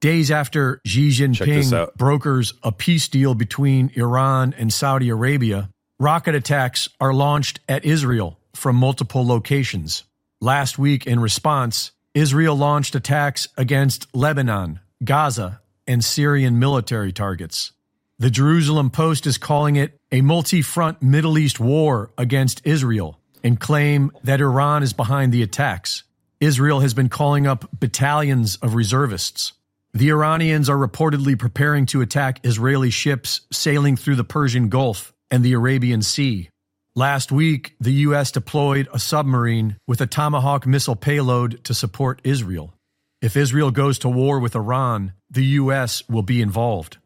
Days 0.00 0.30
after 0.30 0.80
Xi 0.86 1.10
Jinping 1.10 1.94
brokers 1.96 2.54
a 2.62 2.72
peace 2.72 3.08
deal 3.08 3.34
between 3.34 3.90
Iran 3.94 4.54
and 4.56 4.72
Saudi 4.72 5.10
Arabia, 5.10 5.68
rocket 5.98 6.34
attacks 6.34 6.88
are 7.00 7.12
launched 7.12 7.60
at 7.68 7.84
Israel 7.84 8.38
from 8.54 8.76
multiple 8.76 9.26
locations. 9.26 10.04
Last 10.40 10.78
week, 10.78 11.06
in 11.06 11.20
response, 11.20 11.92
Israel 12.14 12.56
launched 12.56 12.94
attacks 12.94 13.48
against 13.58 14.06
Lebanon, 14.14 14.80
Gaza, 15.04 15.60
and 15.88 16.04
Syrian 16.04 16.58
military 16.58 17.12
targets. 17.12 17.72
The 18.20 18.30
Jerusalem 18.30 18.90
Post 18.90 19.26
is 19.26 19.38
calling 19.38 19.76
it 19.76 19.98
a 20.12 20.20
multi 20.20 20.62
front 20.62 21.02
Middle 21.02 21.38
East 21.38 21.58
war 21.58 22.10
against 22.18 22.60
Israel 22.64 23.18
and 23.42 23.58
claim 23.58 24.10
that 24.24 24.40
Iran 24.40 24.82
is 24.82 24.92
behind 24.92 25.32
the 25.32 25.42
attacks. 25.42 26.04
Israel 26.40 26.80
has 26.80 26.94
been 26.94 27.08
calling 27.08 27.46
up 27.46 27.68
battalions 27.80 28.56
of 28.56 28.74
reservists. 28.74 29.54
The 29.94 30.10
Iranians 30.10 30.68
are 30.68 30.76
reportedly 30.76 31.38
preparing 31.38 31.86
to 31.86 32.00
attack 32.00 32.40
Israeli 32.44 32.90
ships 32.90 33.40
sailing 33.50 33.96
through 33.96 34.16
the 34.16 34.24
Persian 34.24 34.68
Gulf 34.68 35.12
and 35.30 35.42
the 35.42 35.54
Arabian 35.54 36.02
Sea. 36.02 36.50
Last 36.94 37.30
week, 37.30 37.74
the 37.80 37.92
U.S. 37.92 38.32
deployed 38.32 38.88
a 38.92 38.98
submarine 38.98 39.76
with 39.86 40.00
a 40.00 40.06
Tomahawk 40.06 40.66
missile 40.66 40.96
payload 40.96 41.62
to 41.64 41.74
support 41.74 42.20
Israel. 42.24 42.74
If 43.20 43.36
Israel 43.36 43.72
goes 43.72 43.98
to 44.00 44.08
war 44.08 44.38
with 44.38 44.54
Iran, 44.54 45.12
the 45.28 45.44
U.S. 45.44 46.08
will 46.08 46.22
be 46.22 46.40
involved. 46.40 46.98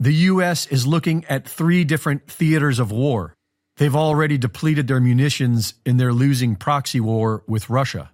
The 0.00 0.12
U.S. 0.12 0.66
is 0.66 0.88
looking 0.88 1.24
at 1.26 1.48
three 1.48 1.84
different 1.84 2.28
theaters 2.28 2.80
of 2.80 2.90
war. 2.90 3.32
They've 3.76 3.94
already 3.94 4.38
depleted 4.38 4.88
their 4.88 4.98
munitions 5.00 5.74
in 5.84 5.98
their 5.98 6.12
losing 6.12 6.56
proxy 6.56 6.98
war 6.98 7.44
with 7.46 7.70
Russia, 7.70 8.10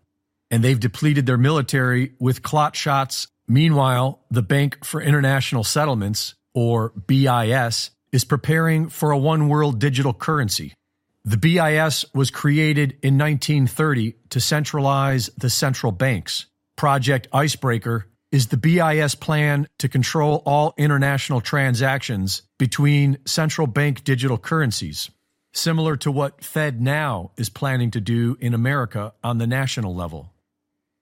and 0.50 0.62
they've 0.62 0.78
depleted 0.78 1.24
their 1.24 1.38
military 1.38 2.12
with 2.18 2.42
clot 2.42 2.76
shots. 2.76 3.28
Meanwhile, 3.48 4.20
the 4.30 4.42
Bank 4.42 4.84
for 4.84 5.00
International 5.00 5.64
Settlements, 5.64 6.34
or 6.52 6.90
BIS, 6.90 7.90
is 8.12 8.24
preparing 8.24 8.90
for 8.90 9.10
a 9.10 9.18
one 9.18 9.48
world 9.48 9.78
digital 9.78 10.12
currency. 10.12 10.74
The 11.24 11.38
BIS 11.38 12.04
was 12.12 12.30
created 12.30 12.98
in 13.02 13.16
1930 13.16 14.16
to 14.30 14.40
centralize 14.40 15.30
the 15.38 15.48
central 15.48 15.92
banks. 15.92 16.46
Project 16.82 17.28
Icebreaker 17.32 18.08
is 18.32 18.48
the 18.48 18.56
BIS 18.56 19.14
plan 19.14 19.68
to 19.78 19.88
control 19.88 20.42
all 20.44 20.74
international 20.76 21.40
transactions 21.40 22.42
between 22.58 23.18
central 23.24 23.68
bank 23.68 24.02
digital 24.02 24.36
currencies, 24.36 25.08
similar 25.52 25.96
to 25.98 26.10
what 26.10 26.40
FedNow 26.40 27.30
is 27.36 27.48
planning 27.50 27.92
to 27.92 28.00
do 28.00 28.36
in 28.40 28.52
America 28.52 29.12
on 29.22 29.38
the 29.38 29.46
national 29.46 29.94
level. 29.94 30.32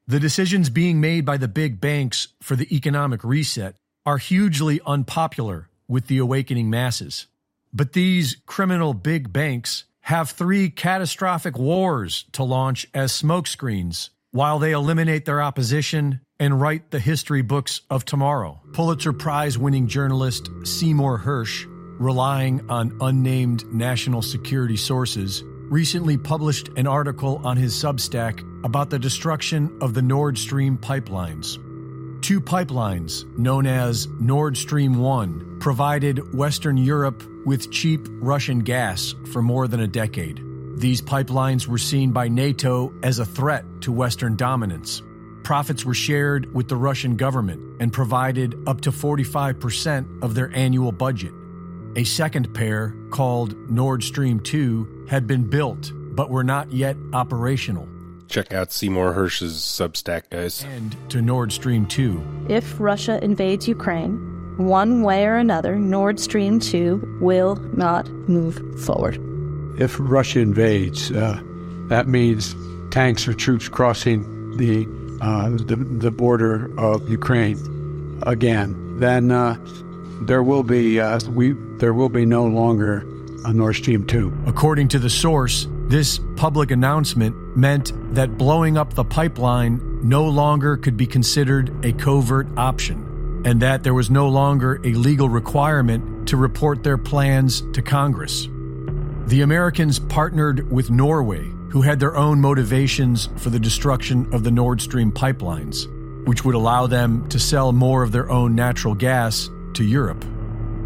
The 0.06 0.20
decisions 0.20 0.68
being 0.68 1.00
made 1.00 1.24
by 1.24 1.38
the 1.38 1.48
big 1.48 1.80
banks 1.80 2.28
for 2.42 2.56
the 2.56 2.76
economic 2.76 3.24
reset 3.24 3.74
are 4.04 4.18
hugely 4.18 4.82
unpopular 4.84 5.70
with 5.88 6.08
the 6.08 6.18
awakening 6.18 6.68
masses. 6.68 7.26
But 7.72 7.94
these 7.94 8.36
criminal 8.44 8.92
big 8.92 9.32
banks 9.32 9.84
have 10.00 10.28
three 10.28 10.68
catastrophic 10.68 11.56
wars 11.56 12.26
to 12.32 12.44
launch 12.44 12.86
as 12.92 13.12
smokescreens 13.12 14.10
while 14.32 14.58
they 14.58 14.72
eliminate 14.72 15.24
their 15.24 15.42
opposition 15.42 16.20
and 16.38 16.60
write 16.60 16.90
the 16.90 17.00
history 17.00 17.42
books 17.42 17.80
of 17.90 18.04
tomorrow. 18.04 18.60
Pulitzer 18.72 19.12
Prize 19.12 19.58
winning 19.58 19.88
journalist 19.88 20.50
Seymour 20.64 21.18
Hersh, 21.18 21.66
relying 21.98 22.70
on 22.70 22.96
unnamed 23.00 23.64
national 23.72 24.22
security 24.22 24.76
sources, 24.76 25.42
recently 25.44 26.16
published 26.16 26.68
an 26.76 26.86
article 26.86 27.40
on 27.44 27.56
his 27.56 27.74
Substack 27.74 28.44
about 28.64 28.90
the 28.90 28.98
destruction 28.98 29.78
of 29.80 29.94
the 29.94 30.02
Nord 30.02 30.38
Stream 30.38 30.78
pipelines. 30.78 31.58
Two 32.22 32.40
pipelines, 32.40 33.26
known 33.38 33.66
as 33.66 34.06
Nord 34.20 34.56
Stream 34.56 34.98
1, 34.98 35.58
provided 35.60 36.34
Western 36.34 36.76
Europe 36.76 37.22
with 37.44 37.70
cheap 37.70 38.06
Russian 38.08 38.60
gas 38.60 39.14
for 39.32 39.42
more 39.42 39.68
than 39.68 39.80
a 39.80 39.86
decade. 39.86 40.49
These 40.80 41.02
pipelines 41.02 41.66
were 41.66 41.76
seen 41.76 42.10
by 42.10 42.28
NATO 42.28 42.90
as 43.02 43.18
a 43.18 43.26
threat 43.26 43.66
to 43.82 43.92
Western 43.92 44.34
dominance. 44.34 45.02
Profits 45.42 45.84
were 45.84 45.92
shared 45.92 46.54
with 46.54 46.68
the 46.68 46.76
Russian 46.76 47.16
government 47.16 47.82
and 47.82 47.92
provided 47.92 48.56
up 48.66 48.80
to 48.80 48.90
45% 48.90 50.22
of 50.22 50.34
their 50.34 50.50
annual 50.56 50.90
budget. 50.90 51.34
A 51.96 52.04
second 52.04 52.54
pair, 52.54 52.94
called 53.10 53.54
Nord 53.70 54.02
Stream 54.02 54.40
2, 54.40 55.06
had 55.06 55.26
been 55.26 55.44
built 55.44 55.92
but 55.94 56.30
were 56.30 56.44
not 56.44 56.72
yet 56.72 56.96
operational. 57.12 57.86
Check 58.28 58.54
out 58.54 58.72
Seymour 58.72 59.12
Hersh's 59.12 59.58
Substack, 59.58 60.30
guys. 60.30 60.64
And 60.64 60.96
to 61.10 61.20
Nord 61.20 61.52
Stream 61.52 61.84
2. 61.84 62.46
If 62.48 62.80
Russia 62.80 63.22
invades 63.22 63.68
Ukraine, 63.68 64.16
one 64.56 65.02
way 65.02 65.26
or 65.26 65.36
another, 65.36 65.78
Nord 65.78 66.18
Stream 66.18 66.58
2 66.58 67.18
will 67.20 67.56
not 67.74 68.08
move 68.28 68.80
forward. 68.82 69.29
If 69.80 69.96
Russia 69.98 70.40
invades, 70.40 71.10
uh, 71.10 71.40
that 71.88 72.06
means 72.06 72.54
tanks 72.90 73.26
or 73.26 73.32
troops 73.32 73.66
crossing 73.68 74.56
the, 74.56 74.86
uh, 75.22 75.50
the 75.50 75.76
the 75.76 76.10
border 76.10 76.70
of 76.78 77.08
Ukraine 77.08 77.56
again. 78.26 78.98
Then 78.98 79.30
uh, 79.30 79.56
there 80.22 80.42
will 80.42 80.62
be 80.62 81.00
uh, 81.00 81.18
we 81.30 81.52
there 81.78 81.94
will 81.94 82.10
be 82.10 82.26
no 82.26 82.44
longer 82.44 83.06
a 83.46 83.52
Nord 83.54 83.76
Stream 83.76 84.06
two. 84.06 84.32
According 84.46 84.88
to 84.88 84.98
the 84.98 85.08
source, 85.08 85.66
this 85.88 86.20
public 86.36 86.70
announcement 86.70 87.34
meant 87.56 87.92
that 88.14 88.36
blowing 88.36 88.76
up 88.76 88.92
the 88.92 89.04
pipeline 89.04 89.80
no 90.06 90.24
longer 90.24 90.76
could 90.76 90.96
be 90.96 91.06
considered 91.06 91.72
a 91.84 91.92
covert 91.94 92.46
option, 92.58 93.42
and 93.46 93.62
that 93.62 93.82
there 93.82 93.94
was 93.94 94.10
no 94.10 94.28
longer 94.28 94.78
a 94.84 94.92
legal 94.92 95.30
requirement 95.30 96.28
to 96.28 96.36
report 96.36 96.82
their 96.82 96.98
plans 96.98 97.62
to 97.72 97.80
Congress. 97.80 98.46
The 99.26 99.42
Americans 99.42 99.98
partnered 99.98 100.70
with 100.72 100.90
Norway, 100.90 101.52
who 101.70 101.82
had 101.82 102.00
their 102.00 102.16
own 102.16 102.40
motivations 102.40 103.28
for 103.36 103.50
the 103.50 103.60
destruction 103.60 104.32
of 104.34 104.42
the 104.42 104.50
Nord 104.50 104.80
Stream 104.80 105.12
pipelines, 105.12 105.86
which 106.26 106.44
would 106.44 106.54
allow 106.54 106.86
them 106.86 107.28
to 107.28 107.38
sell 107.38 107.72
more 107.72 108.02
of 108.02 108.12
their 108.12 108.28
own 108.28 108.54
natural 108.54 108.94
gas 108.94 109.48
to 109.74 109.84
Europe. 109.84 110.24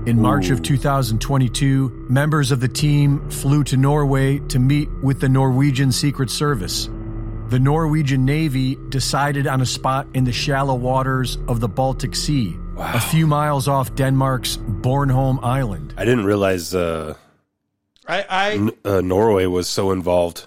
In 0.07 0.21
March 0.21 0.51
of 0.51 0.63
2022, 0.63 2.07
members 2.11 2.53
of 2.53 2.61
the 2.61 2.69
team 2.69 3.31
flew 3.31 3.65
to 3.65 3.79
Norway 3.79 4.39
to 4.41 4.59
meet 4.59 4.91
with 5.03 5.21
the 5.21 5.31
Norwegian 5.31 5.91
Secret 5.91 6.29
Service. 6.29 6.91
The 7.49 7.59
Norwegian 7.59 8.27
Navy 8.27 8.77
decided 8.91 9.47
on 9.47 9.63
a 9.63 9.67
spot 9.67 10.07
in 10.13 10.25
the 10.25 10.33
shallow 10.33 10.75
waters 10.75 11.39
of 11.49 11.61
the 11.61 11.69
Baltic 11.69 12.15
Sea, 12.15 12.59
a 12.77 13.01
few 13.01 13.27
miles 13.27 13.69
off 13.69 13.95
Denmark's 13.95 14.59
Bornholm 14.59 15.43
Island. 15.43 15.95
I 15.97 16.05
didn't 16.05 16.27
realize 16.27 16.75
uh, 16.75 17.15
I 18.07 18.25
I 18.29 18.51
N- 18.53 18.71
uh, 18.85 19.01
Norway 19.01 19.47
was 19.47 19.69
so 19.69 19.91
involved. 19.93 20.47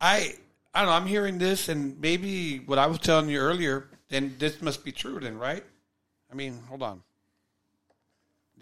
I 0.00 0.34
I 0.74 0.80
don't 0.80 0.88
know. 0.88 0.94
I'm 0.94 1.06
hearing 1.06 1.38
this, 1.38 1.68
and 1.68 1.98
maybe 2.00 2.58
what 2.58 2.78
I 2.78 2.86
was 2.86 2.98
telling 2.98 3.28
you 3.28 3.38
earlier. 3.38 3.88
Then 4.08 4.36
this 4.38 4.60
must 4.60 4.84
be 4.84 4.92
true. 4.92 5.18
Then, 5.20 5.38
right? 5.38 5.64
I 6.30 6.34
mean, 6.34 6.60
hold 6.68 6.82
on. 6.82 7.02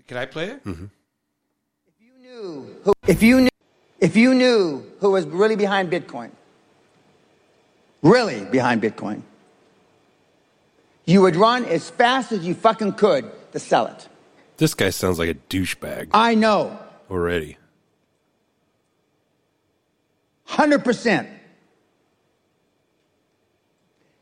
Can 0.07 0.17
I 0.17 0.27
play 0.27 0.47
it? 0.47 0.65
Mm-hmm. 0.65 0.87
who, 2.83 2.93
if 3.07 3.23
you 3.23 3.43
knew, 3.43 3.49
if 4.01 4.17
you 4.17 4.35
knew 4.35 4.85
who 4.99 5.11
was 5.13 5.25
really 5.27 5.55
behind 5.57 5.91
Bitcoin, 5.91 6.31
really 8.03 8.45
behind 8.47 8.83
Bitcoin, 8.83 9.23
you 11.05 11.23
would 11.23 11.37
run 11.37 11.65
as 11.65 11.91
fast 11.91 12.33
as 12.33 12.45
you 12.45 12.55
fucking 12.55 12.95
could 12.95 13.31
to 13.53 13.59
sell 13.59 13.87
it. 13.87 14.09
This 14.57 14.75
guy 14.75 14.91
sounds 14.91 15.19
like 15.19 15.29
a 15.29 15.35
douchebag 15.35 16.09
I 16.13 16.35
know, 16.35 16.77
already. 17.11 17.57
Hundred 20.51 20.85
percent. 20.85 21.29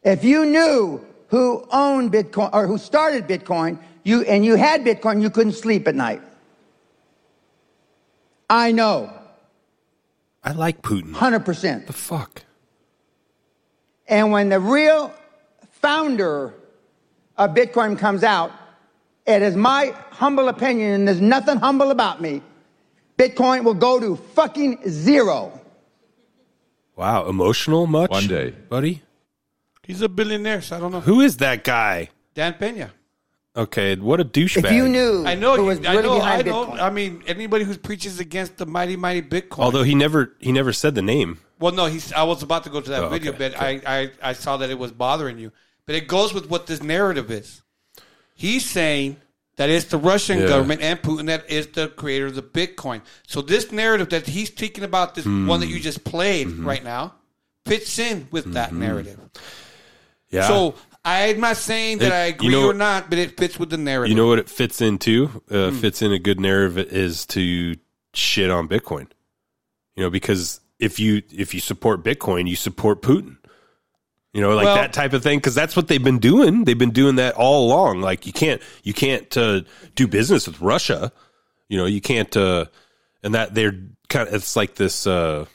If 0.05 0.25
you 0.25 0.45
knew 0.45 1.05
who 1.29 1.67
owned 1.73 2.13
Bitcoin 2.13 2.51
or 2.53 2.67
who 2.67 2.79
started 2.79 3.27
Bitcoin, 3.27 3.79
you 4.05 4.23
and 4.23 4.45
you 4.45 4.55
had 4.57 4.85
Bitcoin, 4.85 5.23
you 5.23 5.31
couldn't 5.31 5.55
sleep 5.55 5.89
at 5.89 5.95
night. 5.95 6.23
I 8.51 8.73
know, 8.73 9.11
I 10.45 10.53
like 10.53 10.83
Putin. 10.83 11.15
hundred 11.15 11.45
percent. 11.45 11.87
The 11.87 11.93
fuck? 11.93 12.43
And 14.07 14.31
when 14.31 14.49
the 14.49 14.61
real 14.61 15.13
founder 15.73 16.55
of 17.37 17.51
Bitcoin 17.51 17.99
comes 17.99 18.23
out, 18.23 18.53
it 19.27 19.43
is 19.43 19.57
my 19.57 19.95
humble 20.11 20.49
opinion, 20.49 20.93
and 20.93 21.09
there's 21.09 21.21
nothing 21.21 21.59
humble 21.59 21.91
about 21.91 22.21
me, 22.21 22.43
Bitcoin 23.19 23.65
will 23.65 23.75
go 23.75 24.01
to 24.01 24.17
fucking 24.17 24.89
zero. 24.89 25.58
Wow, 26.99 27.29
emotional 27.29 27.87
much? 27.87 28.11
One 28.11 28.27
day. 28.27 28.51
buddy. 28.51 29.03
He's 29.85 30.03
a 30.03 30.09
billionaire, 30.09 30.61
so 30.61 30.77
I 30.77 30.81
don't 30.81 30.91
know. 30.91 31.01
Who 31.01 31.21
is 31.21 31.37
that 31.37 31.63
guy? 31.63 32.11
Dan 32.35 32.55
Pena. 32.55 32.91
Okay, 33.57 33.95
what 33.95 34.21
a 34.21 34.25
douchebag. 34.25 34.65
If 34.65 34.73
you 34.73 34.89
knew, 34.89 35.25
I 35.25 35.37
know. 35.37 35.55
who 35.55 35.67
was 35.67 35.79
I 35.87 35.93
really 35.95 36.03
know. 36.03 36.21
I 36.21 36.43
behind 36.43 36.47
know. 36.47 36.67
Bitcoin. 36.67 36.81
I 36.81 36.91
mean, 36.91 37.23
anybody 37.29 37.65
who 37.65 37.79
preaches 37.79 38.19
against 38.19 38.57
the 38.57 38.67
mighty, 38.67 38.97
mighty 38.97 39.23
Bitcoin. 39.23 39.61
Although 39.61 39.85
he 39.85 39.95
never 39.95 40.35
he 40.41 40.51
never 40.51 40.73
said 40.73 40.97
the 40.97 41.03
name. 41.03 41.39
Well, 41.61 41.73
no, 41.73 41.87
he's. 41.87 42.13
I 42.13 42.25
was 42.25 42.43
about 42.43 42.65
to 42.65 42.71
go 42.71 42.81
to 42.81 42.91
that 42.91 43.05
Oh, 43.05 43.09
video, 43.09 43.33
okay, 43.33 43.51
but 43.51 43.61
I, 43.63 43.81
I, 43.87 44.11
I 44.23 44.33
saw 44.33 44.57
that 44.57 44.69
it 44.69 44.79
was 44.79 44.91
bothering 44.91 45.39
you. 45.39 45.53
But 45.87 45.95
it 45.95 46.09
goes 46.09 46.35
with 46.35 46.51
what 46.51 46.67
this 46.67 46.83
narrative 46.83 47.31
is. 47.31 47.63
He's 48.35 48.65
saying 48.65 49.17
that 49.59 49.69
it's 49.69 49.85
the 49.87 49.99
Russian 49.99 50.39
Yeah. 50.41 50.47
government 50.49 50.81
and 50.81 51.01
Putin 51.03 51.27
that 51.27 51.51
is 51.51 51.67
the 51.69 51.89
creator 51.89 52.27
of 52.27 52.35
the 52.35 52.43
Bitcoin. 52.43 53.03
So 53.27 53.43
this 53.43 53.71
narrative 53.71 54.09
that 54.11 54.27
he's 54.27 54.49
speaking 54.49 54.83
about, 54.85 55.15
this 55.15 55.25
Hmm. 55.25 55.47
one 55.47 55.61
that 55.61 55.67
you 55.69 55.79
just 55.81 56.03
played 56.05 56.47
Mm-hmm. 56.49 56.67
right 56.67 56.83
now, 56.83 57.15
fits 57.67 57.99
in 57.99 58.29
with 58.31 58.53
that 58.55 58.73
narrative. 58.73 59.19
Yeah. 60.31 60.47
So 60.49 60.75
I'm 61.05 61.41
not 61.41 61.57
saying 61.57 61.99
that 61.99 62.07
It- 62.07 62.13
I 62.13 62.27
you 62.27 62.33
agree 62.35 62.49
know- 62.51 62.67
or 62.71 62.75
not, 62.75 63.11
but 63.11 63.19
it 63.19 63.37
fits 63.37 63.59
with 63.59 63.71
the 63.71 63.77
narrative. 63.79 64.11
You 64.11 64.15
know 64.17 64.27
what 64.29 64.39
it 64.39 64.49
fits 64.49 64.81
into? 64.81 65.43
Uh, 65.51 65.71
Hmm. 65.71 65.79
Fits 65.81 66.03
in 66.03 66.13
a 66.13 66.19
good 66.19 66.39
narrative 66.41 66.79
is 66.79 67.27
to 67.27 67.77
shit 68.15 68.51
on 68.51 68.69
Bitcoin. 68.69 69.07
You 69.97 70.05
know, 70.05 70.11
because 70.11 70.61
if 70.79 71.01
you 71.01 71.23
if 71.33 71.53
you 71.55 71.61
support 71.61 72.05
Bitcoin, 72.05 72.49
you 72.49 72.55
support 72.57 73.03
Putin. 73.03 73.38
You 74.39 74.45
know, 74.45 74.55
like 74.55 74.67
Well- 74.67 74.77
that 74.77 74.93
type 74.93 75.15
of 75.15 75.23
thing. 75.25 75.41
Because 75.41 75.57
that's 75.57 75.75
what 75.75 75.89
they've 75.89 76.03
been 76.03 76.21
doing. 76.21 76.63
They've 76.65 76.79
been 76.79 76.93
doing 76.93 77.17
that 77.17 77.35
all 77.35 77.67
along. 77.67 78.03
Like 78.03 78.25
you 78.25 78.33
can't 78.33 78.63
you 78.85 78.95
can't 78.95 79.37
uh, 79.37 79.63
do 79.97 80.07
business 80.07 80.47
with 80.47 80.61
Russia. 80.61 81.11
You 81.69 81.77
know, 81.77 81.87
you 81.87 82.01
can't. 82.01 82.37
Uh, 82.37 82.67
and 83.25 83.35
that 83.35 83.53
they're 83.53 83.77
kind 84.09 84.29
of 84.29 84.35
it's 84.35 84.55
like 84.55 84.77
this. 84.77 85.09
Uh, 85.09 85.47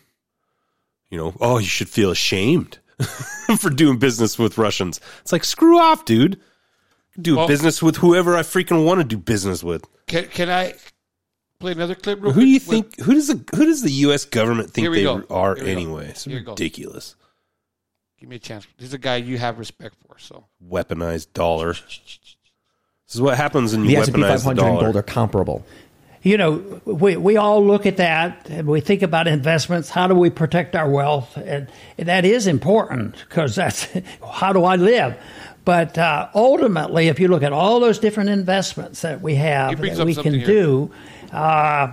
you 1.10 1.18
know, 1.18 1.34
oh, 1.40 1.60
you 1.60 1.66
should 1.66 1.88
feel 1.88 2.12
ashamed 2.12 2.80
for 3.58 3.70
doing 3.70 4.00
business 4.00 4.38
with 4.38 4.58
Russians. 4.58 5.00
It's 5.22 5.32
like 5.32 5.46
screw 5.46 5.80
off, 5.80 6.04
dude. 6.04 6.42
Do 7.18 7.38
Well- 7.38 7.48
business 7.48 7.82
with 7.82 7.96
whoever 7.96 8.36
I 8.36 8.42
freaking 8.42 8.84
want 8.84 9.00
to 9.00 9.06
do 9.06 9.18
business 9.18 9.64
with. 9.64 9.86
Can, 10.08 10.26
can 10.26 10.50
I 10.50 10.74
play 11.62 11.72
another 11.72 11.96
clip? 11.96 12.22
Real 12.22 12.34
Who 12.34 12.42
do 12.42 12.48
you 12.48 12.60
quick? 12.60 12.96
think? 12.96 13.00
Who 13.06 13.14
does 13.14 13.28
the 13.30 13.42
who 13.56 13.66
does 13.66 13.82
the 13.82 13.92
U.S. 14.08 14.26
government 14.26 14.72
think 14.72 14.92
they 14.92 15.04
go. 15.04 15.24
are 15.30 15.56
Here 15.56 15.68
anyway? 15.68 16.08
It's 16.10 16.28
ridiculous. 16.28 17.16
Give 18.24 18.30
me 18.30 18.38
a 18.38 18.40
chance. 18.40 18.66
This 18.78 18.88
is 18.88 18.94
a 18.94 18.98
guy 18.98 19.18
you 19.18 19.38
have 19.38 19.60
respect 19.60 19.96
for. 20.08 20.18
So 20.18 20.46
Weaponized 20.66 21.34
dollar. 21.34 21.74
This 21.74 23.16
is 23.16 23.20
what 23.20 23.36
happens 23.36 23.74
when 23.74 23.86
the 23.86 23.92
you 23.92 23.98
S&P 23.98 24.14
weaponize 24.14 24.38
the 24.38 24.38
500 24.38 24.50
and 24.50 24.58
gold 24.58 24.80
dollar. 24.80 25.00
are 25.00 25.04
comparable. 25.04 25.66
You 26.22 26.38
know, 26.38 26.82
we, 26.86 27.18
we 27.18 27.36
all 27.36 27.62
look 27.66 27.86
at 27.86 27.98
that 27.98 28.50
and 28.50 28.66
we 28.66 28.80
think 28.80 29.02
about 29.02 29.28
investments. 29.28 29.90
How 29.90 30.08
do 30.08 30.16
we 30.16 30.30
protect 30.30 30.74
our 30.74 30.90
wealth? 30.90 31.36
And 31.36 31.68
that 31.98 32.24
is 32.24 32.48
important 32.48 33.18
because 33.28 33.58
that's 33.58 33.90
how 34.32 34.54
do 34.54 34.64
I 34.64 34.78
live? 34.78 35.18
But 35.66 35.98
uh, 35.98 36.30
ultimately, 36.34 37.10
if 37.10 37.20
you 37.20 37.28
look 37.28 37.44
at 37.44 37.52
all 37.52 37.82
those 37.82 38.00
different 38.00 38.30
investments 38.30 39.02
that 39.02 39.20
we 39.20 39.36
have 39.36 39.82
that 39.82 40.06
we 40.06 40.16
can 40.16 40.36
here. 40.36 40.46
do, 40.46 40.92
uh, 41.34 41.92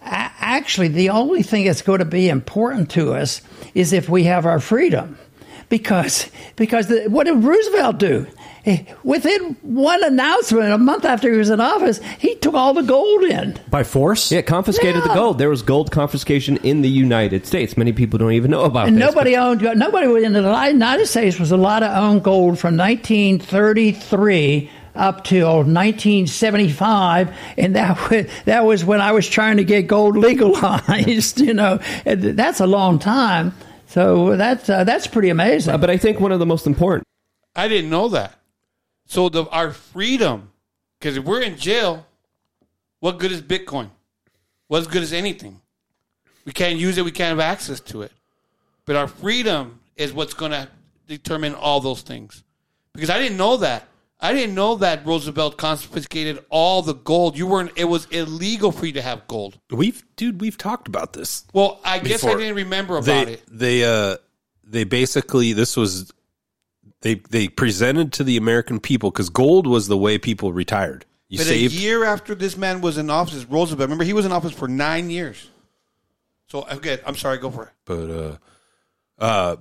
actually, 0.00 0.88
the 0.88 1.10
only 1.10 1.42
thing 1.42 1.66
that's 1.66 1.82
going 1.82 1.98
to 1.98 2.06
be 2.06 2.30
important 2.30 2.92
to 2.92 3.12
us 3.12 3.42
is 3.74 3.92
if 3.92 4.08
we 4.08 4.24
have 4.24 4.46
our 4.46 4.58
freedom. 4.58 5.18
Because, 5.70 6.28
because 6.56 6.88
the, 6.88 7.06
what 7.08 7.24
did 7.24 7.42
Roosevelt 7.42 7.98
do? 7.98 8.26
Eh, 8.66 8.84
Within 9.04 9.56
one 9.62 10.04
announcement, 10.04 10.70
a 10.72 10.76
month 10.76 11.04
after 11.06 11.30
he 11.32 11.38
was 11.38 11.48
in 11.48 11.60
office, 11.60 12.00
he 12.18 12.34
took 12.34 12.54
all 12.54 12.74
the 12.74 12.82
gold 12.82 13.22
in. 13.22 13.58
By 13.70 13.84
force? 13.84 14.30
Yeah, 14.30 14.42
confiscated 14.42 15.02
the 15.02 15.14
gold. 15.14 15.38
There 15.38 15.48
was 15.48 15.62
gold 15.62 15.90
confiscation 15.90 16.58
in 16.58 16.82
the 16.82 16.88
United 16.90 17.46
States. 17.46 17.76
Many 17.78 17.92
people 17.92 18.18
don't 18.18 18.32
even 18.32 18.50
know 18.50 18.64
about 18.64 18.88
and 18.88 18.96
this. 18.96 19.04
nobody 19.04 19.36
owned 19.36 19.62
nobody 19.62 20.24
in 20.24 20.34
the 20.34 20.42
United 20.42 21.06
States 21.06 21.38
was 21.38 21.52
allowed 21.52 21.80
to 21.80 21.98
own 21.98 22.18
gold 22.18 22.58
from 22.58 22.76
1933 22.76 24.70
up 24.96 25.24
till 25.24 25.58
1975, 25.58 27.34
and 27.56 27.76
that 27.76 28.10
was, 28.10 28.26
that 28.44 28.64
was 28.64 28.84
when 28.84 29.00
I 29.00 29.12
was 29.12 29.28
trying 29.28 29.56
to 29.58 29.64
get 29.64 29.86
gold 29.86 30.16
legalized. 30.16 31.40
You 31.50 31.54
know, 31.54 31.78
And 32.04 32.22
that's 32.38 32.60
a 32.60 32.66
long 32.66 32.98
time. 32.98 33.54
So 33.90 34.36
that's 34.36 34.70
uh, 34.70 34.84
that's 34.84 35.08
pretty 35.08 35.30
amazing. 35.30 35.80
but 35.80 35.90
I 35.90 35.96
think 35.96 36.20
one 36.20 36.30
of 36.30 36.38
the 36.38 36.46
most 36.46 36.64
important. 36.64 37.04
I 37.56 37.66
didn't 37.66 37.90
know 37.90 38.08
that. 38.10 38.38
So 39.06 39.28
the 39.28 39.48
our 39.48 39.72
freedom, 39.72 40.52
because 40.98 41.16
if 41.16 41.24
we're 41.24 41.42
in 41.42 41.56
jail, 41.56 42.06
what 43.00 43.18
good 43.18 43.32
is 43.32 43.42
Bitcoin? 43.42 43.90
What 44.68 44.88
good 44.88 45.02
is 45.02 45.12
anything? 45.12 45.60
We 46.44 46.52
can't 46.52 46.78
use 46.78 46.98
it. 46.98 47.04
We 47.04 47.10
can't 47.10 47.30
have 47.30 47.40
access 47.40 47.80
to 47.80 48.02
it. 48.02 48.12
But 48.86 48.94
our 48.94 49.08
freedom 49.08 49.80
is 49.96 50.12
what's 50.12 50.34
going 50.34 50.52
to 50.52 50.68
determine 51.08 51.56
all 51.56 51.80
those 51.80 52.02
things. 52.02 52.44
Because 52.92 53.10
I 53.10 53.18
didn't 53.18 53.38
know 53.38 53.56
that. 53.56 53.88
I 54.22 54.34
didn't 54.34 54.54
know 54.54 54.76
that 54.76 55.06
Roosevelt 55.06 55.56
confiscated 55.56 56.44
all 56.50 56.82
the 56.82 56.94
gold. 56.94 57.38
You 57.38 57.46
weren't. 57.46 57.72
It 57.76 57.84
was 57.84 58.06
illegal 58.06 58.70
for 58.70 58.86
you 58.86 58.92
to 58.92 59.02
have 59.02 59.26
gold. 59.26 59.58
We've, 59.70 60.04
dude, 60.16 60.40
we've 60.40 60.58
talked 60.58 60.88
about 60.88 61.14
this. 61.14 61.44
Well, 61.54 61.80
I 61.84 61.98
guess 62.00 62.22
I 62.22 62.26
before. 62.26 62.38
didn't 62.38 62.56
remember 62.56 62.98
about 62.98 63.26
they, 63.26 63.32
it. 63.32 63.42
They, 63.50 63.84
uh, 63.84 64.18
they 64.64 64.84
basically 64.84 65.52
this 65.54 65.76
was 65.76 66.12
they 67.00 67.14
they 67.14 67.48
presented 67.48 68.12
to 68.14 68.24
the 68.24 68.36
American 68.36 68.78
people 68.78 69.10
because 69.10 69.30
gold 69.30 69.66
was 69.66 69.88
the 69.88 69.96
way 69.96 70.18
people 70.18 70.52
retired. 70.52 71.06
You 71.28 71.38
but 71.38 71.46
saved 71.46 71.74
a 71.74 71.78
year 71.78 72.04
after 72.04 72.34
this 72.34 72.56
man 72.56 72.80
was 72.80 72.98
in 72.98 73.08
office, 73.08 73.44
Roosevelt. 73.44 73.88
Remember, 73.88 74.04
he 74.04 74.12
was 74.12 74.26
in 74.26 74.32
office 74.32 74.52
for 74.52 74.68
nine 74.68 75.10
years. 75.10 75.48
So 76.48 76.66
okay, 76.70 76.98
I'm 77.06 77.16
sorry. 77.16 77.38
Go 77.38 77.50
for 77.50 77.64
it. 77.64 77.70
but 77.84 78.10
uh 78.10 78.36
uh 79.18 79.56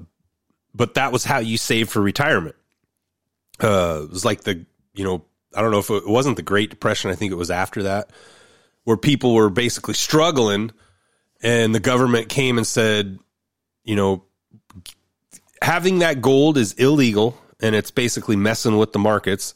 but 0.74 0.96
that 0.96 1.12
was 1.12 1.24
how 1.24 1.40
you 1.40 1.58
saved 1.58 1.92
for 1.92 2.02
retirement 2.02 2.56
uh 3.62 4.02
it 4.04 4.10
was 4.10 4.26
like 4.26 4.42
the 4.42 4.66
you 4.94 5.04
know 5.04 5.24
i 5.56 5.62
don't 5.62 5.72
know 5.72 5.80
if 5.80 5.90
it, 5.90 6.04
it 6.04 6.08
wasn't 6.08 6.36
the 6.36 6.42
great 6.42 6.70
depression 6.70 7.12
i 7.12 7.16
think 7.16 7.32
it 7.32 7.36
was 7.36 7.52
after 7.52 7.84
that 7.84 8.10
where 8.84 8.98
people 8.98 9.34
were 9.34 9.50
basically 9.50 9.94
struggling 9.94 10.72
and 11.42 11.74
the 11.74 11.80
government 11.80 12.30
came 12.30 12.58
and 12.58 12.68
said 12.68 13.20
you 13.84 13.96
know 13.96 14.24
having 15.62 16.00
that 16.00 16.22
gold 16.22 16.58
is 16.58 16.74
illegal 16.74 17.38
and 17.62 17.76
it's 17.76 17.92
basically 17.92 18.36
messing 18.36 18.78
with 18.78 18.94
the 18.94 19.00
markets. 19.00 19.54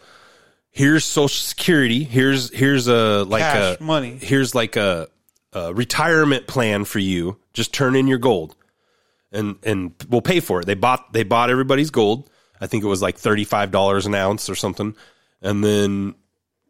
Here's 0.72 1.06
social 1.06 1.30
security. 1.30 2.04
Here's 2.04 2.52
here's 2.54 2.88
a 2.88 3.24
like 3.24 3.42
Cash, 3.42 3.78
a 3.80 3.84
money. 3.84 4.18
here's 4.22 4.56
like 4.56 4.76
a, 4.76 5.08
a 5.54 5.74
retirement 5.74 6.48
plan 6.48 6.86
for 6.86 7.00
you. 7.00 7.38
Just 7.54 7.74
turn 7.74 7.96
in 7.96 8.08
your 8.08 8.18
gold 8.18 8.56
and 9.32 9.58
and 9.64 9.94
we'll 10.10 10.22
pay 10.22 10.40
for 10.40 10.62
it. 10.62 10.66
They 10.66 10.74
bought 10.74 11.14
they 11.14 11.24
bought 11.24 11.50
everybody's 11.50 11.92
gold 11.92 12.30
i 12.64 12.68
think 12.68 12.84
it 12.84 12.88
was 12.88 13.02
like 13.02 13.18
$35 13.18 14.06
an 14.06 14.16
ounce 14.16 14.50
or 14.50 14.56
something 14.56 14.96
and 15.42 15.64
then 15.64 16.16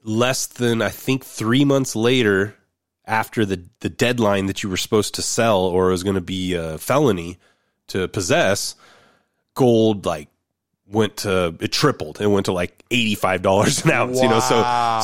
less 0.04 0.48
than 0.48 0.82
I 0.82 0.90
think 0.90 1.24
three 1.24 1.64
months 1.64 1.96
later, 1.96 2.56
after 3.06 3.46
the 3.46 3.64
the 3.80 3.88
deadline 3.90 4.48
that 4.48 4.64
you 4.64 4.70
were 4.70 4.78
supposed 4.78 5.16
to 5.16 5.22
sell 5.22 5.62
or 5.62 5.88
it 5.90 5.92
was 5.92 6.04
going 6.04 6.16
to 6.16 6.22
be 6.22 6.56
a 6.56 6.78
felony 6.78 7.38
to 7.88 8.08
possess, 8.10 8.76
gold 9.56 10.06
like 10.06 10.28
went 10.88 11.18
to 11.18 11.56
it 11.62 11.72
tripled. 11.72 12.20
It 12.20 12.28
went 12.28 12.48
to 12.48 12.52
like 12.52 12.84
eighty 12.92 13.16
five 13.16 13.42
dollars 13.42 13.86
an 13.86 13.92
ounce. 13.92 14.22
You 14.22 14.28
know, 14.28 14.40
so 14.40 14.56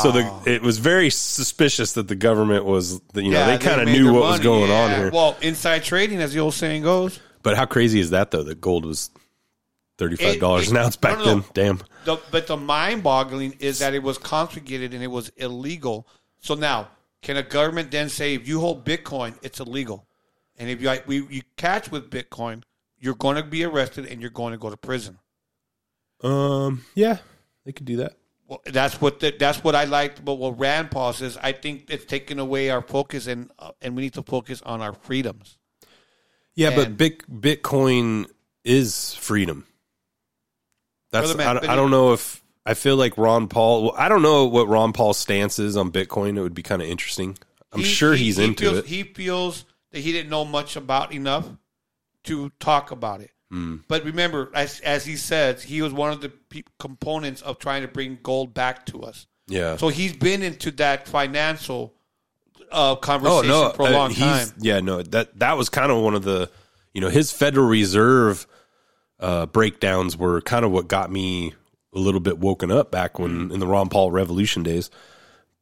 so 0.01 0.11
the 0.11 0.51
it 0.51 0.61
was 0.61 0.79
very 0.79 1.09
suspicious 1.09 1.93
that 1.93 2.07
the 2.07 2.15
government 2.15 2.65
was 2.65 2.99
you 3.13 3.31
know 3.31 3.39
Yeah, 3.39 3.57
they 3.57 3.63
kind 3.63 3.81
of 3.81 3.87
knew 3.87 4.11
what 4.13 4.23
was 4.23 4.31
money. 4.31 4.43
going 4.43 4.71
on 4.71 4.89
here. 4.89 5.11
Well, 5.11 5.37
inside 5.41 5.83
trading, 5.83 6.19
as 6.21 6.33
the 6.33 6.39
old 6.39 6.55
saying 6.55 6.83
goes. 6.83 7.19
But 7.41 7.55
how 7.55 7.65
crazy 7.65 7.99
is 7.99 8.09
that 8.09 8.31
though? 8.31 8.43
That 8.43 8.59
gold 8.59 8.85
was 8.85 9.11
thirty 9.99 10.15
five 10.15 10.39
dollars 10.39 10.71
an 10.71 10.77
ounce 10.77 10.95
back 10.95 11.19
no, 11.19 11.25
no, 11.25 11.35
no. 11.35 11.39
then. 11.41 11.49
Damn. 11.53 11.81
The, 12.05 12.19
but 12.31 12.47
the 12.47 12.57
mind-boggling 12.57 13.57
is 13.59 13.79
that 13.79 13.93
it 13.93 14.01
was 14.01 14.17
confiscated 14.17 14.93
and 14.95 15.03
it 15.03 15.11
was 15.11 15.29
illegal. 15.37 16.07
So 16.39 16.55
now, 16.55 16.87
can 17.21 17.37
a 17.37 17.43
government 17.43 17.91
then 17.91 18.09
say 18.09 18.33
if 18.33 18.47
you 18.47 18.61
hold 18.61 18.85
Bitcoin, 18.85 19.35
it's 19.43 19.59
illegal, 19.59 20.07
and 20.57 20.69
if 20.69 20.81
you 20.81 20.91
we, 21.05 21.27
you 21.27 21.41
catch 21.57 21.91
with 21.91 22.09
Bitcoin, 22.09 22.63
you're 22.97 23.13
going 23.15 23.35
to 23.35 23.43
be 23.43 23.63
arrested 23.63 24.07
and 24.07 24.21
you're 24.21 24.31
going 24.31 24.53
to 24.53 24.57
go 24.57 24.71
to 24.71 24.77
prison. 24.77 25.19
Um. 26.23 26.83
Yeah, 26.95 27.17
they 27.65 27.73
could 27.73 27.85
do 27.85 27.97
that. 27.97 28.13
Well, 28.47 28.61
that's 28.65 28.99
what 28.99 29.19
the, 29.19 29.31
that's 29.37 29.63
what 29.63 29.75
I 29.75 29.83
liked. 29.83 30.25
But 30.25 30.35
what 30.35 30.57
Rand 30.59 30.89
Paul 30.89 31.13
says, 31.13 31.37
I 31.39 31.51
think 31.51 31.85
it's 31.91 32.05
taken 32.05 32.39
away 32.39 32.71
our 32.71 32.81
focus, 32.81 33.27
and 33.27 33.51
uh, 33.59 33.71
and 33.81 33.95
we 33.95 34.01
need 34.03 34.13
to 34.13 34.23
focus 34.23 34.61
on 34.65 34.81
our 34.81 34.93
freedoms. 34.93 35.57
Yeah, 36.55 36.69
And- 36.69 36.97
but 36.97 36.97
Bit, 36.97 37.41
Bitcoin 37.61 38.25
is 38.63 39.13
freedom. 39.13 39.65
That's 41.11 41.35
man, 41.35 41.47
I, 41.47 41.53
don't- 41.53 41.69
I 41.69 41.75
don't 41.75 41.91
know 41.91 42.13
if 42.13 42.43
I 42.65 42.73
feel 42.75 42.95
like 42.95 43.17
Ron 43.17 43.47
Paul. 43.47 43.83
Well, 43.83 43.95
I 43.97 44.09
don't 44.09 44.21
know 44.21 44.45
what 44.45 44.67
Ron 44.67 44.93
Paul's 44.93 45.17
stance 45.17 45.57
is 45.59 45.75
on 45.77 45.91
Bitcoin. 45.91 46.37
It 46.37 46.41
would 46.41 46.53
be 46.53 46.63
kind 46.63 46.81
of 46.81 46.87
interesting. 46.87 47.37
I'm 47.71 47.79
He- 47.79 47.85
sure 47.85 48.13
he- 48.13 48.25
he's 48.25 48.37
he 48.37 48.45
into 48.45 48.63
feels, 48.65 48.77
it. 48.79 48.85
He 48.85 49.03
feels 49.03 49.65
that 49.91 49.99
he 49.99 50.11
didn't 50.11 50.29
know 50.29 50.45
much 50.45 50.75
about 50.75 51.13
enough 51.13 51.47
to 52.25 52.51
talk 52.59 52.91
about 52.91 53.21
it. 53.21 53.31
Mm. 53.51 53.83
But 53.87 54.03
remember, 54.05 54.51
as 54.53 54.79
as 54.81 55.05
he 55.05 55.15
said, 55.15 55.59
he 55.59 55.81
was 55.81 55.91
one 55.91 56.11
of 56.11 56.21
the 56.21 56.29
pe- 56.29 56.61
components 56.77 57.41
of 57.41 57.57
trying 57.57 57.81
to 57.81 57.87
bring 57.87 58.19
gold 58.21 58.53
back 58.53 58.85
to 58.87 59.01
us. 59.01 59.25
Yeah. 59.47 59.77
So 59.77 59.87
he's 59.87 60.15
been 60.15 60.43
into 60.43 60.69
that 60.71 61.07
financial 61.07 61.95
uh, 62.71 62.91
Oh 62.91 62.95
conversation 62.97 63.47
no, 63.47 63.71
for 63.71 63.83
a 63.83 63.85
uh, 63.85 63.91
long 63.93 64.11
he's- 64.11 64.49
time. 64.51 64.57
Yeah, 64.61 64.79
no, 64.81 65.01
that 65.01 65.39
that 65.39 65.57
was 65.57 65.69
kind 65.69 65.91
of 65.91 66.03
one 66.03 66.13
of 66.13 66.23
the, 66.23 66.51
you 66.93 67.01
know, 67.01 67.09
his 67.09 67.31
Federal 67.31 67.65
Reserve 67.67 68.45
uh, 69.19 69.45
breakdowns 69.47 70.15
were 70.17 70.41
kind 70.41 70.63
of 70.65 70.71
what 70.71 70.87
got 70.87 71.11
me 71.11 71.53
a 71.93 71.99
little 71.99 72.19
bit 72.19 72.37
woken 72.37 72.71
up 72.71 72.91
back 72.91 73.17
when 73.19 73.51
in 73.51 73.59
the 73.59 73.67
Ron 73.67 73.89
Paul 73.89 74.11
Revolution 74.11 74.63
days, 74.63 74.89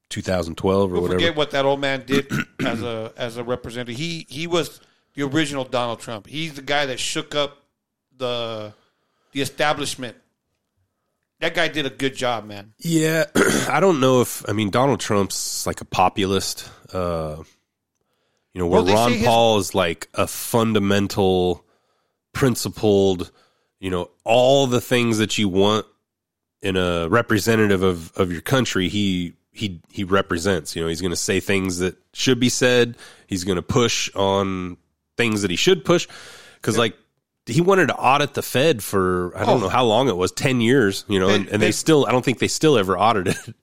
2012 0.10 0.92
or 0.92 0.94
Don't 0.96 1.02
whatever. 1.04 1.20
forget 1.20 1.36
what 1.36 1.52
that 1.52 1.66
old 1.66 1.80
man 1.80 2.04
did 2.06 2.30
as 2.66 2.82
a 2.84 3.14
as 3.18 3.38
a 3.38 3.44
representative. 3.44 3.98
He 3.98 4.26
he 4.30 4.48
was 4.48 4.80
the 5.16 5.24
original 5.24 5.64
Donald 5.64 6.00
Trump. 6.00 6.28
He's 6.28 6.54
the 6.56 6.62
guy 6.62 6.86
that 6.88 7.00
shook 7.00 7.34
up 7.36 7.58
the 8.18 8.74
the 9.32 9.42
establishment. 9.42 10.16
That 11.40 11.54
guy 11.54 11.68
did 11.68 11.86
a 11.86 11.92
good 11.92 12.16
job, 12.16 12.46
man. 12.46 12.74
Yeah, 12.80 13.26
I 13.70 13.80
don't 13.80 14.00
know 14.00 14.22
if 14.22 14.48
I 14.50 14.54
mean 14.54 14.70
Donald 14.70 15.00
Trump's 15.00 15.66
like 15.68 15.82
a 15.82 15.86
populist. 15.86 16.70
Uh, 16.94 17.44
you 18.54 18.62
know, 18.62 18.68
where 18.68 18.82
Well, 18.82 18.96
Ron 18.96 19.12
say 19.12 19.18
his- 19.20 19.28
Paul 19.28 19.58
is 19.60 19.76
like 19.76 20.10
a 20.16 20.26
fundamental, 20.28 21.64
principled. 22.34 23.32
You 23.80 23.90
know, 23.92 24.10
all 24.24 24.68
the 24.68 24.82
things 24.82 25.18
that 25.20 25.38
you 25.38 25.50
want 25.50 25.86
in 26.62 26.76
a 26.76 27.08
representative 27.10 27.84
of 27.84 28.12
of 28.18 28.32
your 28.32 28.42
country. 28.42 28.90
He 28.90 29.34
he 29.52 29.82
he 29.92 30.04
represents. 30.04 30.76
You 30.76 30.82
know, 30.84 30.88
he's 30.88 31.02
going 31.02 31.12
to 31.12 31.16
say 31.16 31.40
things 31.40 31.80
that 31.80 31.96
should 32.14 32.40
be 32.40 32.50
said. 32.50 32.98
He's 33.28 33.44
going 33.44 33.58
to 33.58 33.62
push 33.62 34.10
on 34.16 34.78
things 35.18 35.42
that 35.44 35.52
he 35.52 35.58
should 35.58 35.84
push. 35.86 36.08
Because 36.56 36.78
like 36.78 36.96
he 37.46 37.62
wanted 37.62 37.88
to 37.88 37.96
audit 37.96 38.34
the 38.34 38.42
Fed 38.42 38.84
for 38.84 39.32
I 39.38 39.46
don't 39.46 39.58
Oh. 39.58 39.64
know 39.66 39.70
how 39.70 39.84
long 39.86 40.10
it 40.10 40.18
was, 40.18 40.32
ten 40.32 40.60
years. 40.62 41.06
You 41.08 41.20
know, 41.20 41.28
and, 41.30 41.44
And- 41.46 41.54
and 41.54 41.62
they 41.62 41.68
and- 41.68 41.76
still 41.76 42.06
I 42.08 42.12
don't 42.12 42.26
think 42.26 42.40
they 42.40 42.48
still 42.48 42.78
ever 42.78 42.98
audited. 42.98 43.36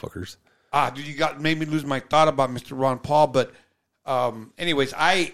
Fuckers. 0.00 0.36
Ah, 0.72 0.90
dude, 0.90 1.06
you 1.06 1.14
got 1.14 1.40
made 1.40 1.58
me 1.58 1.66
lose 1.66 1.84
my 1.84 2.00
thought 2.00 2.28
about 2.28 2.50
Mr. 2.50 2.78
Ron 2.78 2.98
Paul. 2.98 3.26
But, 3.28 3.52
um, 4.06 4.52
anyways, 4.56 4.94
I, 4.96 5.32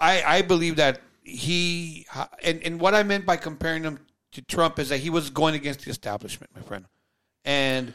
I, 0.00 0.22
I 0.22 0.42
believe 0.42 0.76
that 0.76 1.00
he 1.22 2.06
and 2.42 2.62
and 2.62 2.80
what 2.80 2.94
I 2.94 3.02
meant 3.02 3.26
by 3.26 3.36
comparing 3.36 3.84
him 3.84 4.00
to 4.32 4.42
Trump 4.42 4.78
is 4.78 4.88
that 4.88 4.98
he 4.98 5.10
was 5.10 5.30
going 5.30 5.54
against 5.54 5.84
the 5.84 5.90
establishment, 5.90 6.50
my 6.54 6.62
friend, 6.62 6.86
and 7.44 7.92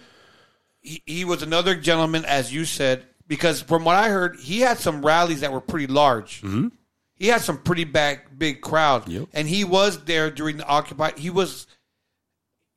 he, 0.81 1.01
he 1.05 1.25
was 1.25 1.41
another 1.41 1.75
gentleman, 1.75 2.25
as 2.25 2.53
you 2.53 2.65
said, 2.65 3.05
because 3.27 3.61
from 3.61 3.83
what 3.83 3.95
I 3.95 4.09
heard, 4.09 4.37
he 4.39 4.61
had 4.61 4.77
some 4.77 5.05
rallies 5.05 5.41
that 5.41 5.51
were 5.51 5.61
pretty 5.61 5.87
large. 5.87 6.41
Mm-hmm. 6.41 6.69
He 7.15 7.27
had 7.27 7.41
some 7.41 7.57
pretty 7.57 7.83
big 7.83 8.19
big 8.37 8.61
crowd, 8.61 9.09
and 9.33 9.47
he 9.47 9.63
was 9.63 10.03
there 10.05 10.29
during 10.29 10.57
the 10.57 10.67
Occupy. 10.67 11.11
He 11.17 11.29
was, 11.29 11.67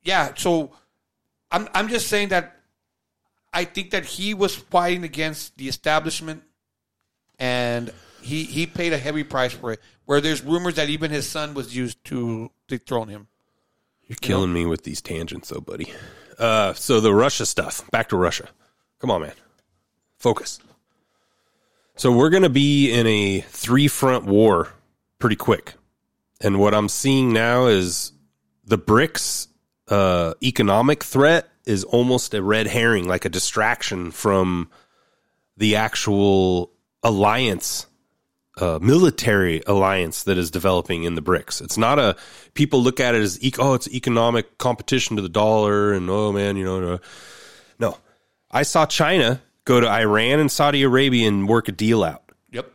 yeah. 0.02 0.32
So, 0.36 0.72
I'm 1.50 1.68
I'm 1.74 1.88
just 1.88 2.08
saying 2.08 2.28
that 2.30 2.56
I 3.52 3.64
think 3.64 3.90
that 3.90 4.04
he 4.04 4.34
was 4.34 4.54
fighting 4.54 5.04
against 5.04 5.58
the 5.58 5.68
establishment, 5.68 6.42
and 7.38 7.92
he 8.22 8.44
he 8.44 8.66
paid 8.66 8.92
a 8.92 8.98
heavy 8.98 9.24
price 9.24 9.52
for 9.52 9.72
it. 9.72 9.80
Where 10.10 10.20
there's 10.20 10.42
rumors 10.42 10.74
that 10.74 10.88
even 10.88 11.12
his 11.12 11.28
son 11.28 11.54
was 11.54 11.76
used 11.76 12.04
to 12.06 12.50
dethrone 12.66 13.06
him. 13.06 13.28
You're 14.08 14.16
killing 14.20 14.52
me 14.52 14.66
with 14.66 14.82
these 14.82 15.00
tangents, 15.00 15.50
though, 15.50 15.60
buddy. 15.60 15.92
Uh, 16.36 16.72
so 16.72 17.00
the 17.00 17.14
Russia 17.14 17.46
stuff. 17.46 17.88
Back 17.92 18.08
to 18.08 18.16
Russia. 18.16 18.48
Come 18.98 19.12
on, 19.12 19.22
man. 19.22 19.34
Focus. 20.18 20.58
So 21.94 22.10
we're 22.10 22.28
going 22.28 22.42
to 22.42 22.48
be 22.48 22.90
in 22.90 23.06
a 23.06 23.42
three 23.42 23.86
front 23.86 24.24
war 24.26 24.72
pretty 25.20 25.36
quick, 25.36 25.74
and 26.40 26.58
what 26.58 26.74
I'm 26.74 26.88
seeing 26.88 27.32
now 27.32 27.66
is 27.66 28.10
the 28.64 28.78
BRICS 28.78 29.46
uh, 29.86 30.34
economic 30.42 31.04
threat 31.04 31.48
is 31.66 31.84
almost 31.84 32.34
a 32.34 32.42
red 32.42 32.66
herring, 32.66 33.06
like 33.06 33.26
a 33.26 33.28
distraction 33.28 34.10
from 34.10 34.70
the 35.56 35.76
actual 35.76 36.72
alliance 37.04 37.86
uh, 38.56 38.78
military 38.80 39.62
alliance 39.66 40.24
that 40.24 40.36
is 40.38 40.50
developing 40.50 41.04
in 41.04 41.14
the 41.14 41.22
BRICS. 41.22 41.62
It's 41.62 41.78
not 41.78 41.98
a 41.98 42.16
people 42.54 42.82
look 42.82 43.00
at 43.00 43.14
it 43.14 43.22
as 43.22 43.38
oh, 43.58 43.74
it's 43.74 43.88
economic 43.88 44.58
competition 44.58 45.16
to 45.16 45.22
the 45.22 45.28
dollar, 45.28 45.92
and 45.92 46.08
oh 46.10 46.32
man, 46.32 46.56
you 46.56 46.64
know, 46.64 46.94
uh, 46.94 46.98
no. 47.78 47.98
I 48.50 48.62
saw 48.64 48.84
China 48.86 49.40
go 49.64 49.80
to 49.80 49.88
Iran 49.88 50.40
and 50.40 50.50
Saudi 50.50 50.82
Arabia 50.82 51.28
and 51.28 51.48
work 51.48 51.68
a 51.68 51.72
deal 51.72 52.02
out. 52.02 52.22
Yep. 52.50 52.70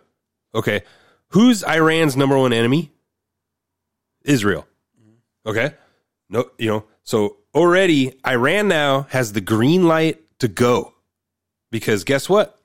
Okay, 0.55 0.81
who's 1.29 1.63
Iran's 1.63 2.15
number 2.15 2.37
one 2.37 2.53
enemy? 2.53 2.91
Israel. 4.23 4.65
Okay, 5.45 5.73
no, 6.29 6.49
you 6.57 6.69
know, 6.69 6.85
so 7.03 7.37
already 7.53 8.13
Iran 8.25 8.67
now 8.67 9.03
has 9.09 9.33
the 9.33 9.41
green 9.41 9.87
light 9.87 10.21
to 10.39 10.47
go 10.47 10.93
because 11.69 12.03
guess 12.03 12.27
what? 12.27 12.57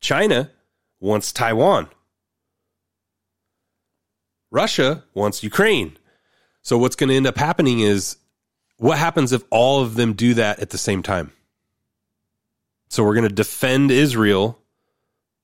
China 0.00 0.50
wants 1.00 1.32
Taiwan. 1.32 1.88
Russia 4.50 5.04
wants 5.14 5.42
Ukraine. 5.42 5.96
So 6.62 6.78
what's 6.78 6.96
going 6.96 7.10
to 7.10 7.16
end 7.16 7.26
up 7.26 7.36
happening 7.36 7.80
is 7.80 8.16
what 8.76 8.98
happens 8.98 9.32
if 9.32 9.42
all 9.50 9.82
of 9.82 9.94
them 9.94 10.12
do 10.12 10.34
that 10.34 10.60
at 10.60 10.70
the 10.70 10.78
same 10.78 11.02
time? 11.02 11.32
So 12.88 13.04
we're 13.04 13.14
going 13.14 13.28
to 13.28 13.34
defend 13.34 13.90
Israel, 13.90 14.58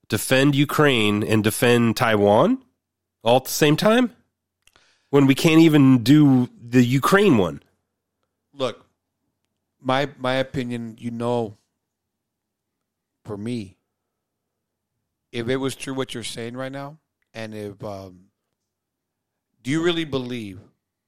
defend 0.08 0.54
Ukraine, 0.54 1.22
and 1.22 1.44
defend 1.44 1.96
Taiwan 1.96 2.62
all 3.22 3.36
at 3.36 3.44
the 3.44 3.50
same 3.50 3.76
time 3.76 4.14
when 5.10 5.26
we 5.26 5.34
can't 5.34 5.60
even 5.60 6.02
do 6.02 6.48
the 6.60 6.84
Ukraine 6.84 7.38
one. 7.38 7.62
Look, 8.52 8.86
my 9.80 10.08
my 10.18 10.34
opinion, 10.34 10.96
you 10.98 11.10
know, 11.10 11.58
for 13.24 13.36
me, 13.36 13.76
if 15.32 15.48
it 15.48 15.56
was 15.56 15.74
true 15.74 15.94
what 15.94 16.14
you're 16.14 16.22
saying 16.22 16.56
right 16.56 16.72
now, 16.72 16.98
and 17.32 17.54
if 17.54 17.82
um, 17.84 18.23
do 19.64 19.70
you 19.70 19.82
really 19.82 20.04
believe 20.04 20.60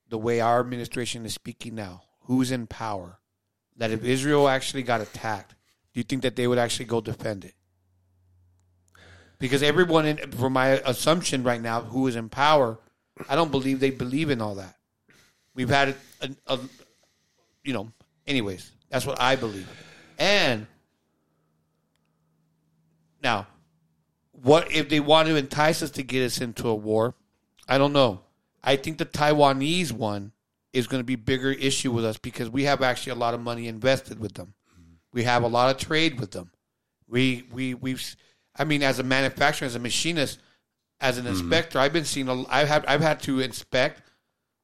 the 0.09 0.19
way 0.19 0.41
our 0.41 0.61
administration 0.61 1.27
is 1.27 1.35
speaking 1.35 1.75
now, 1.75 2.03
who's 2.23 2.51
in 2.51 2.67
power, 2.67 3.21
that 3.77 3.91
if 3.91 4.03
Israel 4.03 4.49
actually 4.49 4.83
got 4.83 5.03
attacked, 5.03 5.55
do 5.93 6.01
you 6.01 6.05
think 6.05 6.23
that 6.23 6.37
they 6.37 6.47
would 6.47 6.59
actually 6.59 6.87
go 6.87 7.03
defend 7.03 7.45
it? 7.45 7.55
Because 9.39 9.63
everyone, 9.63 10.07
in, 10.07 10.33
from 10.33 10.55
my 10.55 10.69
assumption 10.69 11.43
right 11.43 11.61
now, 11.61 11.83
who 11.83 12.07
is 12.07 12.17
in 12.17 12.31
power, 12.31 12.79
I 13.29 13.37
don't 13.37 13.51
believe 13.51 13.79
they 13.79 13.91
believe 13.91 14.31
in 14.31 14.41
all 14.41 14.55
that. 14.55 14.75
We've 15.55 15.69
had 15.69 15.95
a, 16.23 16.31
a, 16.47 16.59
you 17.63 17.75
know, 17.75 17.93
anyways, 18.27 18.73
that's 18.89 19.05
what 19.05 19.21
I 19.21 19.37
believe. 19.37 19.69
And 20.19 20.67
now, 23.23 23.49
what 24.33 24.73
if 24.73 24.89
they 24.89 25.01
want 25.01 25.29
to 25.29 25.37
entice 25.37 25.83
us 25.83 25.91
to 25.93 26.03
get 26.03 26.25
us 26.25 26.41
into 26.41 26.69
a 26.69 26.75
war? 26.75 27.15
I 27.69 27.77
don't 27.77 27.93
know. 27.93 28.23
I 28.67 28.77
think 28.77 28.99
the 28.99 29.07
Taiwanese 29.07 29.93
one 29.93 30.33
is 30.73 30.87
going 30.87 31.01
to 31.01 31.05
be 31.05 31.17
bigger 31.17 31.53
issue 31.53 31.91
with 31.93 32.05
us 32.05 32.19
because 32.19 32.51
we 32.51 32.65
have 32.65 32.83
actually 32.83 33.13
a 33.13 33.17
lot 33.17 33.33
of 33.33 33.41
money 33.41 33.69
invested 33.69 34.19
with 34.21 34.35
them. 34.35 34.53
We 35.13 35.23
have 35.23 35.43
a 35.45 35.49
lot 35.49 35.75
of 35.75 35.81
trade 35.81 36.21
with 36.21 36.33
them. 36.33 36.51
We 37.09 37.45
we 37.53 37.73
we've. 37.75 38.05
I 38.59 38.65
mean, 38.65 38.83
as 38.83 38.99
a 38.99 39.03
manufacturer, 39.03 39.67
as 39.67 39.75
a 39.75 39.79
machinist, 39.79 40.39
as 41.01 41.17
an 41.17 41.25
Mm-hmm. 41.25 41.35
inspector, 41.41 41.79
I've 41.79 41.93
been 41.93 42.05
seeing. 42.05 42.29
A, 42.29 42.45
I've 42.49 42.69
had 42.69 42.85
I've 42.87 43.01
had 43.01 43.21
to 43.21 43.41
inspect 43.41 44.03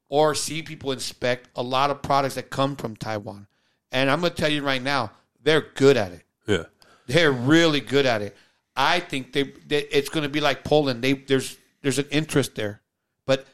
or 0.08 0.34
see 0.34 0.60
people 0.62 0.92
inspect 0.92 1.48
a 1.56 1.62
lot 1.62 1.88
of 1.90 2.02
products 2.02 2.34
that 2.34 2.50
come 2.50 2.76
from 2.76 2.96
Taiwan, 2.96 3.46
and 3.92 4.10
I'm 4.10 4.20
going 4.20 4.32
to 4.34 4.36
tell 4.36 4.50
you 4.50 4.62
right 4.62 4.82
now, 4.82 5.12
they're 5.42 5.62
good 5.74 5.96
at 5.96 6.12
it. 6.12 6.24
Yeah. 6.46 6.64
They're 7.06 7.32
really 7.32 7.80
good 7.80 8.04
at 8.04 8.20
it. 8.20 8.36
I 8.76 9.00
think 9.00 9.32
they, 9.32 9.44
they 9.66 9.84
it's 9.84 10.08
going 10.10 10.24
to 10.24 10.28
be 10.28 10.40
like 10.40 10.64
Poland. 10.64 11.02
They 11.02 11.14
there's 11.14 11.56
there's 11.80 11.98
an 11.98 12.06
interest 12.10 12.54
there, 12.56 12.82
but 13.26 13.46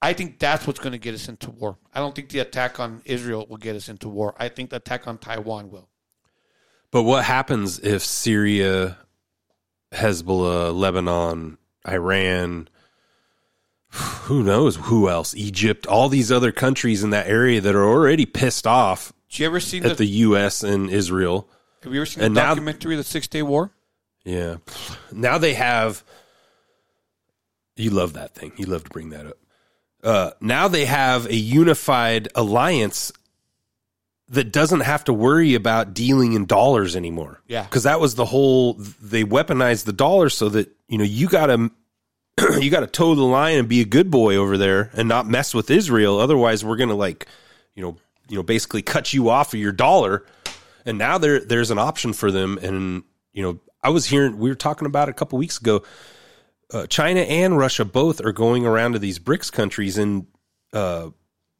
I 0.00 0.12
think 0.12 0.38
that's 0.38 0.66
what's 0.66 0.78
going 0.78 0.92
to 0.92 0.98
get 0.98 1.14
us 1.14 1.28
into 1.28 1.50
war. 1.50 1.76
I 1.92 1.98
don't 2.00 2.14
think 2.14 2.28
the 2.28 2.38
attack 2.38 2.78
on 2.78 3.02
Israel 3.04 3.46
will 3.48 3.56
get 3.56 3.74
us 3.74 3.88
into 3.88 4.08
war. 4.08 4.34
I 4.38 4.48
think 4.48 4.70
the 4.70 4.76
attack 4.76 5.08
on 5.08 5.18
Taiwan 5.18 5.70
will. 5.70 5.88
But 6.90 7.02
what 7.02 7.24
happens 7.24 7.78
if 7.80 8.02
Syria, 8.04 8.96
Hezbollah, 9.92 10.74
Lebanon, 10.74 11.58
Iran, 11.86 12.68
who 13.90 14.42
knows 14.42 14.76
who 14.76 15.08
else, 15.08 15.34
Egypt, 15.34 15.86
all 15.86 16.08
these 16.08 16.30
other 16.30 16.52
countries 16.52 17.02
in 17.02 17.10
that 17.10 17.26
area 17.26 17.60
that 17.60 17.74
are 17.74 17.84
already 17.84 18.24
pissed 18.26 18.66
off 18.66 19.12
Did 19.28 19.40
you 19.40 19.46
ever 19.46 19.60
seen 19.60 19.84
at 19.84 19.90
the, 19.90 20.04
the 20.04 20.06
U.S. 20.06 20.62
and 20.62 20.90
Israel? 20.90 21.48
Have 21.82 21.92
you 21.92 22.00
ever 22.00 22.06
seen 22.06 22.24
and 22.24 22.36
the 22.36 22.40
now- 22.40 22.48
documentary, 22.48 22.96
The 22.96 23.04
Six 23.04 23.26
Day 23.26 23.42
War? 23.42 23.72
Yeah. 24.24 24.56
Now 25.10 25.38
they 25.38 25.54
have. 25.54 26.04
You 27.76 27.90
love 27.90 28.12
that 28.14 28.34
thing. 28.34 28.52
You 28.56 28.66
love 28.66 28.84
to 28.84 28.90
bring 28.90 29.10
that 29.10 29.24
up. 29.26 29.38
Uh, 30.08 30.30
now 30.40 30.68
they 30.68 30.86
have 30.86 31.26
a 31.26 31.34
unified 31.34 32.28
alliance 32.34 33.12
that 34.30 34.52
doesn't 34.52 34.80
have 34.80 35.04
to 35.04 35.12
worry 35.12 35.54
about 35.54 35.92
dealing 35.92 36.32
in 36.32 36.46
dollars 36.46 36.96
anymore. 36.96 37.42
Yeah. 37.46 37.64
Because 37.64 37.82
that 37.82 38.00
was 38.00 38.14
the 38.14 38.24
whole. 38.24 38.72
They 39.02 39.22
weaponized 39.22 39.84
the 39.84 39.92
dollar 39.92 40.30
so 40.30 40.48
that 40.48 40.74
you 40.88 40.96
know 40.96 41.04
you 41.04 41.28
got 41.28 41.46
to 41.46 41.70
you 42.58 42.70
got 42.70 42.80
to 42.80 42.86
toe 42.86 43.14
the 43.14 43.22
line 43.22 43.58
and 43.58 43.68
be 43.68 43.82
a 43.82 43.84
good 43.84 44.10
boy 44.10 44.36
over 44.36 44.56
there 44.56 44.90
and 44.94 45.10
not 45.10 45.26
mess 45.26 45.52
with 45.52 45.70
Israel. 45.70 46.18
Otherwise, 46.18 46.64
we're 46.64 46.76
gonna 46.76 46.94
like 46.94 47.26
you 47.74 47.82
know 47.82 47.98
you 48.30 48.36
know 48.36 48.42
basically 48.42 48.80
cut 48.80 49.12
you 49.12 49.28
off 49.28 49.52
of 49.52 49.60
your 49.60 49.72
dollar. 49.72 50.24
And 50.86 50.96
now 50.96 51.18
there 51.18 51.40
there's 51.40 51.70
an 51.70 51.78
option 51.78 52.14
for 52.14 52.30
them. 52.30 52.58
And 52.62 53.02
you 53.34 53.42
know 53.42 53.58
I 53.82 53.90
was 53.90 54.06
hearing 54.06 54.38
we 54.38 54.48
were 54.48 54.54
talking 54.54 54.86
about 54.86 55.08
it 55.08 55.10
a 55.10 55.14
couple 55.14 55.38
weeks 55.38 55.58
ago. 55.58 55.82
Uh, 56.72 56.86
China 56.86 57.20
and 57.20 57.56
Russia 57.56 57.84
both 57.84 58.24
are 58.24 58.32
going 58.32 58.66
around 58.66 58.92
to 58.92 58.98
these 58.98 59.18
BRICS 59.18 59.50
countries 59.50 59.96
and 59.96 60.26
uh, 60.72 61.08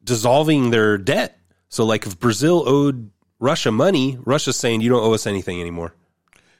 dissolving 0.03 0.69
their 0.69 0.97
debt. 0.97 1.37
So, 1.69 1.85
like, 1.85 2.05
if 2.05 2.19
Brazil 2.19 2.63
owed 2.67 3.09
Russia 3.39 3.71
money, 3.71 4.17
Russia's 4.23 4.55
saying 4.55 4.81
you 4.81 4.89
don't 4.89 5.03
owe 5.03 5.13
us 5.13 5.25
anything 5.25 5.59
anymore. 5.61 5.93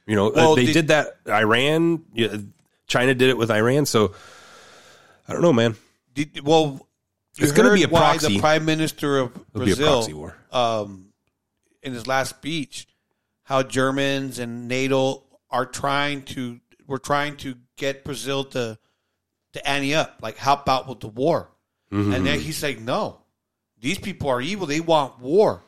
You 0.06 0.16
know, 0.16 0.30
Well, 0.34 0.56
they 0.56 0.66
did- 0.66 0.72
did 0.72 0.88
that. 0.88 1.18
Iran, 1.28 2.04
China 2.88 3.14
did 3.14 3.28
it 3.28 3.36
with 3.38 3.50
Iran. 3.50 3.86
So, 3.86 4.14
I 5.28 5.32
don't 5.32 5.42
know, 5.42 5.52
man. 5.52 5.76
Did, 6.12 6.40
well, 6.44 6.88
It's 7.38 7.52
gonna 7.52 7.72
be 7.72 7.84
a 7.84 7.88
why 7.88 8.00
proxy. 8.00 8.34
the 8.34 8.40
prime 8.40 8.64
minister 8.64 9.18
of 9.18 9.30
It'll 9.54 9.64
be 9.64 9.72
a 9.72 9.76
Brazil, 9.76 9.92
proxy 9.98 10.12
war. 10.14 10.36
Um, 10.50 11.06
in 11.84 11.92
his 11.92 12.08
last 12.08 12.30
speech, 12.30 12.88
how 13.44 13.62
Germans 13.62 14.40
and 14.40 14.66
NATO 14.66 15.22
are 15.50 15.66
trying 15.66 16.22
to 16.22 16.58
we're 16.88 16.98
trying 16.98 17.36
to 17.38 17.54
get 17.80 18.04
Brazil 18.04 18.44
to 18.44 18.78
to 19.54 19.68
ante 19.68 19.94
up, 19.96 20.18
like 20.22 20.36
help 20.36 20.68
out 20.68 20.86
with 20.88 21.00
the 21.00 21.08
war. 21.08 21.48
Mhm. 21.92 22.14
And 22.14 22.24
then 22.26 22.38
he's 22.38 22.62
like, 22.62 22.78
no, 22.80 23.18
these 23.80 23.98
people 23.98 24.28
are 24.28 24.40
evil. 24.40 24.66
They 24.66 24.78
want 24.80 25.18
war. 25.18 25.64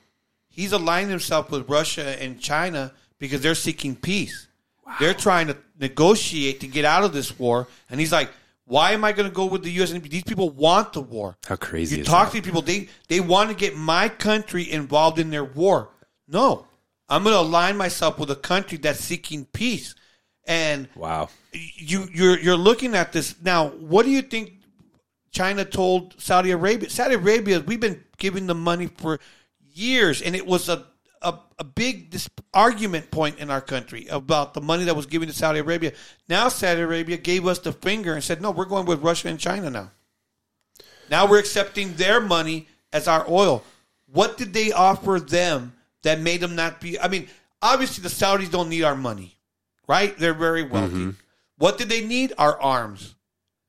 He's 0.49 0.71
aligned 0.73 1.11
himself 1.11 1.51
with 1.51 1.69
Russia 1.69 2.23
and 2.23 2.39
China 2.39 2.93
because 3.19 3.41
they're 3.41 3.57
seeking 3.57 3.97
peace. 3.97 4.47
They're 5.01 5.15
trying 5.15 5.49
to 5.49 5.57
negotiate 5.81 6.61
to 6.61 6.69
get 6.69 6.85
out 6.85 7.03
of 7.03 7.13
this 7.13 7.37
war. 7.39 7.67
And 7.91 7.99
he's 7.99 8.13
like, 8.13 8.31
why 8.67 8.93
am 8.93 9.03
I 9.05 9.11
going 9.13 9.29
to 9.29 9.35
go 9.35 9.47
with 9.47 9.63
the 9.65 9.71
U.S.? 9.73 9.91
And 9.91 10.03
these 10.05 10.23
people 10.23 10.51
want 10.51 10.93
the 10.93 11.01
war. 11.01 11.37
How 11.47 11.57
crazy 11.57 11.97
You 11.97 12.03
is 12.03 12.07
talk 12.09 12.27
that? 12.27 12.37
to 12.37 12.41
these 12.41 12.47
people, 12.47 12.63
they, 12.63 12.89
they 13.09 13.19
want 13.21 13.51
to 13.51 13.57
get 13.57 13.75
my 13.77 14.09
country 14.09 14.71
involved 14.71 15.19
in 15.19 15.31
their 15.31 15.45
war. 15.45 15.89
No, 16.29 16.67
I'm 17.09 17.25
going 17.25 17.35
to 17.35 17.41
align 17.41 17.77
myself 17.77 18.19
with 18.19 18.31
a 18.31 18.37
country 18.37 18.79
that's 18.79 19.01
seeking 19.01 19.47
peace. 19.47 19.95
And 20.47 20.89
Wow. 20.97 21.29
you 21.53 22.09
you're 22.13 22.39
you're 22.39 22.57
looking 22.57 22.95
at 22.95 23.13
this 23.13 23.35
now. 23.43 23.69
What 23.69 24.05
do 24.05 24.11
you 24.11 24.23
think 24.23 24.55
China 25.31 25.65
told 25.65 26.21
Saudi 26.21 26.51
Arabia? 26.51 26.91
Saudi 26.91 27.15
Arabia, 27.15 27.61
we've 27.61 27.81
been 27.81 28.03
giving 28.19 28.47
them 28.47 28.63
money 28.63 28.89
for 28.89 29.21
years, 29.73 30.21
and 30.21 30.35
it 30.35 30.47
was 30.47 30.69
a 30.69 30.87
a, 31.23 31.39
a 31.61 31.65
big 31.65 32.11
dis- 32.11 32.29
argument 32.53 33.11
point 33.13 33.39
in 33.39 33.49
our 33.49 33.61
country 33.61 34.09
about 34.09 34.55
the 34.55 34.61
money 34.61 34.83
that 34.85 34.97
was 34.97 35.07
given 35.07 35.29
to 35.29 35.35
Saudi 35.35 35.61
Arabia. 35.61 35.93
Now 36.29 36.49
Saudi 36.49 36.81
Arabia 36.81 37.17
gave 37.17 37.47
us 37.47 37.61
the 37.61 37.73
finger 37.73 38.15
and 38.15 38.25
said, 38.25 38.43
"No, 38.43 38.51
we're 38.51 38.65
going 38.65 38.87
with 38.87 39.01
Russia 39.03 39.29
and 39.29 39.39
China 39.39 39.71
now." 39.71 39.93
Now 41.11 41.27
we're 41.29 41.39
accepting 41.39 41.95
their 41.95 42.21
money 42.21 42.67
as 42.93 43.07
our 43.07 43.25
oil. 43.29 43.63
What 44.07 44.37
did 44.37 44.53
they 44.53 44.73
offer 44.73 45.21
them 45.21 45.75
that 46.03 46.21
made 46.21 46.41
them 46.41 46.57
not 46.57 46.81
be? 46.81 46.99
I 46.99 47.07
mean, 47.09 47.29
obviously 47.61 48.03
the 48.03 48.09
Saudis 48.09 48.51
don't 48.51 48.69
need 48.69 48.83
our 48.83 48.97
money, 48.97 49.37
right? 49.93 50.17
They're 50.17 50.33
very 50.33 50.63
wealthy. 50.63 50.95
Mm-hmm. 50.95 51.11
What 51.59 51.77
did 51.77 51.91
they 51.91 52.01
need? 52.01 52.33
Our 52.39 52.59
arms. 52.61 53.15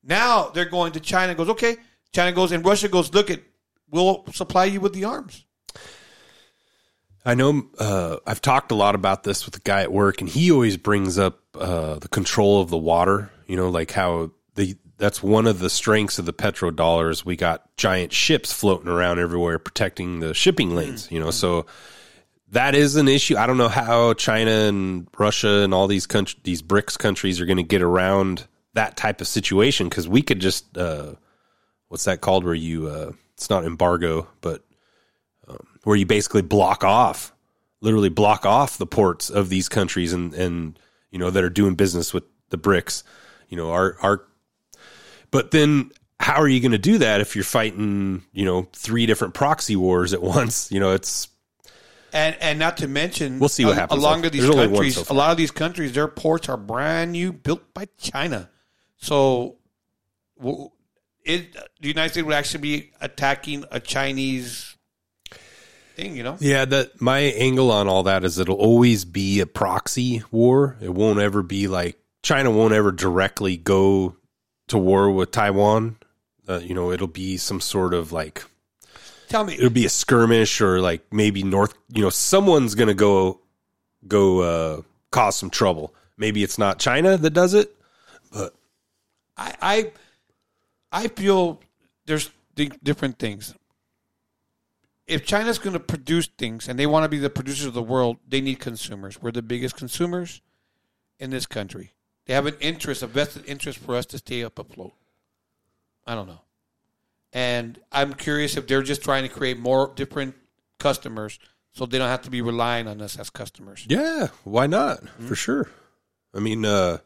Now 0.01 0.47
they're 0.53 0.63
going 0.63 0.93
to 0.93 1.01
China. 1.01 1.35
Goes 1.35 1.49
okay. 1.49 1.75
China 2.13 2.31
goes 2.31 2.53
and 2.53 2.65
Russia 2.65 2.87
goes. 2.87 3.13
Look 3.13 3.29
at, 3.29 3.41
we'll 3.89 4.23
supply 4.31 4.65
you 4.65 4.79
with 4.79 4.93
the 4.93 5.03
arms. 5.03 5.43
I 7.25 7.35
know 7.35 7.67
uh, 7.77 8.17
I've 8.25 8.41
talked 8.41 8.71
a 8.71 8.75
lot 8.75 8.95
about 8.95 9.23
this 9.23 9.45
with 9.45 9.57
a 9.57 9.59
guy 9.59 9.81
at 9.81 9.91
work, 9.91 10.21
and 10.21 10.29
he 10.29 10.49
always 10.49 10.77
brings 10.77 11.17
up 11.17 11.39
uh, 11.55 11.95
the 11.99 12.07
control 12.07 12.61
of 12.61 12.69
the 12.69 12.77
water. 12.77 13.29
You 13.47 13.57
know, 13.57 13.69
like 13.69 13.91
how 13.91 14.31
the 14.55 14.77
that's 14.97 15.21
one 15.21 15.45
of 15.45 15.59
the 15.59 15.69
strengths 15.69 16.19
of 16.19 16.25
the 16.25 16.33
petrodollars. 16.33 17.25
We 17.25 17.35
got 17.35 17.75
giant 17.75 18.13
ships 18.13 18.53
floating 18.53 18.87
around 18.87 19.19
everywhere 19.19 19.59
protecting 19.59 20.21
the 20.21 20.33
shipping 20.33 20.73
lanes. 20.73 21.11
You 21.11 21.19
know, 21.19 21.31
so 21.31 21.65
that 22.53 22.73
is 22.75 22.95
an 22.95 23.07
issue. 23.07 23.38
I 23.38 23.45
don't 23.45 23.57
know 23.57 23.69
how 23.69 24.13
China 24.13 24.51
and 24.51 25.07
Russia 25.17 25.61
and 25.63 25.73
all 25.73 25.88
these 25.88 26.07
countries, 26.07 26.41
these 26.43 26.61
BRICS 26.61 26.97
countries, 26.97 27.39
are 27.39 27.45
going 27.45 27.57
to 27.57 27.63
get 27.63 27.81
around 27.81 28.47
that 28.73 28.97
type 28.97 29.21
of 29.21 29.27
situation 29.27 29.89
because 29.89 30.07
we 30.07 30.21
could 30.21 30.39
just 30.39 30.77
uh, 30.77 31.13
what's 31.89 32.05
that 32.05 32.21
called? 32.21 32.43
Where 32.43 32.53
you 32.53 32.88
uh, 32.88 33.11
it's 33.35 33.49
not 33.49 33.65
embargo, 33.65 34.27
but 34.41 34.63
where 35.84 35.95
you 35.95 36.05
basically 36.05 36.41
block 36.41 36.84
off, 36.84 37.34
literally 37.81 38.09
block 38.09 38.45
off 38.45 38.77
the 38.77 38.88
ports 38.88 39.30
of 39.30 39.49
these 39.49 39.69
countries 39.69 40.13
and 40.13 40.34
and 40.34 40.80
you 41.11 41.19
know 41.19 41.30
that 41.30 41.43
are 41.43 41.49
doing 41.49 41.75
business 41.75 42.13
with 42.13 42.23
the 42.49 42.57
BRICS. 42.57 43.03
You 43.49 43.57
know, 43.57 43.71
our 43.71 43.97
our. 44.01 44.25
But 45.31 45.51
then, 45.51 45.91
how 46.19 46.41
are 46.41 46.47
you 46.47 46.59
going 46.59 46.73
to 46.73 46.77
do 46.77 46.99
that 46.99 47.19
if 47.19 47.35
you're 47.35 47.43
fighting, 47.43 48.23
you 48.34 48.45
know, 48.45 48.67
three 48.73 49.07
different 49.07 49.34
proxy 49.34 49.75
wars 49.75 50.13
at 50.13 50.21
once? 50.21 50.71
You 50.71 50.80
know, 50.80 50.91
it's 50.91 51.27
And 52.14 52.38
and 52.40 52.60
not 52.60 52.77
to 52.77 52.88
mention, 52.88 53.40
We'll 53.40 53.49
see 53.49 53.65
what 53.65 53.72
a- 53.76 53.80
happens. 53.81 53.99
Along 54.02 54.23
of 54.26 54.31
these 54.31 54.48
countries, 54.48 54.95
so 54.95 55.11
a 55.11 55.15
lot 55.15 55.31
of 55.31 55.38
these 55.38 55.52
countries, 55.52 55.94
their 55.94 56.07
ports 56.07 56.48
are 56.48 56.57
brand 56.57 57.11
new, 57.11 57.34
built 57.34 57.73
by 57.73 57.88
China. 57.98 58.49
So, 58.98 59.57
it 61.26 61.53
the 61.81 61.88
United 61.88 62.11
States 62.11 62.26
would 62.26 62.35
actually 62.35 62.61
be 62.61 62.91
attacking 63.02 63.65
a 63.72 63.80
Chinese 63.80 64.76
thing. 65.95 66.15
You 66.15 66.23
know, 66.23 66.38
Yeah, 66.40 66.65
that 66.65 67.02
my 67.02 67.19
angle 67.19 67.72
on 67.72 67.88
all 67.88 68.03
that 68.03 68.23
is 68.23 68.38
it'll 68.40 68.56
always 68.56 69.06
be 69.06 69.40
a 69.40 69.45
proxy 69.45 70.23
war. 70.31 70.77
It 70.81 70.94
won't 70.94 71.19
ever 71.19 71.41
be 71.41 71.68
like 71.68 71.98
China 72.22 72.52
won't 72.52 72.73
ever 72.73 72.91
directly 72.91 73.57
go 73.57 74.15
to 74.68 74.77
war 74.77 75.11
with 75.11 75.31
Taiwan. 75.31 75.98
Uh, 76.48 76.57
you 76.60 76.73
know, 76.76 76.91
it'll 76.91 77.07
be 77.07 77.38
some 77.38 77.61
sort 77.61 77.94
of 77.94 78.11
like 78.11 78.44
Tell 79.34 79.45
me, 79.45 79.55
it'll 79.55 79.72
be 79.72 79.88
a 79.88 79.89
skirmish 79.89 80.61
or 80.61 80.80
like 80.80 81.11
maybe 81.11 81.41
North. 81.41 81.73
You 81.91 82.03
know, 82.03 82.11
someone's 82.11 82.76
gonna 82.76 82.93
go 82.93 83.39
go 84.07 84.41
uh, 84.41 84.81
cause 85.10 85.38
some 85.38 85.49
trouble. 85.49 85.91
Maybe 86.18 86.43
it's 86.43 86.60
not 86.60 86.77
China 86.77 87.18
that 87.18 87.31
does 87.31 87.55
it, 87.55 87.76
but 88.31 88.53
I 89.35 89.55
I, 89.60 89.91
I 90.91 91.07
feel 91.07 91.60
there's 92.05 92.30
di- 92.53 92.73
different 92.84 93.18
things. 93.18 93.55
If 95.07 95.26
China's 95.26 95.57
going 95.57 95.73
to 95.73 95.80
produce 95.80 96.27
things 96.27 96.68
and 96.68 96.77
they 96.77 96.85
want 96.85 97.03
to 97.05 97.10
be 97.10 97.18
the 97.18 97.31
producers 97.31 97.65
of 97.65 97.73
the 97.73 97.81
world, 97.81 98.18
they 98.27 98.39
need 98.39 98.60
consumers. 98.60 99.19
We're 99.19 99.31
the 99.31 99.41
biggest 99.41 99.76
consumers 99.76 100.43
in 101.18 101.31
this 101.31 101.47
country. 101.47 101.93
They 102.27 102.35
have 102.35 102.45
an 102.45 102.57
interest, 102.60 103.01
a 103.01 103.07
vested 103.07 103.45
interest 103.47 103.80
for 103.80 103.95
us 103.95 104.05
to 104.05 104.19
stay 104.19 104.43
up 104.43 104.60
afloat. 104.60 104.93
I 106.05 106.14
don't 106.14 106.27
know. 106.27 106.43
And 107.34 107.80
I'm 107.91 108.14
curious 108.14 108.55
if 108.55 108.68
they're 108.68 108.84
just 108.84 109.03
trying 109.03 109.23
to 109.23 109.30
create 109.30 109.57
more 109.57 109.91
different 109.95 110.35
customers 110.80 111.39
so 111.73 111.88
they 111.88 111.97
don't 111.97 112.07
have 112.07 112.22
to 112.22 112.30
be 112.30 112.41
relying 112.41 112.88
on 112.88 113.01
us 113.01 113.18
as 113.18 113.31
customers. 113.31 113.85
Yeah, 113.89 114.27
why 114.43 114.68
not? 114.68 114.99
For 115.19 115.35
sure. 115.35 115.69
I 116.34 116.39
mean, 116.39 116.64
uh 116.64 116.99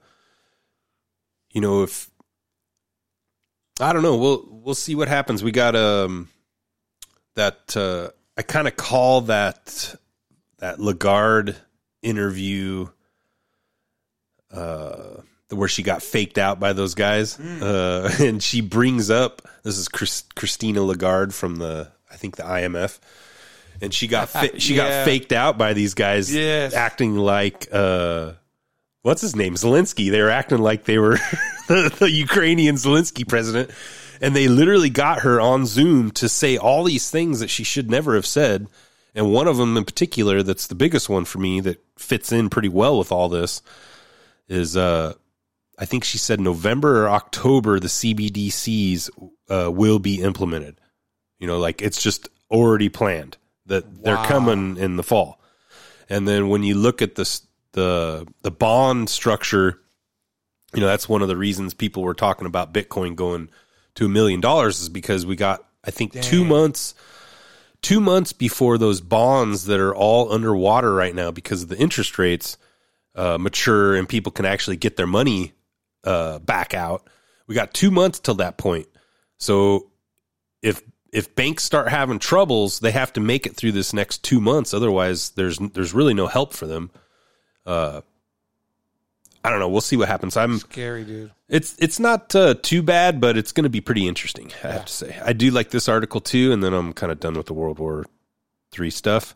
you 1.51 1.61
know, 1.61 1.83
if 1.83 2.11
I 3.79 3.93
don't 3.93 4.03
know, 4.03 4.17
we'll 4.17 4.45
we'll 4.49 4.75
see 4.75 4.95
what 4.95 5.07
happens. 5.07 5.43
We 5.43 5.51
got 5.51 5.75
um 5.75 6.27
that 7.35 7.77
uh 7.77 8.09
I 8.37 8.41
kind 8.41 8.67
of 8.67 8.75
call 8.75 9.21
that 9.21 9.95
that 10.59 10.79
Lagarde 10.79 11.55
interview 12.01 12.89
uh 14.51 15.21
where 15.49 15.67
she 15.69 15.81
got 15.83 16.03
faked 16.03 16.37
out 16.37 16.59
by 16.59 16.73
those 16.73 16.93
guys. 16.95 17.39
Uh 17.39 18.11
and 18.19 18.41
she 18.43 18.61
brings 18.61 19.09
up 19.09 19.41
this 19.63 19.77
is 19.77 19.87
Chris, 19.87 20.23
Christina 20.35 20.81
Lagarde 20.83 21.33
from 21.33 21.55
the 21.57 21.91
I 22.11 22.15
think 22.17 22.35
the 22.35 22.43
IMF 22.43 22.99
and 23.81 23.93
she 23.93 24.07
got 24.07 24.29
fa- 24.29 24.59
she 24.59 24.75
Yeah. 24.75 24.89
got 24.89 25.05
faked 25.05 25.31
out 25.31 25.57
by 25.57 25.73
these 25.73 25.93
guys 25.93 26.33
Yes. 26.33 26.73
acting 26.73 27.15
like 27.15 27.67
uh 27.71 28.33
what's 29.03 29.21
his 29.21 29.35
name? 29.37 29.53
Zelensky. 29.55 30.11
They 30.11 30.21
were 30.21 30.29
acting 30.29 30.57
like 30.57 30.83
they 30.83 30.97
were 30.97 31.17
the, 31.67 31.95
the 31.99 32.11
Ukrainian 32.11 32.75
Zelensky 32.75 33.25
president. 33.27 33.71
And 34.19 34.35
they 34.35 34.47
literally 34.47 34.89
got 34.89 35.19
her 35.19 35.39
on 35.39 35.65
Zoom 35.67 36.09
to 36.11 36.27
say 36.27 36.57
all 36.57 36.83
these 36.83 37.09
things 37.11 37.39
that 37.39 37.49
she 37.51 37.63
should 37.63 37.89
never 37.89 38.15
have 38.15 38.25
said. 38.25 38.67
And 39.15 39.31
one 39.31 39.47
of 39.47 39.57
them 39.57 39.77
in 39.77 39.85
particular 39.85 40.43
that's 40.43 40.67
the 40.67 40.75
biggest 40.75 41.07
one 41.07 41.23
for 41.23 41.37
me 41.39 41.61
that 41.61 41.81
fits 41.97 42.31
in 42.31 42.49
pretty 42.49 42.67
well 42.69 42.97
with 42.97 43.11
all 43.11 43.29
this 43.29 43.61
is 44.49 44.75
uh 44.75 45.13
I 45.77 45.85
think 45.85 46.03
she 46.03 46.17
said 46.17 46.39
November 46.39 47.03
or 47.03 47.09
October 47.09 47.79
the 47.79 47.87
CBDCs 47.87 49.09
uh, 49.49 49.71
will 49.71 49.99
be 49.99 50.21
implemented. 50.21 50.79
You 51.39 51.47
know, 51.47 51.59
like 51.59 51.81
it's 51.81 52.01
just 52.01 52.29
already 52.49 52.89
planned 52.89 53.37
that 53.67 54.03
they're 54.03 54.17
coming 54.17 54.77
in 54.77 54.95
the 54.95 55.03
fall. 55.03 55.39
And 56.09 56.27
then 56.27 56.49
when 56.49 56.63
you 56.63 56.75
look 56.75 57.01
at 57.01 57.15
this 57.15 57.45
the 57.73 58.27
the 58.41 58.51
bond 58.51 59.09
structure, 59.09 59.79
you 60.73 60.81
know, 60.81 60.87
that's 60.87 61.07
one 61.07 61.21
of 61.21 61.27
the 61.27 61.37
reasons 61.37 61.73
people 61.73 62.01
were 62.01 62.15
talking 62.15 62.47
about 62.47 62.73
Bitcoin 62.73 63.15
going 63.15 63.49
to 63.95 64.05
a 64.05 64.09
million 64.09 64.41
dollars 64.41 64.81
is 64.81 64.89
because 64.89 65.25
we 65.25 65.35
got 65.35 65.63
I 65.83 65.91
think 65.91 66.13
2 66.21 66.43
months 66.43 66.95
2 67.83 68.01
months 68.01 68.33
before 68.33 68.77
those 68.77 68.99
bonds 69.01 69.65
that 69.65 69.79
are 69.79 69.95
all 69.95 70.31
underwater 70.31 70.93
right 70.93 71.13
now 71.13 71.29
because 71.29 71.63
of 71.63 71.69
the 71.69 71.77
interest 71.77 72.17
rates 72.17 72.57
uh, 73.15 73.37
mature 73.37 73.95
and 73.95 74.07
people 74.09 74.31
can 74.31 74.45
actually 74.45 74.77
get 74.77 74.97
their 74.97 75.07
money 75.07 75.53
uh, 76.03 76.39
back 76.39 76.73
out. 76.73 77.07
We 77.47 77.55
got 77.55 77.73
two 77.73 77.91
months 77.91 78.19
till 78.19 78.35
that 78.35 78.57
point. 78.57 78.87
So 79.37 79.91
if 80.61 80.81
if 81.13 81.33
banks 81.35 81.63
start 81.63 81.87
having 81.89 82.19
troubles, 82.19 82.79
they 82.79 82.91
have 82.91 83.13
to 83.13 83.21
make 83.21 83.45
it 83.45 83.55
through 83.55 83.71
this 83.71 83.93
next 83.93 84.23
two 84.23 84.41
months. 84.41 84.73
Otherwise, 84.73 85.29
there's 85.31 85.57
there's 85.57 85.93
really 85.93 86.13
no 86.13 86.27
help 86.27 86.53
for 86.53 86.67
them. 86.67 86.91
Uh, 87.65 88.01
I 89.43 89.49
don't 89.49 89.59
know. 89.59 89.69
We'll 89.69 89.81
see 89.81 89.95
what 89.95 90.09
happens. 90.09 90.35
I'm 90.35 90.57
Scary, 90.59 91.05
dude. 91.05 91.31
it's 91.47 91.75
it's 91.79 91.99
not 91.99 92.35
uh, 92.35 92.55
too 92.61 92.81
bad, 92.81 93.21
but 93.21 93.37
it's 93.37 93.51
going 93.53 93.63
to 93.63 93.69
be 93.69 93.79
pretty 93.81 94.07
interesting. 94.07 94.51
I 94.63 94.67
have 94.73 94.85
to 94.85 94.93
say. 94.93 95.17
I 95.23 95.31
do 95.33 95.51
like 95.51 95.69
this 95.69 95.87
article 95.87 96.19
too, 96.19 96.51
and 96.51 96.61
then 96.61 96.73
I'm 96.73 96.91
kind 96.91 97.11
of 97.11 97.19
done 97.19 97.35
with 97.35 97.45
the 97.45 97.53
World 97.53 97.79
War 97.79 98.05
Three 98.71 98.89
stuff. 98.89 99.33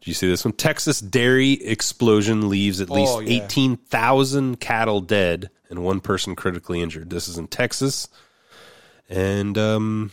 Did 0.00 0.08
you 0.08 0.14
see 0.14 0.28
this 0.28 0.44
one? 0.44 0.52
Texas 0.52 1.00
dairy 1.00 1.52
explosion 1.52 2.50
leaves 2.50 2.82
at 2.82 2.90
least 2.90 3.12
Oh, 3.14 3.20
yeah. 3.20 3.42
eighteen 3.42 3.76
thousand 3.78 4.60
cattle 4.60 5.00
dead 5.00 5.48
and 5.70 5.84
one 5.84 6.00
person 6.00 6.36
critically 6.36 6.80
injured. 6.80 7.10
This 7.10 7.28
is 7.28 7.38
in 7.38 7.48
Texas, 7.48 8.08
and 9.08 9.56
um, 9.58 10.12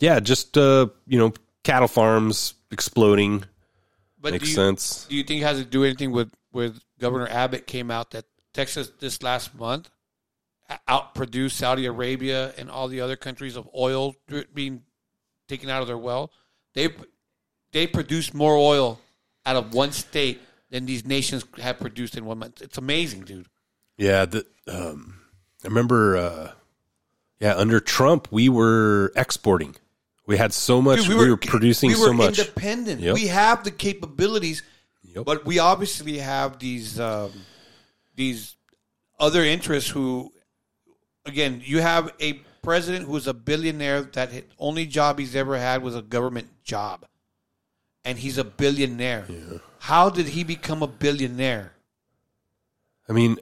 yeah, 0.00 0.20
just 0.20 0.56
uh, 0.56 0.88
you 1.06 1.18
know, 1.18 1.32
cattle 1.64 1.88
farms 1.88 2.54
exploding. 2.70 3.44
But 4.20 4.32
Makes 4.32 4.44
do 4.44 4.50
you, 4.50 4.54
sense. 4.56 5.06
Do 5.08 5.16
you 5.16 5.22
think 5.22 5.42
it 5.42 5.44
has 5.44 5.58
to 5.58 5.64
do 5.64 5.84
anything 5.84 6.10
with 6.10 6.32
with 6.52 6.80
Governor 6.98 7.28
Abbott 7.28 7.66
came 7.66 7.90
out 7.90 8.10
that 8.12 8.24
Texas 8.52 8.90
this 8.98 9.22
last 9.22 9.54
month 9.54 9.90
outproduced 10.88 11.52
Saudi 11.52 11.86
Arabia 11.86 12.52
and 12.58 12.70
all 12.70 12.88
the 12.88 13.00
other 13.00 13.16
countries 13.16 13.56
of 13.56 13.68
oil 13.76 14.14
being 14.52 14.82
taken 15.48 15.70
out 15.70 15.82
of 15.82 15.88
their 15.88 15.98
well? 15.98 16.32
They 16.74 16.88
they 17.72 17.86
produce 17.86 18.34
more 18.34 18.56
oil 18.56 19.00
out 19.46 19.56
of 19.56 19.72
one 19.72 19.92
state 19.92 20.40
than 20.70 20.86
these 20.86 21.06
nations 21.06 21.44
have 21.58 21.78
produced 21.78 22.16
in 22.16 22.24
one 22.24 22.38
month. 22.38 22.60
It's 22.60 22.78
amazing, 22.78 23.22
dude. 23.22 23.46
Yeah, 23.98 24.24
the, 24.24 24.46
um, 24.68 25.20
I 25.64 25.68
remember. 25.68 26.16
Uh, 26.16 26.52
yeah, 27.40 27.56
under 27.56 27.78
Trump, 27.80 28.28
we 28.30 28.48
were 28.48 29.12
exporting. 29.14 29.76
We 30.26 30.36
had 30.36 30.52
so 30.52 30.80
much. 30.80 31.00
Dude, 31.00 31.18
we, 31.18 31.30
were, 31.30 31.36
producing 31.36 31.90
we 31.90 31.94
so 31.94 32.12
much. 32.12 32.38
independent. 32.38 33.00
Yep. 33.00 33.14
We 33.14 33.26
have 33.28 33.64
the 33.64 33.70
capabilities, 33.70 34.62
but 35.24 35.44
we 35.44 35.58
obviously 35.58 36.18
have 36.18 36.58
these 36.58 36.98
um, 36.98 37.32
these 38.14 38.56
other 39.18 39.42
interests. 39.42 39.90
Who, 39.90 40.32
again, 41.26 41.60
you 41.64 41.80
have 41.80 42.12
a 42.20 42.34
president 42.62 43.06
who 43.06 43.16
is 43.16 43.26
a 43.26 43.34
billionaire 43.34 44.02
that 44.02 44.30
his 44.30 44.44
only 44.58 44.86
job 44.86 45.18
he's 45.18 45.34
ever 45.34 45.56
had 45.56 45.82
was 45.82 45.96
a 45.96 46.02
government 46.02 46.48
job, 46.62 47.06
and 48.04 48.18
he's 48.18 48.38
a 48.38 48.44
billionaire. 48.44 49.26
How 49.78 50.10
did 50.10 50.26
he 50.26 50.44
become 50.44 50.82
a 50.82 50.88
billionaire? 50.88 51.72
I 53.08 53.12
mean, 53.12 53.38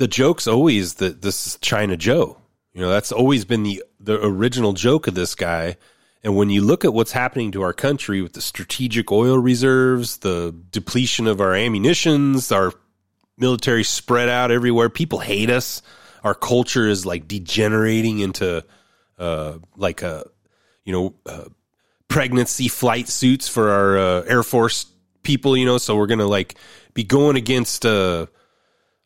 the 0.00 0.08
joke's 0.08 0.46
always 0.46 0.94
that 0.94 1.20
this 1.20 1.46
is 1.46 1.58
China 1.58 1.94
Joe. 1.94 2.38
You 2.72 2.80
know, 2.80 2.88
that's 2.88 3.12
always 3.12 3.44
been 3.44 3.64
the 3.64 3.84
the 4.00 4.18
original 4.24 4.72
joke 4.72 5.06
of 5.06 5.14
this 5.14 5.34
guy. 5.34 5.76
And 6.24 6.34
when 6.36 6.48
you 6.48 6.62
look 6.62 6.86
at 6.86 6.94
what's 6.94 7.12
happening 7.12 7.52
to 7.52 7.60
our 7.60 7.74
country 7.74 8.22
with 8.22 8.32
the 8.32 8.40
strategic 8.40 9.12
oil 9.12 9.36
reserves, 9.36 10.16
the 10.18 10.54
depletion 10.70 11.26
of 11.26 11.42
our 11.42 11.54
ammunitions, 11.54 12.50
our 12.50 12.72
military 13.36 13.84
spread 13.84 14.30
out 14.30 14.50
everywhere, 14.50 14.88
people 14.88 15.18
hate 15.18 15.50
us. 15.50 15.82
Our 16.24 16.34
culture 16.34 16.88
is 16.88 17.04
like 17.04 17.28
degenerating 17.28 18.20
into 18.20 18.64
uh, 19.18 19.58
like 19.76 20.00
a 20.00 20.24
you 20.86 20.94
know 20.94 21.14
uh, 21.26 21.44
pregnancy 22.08 22.68
flight 22.68 23.06
suits 23.06 23.48
for 23.48 23.68
our 23.68 23.98
uh, 23.98 24.22
Air 24.22 24.42
Force 24.42 24.86
people. 25.22 25.58
You 25.58 25.66
know, 25.66 25.76
so 25.76 25.94
we're 25.94 26.06
gonna 26.06 26.26
like 26.26 26.54
be 26.94 27.04
going 27.04 27.36
against. 27.36 27.84
Uh, 27.84 28.28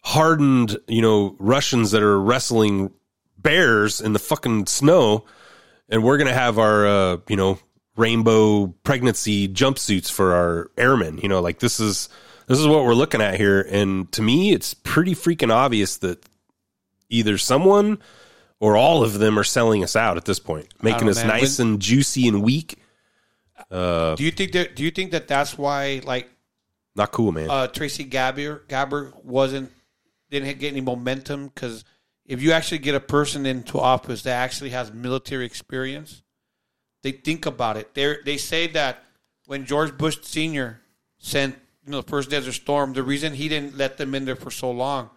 hardened, 0.05 0.77
you 0.87 1.01
know, 1.03 1.35
Russians 1.39 1.91
that 1.93 2.03
are 2.03 2.21
wrestling 2.21 2.93
bears 3.39 4.01
in 4.01 4.13
the 4.13 4.19
fucking 4.19 4.67
snow, 4.67 5.25
and 5.89 6.05
we're 6.05 6.19
gonna 6.19 6.35
have 6.35 6.59
our, 6.59 6.87
uh, 6.87 7.17
you 7.29 7.37
know, 7.37 7.59
rainbow 7.97 8.67
pregnancy 8.85 9.49
jumpsuits 9.49 10.11
for 10.11 10.35
our 10.35 10.71
airmen. 10.77 11.19
You 11.19 11.29
know, 11.29 11.41
like 11.41 11.59
this 11.59 11.81
is 11.81 12.09
this 12.47 12.59
is 12.59 12.67
what 12.67 12.85
we're 12.85 12.95
looking 12.95 13.23
at 13.23 13.37
here, 13.37 13.63
and 13.71 14.11
to 14.13 14.21
me, 14.23 14.53
it's 14.53 14.75
pretty 14.75 15.15
freaking 15.15 15.51
obvious 15.53 15.97
that 15.99 16.23
either 17.09 17.39
someone 17.39 17.99
or 18.61 18.77
all 18.77 19.03
of 19.03 19.19
them 19.19 19.39
are 19.39 19.45
selling 19.45 19.83
us 19.83 19.97
out 19.97 20.17
at 20.19 20.27
this 20.27 20.39
point, 20.39 20.67
making 20.83 21.09
us 21.09 21.17
man. 21.17 21.29
nice 21.29 21.59
When- 21.59 21.69
and 21.69 21.81
juicy 21.83 22.29
and 22.29 22.43
weak. 22.43 22.77
Uh, 23.71 24.15
Do 24.17 24.25
you 24.25 24.31
think 24.31 24.53
that? 24.53 24.77
Do 24.77 24.83
you 24.85 24.91
think 24.91 25.13
that 25.13 25.29
that's 25.29 25.57
why, 25.57 26.03
like, 26.05 26.29
not 26.95 27.11
cool, 27.13 27.33
man. 27.33 27.49
uh, 27.51 27.67
Tracy 27.69 28.05
Gabbard 28.05 28.65
Gabbard 28.69 29.15
wasn't 29.23 29.73
didn't 30.41 30.59
get 30.59 30.73
any 30.73 30.81
momentum 30.81 31.49
because 31.49 31.85
if 32.27 32.43
you 32.43 32.53
actually 32.53 32.79
get 32.79 32.95
a 32.95 33.01
person 33.01 33.47
into 33.47 33.79
office 33.79 34.23
that 34.23 34.35
actually 34.35 34.71
has 34.71 34.93
military 34.93 35.45
experience, 35.45 36.23
they 37.03 37.13
think 37.13 37.47
about 37.47 37.77
it. 37.77 37.95
They 37.95 38.17
they 38.25 38.37
say 38.37 38.67
that 38.69 39.05
when 39.47 39.67
George 39.67 39.97
Bush 39.97 40.19
Senior 40.23 40.81
sent 41.19 41.57
you 41.85 41.93
know 41.93 42.01
the 42.01 42.09
first 42.09 42.31
Desert 42.31 42.53
Storm, 42.53 42.93
the 42.93 43.03
reason 43.03 43.35
he 43.35 43.49
didn't 43.49 43.77
let 43.77 43.99
them 43.99 44.15
in 44.15 44.25
there 44.25 44.37
for 44.37 44.51
so 44.51 44.71
long, 44.71 45.11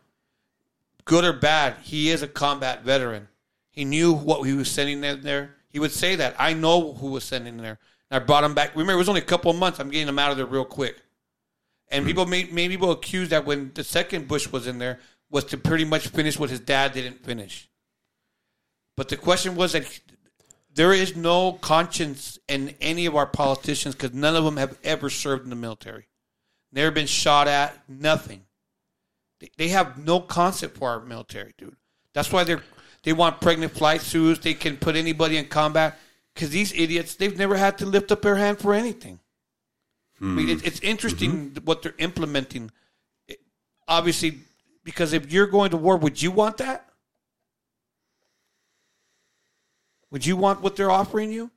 good 1.06 1.23
or 1.23 1.34
bad, 1.34 1.76
he 1.84 2.10
is 2.10 2.22
a 2.22 2.27
combat 2.27 2.84
veteran. 2.84 3.27
He 3.72 3.85
knew 3.85 4.14
what 4.14 4.44
he 4.44 4.53
was 4.53 4.69
sending 4.69 5.03
in 5.03 5.22
there. 5.22 5.56
He 5.69 5.80
would 5.80 5.91
say 5.91 6.15
that 6.15 6.35
I 6.39 6.53
know 6.53 6.94
who 6.94 7.11
was 7.11 7.23
sending 7.23 7.56
in 7.56 7.64
there. 7.64 7.80
And 8.10 8.22
I 8.22 8.26
brought 8.26 8.44
him 8.44 8.53
back. 8.53 8.72
Remember, 8.72 8.94
it 8.94 8.98
was 8.98 9.10
only 9.10 9.22
a 9.22 9.26
couple 9.26 9.52
of 9.52 9.57
months. 9.57 9.80
I'm 9.80 9.89
getting 9.89 10.07
him 10.07 10.18
out 10.18 10.31
of 10.31 10.38
there 10.38 10.45
real 10.45 10.65
quick. 10.65 10.98
And 11.89 12.01
mm-hmm. 12.01 12.07
people 12.07 12.26
made, 12.26 12.53
made 12.53 12.72
people 12.72 12.91
accuse 12.91 13.30
that 13.30 13.45
when 13.45 13.72
the 13.73 13.84
second 13.84 14.27
Bush 14.27 14.51
was 14.51 14.68
in 14.68 14.80
there 14.80 14.99
was 15.30 15.45
to 15.45 15.57
pretty 15.57 15.85
much 15.85 16.07
finish 16.07 16.39
what 16.39 16.49
his 16.49 16.59
dad 16.59 16.93
didn't 16.93 17.23
finish. 17.23 17.69
But 18.95 19.09
the 19.09 19.18
question 19.18 19.55
was 19.55 19.73
that 19.73 19.99
there 20.73 20.93
is 20.93 21.15
no 21.15 21.53
conscience 21.53 22.39
in 22.47 22.76
any 22.81 23.05
of 23.05 23.15
our 23.15 23.26
politicians 23.26 23.95
because 23.95 24.14
none 24.14 24.35
of 24.35 24.43
them 24.43 24.57
have 24.57 24.77
ever 24.84 25.09
served 25.09 25.43
in 25.43 25.49
the 25.49 25.55
military, 25.55 26.07
never 26.72 26.91
been 26.91 27.07
shot 27.07 27.47
at, 27.47 27.77
nothing. 27.88 28.43
They, 29.39 29.49
they 29.57 29.68
have 29.69 29.97
no 29.97 30.19
concept 30.19 30.77
for 30.77 30.89
our 30.89 30.99
military, 30.99 31.53
dude. 31.57 31.76
That's 32.14 32.31
why 32.31 32.43
they're 32.43 32.64
they 33.03 33.14
want 33.14 33.39
pregnant 33.39 33.72
flight 33.72 34.01
suits. 34.01 34.39
They 34.41 34.53
can 34.53 34.76
put 34.77 34.95
anybody 34.95 35.38
in 35.38 35.45
combat 35.45 35.97
because 36.34 36.49
these 36.49 36.73
idiots 36.73 37.15
they've 37.15 37.38
never 37.38 37.55
had 37.55 37.77
to 37.77 37.85
lift 37.85 38.11
up 38.11 38.22
their 38.22 38.35
hand 38.35 38.59
for 38.59 38.73
anything. 38.73 39.19
I 40.22 40.26
mean, 40.26 40.49
it, 40.49 40.61
hmm. 40.61 40.68
it's 40.68 40.80
interesting 40.80 41.31
mm-hmm. 41.31 41.65
what 41.65 41.81
they're 41.81 41.94
implementing. 41.98 42.72
It- 43.27 43.39
obviously, 43.88 44.39
because 44.84 45.14
if 45.14 45.31
you're 45.31 45.48
going 45.48 45.72
to 45.72 45.77
war, 45.77 45.98
would 45.98 46.22
you 46.22 46.31
want 46.31 46.57
that? 46.57 46.89
Would 50.11 50.26
you 50.26 50.38
want 50.38 50.61
what 50.61 50.76
they're 50.76 50.91
offering 50.91 51.31
you? 51.31 51.52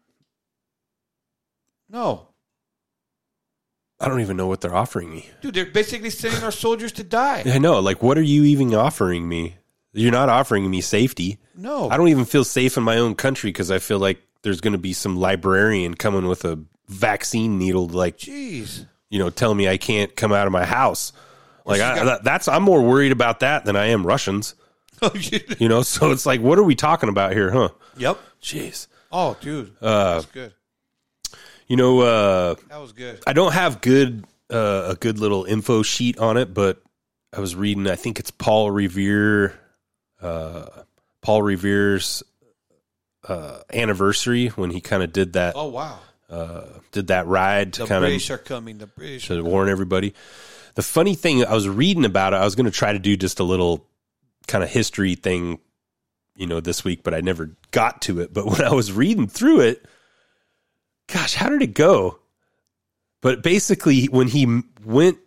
No, 1.89 2.31
I 4.01 4.09
don't 4.09 4.23
even 4.23 4.37
know 4.39 4.47
what 4.47 4.63
they're 4.63 4.75
offering 4.75 5.11
me. 5.11 5.29
dude. 5.43 5.55
They're 5.55 5.67
basically 5.67 6.09
sending 6.09 6.43
our 6.43 6.51
soldiers 6.51 6.93
to 6.93 7.05
die. 7.05 7.43
I 7.45 7.59
know. 7.59 7.81
Like, 7.81 8.03
what 8.03 8.17
are 8.17 8.23
you 8.23 8.45
even 8.45 8.75
offering 8.75 9.29
me? 9.29 9.57
You're 9.93 10.13
not 10.13 10.31
offering 10.31 10.71
me 10.71 10.81
safety. 10.81 11.39
No. 11.55 11.91
I 11.91 11.99
don't 11.99 12.09
even 12.09 12.25
feel 12.25 12.45
safe 12.45 12.79
in 12.79 12.83
my 12.83 12.97
own 12.97 13.15
country 13.15 13.49
because 13.51 13.71
I 13.71 13.79
feel 13.79 13.99
like 13.99 14.23
there's 14.43 14.63
going 14.63 14.73
to 14.73 14.79
be 14.79 14.95
some 14.95 15.19
librarian 15.19 15.95
coming 15.95 16.27
with 16.27 16.47
a 16.47 16.59
vaccine 16.91 17.59
needle. 17.59 17.89
Like, 17.89 18.19
Jeez. 18.19 18.87
you 19.09 19.19
know, 19.19 19.31
tell 19.31 19.55
me 19.55 19.69
I 19.69 19.77
can't 19.77 20.15
come 20.15 20.33
out 20.33 20.47
of 20.47 20.53
my 20.53 20.65
house. 20.65 21.13
Like 21.65 21.81
I, 21.81 22.05
that, 22.05 22.25
that's 22.25 22.49
I'm 22.49 22.63
more 22.63 22.83
worried 22.83 23.13
about 23.13 23.41
that 23.41 23.65
than 23.65 23.77
I 23.77 23.87
am 23.87 24.07
Russians. 24.07 24.55
you 25.59 25.69
know, 25.69 25.83
so 25.83 26.11
it's 26.11 26.27
like, 26.27 26.41
what 26.41 26.59
are 26.59 26.63
we 26.65 26.75
talking 26.75 27.09
about 27.09 27.33
here, 27.33 27.51
huh? 27.51 27.69
Yep. 27.97 28.19
Jeez. 28.43 28.87
Oh, 29.13 29.37
dude, 29.41 29.73
Uh, 29.81 30.15
that's 30.15 30.27
good. 30.27 30.53
You 31.67 31.77
know, 31.77 32.01
uh, 32.01 32.55
That 32.69 32.81
was 32.81 32.93
good. 32.93 33.21
I 33.27 33.33
don't 33.33 33.53
have 33.53 33.81
good 33.81 34.25
uh, 34.51 34.89
a 34.91 34.95
good 34.97 35.19
little 35.19 35.45
info 35.45 35.83
sheet 35.83 36.19
on 36.19 36.37
it, 36.37 36.53
but 36.53 36.83
I 37.33 37.41
was 37.41 37.55
reading. 37.55 37.87
I 37.87 37.95
think 37.95 38.19
it's 38.19 38.33
Paul 38.33 38.71
Revere, 38.71 39.55
uh, 40.21 40.67
Paul 41.23 41.43
Revere's 41.43 42.25
uh, 43.29 43.61
anniversary 43.73 44.49
when 44.49 44.71
he 44.71 44.81
kind 44.81 45.03
of 45.05 45.13
did 45.13 45.35
that. 45.35 45.55
Oh 45.57 45.69
wow. 45.69 46.01
Uh, 46.31 46.65
did 46.93 47.09
that 47.09 47.27
ride 47.27 47.73
to 47.75 47.83
The 47.83 47.89
kind 47.89 48.05
of 48.05 48.31
are 48.31 48.39
coming. 48.39 48.79
The 48.79 48.87
British. 48.87 49.29
to 49.29 49.43
warn 49.43 49.69
everybody. 49.69 50.15
The 50.77 50.83
funny 50.83 51.15
thing, 51.15 51.45
I 51.45 51.53
was 51.53 51.69
reading 51.69 52.05
about 52.05 52.33
it. 52.33 52.37
I 52.37 52.45
was 52.45 52.55
going 52.55 52.67
to 52.67 52.71
try 52.71 52.93
to 52.93 52.99
do 52.99 53.17
just 53.17 53.41
a 53.41 53.45
little 53.45 53.87
kind 54.47 54.63
of 54.63 54.71
history 54.71 55.17
thing, 55.17 55.59
you 56.37 56.47
know, 56.47 56.61
this 56.61 56.85
week, 56.85 57.03
but 57.03 57.15
I 57.15 57.21
never 57.21 57.57
got 57.73 58.03
to 58.03 58.21
it. 58.21 58.33
But 58.33 58.47
when 58.51 58.63
I 58.63 58.73
was 58.73 58.93
reading 58.93 59.27
through 59.27 59.61
it, 59.61 59.85
gosh, 61.09 61.35
how 61.35 61.49
did 61.49 61.63
it 61.63 61.75
go? 61.75 62.21
But 63.21 63.43
basically, 63.43 64.07
when 64.07 64.29
he 64.29 64.63
went 64.85 65.19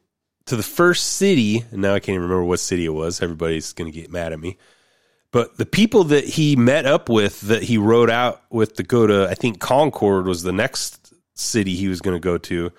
to 0.45 0.55
the 0.55 0.63
first 0.63 1.07
city, 1.13 1.63
and 1.71 1.81
now 1.81 1.93
I 1.93 1.99
can't 1.99 2.15
even 2.15 2.23
remember 2.23 2.43
what 2.43 2.59
city 2.59 2.85
it 2.85 2.89
was. 2.89 3.21
Everybody's 3.21 3.73
going 3.73 3.91
to 3.91 3.97
get 3.97 4.11
mad 4.11 4.33
at 4.33 4.39
me. 4.39 4.57
But 5.33 5.57
the 5.57 5.65
people 5.65 6.03
that 6.05 6.25
he 6.25 6.55
met 6.55 6.85
up 6.85 7.09
with, 7.09 7.41
that 7.41 7.63
he 7.63 7.79
rode 7.79 8.11
out 8.11 8.43
with 8.51 8.75
to 8.75 8.83
go 8.83 9.07
to, 9.07 9.27
I 9.27 9.33
think 9.33 9.59
Concord 9.59 10.27
was 10.27 10.43
the 10.43 10.51
next 10.53 11.11
city 11.33 11.75
he 11.75 11.87
was 11.87 12.01
going 12.01 12.15
to 12.15 12.19
go 12.19 12.37
to, 12.37 12.71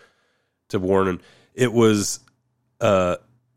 to 0.69 0.79
Warren. 0.79 1.21
It 1.53 1.73
was 1.73 2.21
uh, 2.81 3.17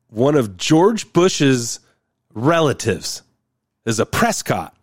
one 0.10 0.36
of 0.36 0.57
George 0.57 1.14
Bush's 1.14 1.80
relatives, 2.34 3.22
is 3.86 3.99
a 3.99 4.06
Prescott. 4.06 4.76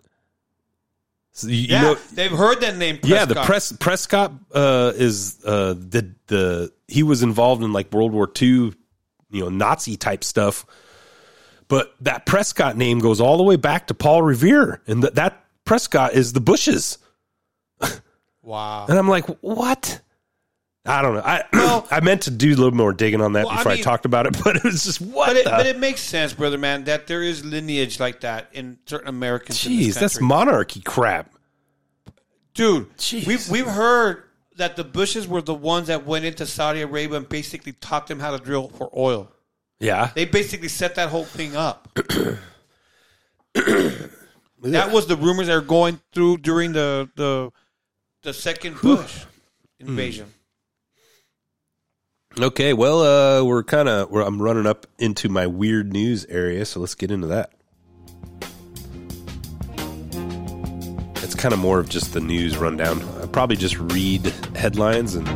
So 1.33 1.49
you, 1.49 1.55
you 1.55 1.67
yeah, 1.71 1.83
know, 1.83 1.95
they've 2.13 2.31
heard 2.31 2.61
that 2.61 2.77
name. 2.77 3.01
yeah, 3.03 3.25
the 3.25 3.35
Prescott. 3.35 3.47
press 3.47 3.73
Prescott 3.73 4.33
uh, 4.53 4.93
is 4.95 5.45
uh, 5.45 5.75
the 5.77 6.15
the 6.29 6.73
he 6.87 7.03
was 7.03 7.25
involved 7.25 7.65
in 7.65 7.73
like 7.73 7.93
World 7.93 8.13
War 8.13 8.31
II, 8.41 8.49
you 8.49 8.75
know, 9.33 9.49
Nazi 9.49 9.97
type 9.97 10.23
stuff. 10.23 10.65
But 11.69 11.95
that 12.01 12.27
Prescott 12.27 12.77
name 12.77 12.99
goes 12.99 13.21
all 13.21 13.37
the 13.37 13.43
way 13.43 13.57
back 13.57 13.87
to 13.89 13.95
Paul 13.95 14.23
Revere, 14.23 14.83
and 14.87 15.03
that 15.03 15.15
that 15.15 15.45
Prescott 15.65 16.13
is 16.15 16.33
the 16.33 16.41
Bushes. 16.41 16.99
Wow. 18.43 18.85
And 18.91 18.99
I'm 18.99 19.09
like, 19.09 19.25
what? 19.41 20.03
I 20.85 21.01
don't 21.01 21.15
know. 21.15 21.23
I 21.25 21.87
I 21.91 22.01
meant 22.01 22.23
to 22.25 22.31
do 22.31 22.49
a 22.51 22.57
little 22.57 22.73
more 22.75 22.93
digging 22.93 23.23
on 23.23 23.33
that 23.33 23.47
Well, 23.47 23.57
before 23.57 23.73
I, 23.73 23.77
mean- 23.77 23.85
talked 23.85 24.05
about 24.05 24.27
it, 24.27 24.37
but 24.45 24.57
it 24.57 24.65
was 24.65 24.85
just 24.85 25.01
what 25.01 25.29
But 25.29 25.37
it, 25.37 25.45
but 25.47 25.65
it 25.65 25.79
makes 25.79 26.03
sense, 26.03 26.35
brother 26.35 26.59
man, 26.59 26.85
that 26.85 27.07
there 27.07 27.23
is 27.23 27.43
lineage 27.43 27.99
like 27.99 28.21
that 28.21 28.51
in 28.53 28.79
certain 28.85 29.09
Americans. 29.09 29.59
Jeez, 29.59 29.95
that's 29.99 30.21
monarchy 30.21 30.81
crap. 30.83 31.33
dude. 32.53 32.89
We've 33.27 33.49
we've 33.49 33.67
heard 33.67 34.25
that 34.57 34.77
the 34.77 34.85
Bushes 34.85 35.27
were 35.27 35.41
the 35.41 35.55
ones 35.55 35.87
that 35.87 36.05
went 36.05 36.27
into 36.27 36.45
Saudi 36.45 36.83
Arabia 36.83 37.17
and 37.17 37.29
basically 37.29 37.73
taught 37.73 38.07
them 38.09 38.21
how 38.21 38.37
to 38.37 38.45
drill 38.45 38.69
for 38.69 38.91
oil. 38.95 39.33
Yeah. 39.81 40.11
They 40.15 40.25
basically 40.25 40.69
set 40.69 40.95
that 40.97 41.09
whole 41.09 41.25
thing 41.25 41.57
up. 41.57 41.89
that 43.55 44.91
was 44.93 45.07
the 45.07 45.17
rumors 45.17 45.47
that 45.49 45.55
were 45.55 45.61
going 45.61 46.01
through 46.13 46.39
during 46.39 46.73
the 46.73 47.09
the 47.17 47.51
the 48.23 48.33
second 48.33 48.81
Bush 48.81 49.25
invasion. 49.79 50.33
Okay, 52.39 52.73
well, 52.73 53.01
uh, 53.03 53.45
we're 53.45 53.63
kind 53.63 53.89
of 53.89 54.13
I'm 54.13 54.43
running 54.43 54.67
up 54.67 54.87
into 54.99 55.29
my 55.29 55.47
weird 55.47 55.93
news 55.93 56.27
area, 56.27 56.65
so 56.65 56.81
let's 56.81 56.95
get 56.97 57.11
into 57.11 57.29
that. 57.29 57.53
It's 61.23 61.35
kind 61.35 61.53
of 61.55 61.61
more 61.61 61.79
of 61.79 61.89
just 61.89 62.13
the 62.13 62.21
news 62.21 62.57
rundown. 62.57 63.03
I 63.23 63.27
probably 63.27 63.57
just 63.57 63.79
read 63.79 64.27
headlines 64.57 65.15
and 65.15 65.29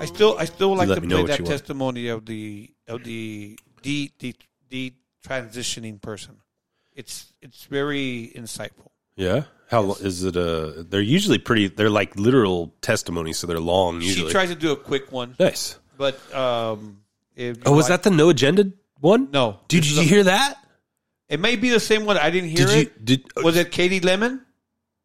I 0.00 0.04
still 0.06 0.36
I 0.38 0.44
still 0.44 0.74
like 0.76 0.88
let 0.88 0.96
to 0.96 1.00
me 1.00 1.06
know 1.06 1.16
play 1.16 1.22
what 1.22 1.30
that 1.30 1.38
you 1.38 1.44
want. 1.44 1.58
testimony 1.58 2.08
of 2.08 2.26
the 2.26 2.70
of 2.88 3.04
the 3.04 3.58
de 3.82 4.10
de, 4.18 4.34
de 4.70 4.92
transitioning 5.26 6.00
person. 6.00 6.36
It's 6.94 7.32
it's 7.42 7.64
very 7.64 8.32
insightful. 8.34 8.90
yeah. 9.16 9.44
How 9.68 9.80
lo- 9.80 9.96
is 10.00 10.22
it? 10.22 10.36
Uh, 10.36 10.84
they're 10.88 11.00
usually 11.00 11.38
pretty. 11.38 11.66
They're 11.66 11.90
like 11.90 12.14
literal 12.16 12.72
testimonies, 12.82 13.36
so 13.38 13.48
they're 13.48 13.58
long. 13.58 14.00
Usually, 14.00 14.28
She 14.28 14.32
tries 14.32 14.48
to 14.50 14.54
do 14.54 14.70
a 14.70 14.76
quick 14.76 15.10
one. 15.10 15.34
Nice. 15.40 15.76
But 15.98 16.14
um 16.34 17.02
if 17.34 17.58
Oh, 17.66 17.72
was 17.72 17.90
like- 17.90 18.02
that 18.02 18.08
the 18.10 18.14
no 18.16 18.28
agenda 18.28 18.70
one? 19.00 19.28
No. 19.32 19.58
This 19.68 19.80
did 19.80 19.86
you 19.90 20.00
a- 20.02 20.04
hear 20.04 20.22
that? 20.24 20.54
It 21.28 21.40
may 21.40 21.56
be 21.56 21.70
the 21.70 21.80
same 21.80 22.04
one. 22.06 22.16
I 22.16 22.30
didn't 22.30 22.50
hear 22.50 22.66
Did 22.66 22.74
you- 22.74 22.80
it. 22.82 23.04
did- 23.04 23.24
was 23.42 23.56
it 23.56 23.72
Katie 23.72 23.98
Lemon? 24.00 24.42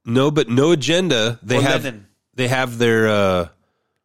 No, 0.06 0.30
but 0.30 0.48
no 0.48 0.72
agenda. 0.72 1.40
They 1.42 1.58
Or 1.58 1.62
have 1.64 1.84
Lennon. 1.84 2.06
they 2.36 2.48
have 2.48 2.78
their 2.78 3.08
uh 3.10 3.48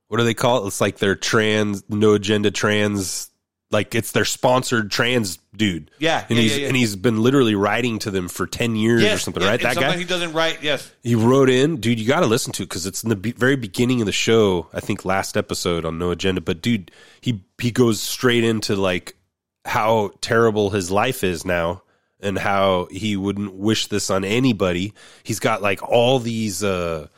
what 0.08 0.16
do 0.18 0.24
they 0.24 0.34
call 0.34 0.64
it? 0.64 0.68
It's 0.68 0.80
like 0.80 0.96
their 0.98 1.16
trans 1.16 1.84
no 1.90 2.14
agenda 2.14 2.50
trans 2.50 3.28
like 3.70 3.94
it's 3.94 4.12
their 4.12 4.24
sponsored 4.24 4.90
trans 4.90 5.38
dude. 5.56 5.90
Yeah, 5.98 6.24
And 6.28 6.36
yeah, 6.36 6.42
he's 6.42 6.52
yeah, 6.56 6.62
yeah. 6.62 6.66
and 6.68 6.76
he's 6.76 6.94
been 6.96 7.22
literally 7.22 7.54
writing 7.54 7.98
to 8.00 8.10
them 8.10 8.28
for 8.28 8.46
10 8.46 8.76
years 8.76 9.02
or 9.02 9.18
something, 9.18 9.42
yes, 9.42 9.50
right? 9.50 9.60
That 9.60 9.76
guy. 9.76 9.96
he 9.96 10.04
doesn't 10.04 10.32
write. 10.34 10.62
Yes, 10.62 10.90
He 11.02 11.14
wrote 11.14 11.50
in, 11.50 11.76
dude. 11.78 11.98
You 11.98 12.06
got 12.06 12.20
to 12.20 12.26
listen 12.26 12.52
to 12.54 12.62
it 12.62 12.68
because 12.68 12.86
it's 12.86 13.02
in 13.02 13.08
the 13.08 13.16
be- 13.16 13.32
very 13.32 13.56
beginning 13.56 14.00
of 14.00 14.06
the 14.06 14.12
show. 14.12 14.68
I 14.72 14.80
think 14.80 15.04
last 15.04 15.36
episode 15.36 15.84
on 15.84 15.98
No 15.98 16.10
Agenda. 16.10 16.40
But 16.40 16.62
dude, 16.62 16.90
he 17.20 17.42
he 17.60 17.70
goes 17.72 18.00
straight 18.00 18.44
into 18.44 18.76
like 18.76 19.16
how 19.64 20.12
terrible 20.20 20.70
his 20.70 20.90
life 20.92 21.24
is 21.24 21.44
now 21.44 21.82
and 22.20 22.38
how 22.38 22.86
he 22.90 23.16
wouldn't 23.16 23.54
wish 23.54 23.88
this 23.88 24.10
on 24.10 24.24
anybody. 24.24 24.94
He's 25.24 25.40
got 25.40 25.60
like 25.60 25.82
all 25.82 26.20
these 26.20 26.62
uh 26.62 27.08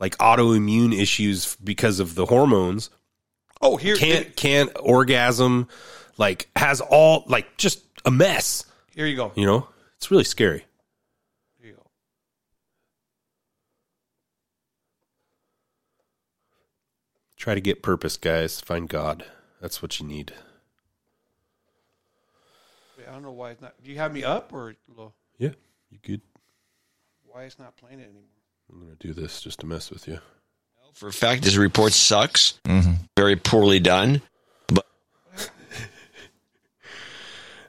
like 0.00 0.18
autoimmune 0.18 0.92
issues 0.92 1.56
because 1.56 1.98
of 1.98 2.14
the 2.14 2.26
hormones. 2.26 2.90
Oh, 3.62 3.76
here 3.78 3.96
can't 3.96 4.36
can't 4.36 4.70
orgasm. 4.78 5.68
Like 6.16 6.48
has 6.56 6.80
all 6.80 7.24
like 7.26 7.56
just 7.56 7.82
a 8.04 8.10
mess. 8.10 8.64
here 8.94 9.06
you 9.06 9.16
go. 9.16 9.32
You 9.34 9.46
know, 9.46 9.68
it's 9.96 10.10
really 10.10 10.24
scary. 10.24 10.64
Here 11.60 11.70
you 11.70 11.76
go. 11.76 11.82
Try 17.36 17.54
to 17.54 17.60
get 17.60 17.82
purpose, 17.82 18.16
guys. 18.16 18.60
Find 18.60 18.88
God. 18.88 19.24
That's 19.60 19.82
what 19.82 19.98
you 19.98 20.06
need. 20.06 20.32
Wait, 22.96 23.08
I 23.08 23.12
don't 23.12 23.22
know 23.22 23.32
why 23.32 23.50
it's 23.50 23.60
not. 23.60 23.74
Do 23.82 23.90
you 23.90 23.98
have 23.98 24.12
me 24.12 24.22
up 24.22 24.52
or 24.52 24.74
low? 24.94 25.12
Yeah, 25.38 25.50
you 25.90 25.98
good. 26.02 26.20
Why 27.24 27.44
it's 27.44 27.58
not 27.58 27.76
playing 27.76 27.98
it 27.98 28.04
anymore? 28.04 28.22
I'm 28.70 28.80
gonna 28.80 28.94
do 29.00 29.12
this 29.12 29.40
just 29.42 29.60
to 29.60 29.66
mess 29.66 29.90
with 29.90 30.06
you. 30.06 30.20
For 30.94 31.08
a 31.08 31.12
fact, 31.12 31.42
this 31.42 31.56
report 31.56 31.92
sucks. 31.92 32.60
Mm-hmm. 32.64 32.92
Very 33.16 33.34
poorly 33.34 33.80
done. 33.80 34.22
But 34.68 34.86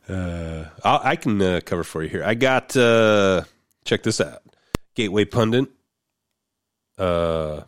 Uh, 0.07 0.65
I'll, 0.84 1.02
I 1.03 1.15
can 1.15 1.41
uh, 1.41 1.61
cover 1.65 1.84
for 1.84 2.03
you 2.03 2.10
here. 2.10 2.23
I 2.23 2.34
got 2.36 2.76
uh, 2.77 3.44
check 3.86 4.03
this 4.03 4.22
out. 4.22 4.41
Gateway 4.94 5.26
pundit. 5.26 5.68
Uh, 6.98 7.61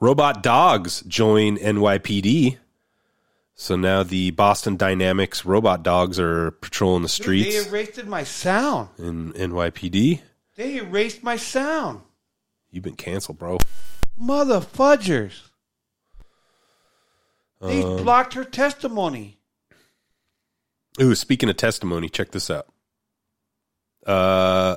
robot 0.00 0.42
dogs 0.42 1.02
join 1.02 1.58
NYPD. 1.58 2.58
So 3.54 3.76
now 3.76 4.02
the 4.02 4.32
Boston 4.32 4.76
Dynamics 4.76 5.44
robot 5.44 5.82
dogs 5.82 6.18
are 6.20 6.50
patrolling 6.50 7.02
the 7.02 7.08
streets 7.08 7.64
they 7.64 7.70
erased 7.70 8.04
my 8.06 8.22
sound. 8.24 8.88
in 8.98 9.32
NYPD. 9.32 10.20
They 10.56 10.76
erased 10.76 11.22
my 11.22 11.36
sound. 11.36 12.00
You've 12.70 12.84
been 12.84 12.96
canceled, 12.96 13.38
bro. 13.38 13.58
Mother 14.16 14.60
fudgers. 14.60 15.40
They 17.60 17.82
Um, 17.82 17.96
blocked 17.96 18.34
her 18.34 18.44
testimony. 18.44 19.35
Ooh, 21.00 21.14
speaking 21.14 21.48
of 21.48 21.56
testimony, 21.56 22.08
check 22.08 22.30
this 22.30 22.50
out. 22.50 22.68
Uh, 24.06 24.76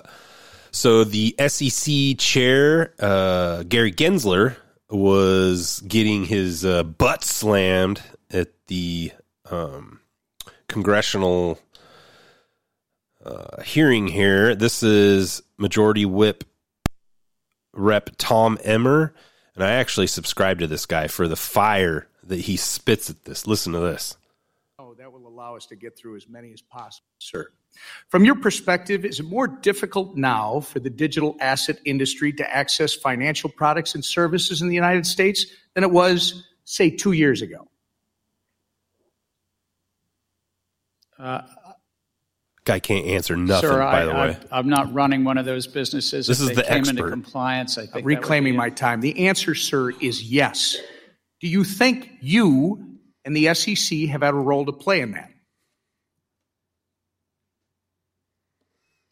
so 0.72 1.04
the 1.04 1.36
SEC 1.48 2.18
chair, 2.18 2.94
uh, 3.00 3.64
Gary 3.64 3.91
Gensler, 3.91 4.58
was 4.90 5.82
getting 5.82 6.26
his 6.26 6.66
uh, 6.66 6.84
butt 6.84 7.24
slammed 7.24 8.02
at 8.32 8.50
the 8.68 9.12
um, 9.50 10.02
congressional 10.68 11.60
uh, 13.24 13.62
hearing 13.62 14.08
here. 14.08 14.56
This 14.56 14.84
is 14.84 15.41
Majority 15.58 16.06
Whip 16.06 16.44
Rep 17.74 18.10
Tom 18.18 18.58
Emmer, 18.64 19.14
and 19.56 19.64
I 19.64 19.72
actually 19.72 20.08
subscribe 20.08 20.60
to 20.60 20.68
this 20.68 20.86
guy 20.86 21.08
for 21.08 21.28
the 21.28 21.36
fire 21.36 22.08
that 22.24 22.41
he 22.41 22.58
spits 22.58 23.10
at 23.10 23.26
this. 23.26 23.48
Listen 23.48 23.74
to 23.74 23.80
this. 23.80 24.18
That 25.50 25.54
will 25.54 25.56
allow 25.56 25.58
us 25.58 25.66
to 25.68 25.76
get 25.76 25.98
through 25.98 26.16
as 26.16 26.28
many 26.30 26.54
as 26.54 26.62
possible, 26.62 27.08
sir. 27.18 27.50
From 28.10 28.24
your 28.24 28.36
perspective, 28.36 29.04
is 29.04 29.20
it 29.20 29.26
more 29.26 29.48
difficult 29.48 30.16
now 30.16 30.60
for 30.60 30.80
the 30.80 30.90
digital 30.92 31.36
asset 31.40 31.80
industry 31.86 32.32
to 32.34 32.56
access 32.56 32.94
financial 32.94 33.50
products 33.50 33.96
and 33.96 34.06
services 34.06 34.62
in 34.62 34.68
the 34.68 34.76
United 34.76 35.08
States 35.08 35.46
than 35.74 35.84
it 35.84 35.92
was, 35.92 36.46
say, 36.66 36.92
two 36.92 37.14
years 37.14 37.42
ago? 37.42 37.68
Uh, 41.18 41.42
Guy 42.66 42.80
can't 42.80 43.08
answer 43.08 43.36
nothing. 43.36 43.70
Sir, 43.70 43.80
by 43.80 44.02
I, 44.02 44.06
the 44.06 44.12
way, 44.12 44.38
I, 44.52 44.60
am 44.60 44.70
not 44.70 44.94
running 44.94 45.24
one 45.24 45.40
of 45.40 45.46
those 45.46 45.66
businesses. 45.66 46.28
This 46.28 46.40
if 46.42 46.50
is 46.50 46.50
they 46.50 46.62
the 46.62 46.64
came 46.64 46.78
into 46.78 46.92
expert. 46.92 47.10
compliance. 47.10 47.78
I 47.78 47.82
think 47.82 47.94
that 47.94 48.04
would 48.04 48.06
reclaiming 48.06 48.54
be- 48.54 48.58
my 48.58 48.70
time. 48.70 49.02
The 49.02 49.28
answer, 49.28 49.56
sir, 49.56 49.90
is 50.00 50.24
yes. 50.24 50.78
Do 51.42 51.48
you 51.48 51.64
think 51.64 52.12
you 52.22 53.00
and 53.26 53.36
the 53.36 53.54
SEC 53.54 54.10
have 54.10 54.22
had 54.22 54.34
a 54.34 54.38
role 54.38 54.66
to 54.66 54.72
play 54.72 55.02
in 55.02 55.12
that? 55.12 55.32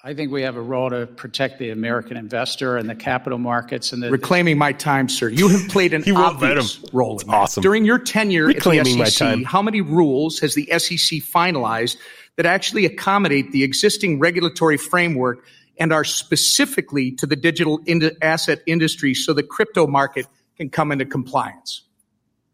I 0.07 0.13
think 0.13 0.31
we 0.31 0.43
have 0.43 0.55
a 0.55 0.61
role 0.61 0.89
to 0.89 1.05
protect 1.05 1.59
the 1.59 1.71
American 1.71 2.15
investor 2.15 2.77
and 2.77 2.89
the 2.89 2.95
capital 2.95 3.37
markets 3.37 3.91
and 3.91 4.01
the 4.01 4.09
Reclaiming 4.09 4.57
my 4.57 4.71
time, 4.71 5.09
sir. 5.09 5.27
You 5.27 5.49
have 5.49 5.67
played 5.67 5.93
an 5.93 6.01
He 6.05 6.13
obvious 6.13 6.79
role 6.93 7.19
in 7.19 7.29
awesome. 7.29 7.61
During 7.61 7.83
your 7.83 7.99
tenure 7.99 8.45
Reclaiming 8.45 9.01
at 9.01 9.05
the 9.05 9.11
SEC, 9.11 9.27
time. 9.27 9.43
how 9.43 9.61
many 9.61 9.81
rules 9.81 10.39
has 10.39 10.55
the 10.55 10.65
SEC 10.79 11.19
finalized 11.19 11.97
that 12.37 12.45
actually 12.45 12.85
accommodate 12.85 13.51
the 13.51 13.65
existing 13.65 14.17
regulatory 14.17 14.77
framework 14.77 15.43
and 15.77 15.91
are 15.91 16.05
specifically 16.05 17.11
to 17.11 17.25
the 17.25 17.35
digital 17.35 17.81
ind- 17.85 18.15
asset 18.21 18.61
industry 18.65 19.13
so 19.13 19.33
the 19.33 19.43
crypto 19.43 19.87
market 19.87 20.25
can 20.55 20.69
come 20.69 20.93
into 20.93 21.03
compliance? 21.03 21.81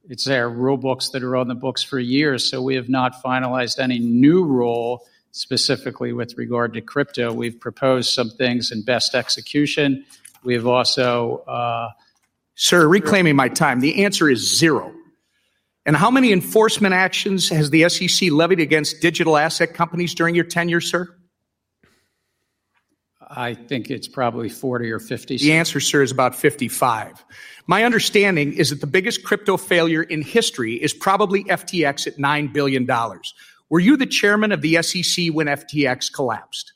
It's 0.10 0.26
their 0.26 0.50
rule 0.50 0.78
books 0.78 1.10
that 1.10 1.22
are 1.22 1.36
on 1.36 1.50
the 1.50 1.56
books 1.56 1.84
for 1.84 2.00
years, 2.00 2.50
so 2.50 2.64
we 2.64 2.74
have 2.74 2.90
not 2.90 3.22
finalized 3.24 3.78
any 3.78 4.00
new 4.00 4.44
rule 4.44 5.06
specifically 5.34 6.14
with 6.14 6.38
regard 6.38 6.74
to 6.74 6.82
crypto. 6.82 7.34
We've 7.34 7.60
proposed 7.60 8.14
some 8.14 8.30
things 8.30 8.72
in 8.72 8.84
best 8.84 9.14
execution. 9.14 10.06
We 10.44 10.54
have 10.54 10.66
also, 10.66 11.44
uh, 11.48 11.90
Sir, 12.56 12.88
reclaiming 12.88 13.36
my 13.36 13.50
time, 13.50 13.80
the 13.80 14.06
answer 14.06 14.30
is 14.30 14.58
zero. 14.58 14.94
And 15.86 15.96
how 15.96 16.12
many 16.12 16.32
enforcement 16.32 16.94
actions 16.94 17.50
has 17.50 17.72
the 17.72 17.90
SEC 17.90 18.32
levied 18.32 18.60
against 18.60 19.02
digital 19.02 19.36
asset 19.38 19.74
companies 19.74 20.14
during 20.14 20.36
your 20.36 20.46
tenure, 20.46 20.80
sir? 20.80 21.14
I 23.36 23.56
think 23.56 23.90
it's 23.90 24.08
probably 24.08 24.50
40 24.50 24.92
or 24.92 25.00
50. 25.00 25.38
The 25.38 25.54
answer, 25.54 25.80
sir, 25.80 26.04
is 26.04 26.12
about 26.12 26.36
55. 26.36 27.26
My 27.66 27.84
understanding 27.84 28.54
is 28.54 28.70
that 28.70 28.80
the 28.80 28.88
biggest 28.88 29.24
crypto 29.24 29.58
failure 29.58 30.04
in 30.04 30.22
history 30.22 30.76
is 30.76 30.94
probably 30.94 31.44
FTX 31.46 32.06
at 32.06 32.18
$9 32.18 32.54
billion. 32.54 32.88
Were 33.74 33.80
you 33.80 33.98
the 33.98 34.06
chairman 34.06 34.52
of 34.52 34.62
the 34.62 34.84
SEC 34.84 35.30
when 35.34 35.48
FTX 35.48 36.14
collapsed? 36.14 36.74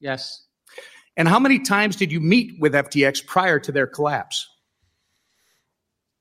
Yes. 0.00 0.42
And 1.16 1.28
how 1.28 1.38
many 1.38 1.60
times 1.60 1.94
did 1.94 2.10
you 2.10 2.18
meet 2.18 2.58
with 2.58 2.72
FTX 2.72 3.24
prior 3.24 3.60
to 3.60 3.70
their 3.70 3.86
collapse? 3.86 4.48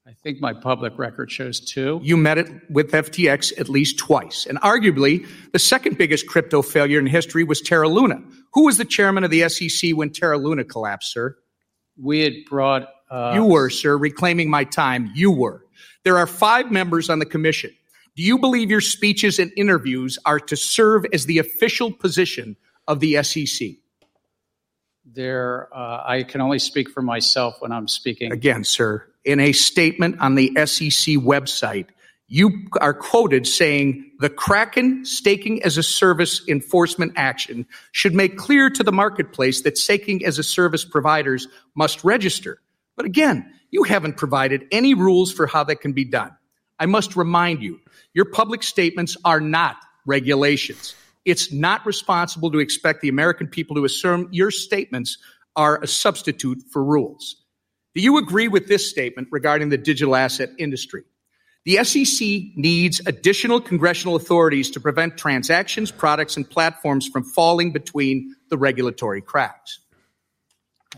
I 0.07 0.11
think 0.21 0.39
my 0.39 0.53
public 0.53 0.99
record 0.99 1.31
shows 1.31 1.59
two. 1.59 1.99
You 2.03 2.15
met 2.15 2.37
it 2.37 2.47
with 2.69 2.91
FTX 2.91 3.59
at 3.59 3.69
least 3.69 3.97
twice. 3.97 4.45
And 4.45 4.61
arguably, 4.61 5.27
the 5.51 5.57
second 5.57 5.97
biggest 5.97 6.27
crypto 6.27 6.61
failure 6.61 6.99
in 6.99 7.07
history 7.07 7.43
was 7.43 7.59
Terra 7.59 7.89
Luna. 7.89 8.21
Who 8.53 8.65
was 8.65 8.77
the 8.77 8.85
chairman 8.85 9.23
of 9.23 9.31
the 9.31 9.49
SEC 9.49 9.93
when 9.95 10.11
Terra 10.11 10.37
Luna 10.37 10.63
collapsed, 10.63 11.11
sir? 11.11 11.37
We 11.97 12.19
had 12.19 12.33
brought. 12.47 12.87
Uh, 13.09 13.31
you 13.33 13.45
were, 13.45 13.71
sir, 13.71 13.97
reclaiming 13.97 14.47
my 14.47 14.63
time. 14.63 15.11
You 15.15 15.31
were. 15.31 15.65
There 16.03 16.19
are 16.19 16.27
five 16.27 16.69
members 16.69 17.09
on 17.09 17.17
the 17.17 17.25
commission. 17.25 17.71
Do 18.19 18.25
you 18.25 18.37
believe 18.37 18.69
your 18.69 18.81
speeches 18.81 19.39
and 19.39 19.49
interviews 19.55 20.19
are 20.25 20.41
to 20.41 20.57
serve 20.57 21.05
as 21.13 21.25
the 21.25 21.37
official 21.37 21.89
position 21.89 22.57
of 22.85 22.99
the 22.99 23.23
SEC? 23.23 23.77
There, 25.05 25.69
uh, 25.73 26.03
I 26.05 26.23
can 26.23 26.41
only 26.41 26.59
speak 26.59 26.89
for 26.89 27.01
myself 27.01 27.55
when 27.61 27.71
I'm 27.71 27.87
speaking. 27.87 28.33
Again, 28.33 28.65
sir, 28.65 29.07
in 29.23 29.39
a 29.39 29.53
statement 29.53 30.19
on 30.19 30.35
the 30.35 30.51
SEC 30.65 31.15
website, 31.15 31.85
you 32.27 32.67
are 32.81 32.93
quoted 32.93 33.47
saying 33.47 34.11
the 34.19 34.29
Kraken 34.29 35.05
staking 35.05 35.63
as 35.63 35.77
a 35.77 35.83
service 35.83 36.45
enforcement 36.45 37.13
action 37.15 37.65
should 37.93 38.13
make 38.13 38.35
clear 38.35 38.69
to 38.69 38.83
the 38.83 38.91
marketplace 38.91 39.61
that 39.61 39.77
staking 39.77 40.25
as 40.25 40.37
a 40.37 40.43
service 40.43 40.83
providers 40.83 41.47
must 41.73 42.03
register. 42.03 42.59
But 42.97 43.05
again, 43.05 43.49
you 43.71 43.83
haven't 43.83 44.17
provided 44.17 44.67
any 44.73 44.93
rules 44.93 45.31
for 45.31 45.47
how 45.47 45.63
that 45.63 45.79
can 45.79 45.93
be 45.93 46.03
done. 46.03 46.35
I 46.79 46.85
must 46.85 47.15
remind 47.15 47.61
you, 47.61 47.79
your 48.13 48.25
public 48.25 48.63
statements 48.63 49.17
are 49.23 49.39
not 49.39 49.77
regulations. 50.05 50.95
It's 51.25 51.51
not 51.51 51.85
responsible 51.85 52.51
to 52.51 52.59
expect 52.59 53.01
the 53.01 53.09
American 53.09 53.47
people 53.47 53.75
to 53.75 53.85
assume 53.85 54.29
your 54.31 54.51
statements 54.51 55.17
are 55.55 55.81
a 55.81 55.87
substitute 55.87 56.63
for 56.71 56.83
rules. 56.83 57.35
Do 57.95 58.01
you 58.01 58.17
agree 58.17 58.47
with 58.47 58.67
this 58.67 58.89
statement 58.89 59.27
regarding 59.31 59.69
the 59.69 59.77
digital 59.77 60.15
asset 60.15 60.49
industry? 60.57 61.03
The 61.65 61.83
SEC 61.83 62.27
needs 62.55 63.01
additional 63.05 63.59
congressional 63.59 64.15
authorities 64.15 64.71
to 64.71 64.79
prevent 64.79 65.17
transactions, 65.17 65.91
products, 65.91 66.37
and 66.37 66.49
platforms 66.49 67.07
from 67.07 67.23
falling 67.23 67.71
between 67.71 68.35
the 68.49 68.57
regulatory 68.57 69.21
cracks. 69.21 69.79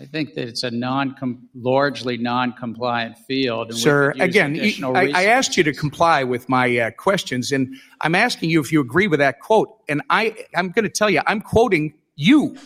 I 0.01 0.05
think 0.05 0.33
that 0.33 0.47
it's 0.47 0.63
a 0.63 0.71
non, 0.71 1.15
largely 1.53 2.17
non-compliant 2.17 3.19
field. 3.19 3.69
And 3.69 3.77
Sir, 3.77 4.11
again, 4.19 4.55
you- 4.55 4.93
I, 4.95 5.11
I 5.13 5.25
asked 5.25 5.57
you 5.57 5.63
to 5.63 5.73
comply 5.73 6.23
with 6.23 6.49
my 6.49 6.75
uh, 6.79 6.91
questions, 6.91 7.51
and 7.51 7.75
I'm 8.01 8.15
asking 8.15 8.49
you 8.49 8.59
if 8.61 8.71
you 8.71 8.81
agree 8.81 9.07
with 9.07 9.19
that 9.19 9.39
quote. 9.39 9.77
And 9.87 10.01
I, 10.09 10.35
I'm 10.55 10.71
going 10.71 10.83
to 10.83 10.89
tell 10.89 11.09
you, 11.09 11.21
I'm 11.27 11.39
quoting 11.39 11.93
you 12.15 12.57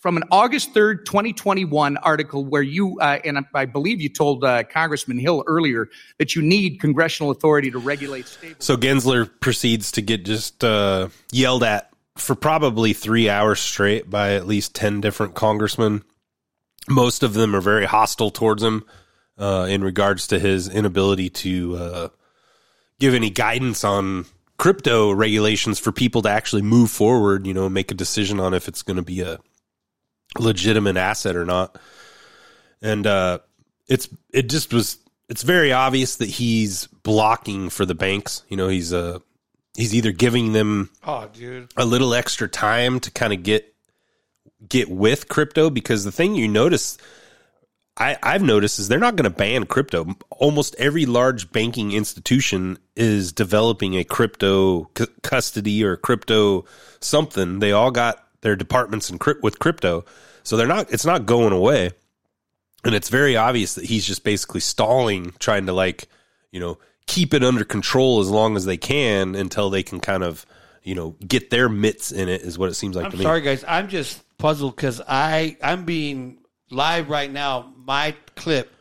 from 0.00 0.16
an 0.16 0.22
August 0.30 0.72
3rd, 0.74 1.04
2021 1.06 1.96
article 1.96 2.44
where 2.44 2.62
you, 2.62 3.00
uh, 3.00 3.18
and 3.24 3.38
I, 3.38 3.42
I 3.54 3.64
believe 3.64 4.00
you 4.00 4.08
told 4.08 4.44
uh, 4.44 4.62
Congressman 4.62 5.18
Hill 5.18 5.42
earlier 5.48 5.88
that 6.18 6.36
you 6.36 6.42
need 6.42 6.78
congressional 6.78 7.32
authority 7.32 7.72
to 7.72 7.78
regulate 7.78 8.28
stable. 8.28 8.54
So 8.60 8.76
Gensler 8.76 9.28
proceeds 9.40 9.90
to 9.92 10.02
get 10.02 10.24
just 10.24 10.62
uh, 10.62 11.08
yelled 11.32 11.64
at 11.64 11.90
for 12.16 12.36
probably 12.36 12.92
three 12.92 13.28
hours 13.28 13.58
straight 13.58 14.08
by 14.08 14.34
at 14.34 14.46
least 14.46 14.76
10 14.76 15.00
different 15.00 15.34
congressmen. 15.34 16.04
Most 16.88 17.22
of 17.22 17.34
them 17.34 17.54
are 17.54 17.60
very 17.60 17.84
hostile 17.86 18.30
towards 18.30 18.62
him 18.62 18.84
uh, 19.38 19.66
in 19.68 19.82
regards 19.82 20.26
to 20.28 20.38
his 20.38 20.68
inability 20.68 21.28
to 21.30 21.76
uh, 21.76 22.08
give 23.00 23.12
any 23.14 23.30
guidance 23.30 23.84
on 23.84 24.26
crypto 24.58 25.10
regulations 25.12 25.78
for 25.78 25.92
people 25.92 26.22
to 26.22 26.28
actually 26.30 26.62
move 26.62 26.90
forward, 26.90 27.46
you 27.46 27.52
know, 27.52 27.68
make 27.68 27.90
a 27.90 27.94
decision 27.94 28.40
on 28.40 28.54
if 28.54 28.68
it's 28.68 28.82
going 28.82 28.96
to 28.96 29.02
be 29.02 29.20
a 29.20 29.38
legitimate 30.38 30.96
asset 30.96 31.36
or 31.36 31.44
not. 31.44 31.78
And 32.82 33.06
uh, 33.06 33.40
it's 33.88 34.08
it 34.32 34.48
just 34.48 34.72
was 34.72 34.98
it's 35.28 35.42
very 35.42 35.72
obvious 35.72 36.16
that 36.16 36.28
he's 36.28 36.86
blocking 37.02 37.68
for 37.68 37.84
the 37.84 37.94
banks. 37.94 38.42
You 38.48 38.56
know, 38.56 38.68
he's 38.68 38.92
uh 38.92 39.18
he's 39.76 39.94
either 39.94 40.12
giving 40.12 40.52
them 40.52 40.90
Oh, 41.04 41.28
dude. 41.32 41.72
a 41.76 41.84
little 41.84 42.14
extra 42.14 42.48
time 42.48 43.00
to 43.00 43.10
kind 43.10 43.32
of 43.32 43.42
get 43.42 43.74
get 44.68 44.90
with 44.90 45.28
crypto 45.28 45.70
because 45.70 46.04
the 46.04 46.12
thing 46.12 46.34
you 46.34 46.48
notice 46.48 46.98
I, 47.98 48.18
I've 48.22 48.42
noticed 48.42 48.78
is 48.78 48.88
they're 48.88 48.98
not 48.98 49.16
going 49.16 49.30
to 49.30 49.36
ban 49.36 49.64
crypto. 49.64 50.06
Almost 50.30 50.74
every 50.78 51.06
large 51.06 51.50
banking 51.50 51.92
institution 51.92 52.78
is 52.94 53.32
developing 53.32 53.94
a 53.94 54.04
crypto 54.04 54.90
c- 54.96 55.06
custody 55.22 55.82
or 55.82 55.96
crypto 55.96 56.66
something. 57.00 57.58
They 57.58 57.72
all 57.72 57.90
got 57.90 58.22
their 58.42 58.54
departments 58.54 59.08
in 59.08 59.18
crypt 59.18 59.42
with 59.42 59.58
crypto, 59.58 60.04
so 60.42 60.56
they're 60.56 60.66
not. 60.66 60.92
It's 60.92 61.06
not 61.06 61.24
going 61.24 61.54
away, 61.54 61.92
and 62.84 62.94
it's 62.94 63.08
very 63.08 63.36
obvious 63.36 63.74
that 63.76 63.86
he's 63.86 64.06
just 64.06 64.24
basically 64.24 64.60
stalling, 64.60 65.32
trying 65.38 65.64
to 65.66 65.72
like 65.72 66.08
you 66.52 66.60
know 66.60 66.78
keep 67.06 67.32
it 67.32 67.42
under 67.42 67.64
control 67.64 68.20
as 68.20 68.28
long 68.28 68.56
as 68.56 68.66
they 68.66 68.76
can 68.76 69.34
until 69.34 69.70
they 69.70 69.82
can 69.82 70.00
kind 70.00 70.22
of 70.22 70.44
you 70.82 70.94
know 70.94 71.16
get 71.26 71.48
their 71.48 71.70
mitts 71.70 72.12
in 72.12 72.28
it. 72.28 72.42
Is 72.42 72.58
what 72.58 72.68
it 72.68 72.74
seems 72.74 72.94
like 72.94 73.06
I'm 73.06 73.10
to 73.12 73.16
me. 73.16 73.22
sorry, 73.22 73.40
guys. 73.40 73.64
I'm 73.66 73.88
just 73.88 74.22
puzzled 74.38 74.76
because 74.76 75.00
I 75.06 75.56
I'm 75.62 75.84
being 75.84 76.38
live 76.70 77.08
right 77.08 77.30
now. 77.30 77.72
My 77.76 78.14
clip 78.34 78.72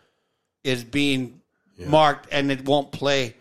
is 0.63 0.83
being 0.83 1.41
marked 1.77 2.27
and 2.31 2.51
it 2.51 2.65
won't 2.65 2.91
play. 2.91 3.35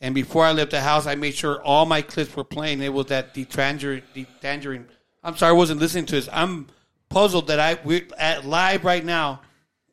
And 0.00 0.14
before 0.14 0.44
I 0.44 0.52
left 0.52 0.72
the 0.72 0.80
house, 0.80 1.06
I 1.06 1.14
made 1.14 1.34
sure 1.34 1.62
all 1.62 1.86
my 1.86 2.02
clips 2.02 2.36
were 2.36 2.44
playing. 2.44 2.82
It 2.82 2.92
was 2.92 3.06
that 3.06 3.32
the 3.34 3.44
tangerine. 3.44 4.02
The 4.12 4.26
tangerine. 4.40 4.86
I'm 5.22 5.36
sorry, 5.36 5.50
I 5.50 5.52
wasn't 5.56 5.80
listening 5.80 6.06
to 6.06 6.16
this. 6.16 6.28
I'm 6.32 6.66
puzzled 7.08 7.46
that 7.46 7.60
I 7.60 7.78
we 7.84 8.06
at 8.18 8.44
live 8.44 8.84
right 8.84 9.04
now. 9.04 9.40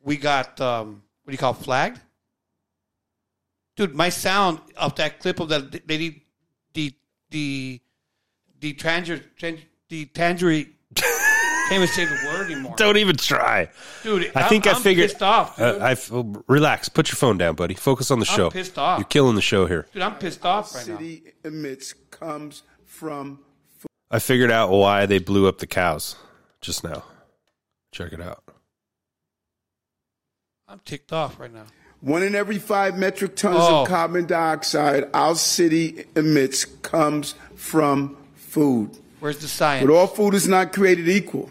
We 0.03 0.17
got 0.17 0.59
um, 0.59 1.03
what 1.23 1.31
do 1.31 1.33
you 1.33 1.37
call 1.37 1.53
it, 1.53 1.57
flagged? 1.57 1.99
Dude, 3.77 3.95
my 3.95 4.09
sound 4.09 4.59
of 4.75 4.95
that 4.95 5.19
clip 5.19 5.39
of 5.39 5.49
that 5.49 5.87
lady, 5.87 6.25
the 6.73 6.93
the 7.29 7.79
the 8.59 8.73
tangerine, 8.73 9.23
the 9.87 10.05
tangerine. 10.07 10.73
Can't 11.71 11.83
even 11.83 11.87
say 11.95 12.03
the 12.03 12.19
word 12.27 12.51
anymore. 12.51 12.73
Don't 12.75 12.97
even 12.97 13.15
try, 13.15 13.69
Dude, 14.03 14.29
I 14.35 14.49
think 14.49 14.67
i 14.67 14.71
I'm- 14.71 14.75
I'm 14.75 14.81
figured. 14.83 15.09
pissed 15.09 15.23
off, 15.23 15.55
dude. 15.55 15.81
Uh, 15.81 15.85
I 15.85 15.91
f- 15.91 16.11
relax. 16.47 16.89
Put 16.89 17.07
your 17.09 17.15
phone 17.15 17.37
down, 17.37 17.55
buddy. 17.55 17.75
Focus 17.75 18.11
on 18.11 18.19
the 18.19 18.27
I'm 18.29 18.35
show. 18.35 18.49
pissed 18.51 18.77
off. 18.77 18.99
You're 18.99 19.05
killing 19.05 19.35
the 19.35 19.41
show 19.41 19.67
here. 19.67 19.87
Dude, 19.93 20.01
I'm 20.03 20.15
pissed 20.15 20.45
off 20.45 20.75
right 20.75 20.85
now. 20.85 20.97
city 20.97 21.23
emits 21.45 21.93
comes 22.09 22.63
from 22.85 23.39
I 24.11 24.19
figured 24.19 24.51
out 24.51 24.69
why 24.69 25.05
they 25.05 25.19
blew 25.19 25.47
up 25.47 25.59
the 25.59 25.65
cows 25.67 26.17
just 26.59 26.83
now. 26.83 27.03
Check 27.93 28.11
it 28.11 28.19
out. 28.21 28.43
I'm 30.67 30.79
ticked 30.83 31.13
off 31.13 31.39
right 31.39 31.53
now. 31.53 31.63
One 32.01 32.21
in 32.23 32.35
every 32.35 32.57
five 32.59 32.97
metric 32.97 33.37
tons 33.37 33.55
Oh. 33.61 33.83
of 33.83 33.87
carbon 33.87 34.25
dioxide 34.25 35.05
our 35.13 35.35
city 35.35 36.03
emits 36.17 36.65
comes 36.65 37.35
from 37.55 38.17
food. 38.35 38.97
Where's 39.21 39.37
the 39.37 39.47
science? 39.47 39.85
But 39.87 39.93
all 39.93 40.07
food 40.07 40.33
is 40.33 40.49
not 40.49 40.73
created 40.73 41.07
equal. 41.07 41.49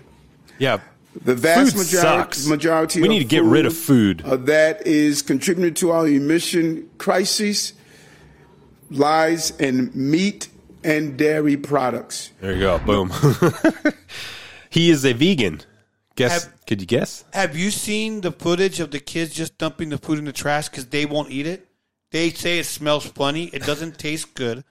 Yeah. 0.60 0.78
The 1.24 1.34
vast 1.34 1.72
Food 1.72 1.78
majority, 1.86 1.96
sucks. 1.96 2.46
majority 2.46 3.00
We 3.00 3.08
of 3.08 3.10
need 3.10 3.18
to 3.18 3.24
get 3.24 3.42
rid 3.42 3.66
of 3.66 3.76
food. 3.76 4.22
uh, 4.24 4.36
that 4.36 4.86
is 4.86 5.22
contributing 5.22 5.74
to 5.74 5.90
our 5.90 6.06
emission 6.06 6.88
crises 6.98 7.72
lies 8.90 9.50
in 9.58 9.90
meat 9.94 10.48
and 10.84 11.16
dairy 11.16 11.56
products. 11.56 12.30
There 12.40 12.52
you 12.52 12.60
go. 12.60 12.78
Boom. 12.78 13.10
he 14.70 14.90
is 14.90 15.04
a 15.04 15.12
vegan. 15.12 15.62
Guess? 16.16 16.44
Have- 16.44 16.52
could 16.66 16.80
you 16.80 16.86
guess? 16.86 17.24
Have 17.32 17.56
you 17.56 17.70
seen 17.72 18.20
the 18.20 18.30
footage 18.30 18.78
of 18.78 18.92
the 18.92 19.00
kids 19.00 19.34
just 19.34 19.58
dumping 19.58 19.88
the 19.88 19.98
food 19.98 20.18
in 20.20 20.24
the 20.26 20.32
trash 20.32 20.68
because 20.68 20.86
they 20.86 21.06
won't 21.06 21.30
eat 21.32 21.46
it? 21.46 21.66
They 22.12 22.30
say 22.30 22.58
it 22.60 22.66
smells 22.66 23.04
funny. 23.06 23.46
It 23.46 23.64
doesn't 23.64 23.98
taste 23.98 24.34
good. 24.34 24.62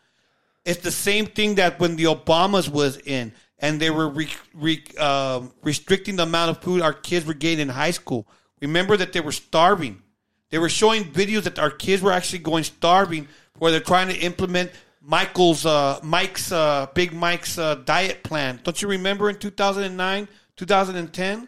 It's 0.63 0.81
the 0.81 0.91
same 0.91 1.25
thing 1.25 1.55
that 1.55 1.79
when 1.79 1.95
the 1.97 2.05
Obamas 2.05 2.69
was 2.69 2.97
in 2.97 3.33
and 3.59 3.79
they 3.79 3.89
were 3.89 4.07
re, 4.09 4.29
re, 4.53 4.83
um 4.97 5.51
restricting 5.63 6.15
the 6.15 6.23
amount 6.23 6.51
of 6.51 6.63
food 6.63 6.81
our 6.81 6.93
kids 6.93 7.25
were 7.25 7.33
getting 7.33 7.59
in 7.59 7.69
high 7.69 7.91
school. 7.91 8.27
Remember 8.61 8.97
that 8.97 9.13
they 9.13 9.21
were 9.21 9.31
starving. 9.31 10.01
They 10.49 10.57
were 10.57 10.69
showing 10.69 11.05
videos 11.05 11.43
that 11.43 11.59
our 11.59 11.69
kids 11.69 12.01
were 12.01 12.11
actually 12.11 12.39
going 12.39 12.63
starving 12.63 13.27
where 13.57 13.71
they're 13.71 13.79
trying 13.79 14.07
to 14.07 14.17
implement 14.17 14.71
Michael's 15.01 15.65
uh, 15.65 15.99
Mike's 16.03 16.51
uh, 16.51 16.87
Big 16.93 17.13
Mike's 17.13 17.57
uh, 17.57 17.75
diet 17.75 18.23
plan. 18.23 18.59
Don't 18.63 18.81
you 18.81 18.87
remember 18.87 19.29
in 19.29 19.37
2009, 19.37 20.27
2010? 20.57 21.47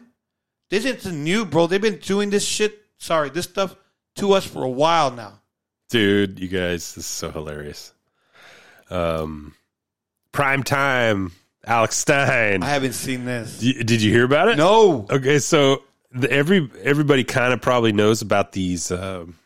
This 0.70 0.84
isn't 0.84 1.22
new, 1.22 1.44
bro. 1.44 1.66
They've 1.66 1.80
been 1.80 1.98
doing 1.98 2.30
this 2.30 2.46
shit. 2.46 2.78
Sorry, 2.98 3.28
this 3.30 3.44
stuff 3.44 3.76
to 4.16 4.32
us 4.32 4.46
for 4.46 4.62
a 4.62 4.70
while 4.70 5.10
now. 5.10 5.40
Dude, 5.90 6.38
you 6.38 6.48
guys, 6.48 6.94
this 6.94 7.04
is 7.04 7.06
so 7.06 7.30
hilarious. 7.30 7.92
Um, 8.88 9.54
prime 10.32 10.62
time, 10.62 11.32
Alex 11.64 11.96
Stein. 11.96 12.62
I 12.62 12.66
haven't 12.68 12.94
seen 12.94 13.24
this. 13.24 13.60
Y- 13.62 13.82
Did 13.84 14.02
you 14.02 14.12
hear 14.12 14.24
about 14.24 14.48
it? 14.48 14.56
No. 14.56 15.06
Okay, 15.10 15.38
so 15.38 15.82
the, 16.12 16.30
every 16.30 16.68
everybody 16.82 17.24
kind 17.24 17.52
of 17.52 17.60
probably 17.60 17.92
knows 17.92 18.20
about 18.22 18.52
these, 18.52 18.90
um, 18.90 19.36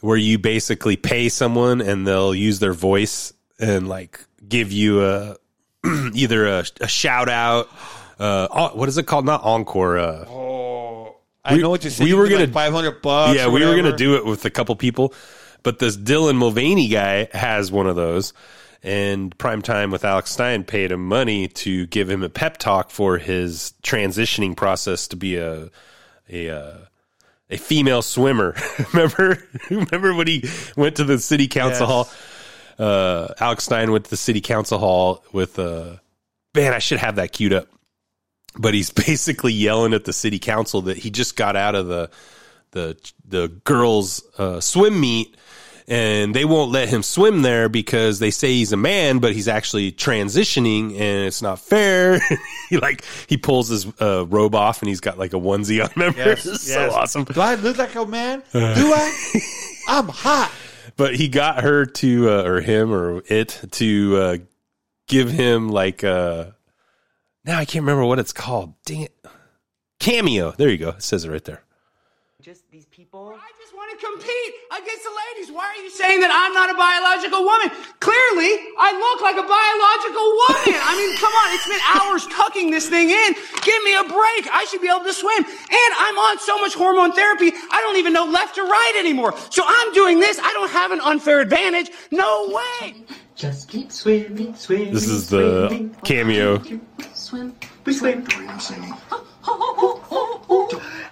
where 0.00 0.16
you 0.16 0.38
basically 0.38 0.96
pay 0.96 1.28
someone 1.28 1.80
and 1.80 2.06
they'll 2.06 2.34
use 2.34 2.58
their 2.58 2.72
voice 2.72 3.32
and 3.58 3.88
like 3.88 4.20
give 4.46 4.72
you 4.72 5.04
a 5.04 5.36
either 6.14 6.46
a, 6.46 6.64
a 6.80 6.88
shout 6.88 7.28
out. 7.28 7.68
Uh, 8.18 8.48
en- 8.72 8.78
what 8.78 8.88
is 8.88 8.98
it 8.98 9.06
called? 9.06 9.24
Not 9.24 9.42
encore. 9.44 9.98
Uh, 9.98 10.24
Oh, 10.28 11.16
I 11.44 11.56
know 11.58 11.70
what 11.70 11.84
you're 11.84 11.90
saying. 11.92 12.10
We 12.10 12.14
were 12.16 12.28
gonna 12.28 12.48
500 12.48 13.02
bucks. 13.02 13.36
yeah, 13.36 13.44
or 13.46 13.50
we 13.50 13.60
were 13.60 13.66
whatever. 13.68 13.82
gonna 13.90 13.96
do 13.96 14.16
it 14.16 14.24
with 14.26 14.44
a 14.46 14.50
couple 14.50 14.74
people, 14.74 15.14
but 15.62 15.78
this 15.78 15.96
Dylan 15.96 16.36
Mulvaney 16.36 16.88
guy 16.88 17.28
has 17.32 17.70
one 17.70 17.86
of 17.86 17.94
those, 17.94 18.32
and 18.82 19.36
Primetime 19.38 19.90
with 19.90 20.04
Alex 20.04 20.30
Stein 20.32 20.64
paid 20.64 20.92
him 20.92 21.06
money 21.06 21.48
to 21.48 21.86
give 21.86 22.10
him 22.10 22.22
a 22.22 22.28
pep 22.28 22.58
talk 22.58 22.90
for 22.90 23.18
his 23.18 23.74
transitioning 23.82 24.56
process 24.56 25.08
to 25.08 25.16
be 25.16 25.36
a 25.36 25.70
a 26.30 26.50
uh, 26.50 26.78
a 27.50 27.56
female 27.56 28.02
swimmer. 28.02 28.54
remember, 28.92 29.42
remember 29.70 30.14
when 30.14 30.26
he 30.26 30.44
went 30.76 30.96
to 30.96 31.04
the 31.04 31.18
city 31.18 31.48
council 31.48 31.86
Yes. 31.86 31.88
hall? 31.88 32.08
Uh, 32.78 33.32
Alex 33.40 33.64
Stein 33.64 33.90
went 33.92 34.04
to 34.04 34.10
the 34.10 34.16
city 34.16 34.40
council 34.40 34.78
hall 34.78 35.24
with 35.32 35.58
uh, 35.58 35.96
man. 36.54 36.74
I 36.74 36.78
should 36.78 36.98
have 36.98 37.16
that 37.16 37.32
queued 37.32 37.52
up 37.52 37.68
but 38.58 38.74
he's 38.74 38.90
basically 39.06 39.52
yelling 39.52 39.94
at 39.94 40.04
the 40.04 40.12
city 40.12 40.38
council 40.38 40.82
that 40.82 40.96
he 40.96 41.10
just 41.10 41.36
got 41.36 41.56
out 41.56 41.74
of 41.74 41.86
the 41.86 42.10
the 42.72 42.96
the 43.26 43.48
girls 43.64 44.22
uh, 44.38 44.60
swim 44.60 44.98
meet 45.00 45.36
and 45.88 46.34
they 46.34 46.44
won't 46.44 46.72
let 46.72 46.88
him 46.88 47.02
swim 47.02 47.42
there 47.42 47.68
because 47.68 48.18
they 48.18 48.30
say 48.30 48.48
he's 48.54 48.72
a 48.72 48.76
man 48.76 49.18
but 49.20 49.32
he's 49.32 49.46
actually 49.48 49.92
transitioning 49.92 50.90
and 50.98 51.26
it's 51.26 51.40
not 51.42 51.58
fair 51.60 52.18
he 52.68 52.76
like 52.78 53.04
he 53.28 53.36
pulls 53.36 53.68
his 53.68 53.86
uh, 54.00 54.26
robe 54.26 54.54
off 54.54 54.82
and 54.82 54.88
he's 54.88 55.00
got 55.00 55.16
like 55.18 55.32
a 55.32 55.36
onesie 55.38 55.82
on 55.82 55.90
remember 55.96 56.18
Yes, 56.18 56.44
It's 56.46 56.68
yes. 56.68 56.90
so 56.92 56.96
awesome 56.98 57.24
Do 57.24 57.40
I 57.40 57.54
look 57.54 57.78
like 57.78 57.94
a 57.94 58.04
man? 58.06 58.42
Uh. 58.52 58.74
Do 58.74 58.92
I? 58.92 59.40
I'm 59.88 60.08
hot. 60.08 60.50
but 60.96 61.14
he 61.14 61.28
got 61.28 61.62
her 61.62 61.86
to 61.86 62.30
uh, 62.30 62.42
or 62.42 62.60
him 62.60 62.92
or 62.92 63.22
it 63.28 63.60
to 63.72 64.16
uh, 64.16 64.36
give 65.06 65.30
him 65.30 65.68
like 65.68 66.02
uh 66.02 66.46
now 67.44 67.58
I 67.58 67.64
can't 67.64 67.84
remember 67.84 68.04
what 68.04 68.18
it's 68.18 68.32
called. 68.32 68.74
Dang 68.84 69.02
it. 69.02 69.16
Cameo. 70.00 70.50
There 70.50 70.68
you 70.68 70.78
go. 70.78 70.88
It 70.90 71.02
says 71.04 71.24
it 71.24 71.30
right 71.30 71.44
there. 71.44 71.62
Just 72.42 72.64
want 72.72 72.85
to 73.96 74.06
compete 74.06 74.52
against 74.72 75.02
the 75.04 75.14
ladies. 75.14 75.52
Why 75.52 75.64
are 75.64 75.80
you 75.80 75.90
saying 75.90 76.20
that 76.20 76.32
I'm 76.32 76.52
not 76.52 76.68
a 76.68 76.76
biological 76.76 77.44
woman? 77.44 77.72
Clearly, 78.00 78.50
I 78.76 78.92
look 78.92 79.20
like 79.24 79.36
a 79.40 79.46
biological 79.46 80.26
woman. 80.44 80.76
I 80.76 80.92
mean, 80.96 81.12
come 81.16 81.32
on, 81.32 81.48
it's 81.56 81.68
been 81.68 81.84
hours 81.96 82.24
tucking 82.28 82.70
this 82.70 82.88
thing 82.88 83.10
in. 83.10 83.30
Give 83.64 83.80
me 83.84 83.96
a 83.96 84.04
break. 84.04 84.44
I 84.52 84.66
should 84.68 84.80
be 84.80 84.88
able 84.88 85.04
to 85.04 85.16
swim. 85.16 85.44
And 85.44 85.90
I'm 85.96 86.18
on 86.18 86.38
so 86.38 86.58
much 86.60 86.74
hormone 86.74 87.12
therapy, 87.12 87.52
I 87.70 87.80
don't 87.80 87.96
even 87.96 88.12
know 88.12 88.24
left 88.24 88.58
or 88.58 88.64
right 88.64 88.96
anymore. 88.98 89.34
So 89.50 89.64
I'm 89.66 89.92
doing 89.92 90.20
this. 90.20 90.38
I 90.38 90.52
don't 90.52 90.70
have 90.70 90.92
an 90.92 91.00
unfair 91.00 91.40
advantage. 91.40 91.90
No 92.10 92.52
way. 92.52 93.04
Just 93.34 93.68
keep 93.68 93.92
swimming, 93.92 94.54
swimming. 94.54 94.94
This 94.94 95.08
is 95.08 95.28
the 95.28 95.90
cameo. 96.04 96.62
Swim, 97.12 97.54
swim. 97.90 98.26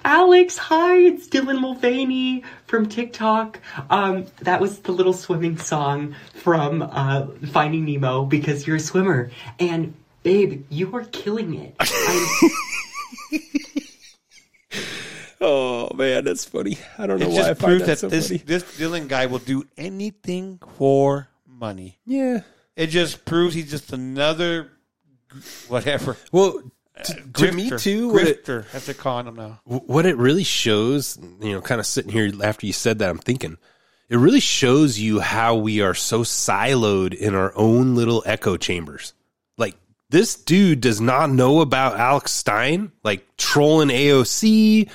Alex, 0.05 0.56
hi, 0.59 0.97
it's 0.97 1.28
Dylan 1.28 1.61
Mulvaney 1.61 2.43
from 2.75 2.89
TikTok. 2.89 3.61
Um, 3.89 4.27
that 4.41 4.61
was 4.61 4.81
the 4.81 4.91
little 4.91 5.13
swimming 5.13 5.57
song 5.59 6.17
from 6.35 6.83
uh, 6.83 7.27
Finding 7.53 7.85
Nemo 7.85 8.25
because 8.25 8.67
you're 8.67 8.77
a 8.77 8.81
swimmer. 8.81 9.31
And 9.61 9.95
babe, 10.25 10.65
you 10.71 10.95
are 10.97 11.05
killing 11.05 11.55
it. 11.55 11.77
Oh 15.47 15.91
man, 15.95 16.25
that's 16.25 16.47
funny. 16.47 16.79
I 16.97 17.07
don't 17.07 17.21
know 17.21 17.27
It 17.27 17.33
why 17.33 17.41
I 17.43 17.49
just 17.49 17.61
find 17.61 17.81
that, 17.81 17.87
that 17.87 17.99
so 17.99 18.09
this 18.09 18.29
funny. 18.29 18.39
this 18.47 18.63
Dylan 18.79 19.09
guy 19.09 19.27
will 19.27 19.41
do 19.41 19.65
anything 19.77 20.59
for 20.79 21.29
money. 21.47 21.99
Yeah. 22.07 22.41
It 22.77 22.87
just 22.87 23.27
proves 23.27 23.55
he's 23.55 23.71
just 23.71 23.93
another 23.93 24.71
whatever. 25.69 26.17
Well, 26.33 26.63
to, 27.03 27.15
to 27.15 27.53
me 27.53 27.71
Grifter. 27.71 27.81
too. 27.81 28.09
What 28.09 28.23
it, 28.29 28.45
Grifter, 28.45 28.66
as 28.73 28.87
they're 28.87 28.95
calling 28.95 29.27
him 29.27 29.35
now. 29.35 29.61
what 29.65 30.07
it 30.07 30.16
really 30.16 30.45
shows, 30.45 31.19
you 31.41 31.53
know, 31.53 31.61
kind 31.61 31.81
of 31.81 31.87
sitting 31.87 32.12
here 32.12 32.31
after 32.43 32.66
you 32.66 32.73
said 32.73 33.01
that, 33.01 33.11
I'm 33.11 33.19
thinking 33.19 33.59
it 34.09 34.16
really 34.16 34.41
shows 34.41 34.99
you 34.99 35.21
how 35.21 35.57
we 35.57 35.81
are 35.81 35.95
so 35.95 36.21
siloed 36.21 37.15
in 37.15 37.35
our 37.35 37.53
own 37.57 37.95
little 37.95 38.23
echo 38.27 38.57
chambers. 38.57 39.15
Like 39.57 39.77
this 40.11 40.37
dude 40.37 40.81
does 40.81 41.01
not 41.01 41.31
know 41.31 41.61
about 41.61 41.99
Alex 41.99 42.33
Stein, 42.33 42.93
like 43.03 43.25
trolling 43.37 43.89
AOC. 43.89 44.89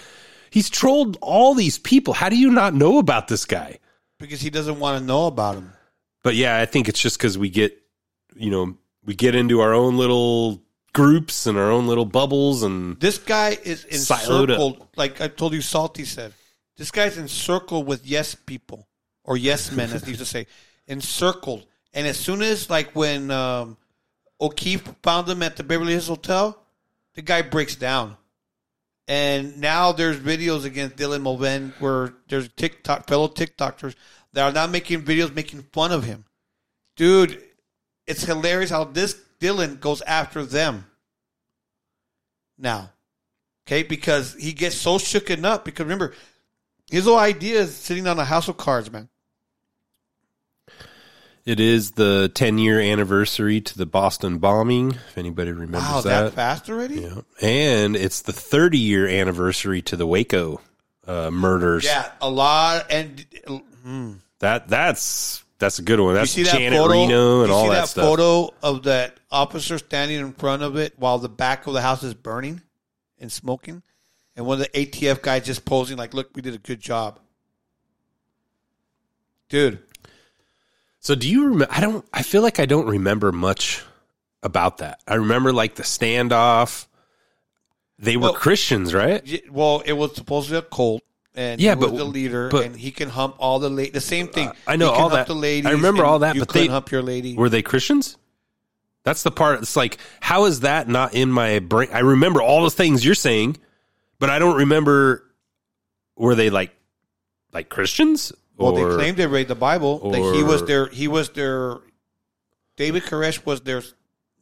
He's 0.51 0.69
trolled 0.69 1.17
all 1.21 1.53
these 1.53 1.77
people. 1.77 2.13
How 2.13 2.30
do 2.30 2.38
you 2.38 2.51
not 2.51 2.73
know 2.73 2.97
about 2.97 3.27
this 3.27 3.45
guy? 3.45 3.80
Because 4.19 4.41
he 4.41 4.49
doesn't 4.49 4.80
want 4.80 4.99
to 4.99 5.05
know 5.05 5.27
about 5.27 5.55
him. 5.55 5.73
But 6.23 6.35
yeah, 6.35 6.57
I 6.57 6.65
think 6.65 6.89
it's 6.89 6.99
just 6.99 7.17
because 7.17 7.38
we 7.38 7.49
get, 7.49 7.81
you 8.35 8.51
know, 8.51 8.77
we 9.05 9.15
get 9.15 9.35
into 9.35 9.61
our 9.61 9.73
own 9.73 9.97
little 9.97 10.61
groups 10.93 11.45
and 11.45 11.57
our 11.57 11.71
own 11.71 11.87
little 11.87 12.05
bubbles, 12.05 12.63
and 12.63 12.99
This 12.99 13.17
guy 13.17 13.57
is 13.63 13.85
encircled, 13.85 14.87
like 14.95 15.21
I 15.21 15.27
told 15.27 15.53
you, 15.53 15.61
Salty 15.61 16.05
said. 16.05 16.33
This 16.77 16.91
guy's 16.91 17.17
encircled 17.17 17.87
with 17.87 18.05
yes 18.05 18.35
people 18.35 18.87
or 19.23 19.37
yes 19.37 19.71
men, 19.71 19.91
as 19.91 20.03
they 20.03 20.09
used 20.09 20.21
to 20.21 20.25
say, 20.25 20.47
encircled. 20.87 21.65
And 21.93 22.07
as 22.07 22.17
soon 22.17 22.41
as, 22.41 22.69
like, 22.69 22.95
when 22.95 23.31
um, 23.31 23.77
O'Keefe 24.39 24.87
found 25.03 25.27
him 25.27 25.43
at 25.43 25.57
the 25.57 25.63
Beverly 25.63 25.93
Hills 25.93 26.07
Hotel, 26.07 26.57
the 27.15 27.21
guy 27.21 27.41
breaks 27.41 27.75
down. 27.75 28.15
And 29.07 29.59
now 29.59 29.91
there's 29.91 30.17
videos 30.17 30.65
against 30.65 30.95
Dylan 30.95 31.21
Mulvaney 31.21 31.73
where 31.79 32.13
there's 32.27 32.47
TikTok 32.49 33.07
fellow 33.07 33.27
TikTokers 33.27 33.95
that 34.33 34.43
are 34.43 34.51
now 34.51 34.67
making 34.67 35.01
videos 35.01 35.33
making 35.33 35.63
fun 35.73 35.91
of 35.91 36.03
him. 36.03 36.25
Dude, 36.95 37.41
it's 38.05 38.23
hilarious 38.23 38.69
how 38.69 38.83
this 38.83 39.19
Dylan 39.39 39.79
goes 39.79 40.01
after 40.01 40.43
them 40.45 40.85
now. 42.57 42.91
Okay, 43.67 43.83
because 43.83 44.33
he 44.35 44.53
gets 44.53 44.75
so 44.75 44.97
shooken 44.97 45.43
up. 45.45 45.63
Because 45.63 45.85
remember, 45.85 46.13
his 46.89 47.05
whole 47.05 47.17
idea 47.19 47.61
is 47.61 47.75
sitting 47.75 48.07
on 48.07 48.17
a 48.19 48.25
house 48.25 48.47
of 48.47 48.57
cards, 48.57 48.91
man. 48.91 49.09
it 51.45 51.59
is 51.59 51.91
the 51.91 52.31
10 52.33 52.57
year 52.57 52.79
anniversary 52.79 53.61
to 53.61 53.77
the 53.77 53.85
Boston 53.85 54.39
bombing. 54.39 54.91
If 54.91 55.17
anybody 55.17 55.51
remembers 55.51 55.81
Wow, 55.83 56.01
that, 56.01 56.21
that 56.25 56.33
fast 56.33 56.69
already? 56.69 57.01
Yeah. 57.01 57.21
and 57.41 57.95
it's 57.95 58.21
the 58.21 58.33
30 58.33 58.77
year 58.77 59.07
anniversary 59.07 59.81
to 59.83 59.95
the 59.95 60.05
Waco 60.07 60.61
uh, 61.07 61.31
murders. 61.31 61.85
Yeah, 61.85 62.11
a 62.21 62.29
lot. 62.29 62.87
And 62.91 63.25
mm. 63.85 64.17
that 64.39 64.67
that's 64.67 65.43
that's 65.60 65.77
a 65.80 65.81
good 65.84 65.99
one. 65.99 66.15
That's 66.15 66.36
you 66.38 66.45
see 66.45 66.52
that 66.52 66.57
Janet 66.57 66.80
photo? 66.80 66.94
Reno 66.94 67.40
and 67.41 67.49
you 67.49 67.53
all 67.56 67.64
see 67.65 67.69
that, 67.69 67.76
that 67.81 67.88
stuff. 67.90 68.06
photo 68.06 68.53
of 68.64 68.84
that 68.84 69.19
officer 69.30 69.77
standing 69.77 70.19
in 70.19 70.34
front 70.34 70.64
of 70.64 70.76
it 70.77 70.94
while 70.98 71.19
the 71.19 71.30
back 71.30 71.68
of 71.68 71.73
the 71.73 71.81
house 71.81 72.02
is 72.02 72.14
burning 72.14 72.61
and 73.19 73.31
smoking, 73.31 73.84
and 74.36 74.45
one 74.45 74.60
of 74.60 74.68
the 74.72 74.86
ATF 74.86 75.22
guys 75.22 75.45
just 75.45 75.65
posing 75.65 75.98
like, 75.98 76.14
"Look, 76.14 76.30
we 76.34 76.41
did 76.41 76.56
a 76.56 76.57
good 76.60 76.80
job, 76.80 77.19
dude." 79.49 79.80
So 80.99 81.15
do 81.15 81.30
you 81.30 81.44
remember? 81.45 81.68
I 81.69 81.80
don't. 81.81 82.06
I 82.14 82.23
feel 82.23 82.41
like 82.41 82.60
I 82.60 82.65
don't 82.65 82.88
remember 82.88 83.31
much 83.31 83.84
about 84.44 84.77
that. 84.80 85.02
I 85.07 85.15
remember 85.15 85.52
like 85.53 85.76
the 85.76 85.84
standoff. 85.84 86.86
They 87.98 88.15
were 88.15 88.23
Well- 88.23 88.34
Christians, 88.34 88.94
right? 88.94 89.44
Well, 89.52 89.81
it 89.86 89.94
was 89.94 90.15
supposed 90.15 90.48
to 90.48 90.53
be 90.53 90.57
a 90.57 90.61
cult, 90.61 91.03
and 91.39 91.61
Yeah, 91.61 91.75
he 91.75 91.79
was 91.79 91.91
but- 91.91 91.97
the 91.97 92.03
leader, 92.03 92.49
but- 92.49 92.65
and 92.65 92.75
he 92.75 92.91
can 92.91 93.09
hump 93.09 93.35
all 93.39 93.59
the 93.59 93.69
la- 93.69 93.85
the 93.93 94.01
same 94.01 94.27
uh, 94.27 94.31
thing. 94.31 94.51
I 94.67 94.75
know 94.75 94.87
He 94.87 94.91
can 94.91 95.01
all 95.03 95.09
hump 95.09 95.19
that. 95.21 95.27
The 95.27 95.35
ladies, 95.35 95.65
I 95.67 95.71
remember 95.71 96.03
all 96.03 96.19
that, 96.19 96.35
You 96.35 96.41
but 96.41 96.49
they 96.49 96.67
hump 96.67 96.91
your 96.91 97.01
lady. 97.01 97.35
Were 97.35 97.49
they 97.49 97.61
Christians? 97.61 98.17
That's 99.03 99.23
the 99.23 99.31
part. 99.31 99.59
It's 99.59 99.77
like, 99.77 99.97
how 100.19 100.45
is 100.45 100.59
that 100.59 100.89
not 100.89 101.13
in 101.13 101.31
my 101.31 101.59
brain? 101.59 101.89
I 101.93 101.99
remember 101.99 102.41
all 102.41 102.63
the 102.63 102.69
things 102.69 103.05
you're 103.05 103.15
saying, 103.15 103.55
but 104.19 104.29
I 104.29 104.37
don't 104.37 104.57
remember. 104.57 105.23
Were 106.17 106.35
they 106.35 106.49
like, 106.49 106.75
like 107.53 107.69
Christians? 107.69 108.33
Well, 108.57 108.73
they 108.73 108.83
claimed 108.83 109.15
they 109.15 109.25
read 109.25 109.47
the 109.47 109.55
Bible. 109.55 110.11
That 110.11 110.35
he 110.35 110.43
was 110.43 110.65
their 110.65 110.87
he 110.87 111.07
was 111.07 111.29
their 111.29 111.77
David 112.75 113.03
Koresh 113.03 113.45
was 113.45 113.61
their 113.61 113.81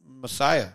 Messiah. 0.04 0.70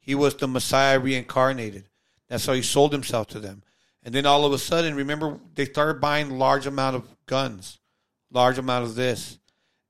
He 0.00 0.14
was 0.14 0.34
the 0.34 0.48
Messiah 0.48 0.98
reincarnated. 0.98 1.84
That's 2.28 2.46
how 2.46 2.54
he 2.54 2.62
sold 2.62 2.92
himself 2.92 3.26
to 3.28 3.40
them. 3.40 3.62
And 4.06 4.14
then 4.14 4.24
all 4.24 4.44
of 4.46 4.52
a 4.52 4.58
sudden, 4.58 4.94
remember 4.94 5.38
they 5.56 5.64
started 5.66 6.00
buying 6.00 6.38
large 6.38 6.66
amount 6.66 6.94
of 6.96 7.04
guns, 7.26 7.78
large 8.30 8.56
amount 8.56 8.84
of 8.84 8.94
this, 8.94 9.38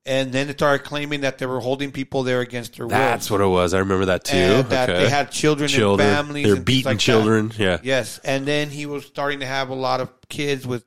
and 0.07 0.31
then 0.33 0.47
they 0.47 0.53
started 0.53 0.83
claiming 0.85 1.21
that 1.21 1.37
they 1.37 1.45
were 1.45 1.59
holding 1.59 1.91
people 1.91 2.23
there 2.23 2.41
against 2.41 2.75
their 2.77 2.87
will. 2.87 2.91
That's 2.91 3.29
what 3.29 3.41
it 3.41 3.45
was. 3.45 3.75
I 3.75 3.79
remember 3.79 4.05
that 4.05 4.23
too. 4.23 4.35
And 4.35 4.69
that 4.69 4.89
Okay. 4.89 5.03
they 5.03 5.09
had 5.09 5.29
children, 5.31 5.69
Children. 5.69 6.07
and 6.09 6.17
families. 6.17 6.45
They're 6.47 6.55
beating 6.61 6.85
like 6.85 6.97
that. 6.97 7.01
children. 7.01 7.53
Yeah. 7.57 7.77
Yes, 7.83 8.19
and 8.23 8.45
then 8.47 8.71
he 8.71 8.87
was 8.87 9.05
starting 9.05 9.41
to 9.41 9.45
have 9.45 9.69
a 9.69 9.75
lot 9.75 10.01
of 10.01 10.09
kids 10.29 10.65
with 10.65 10.83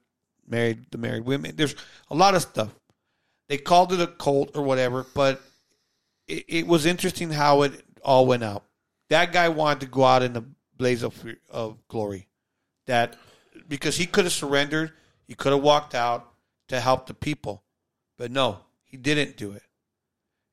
married 0.48 0.86
the 0.90 0.98
married 0.98 1.24
women. 1.24 1.55
There's 1.55 1.77
a 2.11 2.16
lot 2.16 2.35
of 2.35 2.43
stuff. 2.43 2.70
They 3.48 3.59
called 3.59 3.93
it 3.93 4.01
a 4.01 4.09
cult 4.09 4.57
or 4.57 4.62
whatever, 4.65 5.07
but 5.15 5.40
it, 6.27 6.44
it 6.48 6.66
was 6.66 6.85
interesting 6.85 7.31
how 7.31 7.62
it 7.62 7.81
all 8.05 8.27
went 8.27 8.43
out. 8.43 8.65
That 9.09 9.32
guy 9.32 9.48
wanted 9.51 9.81
to 9.81 9.86
go 9.86 10.02
out 10.05 10.23
in 10.24 10.36
a 10.36 10.43
blaze 10.77 11.05
of 11.05 11.15
of 11.48 11.77
glory. 11.86 12.27
That 12.90 13.16
because 13.68 13.96
he 13.96 14.04
could 14.06 14.24
have 14.24 14.32
surrendered, 14.32 14.90
he 15.28 15.34
could 15.34 15.52
have 15.52 15.62
walked 15.62 15.94
out 15.94 16.28
to 16.68 16.80
help 16.80 17.06
the 17.06 17.14
people, 17.14 17.62
but 18.18 18.32
no, 18.32 18.58
he 18.82 18.96
didn't 18.96 19.36
do 19.36 19.52
it. 19.52 19.62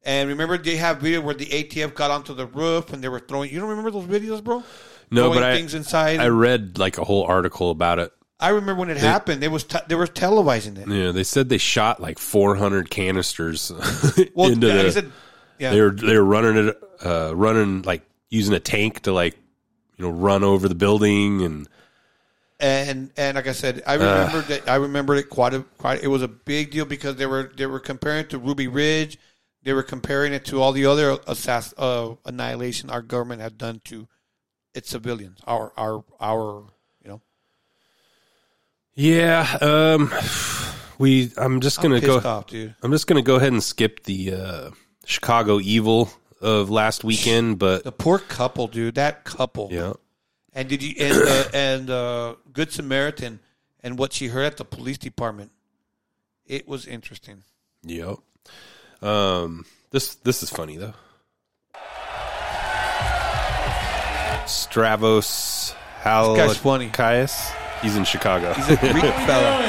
And 0.03 0.30
remember, 0.30 0.55
they 0.57 0.76
have 0.76 0.99
video 0.99 1.22
where 1.22 1.34
the 1.34 1.47
ATF 1.47 1.95
got 1.95 2.11
onto 2.11 2.35
the 2.35 2.45
roof 2.45 2.93
and 2.93 3.03
they 3.03 3.09
were 3.09 3.19
throwing. 3.19 3.51
You 3.51 3.59
don't 3.59 3.69
remember 3.69 3.89
those 3.91 4.05
videos, 4.05 4.43
bro? 4.43 4.64
No, 5.09 5.23
Throwing 5.23 5.39
but 5.39 5.43
I, 5.43 5.55
things 5.55 5.73
inside. 5.73 6.19
I 6.19 6.27
read 6.27 6.77
like 6.77 6.99
a 6.99 7.03
whole 7.03 7.23
article 7.23 7.72
about 7.72 7.97
it. 7.97 8.11
I 8.39 8.49
remember 8.49 8.81
when 8.81 8.89
it 8.91 8.95
They- 8.95 8.99
happened. 8.99 9.41
They 9.41 9.47
was 9.47 9.64
te- 9.64 9.80
they 9.88 9.95
were 9.95 10.05
televising 10.05 10.77
it. 10.77 10.88
Yeah, 10.88 11.11
they 11.11 11.23
said 11.23 11.49
they 11.49 11.57
shot 11.57 11.99
like 11.99 12.19
400 12.19 12.91
canisters 12.91 13.72
Well, 14.35 14.51
into 14.51 14.68
yeah, 14.68 14.84
the. 14.84 14.91
said- 14.91 15.11
yeah. 15.57 15.72
They 15.72 15.81
were 15.81 15.89
they 15.91 16.15
were 16.15 16.23
running 16.26 16.68
it, 16.68 16.77
uh, 17.03 17.35
running 17.35 17.81
like 17.81 18.03
using 18.30 18.53
a 18.53 18.59
tank 18.59 19.01
to 19.01 19.11
like, 19.11 19.35
you 19.97 20.05
know, 20.05 20.11
run 20.11 20.43
over 20.43 20.69
the 20.69 20.76
building 20.76 21.41
and 21.41 21.68
and 22.59 23.11
and 23.17 23.35
like 23.35 23.47
I 23.47 23.51
said, 23.53 23.84
I 23.85 23.95
Uh. 23.95 23.99
remember 23.99 24.41
that. 24.47 24.69
I 24.69 24.75
remember 24.75 25.15
it 25.15 25.29
quite 25.29 25.53
a 25.53 25.61
quite. 25.77 26.03
It 26.03 26.07
was 26.07 26.21
a 26.21 26.27
big 26.27 26.71
deal 26.71 26.85
because 26.85 27.15
they 27.17 27.25
were 27.25 27.51
they 27.55 27.65
were 27.65 27.79
comparing 27.79 28.21
it 28.21 28.29
to 28.31 28.38
Ruby 28.39 28.67
Ridge. 28.67 29.17
They 29.63 29.73
were 29.73 29.84
comparing 29.84 30.34
it 30.34 30.45
to 30.45 30.61
all 30.61 30.71
the 30.71 30.85
other 30.85 31.17
assass- 31.27 31.73
uh, 31.77 32.15
annihilation 32.25 32.89
our 32.89 33.01
government 33.01 33.41
had 33.41 33.57
done 33.57 33.81
to 33.85 34.07
its 34.73 34.89
civilians. 34.89 35.39
Our 35.45 35.73
our 35.77 36.03
our 36.21 36.63
you 37.03 37.09
know. 37.09 37.21
yeah. 38.95 39.57
Um, 39.61 40.11
we. 40.97 41.31
I'm 41.38 41.61
just 41.61 41.77
I'm 41.79 41.84
gonna 41.84 41.99
go. 42.01 42.17
off, 42.19 42.47
dude. 42.47 42.75
I'm 42.81 42.91
just 42.91 43.07
gonna 43.07 43.21
go 43.21 43.35
ahead 43.35 43.51
and 43.51 43.61
skip 43.63 44.03
the 44.03 44.34
uh, 44.34 44.69
Chicago 45.05 45.59
Evil 45.59 46.09
of 46.41 46.69
last 46.69 47.03
weekend, 47.03 47.59
but 47.59 47.84
The 47.84 47.91
poor 47.91 48.19
couple, 48.19 48.67
dude. 48.67 48.95
That 48.95 49.23
couple. 49.25 49.69
yeah. 49.71 49.93
And 50.57 50.67
did 50.67 50.81
you 50.81 50.95
and 50.99 51.17
uh, 51.29 51.43
and 51.53 51.89
uh, 51.91 52.35
Good 52.51 52.71
Samaritan 52.71 53.39
and 53.84 53.97
what 53.99 54.11
she 54.11 54.27
heard 54.27 54.45
at 54.47 54.57
the 54.57 54.65
police 54.65 54.97
department? 54.97 55.51
It 56.47 56.67
was 56.67 56.88
interesting. 56.88 57.43
Yep. 57.84 58.17
Um, 59.03 59.65
this 59.91 60.15
this 60.15 60.41
is 60.41 60.49
funny 60.49 60.77
though. 60.77 60.95
Stavros 64.47 65.75
guy's 66.03 66.57
funny. 66.57 66.89
Halkias. 66.89 67.53
He's 67.84 67.95
in 67.95 68.03
Chicago. 68.05 68.53
He's 68.53 68.69
a 68.69 68.77
Greek 68.77 69.03
fella. 69.27 69.61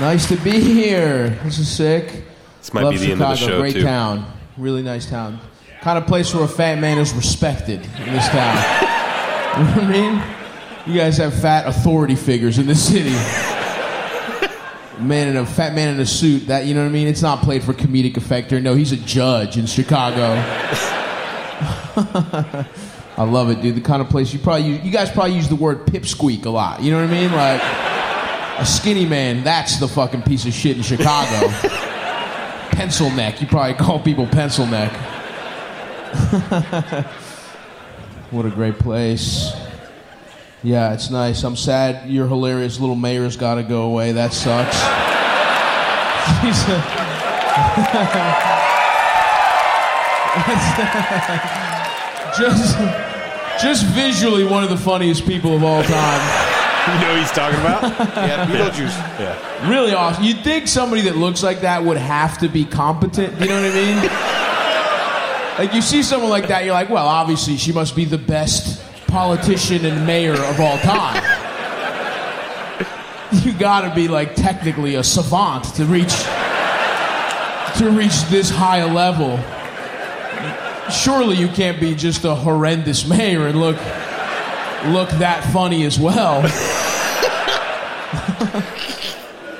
Nice 0.00 0.26
to 0.26 0.36
be 0.38 0.58
here. 0.58 1.28
This 1.44 1.60
is 1.60 1.70
sick. 1.70 2.24
This 2.58 2.74
might 2.74 2.82
Love 2.82 2.94
be 2.94 2.98
the 2.98 3.12
end 3.12 3.22
of 3.22 3.28
the 3.28 3.36
Chicago. 3.36 3.52
show, 3.52 3.60
Great 3.60 3.74
too. 3.74 3.82
town. 3.82 4.32
Really 4.56 4.82
nice 4.82 5.08
town. 5.08 5.38
Kind 5.82 5.98
of 5.98 6.06
place 6.08 6.34
where 6.34 6.42
a 6.42 6.48
fat 6.48 6.80
man 6.80 6.98
is 6.98 7.12
respected 7.12 7.80
in 7.84 8.12
this 8.12 8.28
town. 8.30 8.94
what 9.64 9.84
I 9.84 9.90
mean? 9.90 10.22
You 10.86 10.98
guys 10.98 11.18
have 11.18 11.38
fat 11.38 11.66
authority 11.66 12.14
figures 12.14 12.58
in 12.58 12.66
the 12.66 12.74
city. 12.74 13.14
Man 15.00 15.28
in 15.28 15.36
a 15.36 15.46
fat 15.46 15.74
man 15.74 15.94
in 15.94 16.00
a 16.00 16.06
suit. 16.06 16.48
That 16.48 16.66
you 16.66 16.74
know 16.74 16.82
what 16.82 16.88
I 16.88 16.92
mean? 16.92 17.06
It's 17.06 17.22
not 17.22 17.42
played 17.42 17.62
for 17.62 17.72
comedic 17.72 18.16
effect. 18.16 18.52
Or 18.52 18.60
no, 18.60 18.74
he's 18.74 18.92
a 18.92 18.96
judge 18.96 19.56
in 19.56 19.66
Chicago. 19.66 20.34
I 23.16 23.24
love 23.24 23.50
it, 23.50 23.60
dude. 23.60 23.74
The 23.74 23.80
kind 23.80 24.00
of 24.00 24.08
place 24.08 24.32
you 24.32 24.38
probably 24.38 24.68
use, 24.68 24.84
you 24.84 24.90
guys 24.90 25.10
probably 25.10 25.34
use 25.34 25.48
the 25.48 25.56
word 25.56 25.86
pipsqueak 25.86 26.46
a 26.46 26.50
lot. 26.50 26.82
You 26.82 26.92
know 26.92 27.00
what 27.00 27.10
I 27.10 27.12
mean? 27.12 27.32
Like 27.32 27.60
a 28.60 28.66
skinny 28.66 29.06
man. 29.06 29.44
That's 29.44 29.78
the 29.78 29.88
fucking 29.88 30.22
piece 30.22 30.46
of 30.46 30.52
shit 30.52 30.76
in 30.76 30.82
Chicago. 30.82 31.48
pencil 32.70 33.10
neck. 33.10 33.40
You 33.40 33.46
probably 33.46 33.74
call 33.74 34.00
people 34.00 34.26
pencil 34.26 34.66
neck. 34.66 34.92
what 38.30 38.46
a 38.46 38.50
great 38.50 38.78
place. 38.78 39.52
Yeah, 40.62 40.92
it's 40.92 41.10
nice. 41.10 41.44
I'm 41.44 41.56
sad 41.56 42.10
your 42.10 42.26
hilarious 42.26 42.80
little 42.80 42.96
mayor's 42.96 43.36
got 43.36 43.56
to 43.56 43.62
go 43.62 43.82
away. 43.82 44.12
That 44.12 44.32
sucks. 44.32 44.76
just, 52.38 52.78
just 53.62 53.86
visually 53.86 54.44
one 54.44 54.62
of 54.62 54.70
the 54.70 54.76
funniest 54.76 55.26
people 55.26 55.54
of 55.54 55.64
all 55.64 55.82
time. 55.82 56.48
You 56.88 56.94
know 57.00 57.14
who 57.14 57.20
he's 57.20 57.30
talking 57.30 57.60
about? 57.60 57.82
yeah, 58.16 58.46
Beetlejuice. 58.46 58.96
Yeah. 59.18 59.70
Really 59.70 59.92
awesome. 59.92 60.24
You'd 60.24 60.42
think 60.42 60.68
somebody 60.68 61.02
that 61.02 61.16
looks 61.16 61.42
like 61.42 61.60
that 61.60 61.84
would 61.84 61.98
have 61.98 62.38
to 62.38 62.48
be 62.48 62.64
competent. 62.64 63.38
You 63.40 63.48
know 63.48 63.62
what 63.62 63.70
I 63.70 63.74
mean? 63.74 64.10
Like 65.58 65.74
you 65.74 65.82
see 65.82 66.04
someone 66.04 66.30
like 66.30 66.46
that, 66.48 66.64
you're 66.64 66.72
like, 66.72 66.88
well, 66.88 67.08
obviously 67.08 67.56
she 67.56 67.72
must 67.72 67.96
be 67.96 68.04
the 68.04 68.16
best 68.16 68.80
politician 69.08 69.84
and 69.84 70.06
mayor 70.06 70.34
of 70.34 70.60
all 70.60 70.78
time. 70.78 71.22
You 73.30 73.52
gotta 73.52 73.94
be 73.94 74.08
like 74.08 74.36
technically 74.36 74.94
a 74.94 75.04
savant 75.04 75.64
to 75.74 75.84
reach 75.84 76.14
to 77.76 77.90
reach 77.90 78.22
this 78.30 78.48
high 78.48 78.78
a 78.78 78.86
level. 78.86 79.38
Surely 80.90 81.36
you 81.36 81.48
can't 81.48 81.78
be 81.78 81.94
just 81.94 82.24
a 82.24 82.34
horrendous 82.34 83.06
mayor 83.06 83.46
and 83.48 83.60
look 83.60 83.76
look 84.86 85.10
that 85.18 85.46
funny 85.52 85.84
as 85.84 85.98
well. 85.98 86.40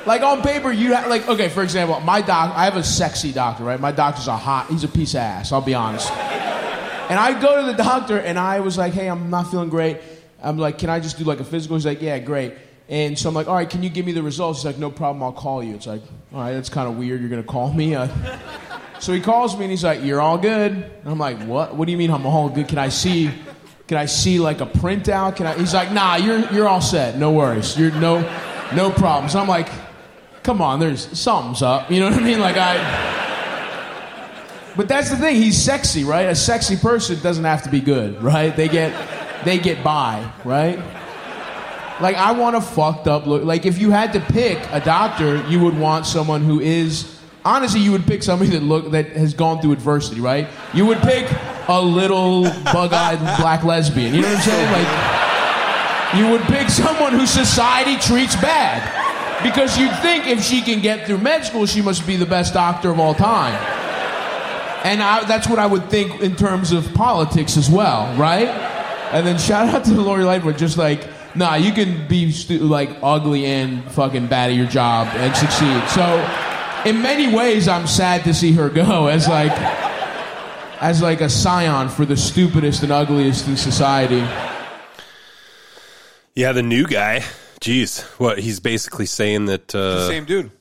like 0.09 0.23
on 0.23 0.41
paper, 0.41 0.71
you 0.71 0.93
have 0.93 1.07
like 1.07 1.29
okay. 1.29 1.49
For 1.49 1.61
example, 1.61 1.99
my 1.99 2.21
doc, 2.21 2.57
I 2.57 2.65
have 2.65 2.75
a 2.75 2.83
sexy 2.83 3.31
doctor, 3.31 3.63
right? 3.63 3.79
My 3.79 3.91
doctor's 3.91 4.27
a 4.27 4.35
hot. 4.35 4.67
He's 4.67 4.83
a 4.83 4.87
piece 4.87 5.13
of 5.13 5.19
ass. 5.19 5.51
I'll 5.51 5.61
be 5.61 5.75
honest. 5.75 6.11
And 6.11 7.19
I 7.19 7.39
go 7.39 7.61
to 7.61 7.71
the 7.71 7.77
doctor, 7.77 8.17
and 8.17 8.39
I 8.39 8.59
was 8.61 8.75
like, 8.75 8.93
"Hey, 8.93 9.07
I'm 9.07 9.29
not 9.29 9.51
feeling 9.51 9.69
great. 9.69 9.99
I'm 10.41 10.57
like, 10.57 10.79
can 10.79 10.89
I 10.89 10.99
just 10.99 11.19
do 11.19 11.25
like 11.25 11.39
a 11.39 11.43
physical?" 11.43 11.77
He's 11.77 11.85
like, 11.85 12.01
"Yeah, 12.01 12.17
great." 12.17 12.55
And 12.87 13.19
so 13.19 13.29
I'm 13.29 13.35
like, 13.35 13.47
"All 13.47 13.53
right, 13.53 13.69
can 13.69 13.83
you 13.83 13.89
give 13.91 14.03
me 14.03 14.11
the 14.11 14.23
results?" 14.23 14.59
He's 14.59 14.65
like, 14.65 14.79
"No 14.79 14.89
problem. 14.89 15.21
I'll 15.21 15.31
call 15.31 15.63
you." 15.63 15.75
It's 15.75 15.85
like, 15.85 16.01
"All 16.33 16.41
right, 16.41 16.53
that's 16.53 16.69
kind 16.69 16.89
of 16.89 16.97
weird. 16.97 17.21
You're 17.21 17.29
gonna 17.29 17.43
call 17.43 17.71
me." 17.71 17.93
Uh, 17.93 18.07
so 18.99 19.13
he 19.13 19.21
calls 19.21 19.55
me, 19.55 19.65
and 19.65 19.69
he's 19.71 19.83
like, 19.83 20.03
"You're 20.03 20.21
all 20.21 20.39
good." 20.39 20.71
And 20.71 21.05
I'm 21.05 21.19
like, 21.19 21.39
"What? 21.43 21.75
What 21.75 21.85
do 21.85 21.91
you 21.91 21.99
mean 21.99 22.09
I'm 22.09 22.25
all 22.25 22.49
good? 22.49 22.67
Can 22.67 22.79
I 22.79 22.89
see?" 22.89 23.29
Can 23.87 23.97
I 23.97 24.05
see 24.05 24.37
like 24.37 24.61
a 24.61 24.67
printout? 24.67 25.35
Can 25.35 25.47
I? 25.47 25.57
He's 25.57 25.73
like, 25.73 25.91
nah, 25.91 26.15
you're 26.15 26.39
you're 26.51 26.67
all 26.67 26.79
set. 26.79 27.17
No 27.17 27.31
worries. 27.31 27.75
You're 27.75 27.89
no 27.89 28.21
no 28.71 28.91
problems. 28.91 29.33
I'm 29.33 29.47
like, 29.47 29.67
come 30.49 30.63
on, 30.63 30.79
there's 30.79 31.15
something's 31.15 31.61
up. 31.61 31.91
You 31.91 31.99
know 31.99 32.09
what 32.09 32.17
I 32.17 32.23
mean? 32.23 32.39
Like 32.39 32.55
I. 32.57 32.73
But 34.75 34.87
that's 34.87 35.11
the 35.11 35.17
thing. 35.17 35.35
He's 35.35 35.63
sexy, 35.63 36.03
right? 36.03 36.23
A 36.23 36.33
sexy 36.33 36.75
person 36.75 37.19
doesn't 37.21 37.43
have 37.43 37.61
to 37.63 37.69
be 37.69 37.79
good, 37.79 38.19
right? 38.23 38.55
They 38.55 38.67
get 38.67 38.91
they 39.45 39.59
get 39.59 39.83
by, 39.83 40.27
right? 40.43 40.79
Like 42.01 42.15
I 42.15 42.31
want 42.31 42.55
a 42.55 42.61
fucked 42.61 43.07
up 43.07 43.27
look. 43.27 43.43
Like 43.43 43.67
if 43.67 43.77
you 43.77 43.91
had 43.91 44.11
to 44.13 44.19
pick 44.19 44.57
a 44.71 44.79
doctor, 44.79 45.47
you 45.47 45.59
would 45.59 45.77
want 45.77 46.07
someone 46.07 46.41
who 46.41 46.59
is 46.59 47.19
honestly, 47.45 47.81
you 47.81 47.91
would 47.91 48.07
pick 48.07 48.23
somebody 48.23 48.49
that 48.49 48.63
look 48.63 48.89
that 48.89 49.09
has 49.09 49.35
gone 49.35 49.61
through 49.61 49.73
adversity, 49.73 50.19
right? 50.19 50.47
You 50.73 50.87
would 50.87 50.99
pick 51.01 51.29
a 51.67 51.79
little 51.79 52.45
bug-eyed 52.73 53.19
black 53.39 53.63
lesbian. 53.63 54.15
You 54.15 54.21
know 54.23 54.29
what 54.29 54.37
I'm 54.37 54.43
saying? 54.43 54.71
Like 54.71 56.15
you 56.17 56.31
would 56.31 56.41
pick 56.47 56.71
someone 56.71 57.13
who 57.13 57.27
society 57.27 57.97
treats 57.97 58.35
bad. 58.37 59.08
Because 59.43 59.77
you'd 59.77 59.95
think 59.99 60.27
if 60.27 60.43
she 60.43 60.61
can 60.61 60.81
get 60.81 61.07
through 61.07 61.19
med 61.19 61.45
school, 61.45 61.65
she 61.65 61.81
must 61.81 62.05
be 62.05 62.17
the 62.17 62.25
best 62.25 62.53
doctor 62.53 62.91
of 62.91 62.99
all 62.99 63.13
time. 63.13 63.55
And 64.83 65.01
I, 65.01 65.23
that's 65.25 65.47
what 65.47 65.59
I 65.59 65.65
would 65.65 65.89
think 65.89 66.21
in 66.21 66.35
terms 66.35 66.71
of 66.71 66.93
politics 66.93 67.57
as 67.57 67.69
well, 67.69 68.15
right? 68.17 68.47
And 69.13 69.25
then 69.25 69.37
shout 69.37 69.73
out 69.73 69.83
to 69.85 69.91
Lori 69.93 70.23
Lightfoot, 70.23 70.57
just 70.57 70.77
like, 70.77 71.07
nah, 71.35 71.55
you 71.55 71.71
can 71.71 72.07
be 72.07 72.31
stu- 72.31 72.59
like 72.59 72.89
ugly 73.01 73.45
and 73.45 73.83
fucking 73.91 74.27
bad 74.27 74.51
at 74.51 74.55
your 74.55 74.67
job 74.67 75.07
and 75.15 75.35
succeed. 75.35 75.83
So, 75.89 76.05
in 76.85 77.01
many 77.01 77.33
ways, 77.33 77.67
I'm 77.67 77.87
sad 77.87 78.23
to 78.25 78.33
see 78.33 78.53
her 78.53 78.69
go 78.69 79.07
as 79.07 79.27
like, 79.27 79.51
as 80.81 81.01
like 81.01 81.21
a 81.21 81.29
scion 81.29 81.89
for 81.89 82.05
the 82.05 82.15
stupidest 82.15 82.83
and 82.83 82.91
ugliest 82.91 83.47
in 83.47 83.57
society. 83.57 84.25
Yeah, 86.35 86.53
the 86.53 86.63
new 86.63 86.85
guy. 86.87 87.23
Jeez, 87.59 88.01
what 88.19 88.39
he's 88.39 88.59
basically 88.59 89.05
saying 89.05 89.45
that 89.45 89.73
uh, 89.75 89.95
the 89.95 90.07
same 90.07 90.25
dude. 90.25 90.51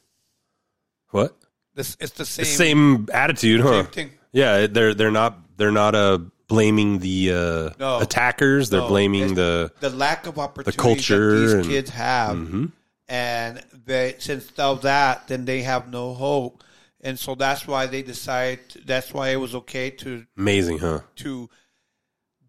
What? 1.11 1.37
This 1.75 1.97
it's 2.01 2.13
the 2.13 2.25
same. 2.25 2.43
The 2.43 2.47
same 2.51 3.09
attitude, 3.13 3.61
huh? 3.61 3.83
Same 3.85 3.87
thing. 3.93 4.11
Yeah, 4.33 4.67
they're 4.67 4.95
they're 4.95 5.11
not 5.11 5.39
they're 5.57 5.71
not 5.73 5.95
uh 5.95 6.19
blaming 6.49 6.99
the 6.99 7.31
uh, 7.33 7.71
No. 7.79 8.01
attackers. 8.01 8.71
They're 8.71 8.81
No, 8.81 8.89
blaming 8.89 9.35
the 9.35 9.71
the 9.81 9.91
lack 9.91 10.27
of 10.27 10.39
opportunity 10.39 10.77
the 10.77 10.83
culture 10.83 11.31
that 11.35 11.41
these 11.41 11.53
and- 11.53 11.65
kids 11.67 11.91
have, 11.91 12.37
Mhm. 12.37 12.73
and 13.09 13.63
they 13.87 14.17
since 14.19 14.51
of 14.59 14.83
that, 14.83 15.29
then 15.29 15.45
they 15.45 15.63
have 15.63 15.89
no 15.91 16.15
hope, 16.15 16.65
and 17.01 17.19
so 17.19 17.35
that's 17.35 17.67
why 17.67 17.87
they 17.87 18.03
decide. 18.03 18.61
That's 18.85 19.13
why 19.15 19.29
it 19.31 19.37
was 19.37 19.55
okay 19.55 19.91
to 19.91 20.27
amazing, 20.37 20.79
huh? 20.79 21.01
to 21.17 21.49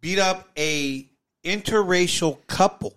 beat 0.02 0.18
up 0.20 0.50
a 0.58 1.08
interracial 1.46 2.40
couple. 2.48 2.96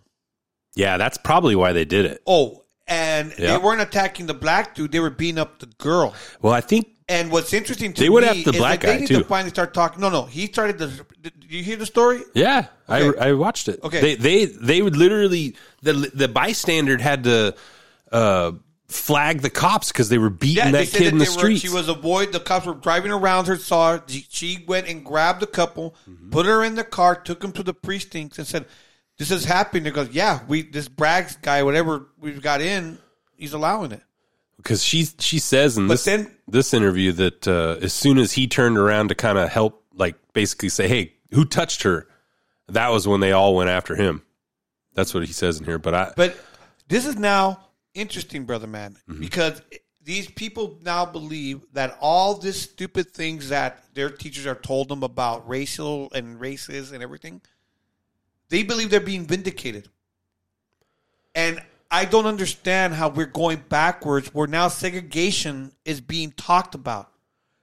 Yeah, 0.74 0.97
that's 0.97 1.19
probably 1.19 1.55
why 1.57 1.73
they 1.73 1.85
did 1.85 2.07
it. 2.07 2.23
Oh, 2.27 2.62
and 2.89 3.32
Yeah. 3.39 3.53
they 3.53 3.59
weren't 3.62 3.81
attacking 3.81 4.27
the 4.27 4.35
black 4.35 4.74
dude; 4.74 4.93
they 4.93 5.01
were 5.01 5.11
beating 5.11 5.39
up 5.39 5.59
the 5.59 5.66
girl. 5.78 6.15
Well, 6.40 6.53
I 6.53 6.61
think 6.61 6.89
And 7.09 7.31
what's 7.31 7.53
interesting 7.53 7.93
to 7.94 8.01
They 8.01 8.09
me 8.09 8.24
after 8.24 8.43
the 8.44 8.51
is 8.51 8.57
black 8.57 8.81
that 8.81 8.86
they 8.86 8.93
guy, 8.94 9.01
need 9.01 9.09
too. 9.09 9.19
to 9.19 9.24
finally 9.24 9.51
start 9.51 9.74
talking. 9.74 10.01
No, 10.01 10.09
no, 10.09 10.24
he 10.24 10.47
started 10.47 10.78
the. 10.78 10.86
Did 11.20 11.32
you 11.49 11.62
hear 11.62 11.77
the 11.77 11.85
story? 11.86 12.23
Yeah, 12.35 12.66
Okay. 12.89 13.19
I 13.19 13.28
I 13.28 13.32
watched 13.32 13.69
it. 13.69 13.81
Okay. 13.82 14.01
they 14.01 14.15
they 14.15 14.44
they 14.47 14.82
would 14.82 14.97
literally 14.97 15.55
the 15.82 15.93
the 16.15 16.28
bystander 16.28 16.97
had 16.99 17.24
to 17.24 17.55
uh, 18.12 18.53
flag 18.89 19.40
the 19.40 19.51
cops 19.51 19.89
because 19.93 20.09
they 20.09 20.19
were 20.19 20.31
beating 20.31 20.65
Yeah, 20.66 20.70
that 20.73 20.89
kid 20.89 21.05
that 21.07 21.12
in 21.12 21.19
the 21.19 21.27
streets. 21.27 21.61
she 21.61 21.69
was 21.69 21.89
a 21.89 21.94
boy. 21.94 22.27
The 22.27 22.40
cops 22.40 22.66
were 22.66 22.74
driving 22.74 23.11
around 23.12 23.47
her, 23.47 23.57
saw 23.57 23.93
her. 23.99 24.03
She, 24.07 24.27
she 24.31 24.65
went 24.66 24.86
and 24.89 25.05
grabbed 25.05 25.40
the 25.40 25.47
couple, 25.47 25.94
Mm-hmm. 26.09 26.31
put 26.31 26.47
her 26.47 26.62
in 26.65 26.74
the 26.77 26.85
car, 26.85 27.15
took 27.16 27.40
them 27.40 27.53
to 27.53 27.62
the 27.62 27.74
precincts, 27.74 28.39
and 28.39 28.47
said, 28.47 28.66
"This 29.18 29.30
is 29.30 29.44
happening." 29.44 29.84
They 29.84 29.90
goes, 29.90 30.10
"Yeah, 30.10 30.40
we 30.48 30.62
this 30.62 30.89
Braggs 30.89 31.40
guy, 31.40 31.62
whatever 31.62 32.06
we've 32.18 32.43
got 32.43 32.60
in, 32.60 32.98
he's 33.36 33.52
allowing 33.52 33.93
it." 33.93 34.02
because 34.59 34.84
she 34.84 35.05
she 35.18 35.39
says 35.40 35.76
in 35.76 35.89
But 35.89 35.94
this 35.94 36.05
then- 36.05 36.36
this 36.47 36.72
interview 36.74 37.10
that 37.12 37.48
uh, 37.48 37.78
as 37.82 37.93
soon 37.93 38.18
as 38.18 38.32
he 38.32 38.47
turned 38.47 38.78
around 38.78 39.09
to 39.09 39.14
kind 39.16 39.36
of 39.39 39.48
help, 39.48 39.84
like 39.94 40.14
basically 40.32 40.68
say, 40.68 40.86
"Hey, 40.89 41.14
who 41.32 41.44
touched 41.44 41.82
her?" 41.82 42.06
That 42.68 42.89
was 42.90 43.06
when 43.09 43.20
they 43.20 43.32
all 43.32 43.55
went 43.56 43.70
after 43.70 43.97
him. 43.97 44.22
That's 44.94 45.12
what 45.14 45.26
he 45.26 45.32
says 45.32 45.59
in 45.59 45.64
here. 45.64 45.78
But 45.78 45.94
I 45.94 46.12
But 46.16 46.36
this 46.89 47.06
is 47.06 47.16
now 47.16 47.66
interesting, 47.94 48.44
brother 48.44 48.66
man, 48.66 48.97
Mm-hmm. 49.09 49.20
because 49.20 49.60
these 50.05 50.28
people 50.30 50.78
now 50.82 51.05
believe 51.06 51.60
that 51.74 51.97
all 52.01 52.34
these 52.34 52.60
stupid 52.60 53.12
things 53.12 53.48
that 53.51 53.84
their 53.94 54.10
teachers 54.10 54.47
are 54.47 54.55
told 54.55 54.89
them 54.89 55.02
about 55.02 55.48
racial 55.48 56.10
and 56.14 56.40
races 56.40 56.93
and 56.93 57.02
everything, 57.02 57.40
they 58.53 58.62
believe 58.62 58.91
they're 58.91 59.01
being 59.01 59.24
vindicated. 59.24 59.89
And 61.35 61.62
I 61.91 62.05
don't 62.05 62.27
understand 62.27 62.93
how 62.93 63.09
we're 63.09 63.24
going 63.24 63.65
backwards 63.70 64.29
where 64.35 64.47
now 64.47 64.69
segregation 64.69 65.73
is 65.87 66.03
being 66.03 66.33
talked 66.33 66.74
about, 66.74 67.11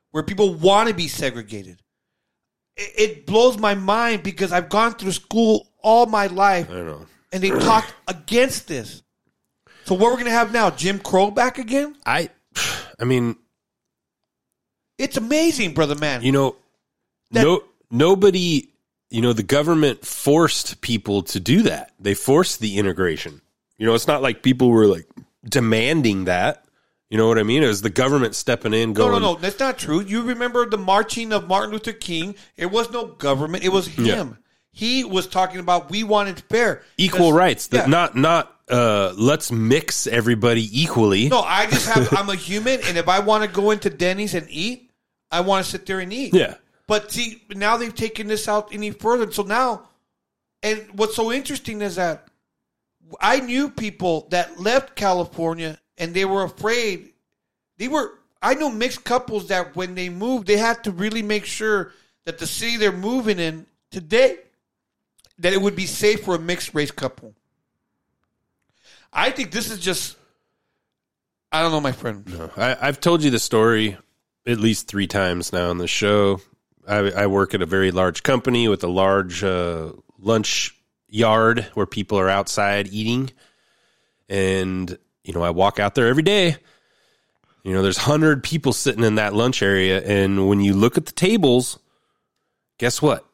where 0.10 0.24
people 0.24 0.56
want 0.56 0.90
to 0.90 0.96
be 0.96 1.08
segregated. 1.08 1.84
It, 2.76 3.28
blows 3.28 3.60
my 3.60 3.76
mind 3.76 4.24
because 4.24 4.52
I've 4.52 4.70
gone 4.70 4.94
through 4.94 5.12
school 5.12 5.68
all 5.84 6.08
my 6.08 6.26
life 6.26 6.68
I 6.72 6.74
don't 6.74 6.86
know. 6.88 7.06
and 7.32 7.44
they 7.44 7.50
talked 7.50 7.94
against 8.08 8.68
this. 8.68 9.04
So 9.86 9.94
what 9.94 10.12
we're 10.12 10.18
gonna 10.18 10.32
have 10.32 10.52
now? 10.52 10.72
Jim 10.72 10.98
Crow 10.98 11.30
back 11.30 11.60
again? 11.60 11.96
I 12.06 12.30
I 13.00 13.04
mean, 13.04 13.36
It's 14.98 15.18
amazing, 15.18 15.74
brother 15.76 15.96
man. 15.96 16.24
you 16.24 16.32
know, 16.32 16.56
no 17.32 17.62
nobody, 17.92 18.70
you 19.10 19.22
know, 19.22 19.34
the 19.34 19.44
government 19.44 20.06
forced 20.06 20.82
people 20.82 21.24
to 21.24 21.40
do 21.40 21.64
that. 21.64 21.92
They 22.00 22.14
forced 22.14 22.60
the 22.60 22.78
integration. 22.78 23.42
You 23.78 23.86
know, 23.86 23.96
it's 23.96 24.08
not 24.08 24.22
like 24.22 24.44
people 24.44 24.70
were 24.70 24.86
like 24.86 25.08
demanding 25.44 26.26
that. 26.26 26.66
You 27.10 27.18
know 27.18 27.28
what 27.28 27.40
I 27.40 27.44
mean? 27.44 27.64
It 27.64 27.68
was 27.68 27.82
the 27.82 27.90
government 27.90 28.36
stepping 28.36 28.74
in, 28.74 28.90
no, 28.90 28.94
going, 28.94 29.12
no, 29.14 29.34
no, 29.34 29.36
that's 29.36 29.60
not 29.60 29.80
true. 29.80 30.00
You 30.00 30.22
remember 30.22 30.70
the 30.70 30.78
marching 30.78 31.34
of 31.34 31.48
Martin 31.48 31.72
Luther 31.72 31.92
King? 31.92 32.36
It 32.56 32.68
was 32.68 32.92
no 32.92 33.06
government; 33.06 33.64
it 33.64 33.70
was 33.70 33.88
him. 33.88 34.06
Yeah. 34.06 34.36
He 34.72 35.04
was 35.04 35.26
talking 35.26 35.60
about 35.60 35.90
we 35.90 36.04
wanted 36.04 36.40
fair, 36.42 36.84
equal 36.98 37.34
rights. 37.34 37.68
Yeah. 37.72 37.88
not 37.88 38.16
not 38.16 38.56
uh, 38.70 39.14
let's 39.18 39.52
mix 39.52 40.06
everybody 40.06 40.70
equally. 40.80 41.30
No, 41.30 41.40
I 41.40 41.66
just 41.66 41.90
have. 41.90 42.14
I'm 42.18 42.30
a 42.30 42.36
human, 42.36 42.80
and 42.84 42.96
if 42.96 43.08
I 43.08 43.20
want 43.20 43.44
to 43.44 43.50
go 43.50 43.72
into 43.72 43.90
Denny's 43.90 44.36
and 44.36 44.46
eat, 44.48 44.92
I 45.32 45.42
want 45.42 45.66
to 45.66 45.72
sit 45.72 45.88
there 45.88 46.00
and 46.00 46.14
eat. 46.14 46.36
Yeah. 46.36 46.56
But 46.90 47.12
see, 47.12 47.44
now 47.52 47.78
they've 47.78 47.94
taken 47.94 48.28
this 48.28 48.48
out 48.48 48.74
any 48.74 48.90
further. 48.90 49.32
So 49.32 49.44
now, 49.44 49.88
and 50.64 50.88
what's 50.94 51.16
so 51.16 51.32
interesting 51.32 51.84
is 51.84 51.98
that 51.98 52.28
I 53.22 53.42
knew 53.42 53.70
people 53.70 54.26
that 54.32 54.60
left 54.60 54.96
California 54.96 55.80
and 56.00 56.16
they 56.16 56.26
were 56.26 56.44
afraid. 56.44 57.14
They 57.78 57.88
were. 57.88 58.14
I 58.42 58.56
know 58.56 58.72
mixed 58.72 59.04
couples 59.04 59.50
that 59.50 59.76
when 59.76 59.94
they 59.94 60.10
moved, 60.10 60.48
they 60.48 60.58
had 60.58 60.84
to 60.86 60.92
really 60.92 61.22
make 61.22 61.46
sure 61.46 61.94
that 62.26 62.40
the 62.40 62.48
city 62.48 62.78
they're 62.78 62.92
moving 62.92 63.38
in 63.38 63.68
today 63.92 64.40
that 65.38 65.54
it 65.54 65.62
would 65.62 65.76
be 65.76 65.86
safe 65.86 66.24
for 66.24 66.34
a 66.34 66.40
mixed 66.40 66.74
race 66.74 66.90
couple. 66.90 67.36
I 69.14 69.30
think 69.30 69.52
this 69.52 69.70
is 69.70 69.80
just. 69.80 70.18
I 71.52 71.62
don't 71.62 71.72
know, 71.72 71.82
my 71.82 71.92
friend. 71.92 72.26
No, 72.26 72.50
I, 72.58 72.76
I've 72.82 73.00
told 73.00 73.22
you 73.22 73.30
the 73.30 73.38
story 73.38 73.96
at 74.48 74.60
least 74.60 74.88
three 74.88 75.06
times 75.06 75.54
now 75.54 75.70
on 75.70 75.78
the 75.78 75.88
show. 75.88 76.42
I, 76.90 77.12
I 77.12 77.28
work 77.28 77.54
at 77.54 77.62
a 77.62 77.68
very 77.68 77.92
large 77.92 78.24
company 78.24 78.68
with 78.68 78.84
a 78.84 78.88
large 78.88 79.44
uh, 79.44 79.92
lunch 80.18 80.76
yard 81.08 81.68
where 81.76 81.86
people 81.86 82.20
are 82.20 82.30
outside 82.30 82.88
eating, 82.88 83.32
and 84.28 84.98
you 85.24 85.34
know 85.34 85.44
I 85.44 85.52
walk 85.52 85.80
out 85.80 85.96
there 85.96 86.08
every 86.08 86.24
day. 86.24 86.58
You 87.64 87.74
know, 87.74 87.84
there's 87.84 87.98
hundred 87.98 88.44
people 88.44 88.74
sitting 88.74 89.04
in 89.04 89.16
that 89.16 89.34
lunch 89.34 89.62
area, 89.62 90.02
and 90.02 90.48
when 90.48 90.62
you 90.62 90.74
look 90.74 90.98
at 90.98 91.06
the 91.06 91.12
tables, 91.12 91.78
guess 92.78 93.02
what? 93.02 93.26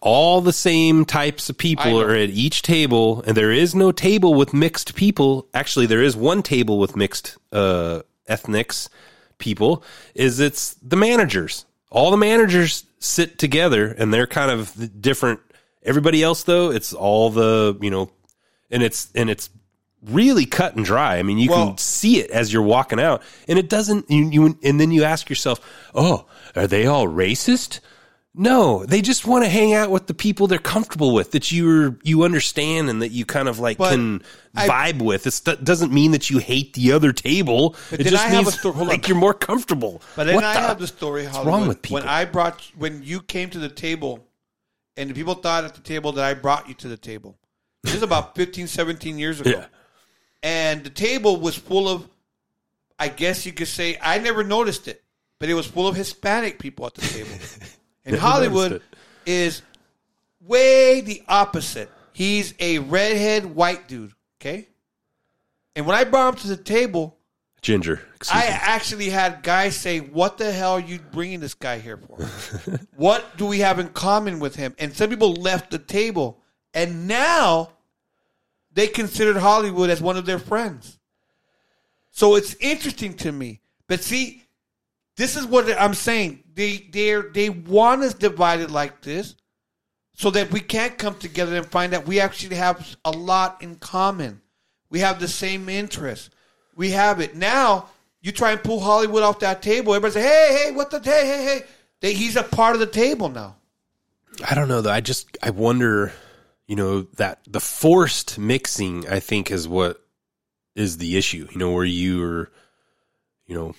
All 0.00 0.40
the 0.40 0.52
same 0.52 1.04
types 1.04 1.50
of 1.50 1.58
people 1.58 2.00
are 2.00 2.14
at 2.14 2.30
each 2.30 2.62
table, 2.62 3.22
and 3.26 3.36
there 3.36 3.50
is 3.50 3.74
no 3.74 3.92
table 3.92 4.32
with 4.34 4.54
mixed 4.54 4.94
people. 4.94 5.48
Actually, 5.52 5.86
there 5.86 6.02
is 6.02 6.16
one 6.16 6.42
table 6.42 6.78
with 6.78 6.96
mixed 6.96 7.36
uh, 7.52 8.02
ethnics 8.28 8.88
people. 9.38 9.82
Is 10.14 10.40
it's 10.40 10.74
the 10.74 10.96
managers. 10.96 11.66
All 11.90 12.10
the 12.10 12.16
managers 12.16 12.84
sit 12.98 13.38
together, 13.38 13.86
and 13.86 14.12
they're 14.12 14.26
kind 14.26 14.50
of 14.50 15.00
different. 15.00 15.40
Everybody 15.82 16.22
else, 16.22 16.42
though, 16.42 16.70
it's 16.70 16.92
all 16.92 17.30
the 17.30 17.76
you 17.80 17.90
know, 17.90 18.10
and 18.70 18.82
it's 18.82 19.08
and 19.14 19.30
it's 19.30 19.48
really 20.04 20.44
cut 20.46 20.76
and 20.76 20.84
dry. 20.84 21.16
I 21.18 21.22
mean, 21.22 21.38
you 21.38 21.50
Well- 21.50 21.68
can 21.68 21.78
see 21.78 22.20
it 22.20 22.30
as 22.30 22.52
you're 22.52 22.62
walking 22.62 23.00
out, 23.00 23.22
and 23.48 23.58
it 23.58 23.68
doesn't. 23.68 24.10
You, 24.10 24.28
you 24.30 24.58
and 24.62 24.80
then 24.80 24.90
you 24.90 25.04
ask 25.04 25.28
yourself, 25.30 25.60
"Oh, 25.94 26.26
are 26.54 26.66
they 26.66 26.86
all 26.86 27.06
racist?" 27.06 27.80
No, 28.40 28.86
they 28.86 29.02
just 29.02 29.26
want 29.26 29.42
to 29.44 29.50
hang 29.50 29.74
out 29.74 29.90
with 29.90 30.06
the 30.06 30.14
people 30.14 30.46
they're 30.46 30.58
comfortable 30.60 31.12
with 31.12 31.32
that 31.32 31.50
you 31.50 31.98
you 32.04 32.22
understand 32.22 32.88
and 32.88 33.02
that 33.02 33.08
you 33.10 33.24
kind 33.26 33.48
of 33.48 33.58
like 33.58 33.78
But 33.78 33.90
can 33.90 34.22
I- 34.54 34.68
vibe 34.92 35.02
with. 35.02 35.26
It 35.26 35.64
doesn't 35.64 35.92
mean 35.92 36.12
that 36.12 36.30
you 36.30 36.38
hate 36.38 36.74
the 36.74 36.92
other 36.92 37.12
table. 37.12 37.74
But 37.90 38.00
it 38.00 38.04
just 38.06 38.24
I 38.24 38.30
means 38.30 38.56
sto- 38.56 38.70
like 38.70 39.02
on. 39.04 39.08
you're 39.08 39.16
more 39.18 39.34
comfortable. 39.34 40.00
But 40.14 40.24
then 40.28 40.36
What 40.36 40.44
I 40.44 40.54
the- 40.54 40.60
have 40.60 40.78
the 40.78 40.86
story. 40.86 41.24
What's 41.26 41.44
wrong 41.44 41.66
with 41.66 41.82
people? 41.82 41.96
When 41.96 42.08
I 42.08 42.24
brought, 42.26 42.62
when 42.76 43.02
you 43.02 43.20
came 43.22 43.50
to 43.50 43.58
the 43.58 43.68
table, 43.68 44.24
and 44.96 45.10
the 45.10 45.14
people 45.14 45.34
thought 45.34 45.64
at 45.64 45.74
the 45.74 45.80
table 45.80 46.12
that 46.12 46.24
I 46.24 46.34
brought 46.34 46.68
you 46.68 46.74
to 46.74 46.88
the 46.88 46.96
table. 46.96 47.36
This 47.82 47.94
is 47.94 48.02
about 48.02 48.36
15, 48.36 48.66
17 48.68 49.18
years 49.18 49.40
ago. 49.40 49.50
Yeah. 49.50 49.66
And 50.44 50.84
the 50.84 50.90
table 50.90 51.40
was 51.40 51.56
full 51.56 51.88
of, 51.88 52.08
I 53.00 53.08
guess 53.08 53.46
you 53.46 53.52
could 53.52 53.68
say, 53.68 53.98
I 54.00 54.18
never 54.18 54.44
noticed 54.44 54.86
it, 54.86 55.02
but 55.40 55.48
it 55.48 55.54
was 55.54 55.66
full 55.66 55.88
of 55.88 55.96
Hispanic 55.96 56.58
people 56.60 56.86
at 56.86 56.94
the 56.94 57.00
table. 57.02 57.30
And 58.08 58.16
Never 58.16 58.26
Hollywood 58.26 58.82
is 59.26 59.60
way 60.40 61.02
the 61.02 61.22
opposite. 61.28 61.90
He's 62.14 62.54
a 62.58 62.78
redhead 62.78 63.44
white 63.44 63.86
dude, 63.86 64.12
okay? 64.40 64.68
And 65.76 65.86
when 65.86 65.94
I 65.94 66.04
brought 66.04 66.34
him 66.34 66.40
to 66.40 66.48
the 66.48 66.56
table, 66.56 67.18
Ginger. 67.60 68.00
I 68.32 68.46
me. 68.46 68.46
actually 68.48 69.10
had 69.10 69.42
guys 69.42 69.76
say, 69.76 69.98
"What 69.98 70.38
the 70.38 70.50
hell 70.52 70.72
are 70.72 70.80
you 70.80 71.00
bringing 71.12 71.40
this 71.40 71.54
guy 71.54 71.80
here 71.80 71.98
for? 71.98 72.16
what 72.96 73.36
do 73.36 73.44
we 73.44 73.58
have 73.58 73.78
in 73.78 73.88
common 73.88 74.38
with 74.38 74.56
him?" 74.56 74.74
And 74.78 74.96
some 74.96 75.10
people 75.10 75.34
left 75.34 75.70
the 75.70 75.78
table, 75.78 76.40
and 76.72 77.06
now 77.06 77.72
they 78.72 78.86
considered 78.86 79.36
Hollywood 79.36 79.90
as 79.90 80.00
one 80.00 80.16
of 80.16 80.24
their 80.24 80.38
friends. 80.38 80.98
So 82.10 82.36
it's 82.36 82.54
interesting 82.60 83.14
to 83.18 83.32
me. 83.32 83.60
But 83.86 84.02
see, 84.02 84.44
This 85.18 85.34
is 85.34 85.44
what 85.44 85.68
I'm 85.80 85.94
saying. 85.94 86.44
They 86.54 86.76
they 86.76 87.20
they 87.34 87.50
want 87.50 88.02
us 88.02 88.14
divided 88.14 88.70
like 88.70 89.02
this, 89.02 89.34
so 90.14 90.30
that 90.30 90.52
we 90.52 90.60
can't 90.60 90.96
come 90.96 91.16
together 91.16 91.56
and 91.56 91.66
find 91.66 91.92
out 91.92 92.06
we 92.06 92.20
actually 92.20 92.54
have 92.54 92.96
a 93.04 93.10
lot 93.10 93.60
in 93.60 93.74
common. 93.74 94.40
We 94.90 95.00
have 95.00 95.18
the 95.18 95.26
same 95.26 95.68
interests. 95.68 96.30
We 96.76 96.92
have 96.92 97.18
it 97.20 97.34
now. 97.34 97.88
You 98.20 98.30
try 98.30 98.52
and 98.52 98.62
pull 98.62 98.78
Hollywood 98.78 99.24
off 99.24 99.40
that 99.40 99.60
table. 99.60 99.92
Everybody 99.92 100.14
say, 100.14 100.22
"Hey, 100.22 100.62
hey, 100.66 100.70
what 100.70 100.92
the 100.92 101.00
hey, 101.00 101.26
hey, 101.26 101.44
hey." 101.44 101.62
They, 102.00 102.14
he's 102.14 102.36
a 102.36 102.44
part 102.44 102.74
of 102.74 102.80
the 102.80 102.86
table 102.86 103.28
now. 103.28 103.56
I 104.48 104.54
don't 104.54 104.68
know 104.68 104.82
though. 104.82 104.92
I 104.92 105.00
just 105.00 105.36
I 105.42 105.50
wonder, 105.50 106.12
you 106.68 106.76
know, 106.76 107.02
that 107.16 107.40
the 107.44 107.60
forced 107.60 108.38
mixing 108.38 109.08
I 109.08 109.18
think 109.18 109.50
is 109.50 109.66
what 109.66 110.00
is 110.76 110.98
the 110.98 111.16
issue. 111.16 111.48
You 111.50 111.58
know, 111.58 111.72
where 111.72 111.84
you 111.84 112.22
are, 112.22 112.52
you 113.46 113.56
know, 113.56 113.74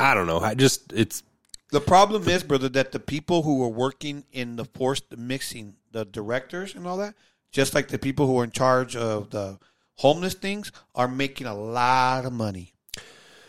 I 0.00 0.14
don't 0.14 0.26
know. 0.26 0.40
I 0.40 0.54
just 0.54 0.92
it's 0.92 1.22
The 1.70 1.80
problem 1.80 2.28
is, 2.28 2.42
brother, 2.42 2.68
that 2.70 2.92
the 2.92 2.98
people 2.98 3.42
who 3.42 3.62
are 3.62 3.68
working 3.68 4.24
in 4.32 4.56
the 4.56 4.64
forced 4.64 5.16
mixing, 5.16 5.76
the 5.92 6.04
directors 6.04 6.74
and 6.74 6.86
all 6.86 6.96
that, 6.98 7.14
just 7.52 7.74
like 7.74 7.88
the 7.88 7.98
people 7.98 8.26
who 8.26 8.38
are 8.40 8.44
in 8.44 8.50
charge 8.50 8.96
of 8.96 9.30
the 9.30 9.58
homeless 9.96 10.34
things, 10.34 10.72
are 10.94 11.08
making 11.08 11.46
a 11.46 11.54
lot 11.54 12.24
of 12.24 12.32
money. 12.32 12.72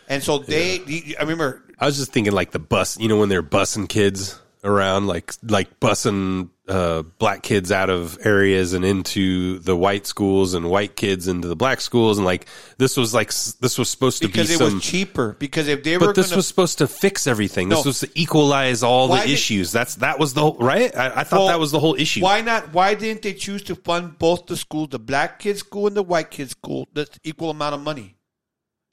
And 0.07 0.22
so 0.22 0.40
they, 0.40 1.15
I 1.18 1.22
remember 1.22 1.64
I 1.80 1.86
was 1.86 1.98
just 1.98 2.11
thinking 2.11 2.34
like 2.34 2.52
the 2.52 2.60
bus, 2.60 2.99
you 2.99 3.07
know, 3.07 3.18
when 3.18 3.30
they're 3.30 3.41
bussing 3.41 3.88
kids 3.88 4.38
around, 4.63 5.07
like 5.07 5.33
like 5.43 5.79
bussing 5.79 6.49
uh, 6.67 7.01
black 7.19 7.41
kids 7.43 7.71
out 7.71 7.89
of 7.89 8.17
areas 8.25 8.73
and 8.73 8.85
into 8.85 9.59
the 9.59 9.75
white 9.75 10.05
schools 10.05 10.53
and 10.53 10.69
white 10.69 10.95
kids 10.95 11.27
into 11.27 11.47
the 11.47 11.55
black 11.55 11.81
schools, 11.81 12.17
and 12.17 12.25
like 12.25 12.45
this 12.77 12.95
was 12.95 13.13
like 13.13 13.27
this 13.59 13.77
was 13.77 13.89
supposed 13.89 14.21
to 14.21 14.27
because 14.27 14.47
be 14.49 14.53
it 14.53 14.57
some, 14.57 14.75
was 14.75 14.83
cheaper. 14.83 15.35
Because 15.39 15.67
if 15.67 15.83
they 15.83 15.97
were, 15.97 16.07
but 16.07 16.15
this 16.15 16.27
gonna, 16.27 16.38
was 16.38 16.47
supposed 16.47 16.77
to 16.77 16.88
fix 16.88 17.27
everything. 17.27 17.69
This 17.69 17.83
No. 17.83 17.89
was 17.89 17.99
to 18.01 18.09
equalize 18.15 18.83
all 18.83 19.07
the 19.07 19.17
did- 19.21 19.29
issues. 19.31 19.71
That's 19.71 19.95
that 19.95 20.19
was 20.19 20.33
the 20.33 20.41
whole, 20.41 20.57
right. 20.59 20.95
I, 20.95 21.21
I 21.21 21.23
thought 21.23 21.39
Well, 21.39 21.47
that 21.47 21.59
was 21.59 21.71
the 21.71 21.79
whole 21.79 21.95
issue. 21.95 22.21
Why 22.21 22.41
not? 22.41 22.73
Why 22.73 22.93
didn't 22.93 23.23
they 23.23 23.33
choose 23.33 23.63
to 23.63 23.75
fund 23.75 24.19
both 24.19 24.45
the 24.45 24.55
schools, 24.57 24.89
the 24.91 24.99
black 24.99 25.39
kids 25.39 25.59
school 25.59 25.88
and 25.88 25.95
the 25.97 26.03
white 26.03 26.29
kids 26.31 26.51
school, 26.51 26.88
the 26.93 27.09
equal 27.23 27.49
amount 27.49 27.75
of 27.75 27.81
money? 27.81 28.15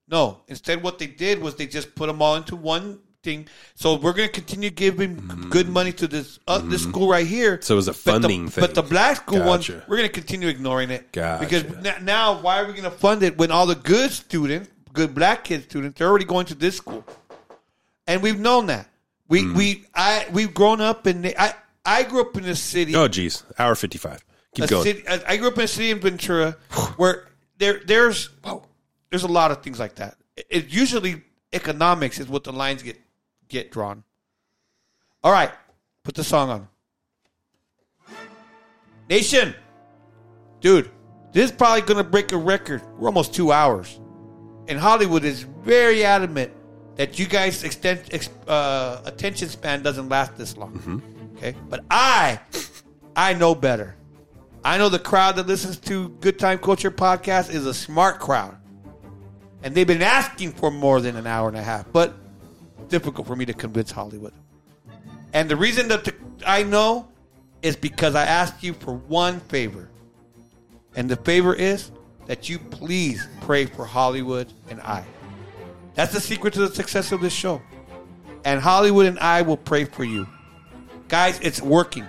No. 0.09 0.41
Instead, 0.49 0.83
what 0.83 0.99
they 0.99 1.07
did 1.07 1.41
was 1.41 1.57
they 1.57 1.67
just 1.67 1.95
put 1.95 2.07
them 2.07 2.23
all 2.23 2.37
into 2.37 2.57
one 2.57 3.01
thing. 3.23 3.49
So 3.75 3.97
we're 3.97 4.13
going 4.13 4.29
to 4.29 4.33
continue 4.35 4.71
giving 4.71 5.17
good 5.51 5.69
money 5.69 5.93
to 5.93 6.07
this 6.07 6.39
uh, 6.47 6.59
this 6.59 6.83
school 6.83 7.09
right 7.09 7.27
here. 7.27 7.59
Mm. 7.59 7.65
So 7.65 7.75
it 7.75 7.77
was 7.77 7.89
a 7.89 7.93
But 7.93 7.97
the- 8.05 8.11
funding 8.13 8.49
thing. 8.49 8.63
But 8.63 8.75
the 8.75 8.83
black 8.83 9.17
school 9.19 9.41
one, 9.45 9.63
we're 9.89 9.97
going 9.97 10.09
to 10.09 10.13
continue 10.15 10.49
ignoring 10.49 10.91
it. 10.91 11.13
Gotcha. 11.13 11.45
Because 11.45 12.01
now, 12.03 12.41
why 12.41 12.61
are 12.61 12.67
we 12.67 12.73
going 12.73 12.85
to 12.85 12.91
fund 12.91 13.23
it 13.23 13.37
when 13.39 13.51
all 13.51 13.67
the 13.67 13.75
good 13.75 14.11
students, 14.13 14.71
good 14.93 15.15
black 15.15 15.45
kid 15.45 15.65
students, 15.65 15.99
they're 15.99 16.09
already 16.09 16.25
going 16.25 16.47
to 16.47 16.55
this 16.55 16.77
school, 16.77 17.05
and 18.07 18.23
we've 18.23 18.39
known 18.41 18.67
that. 18.67 18.89
We 19.29 19.43
Mm. 19.43 19.55
we 19.57 19.85
I 19.95 20.27
we've 20.33 20.55
grown 20.55 20.81
up 20.81 21.07
in 21.07 21.23
the, 21.23 21.41
I 21.41 21.55
I 21.85 22.03
grew 22.05 22.21
up 22.23 22.37
in 22.37 22.45
a 22.45 22.55
city. 22.57 22.95
Oh, 22.97 23.09
geez, 23.09 23.43
hour 23.59 23.75
fifty 23.75 23.99
five. 23.99 24.25
Keep 24.55 24.69
going. 24.71 24.85
City, 24.85 25.09
I 25.09 25.21
I 25.29 25.37
grew 25.37 25.49
up 25.49 25.59
in 25.59 25.65
a 25.65 25.69
city 25.69 25.91
in 25.91 26.01
Ventura 26.01 26.53
where 26.97 27.29
there 27.59 27.81
there's 27.85 28.31
there's 29.11 29.25
a 29.25 29.29
lot 29.29 29.51
of 29.51 29.63
things 29.63 29.79
like 29.79 29.97
that. 29.97 30.17
It, 30.37 30.47
it 30.51 30.69
usually 30.71 31.23
economics 31.53 32.19
is 32.19 32.29
what 32.29 32.45
the 32.45 32.53
lines 32.53 32.83
get 32.83 32.97
get 33.49 33.71
drawn. 33.71 34.05
All 35.23 35.33
right, 35.33 35.51
put 36.05 36.15
the 36.15 36.25
song 36.25 36.51
on. 36.51 36.69
Nation, 39.09 39.55
dude, 40.61 40.91
this 41.33 41.51
is 41.51 41.57
probably 41.57 41.83
gonna 41.83 42.05
break 42.05 42.33
a 42.33 42.37
record. 42.37 42.83
We're 42.99 43.09
almost 43.09 43.35
two 43.35 43.53
hours, 43.53 43.99
and 44.69 44.79
Hollywood 44.79 45.25
is 45.25 45.43
very 45.43 46.05
adamant 46.05 46.53
that 46.97 47.19
you 47.19 47.27
guys 47.27 47.65
extend 47.65 48.03
uh, 48.47 49.01
attention 49.05 49.49
span 49.49 49.83
doesn't 49.83 50.09
last 50.09 50.37
this 50.37 50.57
long. 50.57 51.03
Okay, 51.37 51.55
but 51.69 51.85
I, 51.91 52.41
I 53.17 53.35
know 53.35 53.55
better. 53.55 53.95
I 54.65 54.77
know 54.77 54.89
the 54.89 54.99
crowd 54.99 55.37
that 55.37 55.47
listens 55.47 55.79
to 55.79 56.09
Good 56.21 56.39
Time 56.39 56.59
Culture 56.59 56.91
podcast 56.91 57.51
is 57.55 57.65
a 57.65 57.73
smart 57.73 58.19
crowd, 58.19 58.57
and 59.63 59.75
they've 59.75 59.87
been 59.87 60.03
asking 60.03 60.53
for 60.53 60.71
more 60.71 61.01
than 61.01 61.17
an 61.17 61.27
hour 61.27 61.49
and 61.49 61.57
a 61.57 61.63
half. 61.63 61.91
But 61.93 62.15
difficult 62.89 63.27
for 63.27 63.37
me 63.37 63.45
to 63.47 63.53
convince 63.53 63.91
Hollywood. 63.91 64.33
And 65.33 65.49
the 65.49 65.57
reason 65.57 65.89
that 65.89 66.05
the, 66.05 66.15
I 66.47 66.63
know 66.63 67.09
is 67.63 67.77
because 67.77 68.15
I 68.15 68.25
asked 68.25 68.63
you 68.63 68.73
for 68.73 68.95
one 68.95 69.41
favor, 69.41 69.89
and 70.95 71.09
the 71.09 71.17
favor 71.17 71.55
is 71.55 71.91
that 72.27 72.49
you 72.49 72.59
please 72.59 73.27
pray 73.41 73.67
for 73.67 73.85
Hollywood 73.85 74.53
and 74.69 74.81
I. 74.81 75.05
That's 75.95 76.13
the 76.13 76.21
secret 76.21 76.55
to 76.55 76.61
the 76.61 76.75
success 76.75 77.11
of 77.13 77.21
this 77.21 77.33
show. 77.33 77.61
And 78.45 78.61
Hollywood 78.61 79.07
and 79.07 79.19
I 79.19 79.43
will 79.43 79.57
pray 79.57 79.85
for 79.85 80.05
you. 80.05 80.29
Guys, 81.09 81.41
it's 81.43 81.61
working. 81.61 82.07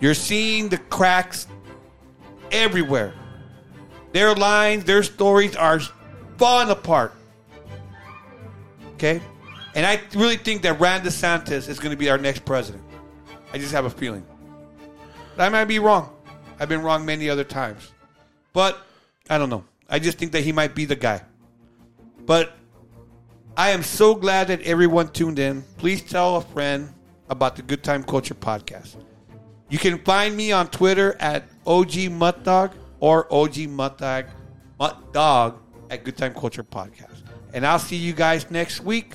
You're 0.00 0.14
seeing 0.14 0.68
the 0.68 0.78
cracks 0.78 1.46
everywhere. 2.50 3.14
Their 4.12 4.34
lines, 4.34 4.84
their 4.84 5.02
stories 5.02 5.56
are 5.56 5.80
falling 6.36 6.70
apart. 6.70 7.14
Okay? 8.94 9.20
And 9.74 9.86
I 9.86 10.00
really 10.14 10.36
think 10.36 10.62
that 10.62 10.80
Ron 10.80 11.00
DeSantis 11.02 11.68
is 11.68 11.78
going 11.78 11.92
to 11.92 11.96
be 11.96 12.10
our 12.10 12.18
next 12.18 12.44
president. 12.44 12.82
I 13.52 13.58
just 13.58 13.72
have 13.72 13.84
a 13.84 13.90
feeling. 13.90 14.26
But 15.36 15.44
I 15.44 15.48
might 15.48 15.66
be 15.66 15.78
wrong. 15.78 16.14
I've 16.58 16.68
been 16.68 16.82
wrong 16.82 17.04
many 17.04 17.30
other 17.30 17.44
times. 17.44 17.92
But 18.52 18.78
I 19.28 19.38
don't 19.38 19.48
know. 19.48 19.64
I 19.88 19.98
just 19.98 20.18
think 20.18 20.32
that 20.32 20.42
he 20.42 20.52
might 20.52 20.74
be 20.74 20.84
the 20.84 20.96
guy. 20.96 21.22
But 22.26 22.52
I 23.56 23.70
am 23.70 23.82
so 23.82 24.14
glad 24.14 24.48
that 24.48 24.60
everyone 24.62 25.08
tuned 25.08 25.38
in. 25.38 25.62
Please 25.76 26.02
tell 26.02 26.36
a 26.36 26.40
friend 26.40 26.92
about 27.28 27.56
the 27.56 27.62
Good 27.62 27.82
Time 27.82 28.02
Culture 28.02 28.34
podcast. 28.34 28.96
You 29.68 29.78
can 29.78 29.98
find 29.98 30.36
me 30.36 30.50
on 30.50 30.68
Twitter 30.68 31.16
at 31.20 31.44
OG 31.66 31.92
Muttdog 32.10 32.72
or 32.98 33.32
OG 33.32 33.54
Muttdog, 33.54 34.28
Muttdog 34.80 35.58
at 35.90 36.04
Good 36.04 36.16
Time 36.16 36.34
Culture 36.34 36.64
Podcast. 36.64 37.22
And 37.52 37.66
I'll 37.66 37.78
see 37.78 37.96
you 37.96 38.12
guys 38.12 38.50
next 38.50 38.80
week, 38.80 39.14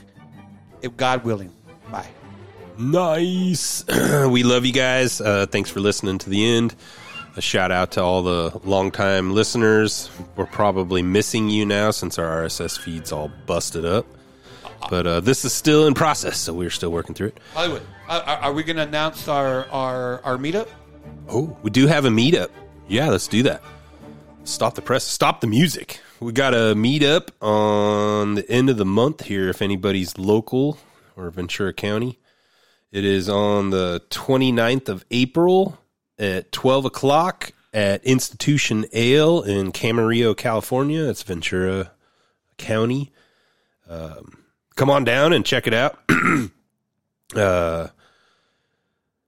if 0.85 0.95
God 0.95 1.23
willing. 1.23 1.51
Bye. 1.91 2.07
Nice. 2.77 3.85
we 4.29 4.43
love 4.43 4.65
you 4.65 4.71
guys. 4.73 5.19
Uh, 5.19 5.45
thanks 5.45 5.69
for 5.69 5.79
listening 5.79 6.17
to 6.19 6.29
the 6.29 6.45
end. 6.45 6.75
A 7.37 7.41
shout 7.41 7.71
out 7.71 7.91
to 7.91 8.01
all 8.01 8.21
the 8.23 8.61
longtime 8.63 9.33
listeners. 9.33 10.09
We're 10.35 10.45
probably 10.45 11.01
missing 11.01 11.49
you 11.49 11.65
now 11.65 11.91
since 11.91 12.17
our 12.17 12.43
RSS 12.43 12.79
feed's 12.79 13.11
all 13.11 13.29
busted 13.45 13.85
up. 13.85 14.05
But 14.89 15.07
uh, 15.07 15.19
this 15.19 15.43
is 15.43 15.53
still 15.53 15.87
in 15.87 15.93
process, 15.93 16.37
so 16.37 16.53
we're 16.53 16.69
still 16.69 16.91
working 16.91 17.15
through 17.15 17.27
it. 17.27 17.39
Hollywood, 17.53 17.81
uh, 18.07 18.21
are, 18.25 18.37
are 18.37 18.53
we 18.53 18.63
going 18.63 18.77
to 18.77 18.83
announce 18.83 19.27
our, 19.27 19.67
our, 19.69 20.21
our 20.23 20.37
meetup? 20.37 20.69
Oh, 21.27 21.57
we 21.63 21.71
do 21.71 21.87
have 21.87 22.05
a 22.05 22.09
meetup. 22.09 22.49
Yeah, 22.87 23.09
let's 23.09 23.27
do 23.27 23.43
that. 23.43 23.63
Stop 24.43 24.75
the 24.75 24.81
press. 24.81 25.03
Stop 25.03 25.41
the 25.41 25.47
music. 25.47 25.99
We 26.21 26.31
got 26.31 26.53
a 26.53 26.75
meetup 26.75 27.29
on 27.41 28.35
the 28.35 28.49
end 28.49 28.69
of 28.69 28.77
the 28.77 28.85
month 28.85 29.25
here. 29.25 29.49
If 29.49 29.61
anybody's 29.61 30.17
local 30.17 30.77
or 31.17 31.29
Ventura 31.29 31.73
County, 31.73 32.19
it 32.89 33.03
is 33.03 33.27
on 33.27 33.71
the 33.71 34.01
29th 34.11 34.87
of 34.87 35.03
April 35.11 35.77
at 36.17 36.53
12 36.53 36.85
o'clock 36.85 37.51
at 37.73 38.01
Institution 38.05 38.85
Ale 38.93 39.41
in 39.41 39.73
Camarillo, 39.73 40.37
California. 40.37 41.03
It's 41.09 41.21
Ventura 41.21 41.91
County. 42.57 43.11
Um, 43.89 44.45
come 44.77 44.89
on 44.89 45.03
down 45.03 45.33
and 45.33 45.45
check 45.45 45.67
it 45.67 45.73
out. 45.73 45.99
uh, 47.35 47.87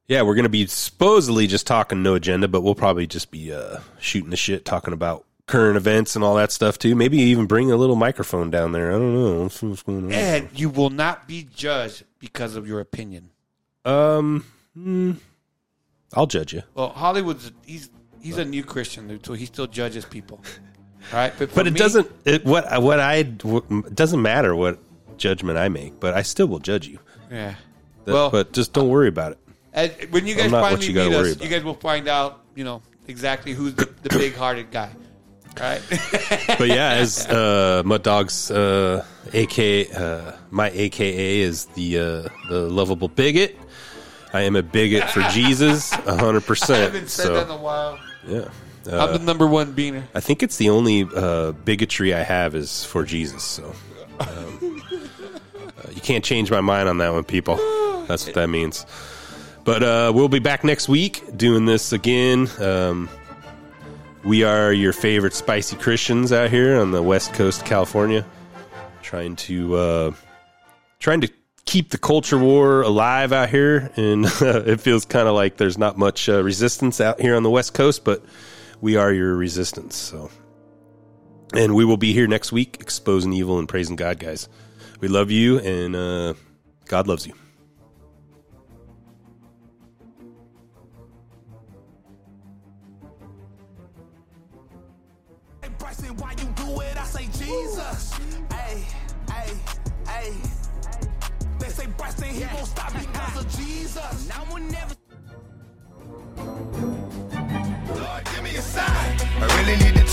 yeah, 0.08 0.22
we're 0.22 0.36
going 0.36 0.44
to 0.44 0.50
be 0.50 0.68
supposedly 0.68 1.48
just 1.48 1.68
talking 1.68 2.02
no 2.02 2.16
agenda, 2.16 2.48
but 2.48 2.62
we'll 2.62 2.76
probably 2.76 3.08
just 3.08 3.30
be 3.30 3.52
uh, 3.52 3.80
shooting 4.00 4.30
the 4.30 4.38
shit, 4.38 4.64
talking 4.64 4.94
about 4.94 5.26
current 5.48 5.78
events 5.78 6.16
and 6.16 6.24
all 6.24 6.36
that 6.36 6.52
stuff 6.52 6.78
too. 6.78 6.94
Maybe 6.96 7.18
even 7.18 7.46
bring 7.46 7.72
a 7.72 7.76
little 7.78 7.96
microphone 7.96 8.52
down 8.52 8.74
there. 8.74 8.90
I 8.90 8.94
don't 8.94 9.14
know. 9.14 9.44
What's 9.44 9.82
going 9.84 10.06
on. 10.06 10.12
And 10.12 10.50
you 10.54 10.70
will 10.70 10.90
not 10.90 11.28
be 11.28 11.48
judged 11.56 12.04
because 12.20 12.56
of 12.56 12.68
your 12.68 12.80
opinion. 12.80 13.30
Um, 13.86 14.46
hmm, 14.74 15.14
I'll 16.14 16.28
judge 16.28 16.54
you. 16.54 16.64
Well, 16.76 16.90
Hollywood's 16.90 17.52
he's 17.66 17.90
he's 18.22 18.38
a 18.38 18.46
new 18.46 18.64
Christian, 18.64 19.08
dude, 19.08 19.26
so 19.26 19.34
he 19.34 19.46
still 19.46 19.68
judges 19.68 20.06
people. 20.06 20.42
Right, 21.14 21.32
but, 21.40 21.56
But 21.56 21.68
it 21.68 21.72
me- 21.74 21.80
doesn't. 21.80 22.12
It, 22.26 22.44
what 22.46 22.82
what 22.82 23.00
I 23.00 23.16
it 23.16 23.96
doesn't 23.96 24.22
matter 24.22 24.54
what 24.56 24.78
judgment 25.18 25.58
I 25.58 25.70
make, 25.70 26.00
but 26.02 26.14
I 26.14 26.22
still 26.24 26.48
will 26.48 26.60
judge 26.60 26.88
you. 26.88 27.00
Yeah. 27.32 27.56
That- 28.06 28.14
Well- 28.14 28.30
but 28.30 28.52
just 28.52 28.74
don't 28.74 28.90
worry 28.90 29.08
about 29.08 29.32
it. 29.34 29.38
And 29.74 29.92
when 30.10 30.26
you 30.26 30.34
guys 30.36 30.52
what 30.52 30.62
finally 30.62 30.88
you 30.88 30.94
meet 30.94 31.14
us, 31.14 31.40
you 31.40 31.48
guys 31.50 31.64
will 31.64 31.76
find 31.76 32.08
out, 32.08 32.42
you 32.56 32.64
know, 32.64 32.82
exactly 33.08 33.54
who's 33.54 33.76
the, 33.76 33.86
the 34.02 34.10
big-hearted 34.10 34.72
guy. 34.72 34.90
Right. 35.60 35.82
but 36.58 36.68
yeah, 36.68 36.92
as 36.94 37.26
uh, 37.28 37.82
Mutt 37.86 38.04
Dog's 38.04 38.52
uh, 38.52 39.04
AK, 39.34 39.94
uh, 39.96 40.32
my 40.52 40.70
AKA 40.74 41.40
is 41.40 41.66
the 41.76 41.98
uh, 41.98 42.30
the 42.50 42.62
lovable 42.70 43.08
bigot. 43.08 43.58
I 44.34 44.42
am 44.42 44.56
a 44.56 44.64
bigot 44.64 45.10
for 45.10 45.22
Jesus, 45.32 45.92
hundred 45.94 46.42
percent. 46.46 46.94
haven't 46.94 47.10
said 47.10 47.26
So 47.28 47.34
that 47.34 47.46
in 47.46 47.52
a 47.52 47.58
while. 47.58 48.00
yeah, 48.28 48.50
I'm 48.92 49.14
the 49.14 49.20
number 49.20 49.48
one 49.48 49.74
beaner. 49.74 50.04
I 50.14 50.20
think 50.20 50.44
it's 50.44 50.58
the 50.58 50.70
only 50.70 51.08
uh, 51.16 51.52
bigotry 51.54 52.14
I 52.14 52.24
have 52.24 52.54
is 52.56 52.84
for 52.86 53.04
Jesus. 53.04 53.44
So, 53.44 53.74
um, 54.20 54.82
you 55.94 56.02
can't 56.02 56.24
change 56.24 56.52
my 56.52 56.62
mind 56.62 56.90
on 56.90 56.98
that 57.00 57.14
one, 57.14 57.24
people. 57.24 57.56
That's 58.08 58.26
what 58.26 58.36
that 58.36 58.48
means. 58.48 58.86
But 59.64 59.84
uh, 59.84 60.12
we'll 60.16 60.30
be 60.30 60.40
back 60.40 60.64
next 60.64 60.88
week 60.88 61.22
doing 61.36 61.66
this 61.66 61.92
again. 61.92 62.48
Um, 62.60 63.10
we 64.28 64.44
are 64.44 64.74
your 64.74 64.92
favorite 64.92 65.34
spicy 65.34 65.78
Christians 65.78 66.34
out 66.34 66.50
here 66.50 66.78
on 66.82 66.92
the 66.92 67.02
west 67.02 67.34
coast 67.34 67.66
California, 67.66 68.26
trying 69.02 69.38
to 69.38 69.76
uh, 69.76 70.12
trying 71.00 71.22
to 71.22 71.30
keep 71.64 71.92
the 71.92 71.98
culture 71.98 72.38
war 72.38 72.82
alive 72.82 73.32
out 73.32 73.50
here, 73.50 73.90
and 73.96 74.26
it 74.42 74.82
feels 74.82 75.06
kind 75.06 75.30
of 75.30 75.34
like 75.34 75.56
there's 75.56 75.78
not 75.78 75.98
much 75.98 76.28
uh, 76.28 76.44
resistance 76.44 77.00
out 77.00 77.22
here 77.22 77.38
on 77.38 77.44
the 77.44 77.50
west 77.50 77.74
coast, 77.74 78.04
but 78.04 78.22
we 78.82 78.98
are 78.98 79.14
your 79.14 79.34
resistance. 79.34 79.96
So, 79.96 80.30
and 81.54 81.74
we 81.74 81.86
will 81.86 81.98
be 81.98 82.12
here 82.12 82.28
next 82.28 82.52
week, 82.52 82.78
exposing 82.82 83.32
evil 83.32 83.60
and 83.60 83.70
praising 83.70 83.96
God, 83.96 84.20
guys. 84.20 84.50
We 85.00 85.08
love 85.08 85.32
you, 85.32 85.60
and 85.60 85.96
uh, 85.96 86.34
God 86.86 87.08
loves 87.08 87.26
you. 87.26 87.34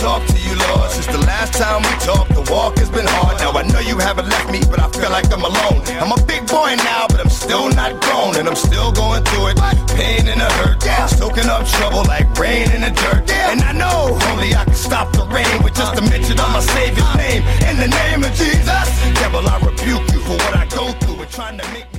Talk 0.04 0.20
to 0.28 0.38
you, 0.38 0.54
Lord. 0.68 0.90
Since 0.90 1.06
the 1.06 1.24
last 1.24 1.54
time 1.54 1.80
we 1.80 1.94
talked, 2.04 2.28
the 2.36 2.44
walk 2.52 2.76
has 2.76 2.90
been 2.90 3.08
hard. 3.08 3.40
Now 3.40 3.52
I 3.56 3.64
know 3.72 3.80
you 3.80 3.96
haven't 3.96 4.28
left 4.28 4.52
me, 4.52 4.60
but 4.68 4.78
I 4.78 4.86
feel 4.92 5.08
like 5.08 5.32
I'm 5.32 5.40
alone. 5.40 5.80
I'm 6.02 6.12
a 6.12 6.20
big 6.28 6.44
boy 6.46 6.76
now, 6.92 7.08
but 7.08 7.20
I'm 7.24 7.32
still 7.32 7.72
not 7.72 7.92
grown, 8.04 8.36
and 8.36 8.46
I'm 8.46 8.60
still 8.68 8.92
going 8.92 9.24
through 9.24 9.46
it. 9.52 9.56
Pain 9.96 10.28
and 10.28 10.40
a 10.44 10.50
hurt, 10.60 10.84
soaking 11.08 11.48
up 11.48 11.64
trouble 11.80 12.04
like 12.04 12.28
rain 12.36 12.68
in 12.76 12.82
the 12.84 12.92
dirt. 12.92 13.24
And 13.50 13.62
I 13.64 13.72
know 13.72 14.12
only 14.28 14.54
I 14.54 14.64
can 14.68 14.76
stop 14.88 15.08
the 15.16 15.24
rain 15.32 15.56
with 15.64 15.74
just 15.74 15.96
a 15.96 16.02
mention 16.12 16.36
of 16.38 16.48
my 16.52 16.60
Savior's 16.60 17.14
name. 17.16 17.42
In 17.68 17.76
the 17.80 17.88
name 17.88 18.20
of 18.28 18.32
Jesus, 18.36 18.86
devil, 19.24 19.42
I 19.48 19.56
rebuke 19.64 20.04
you 20.12 20.20
for 20.28 20.36
what 20.44 20.54
I 20.62 20.66
go 20.68 20.92
through 21.00 21.22
and 21.24 21.30
trying 21.30 21.58
to 21.58 21.66
make. 21.72 21.93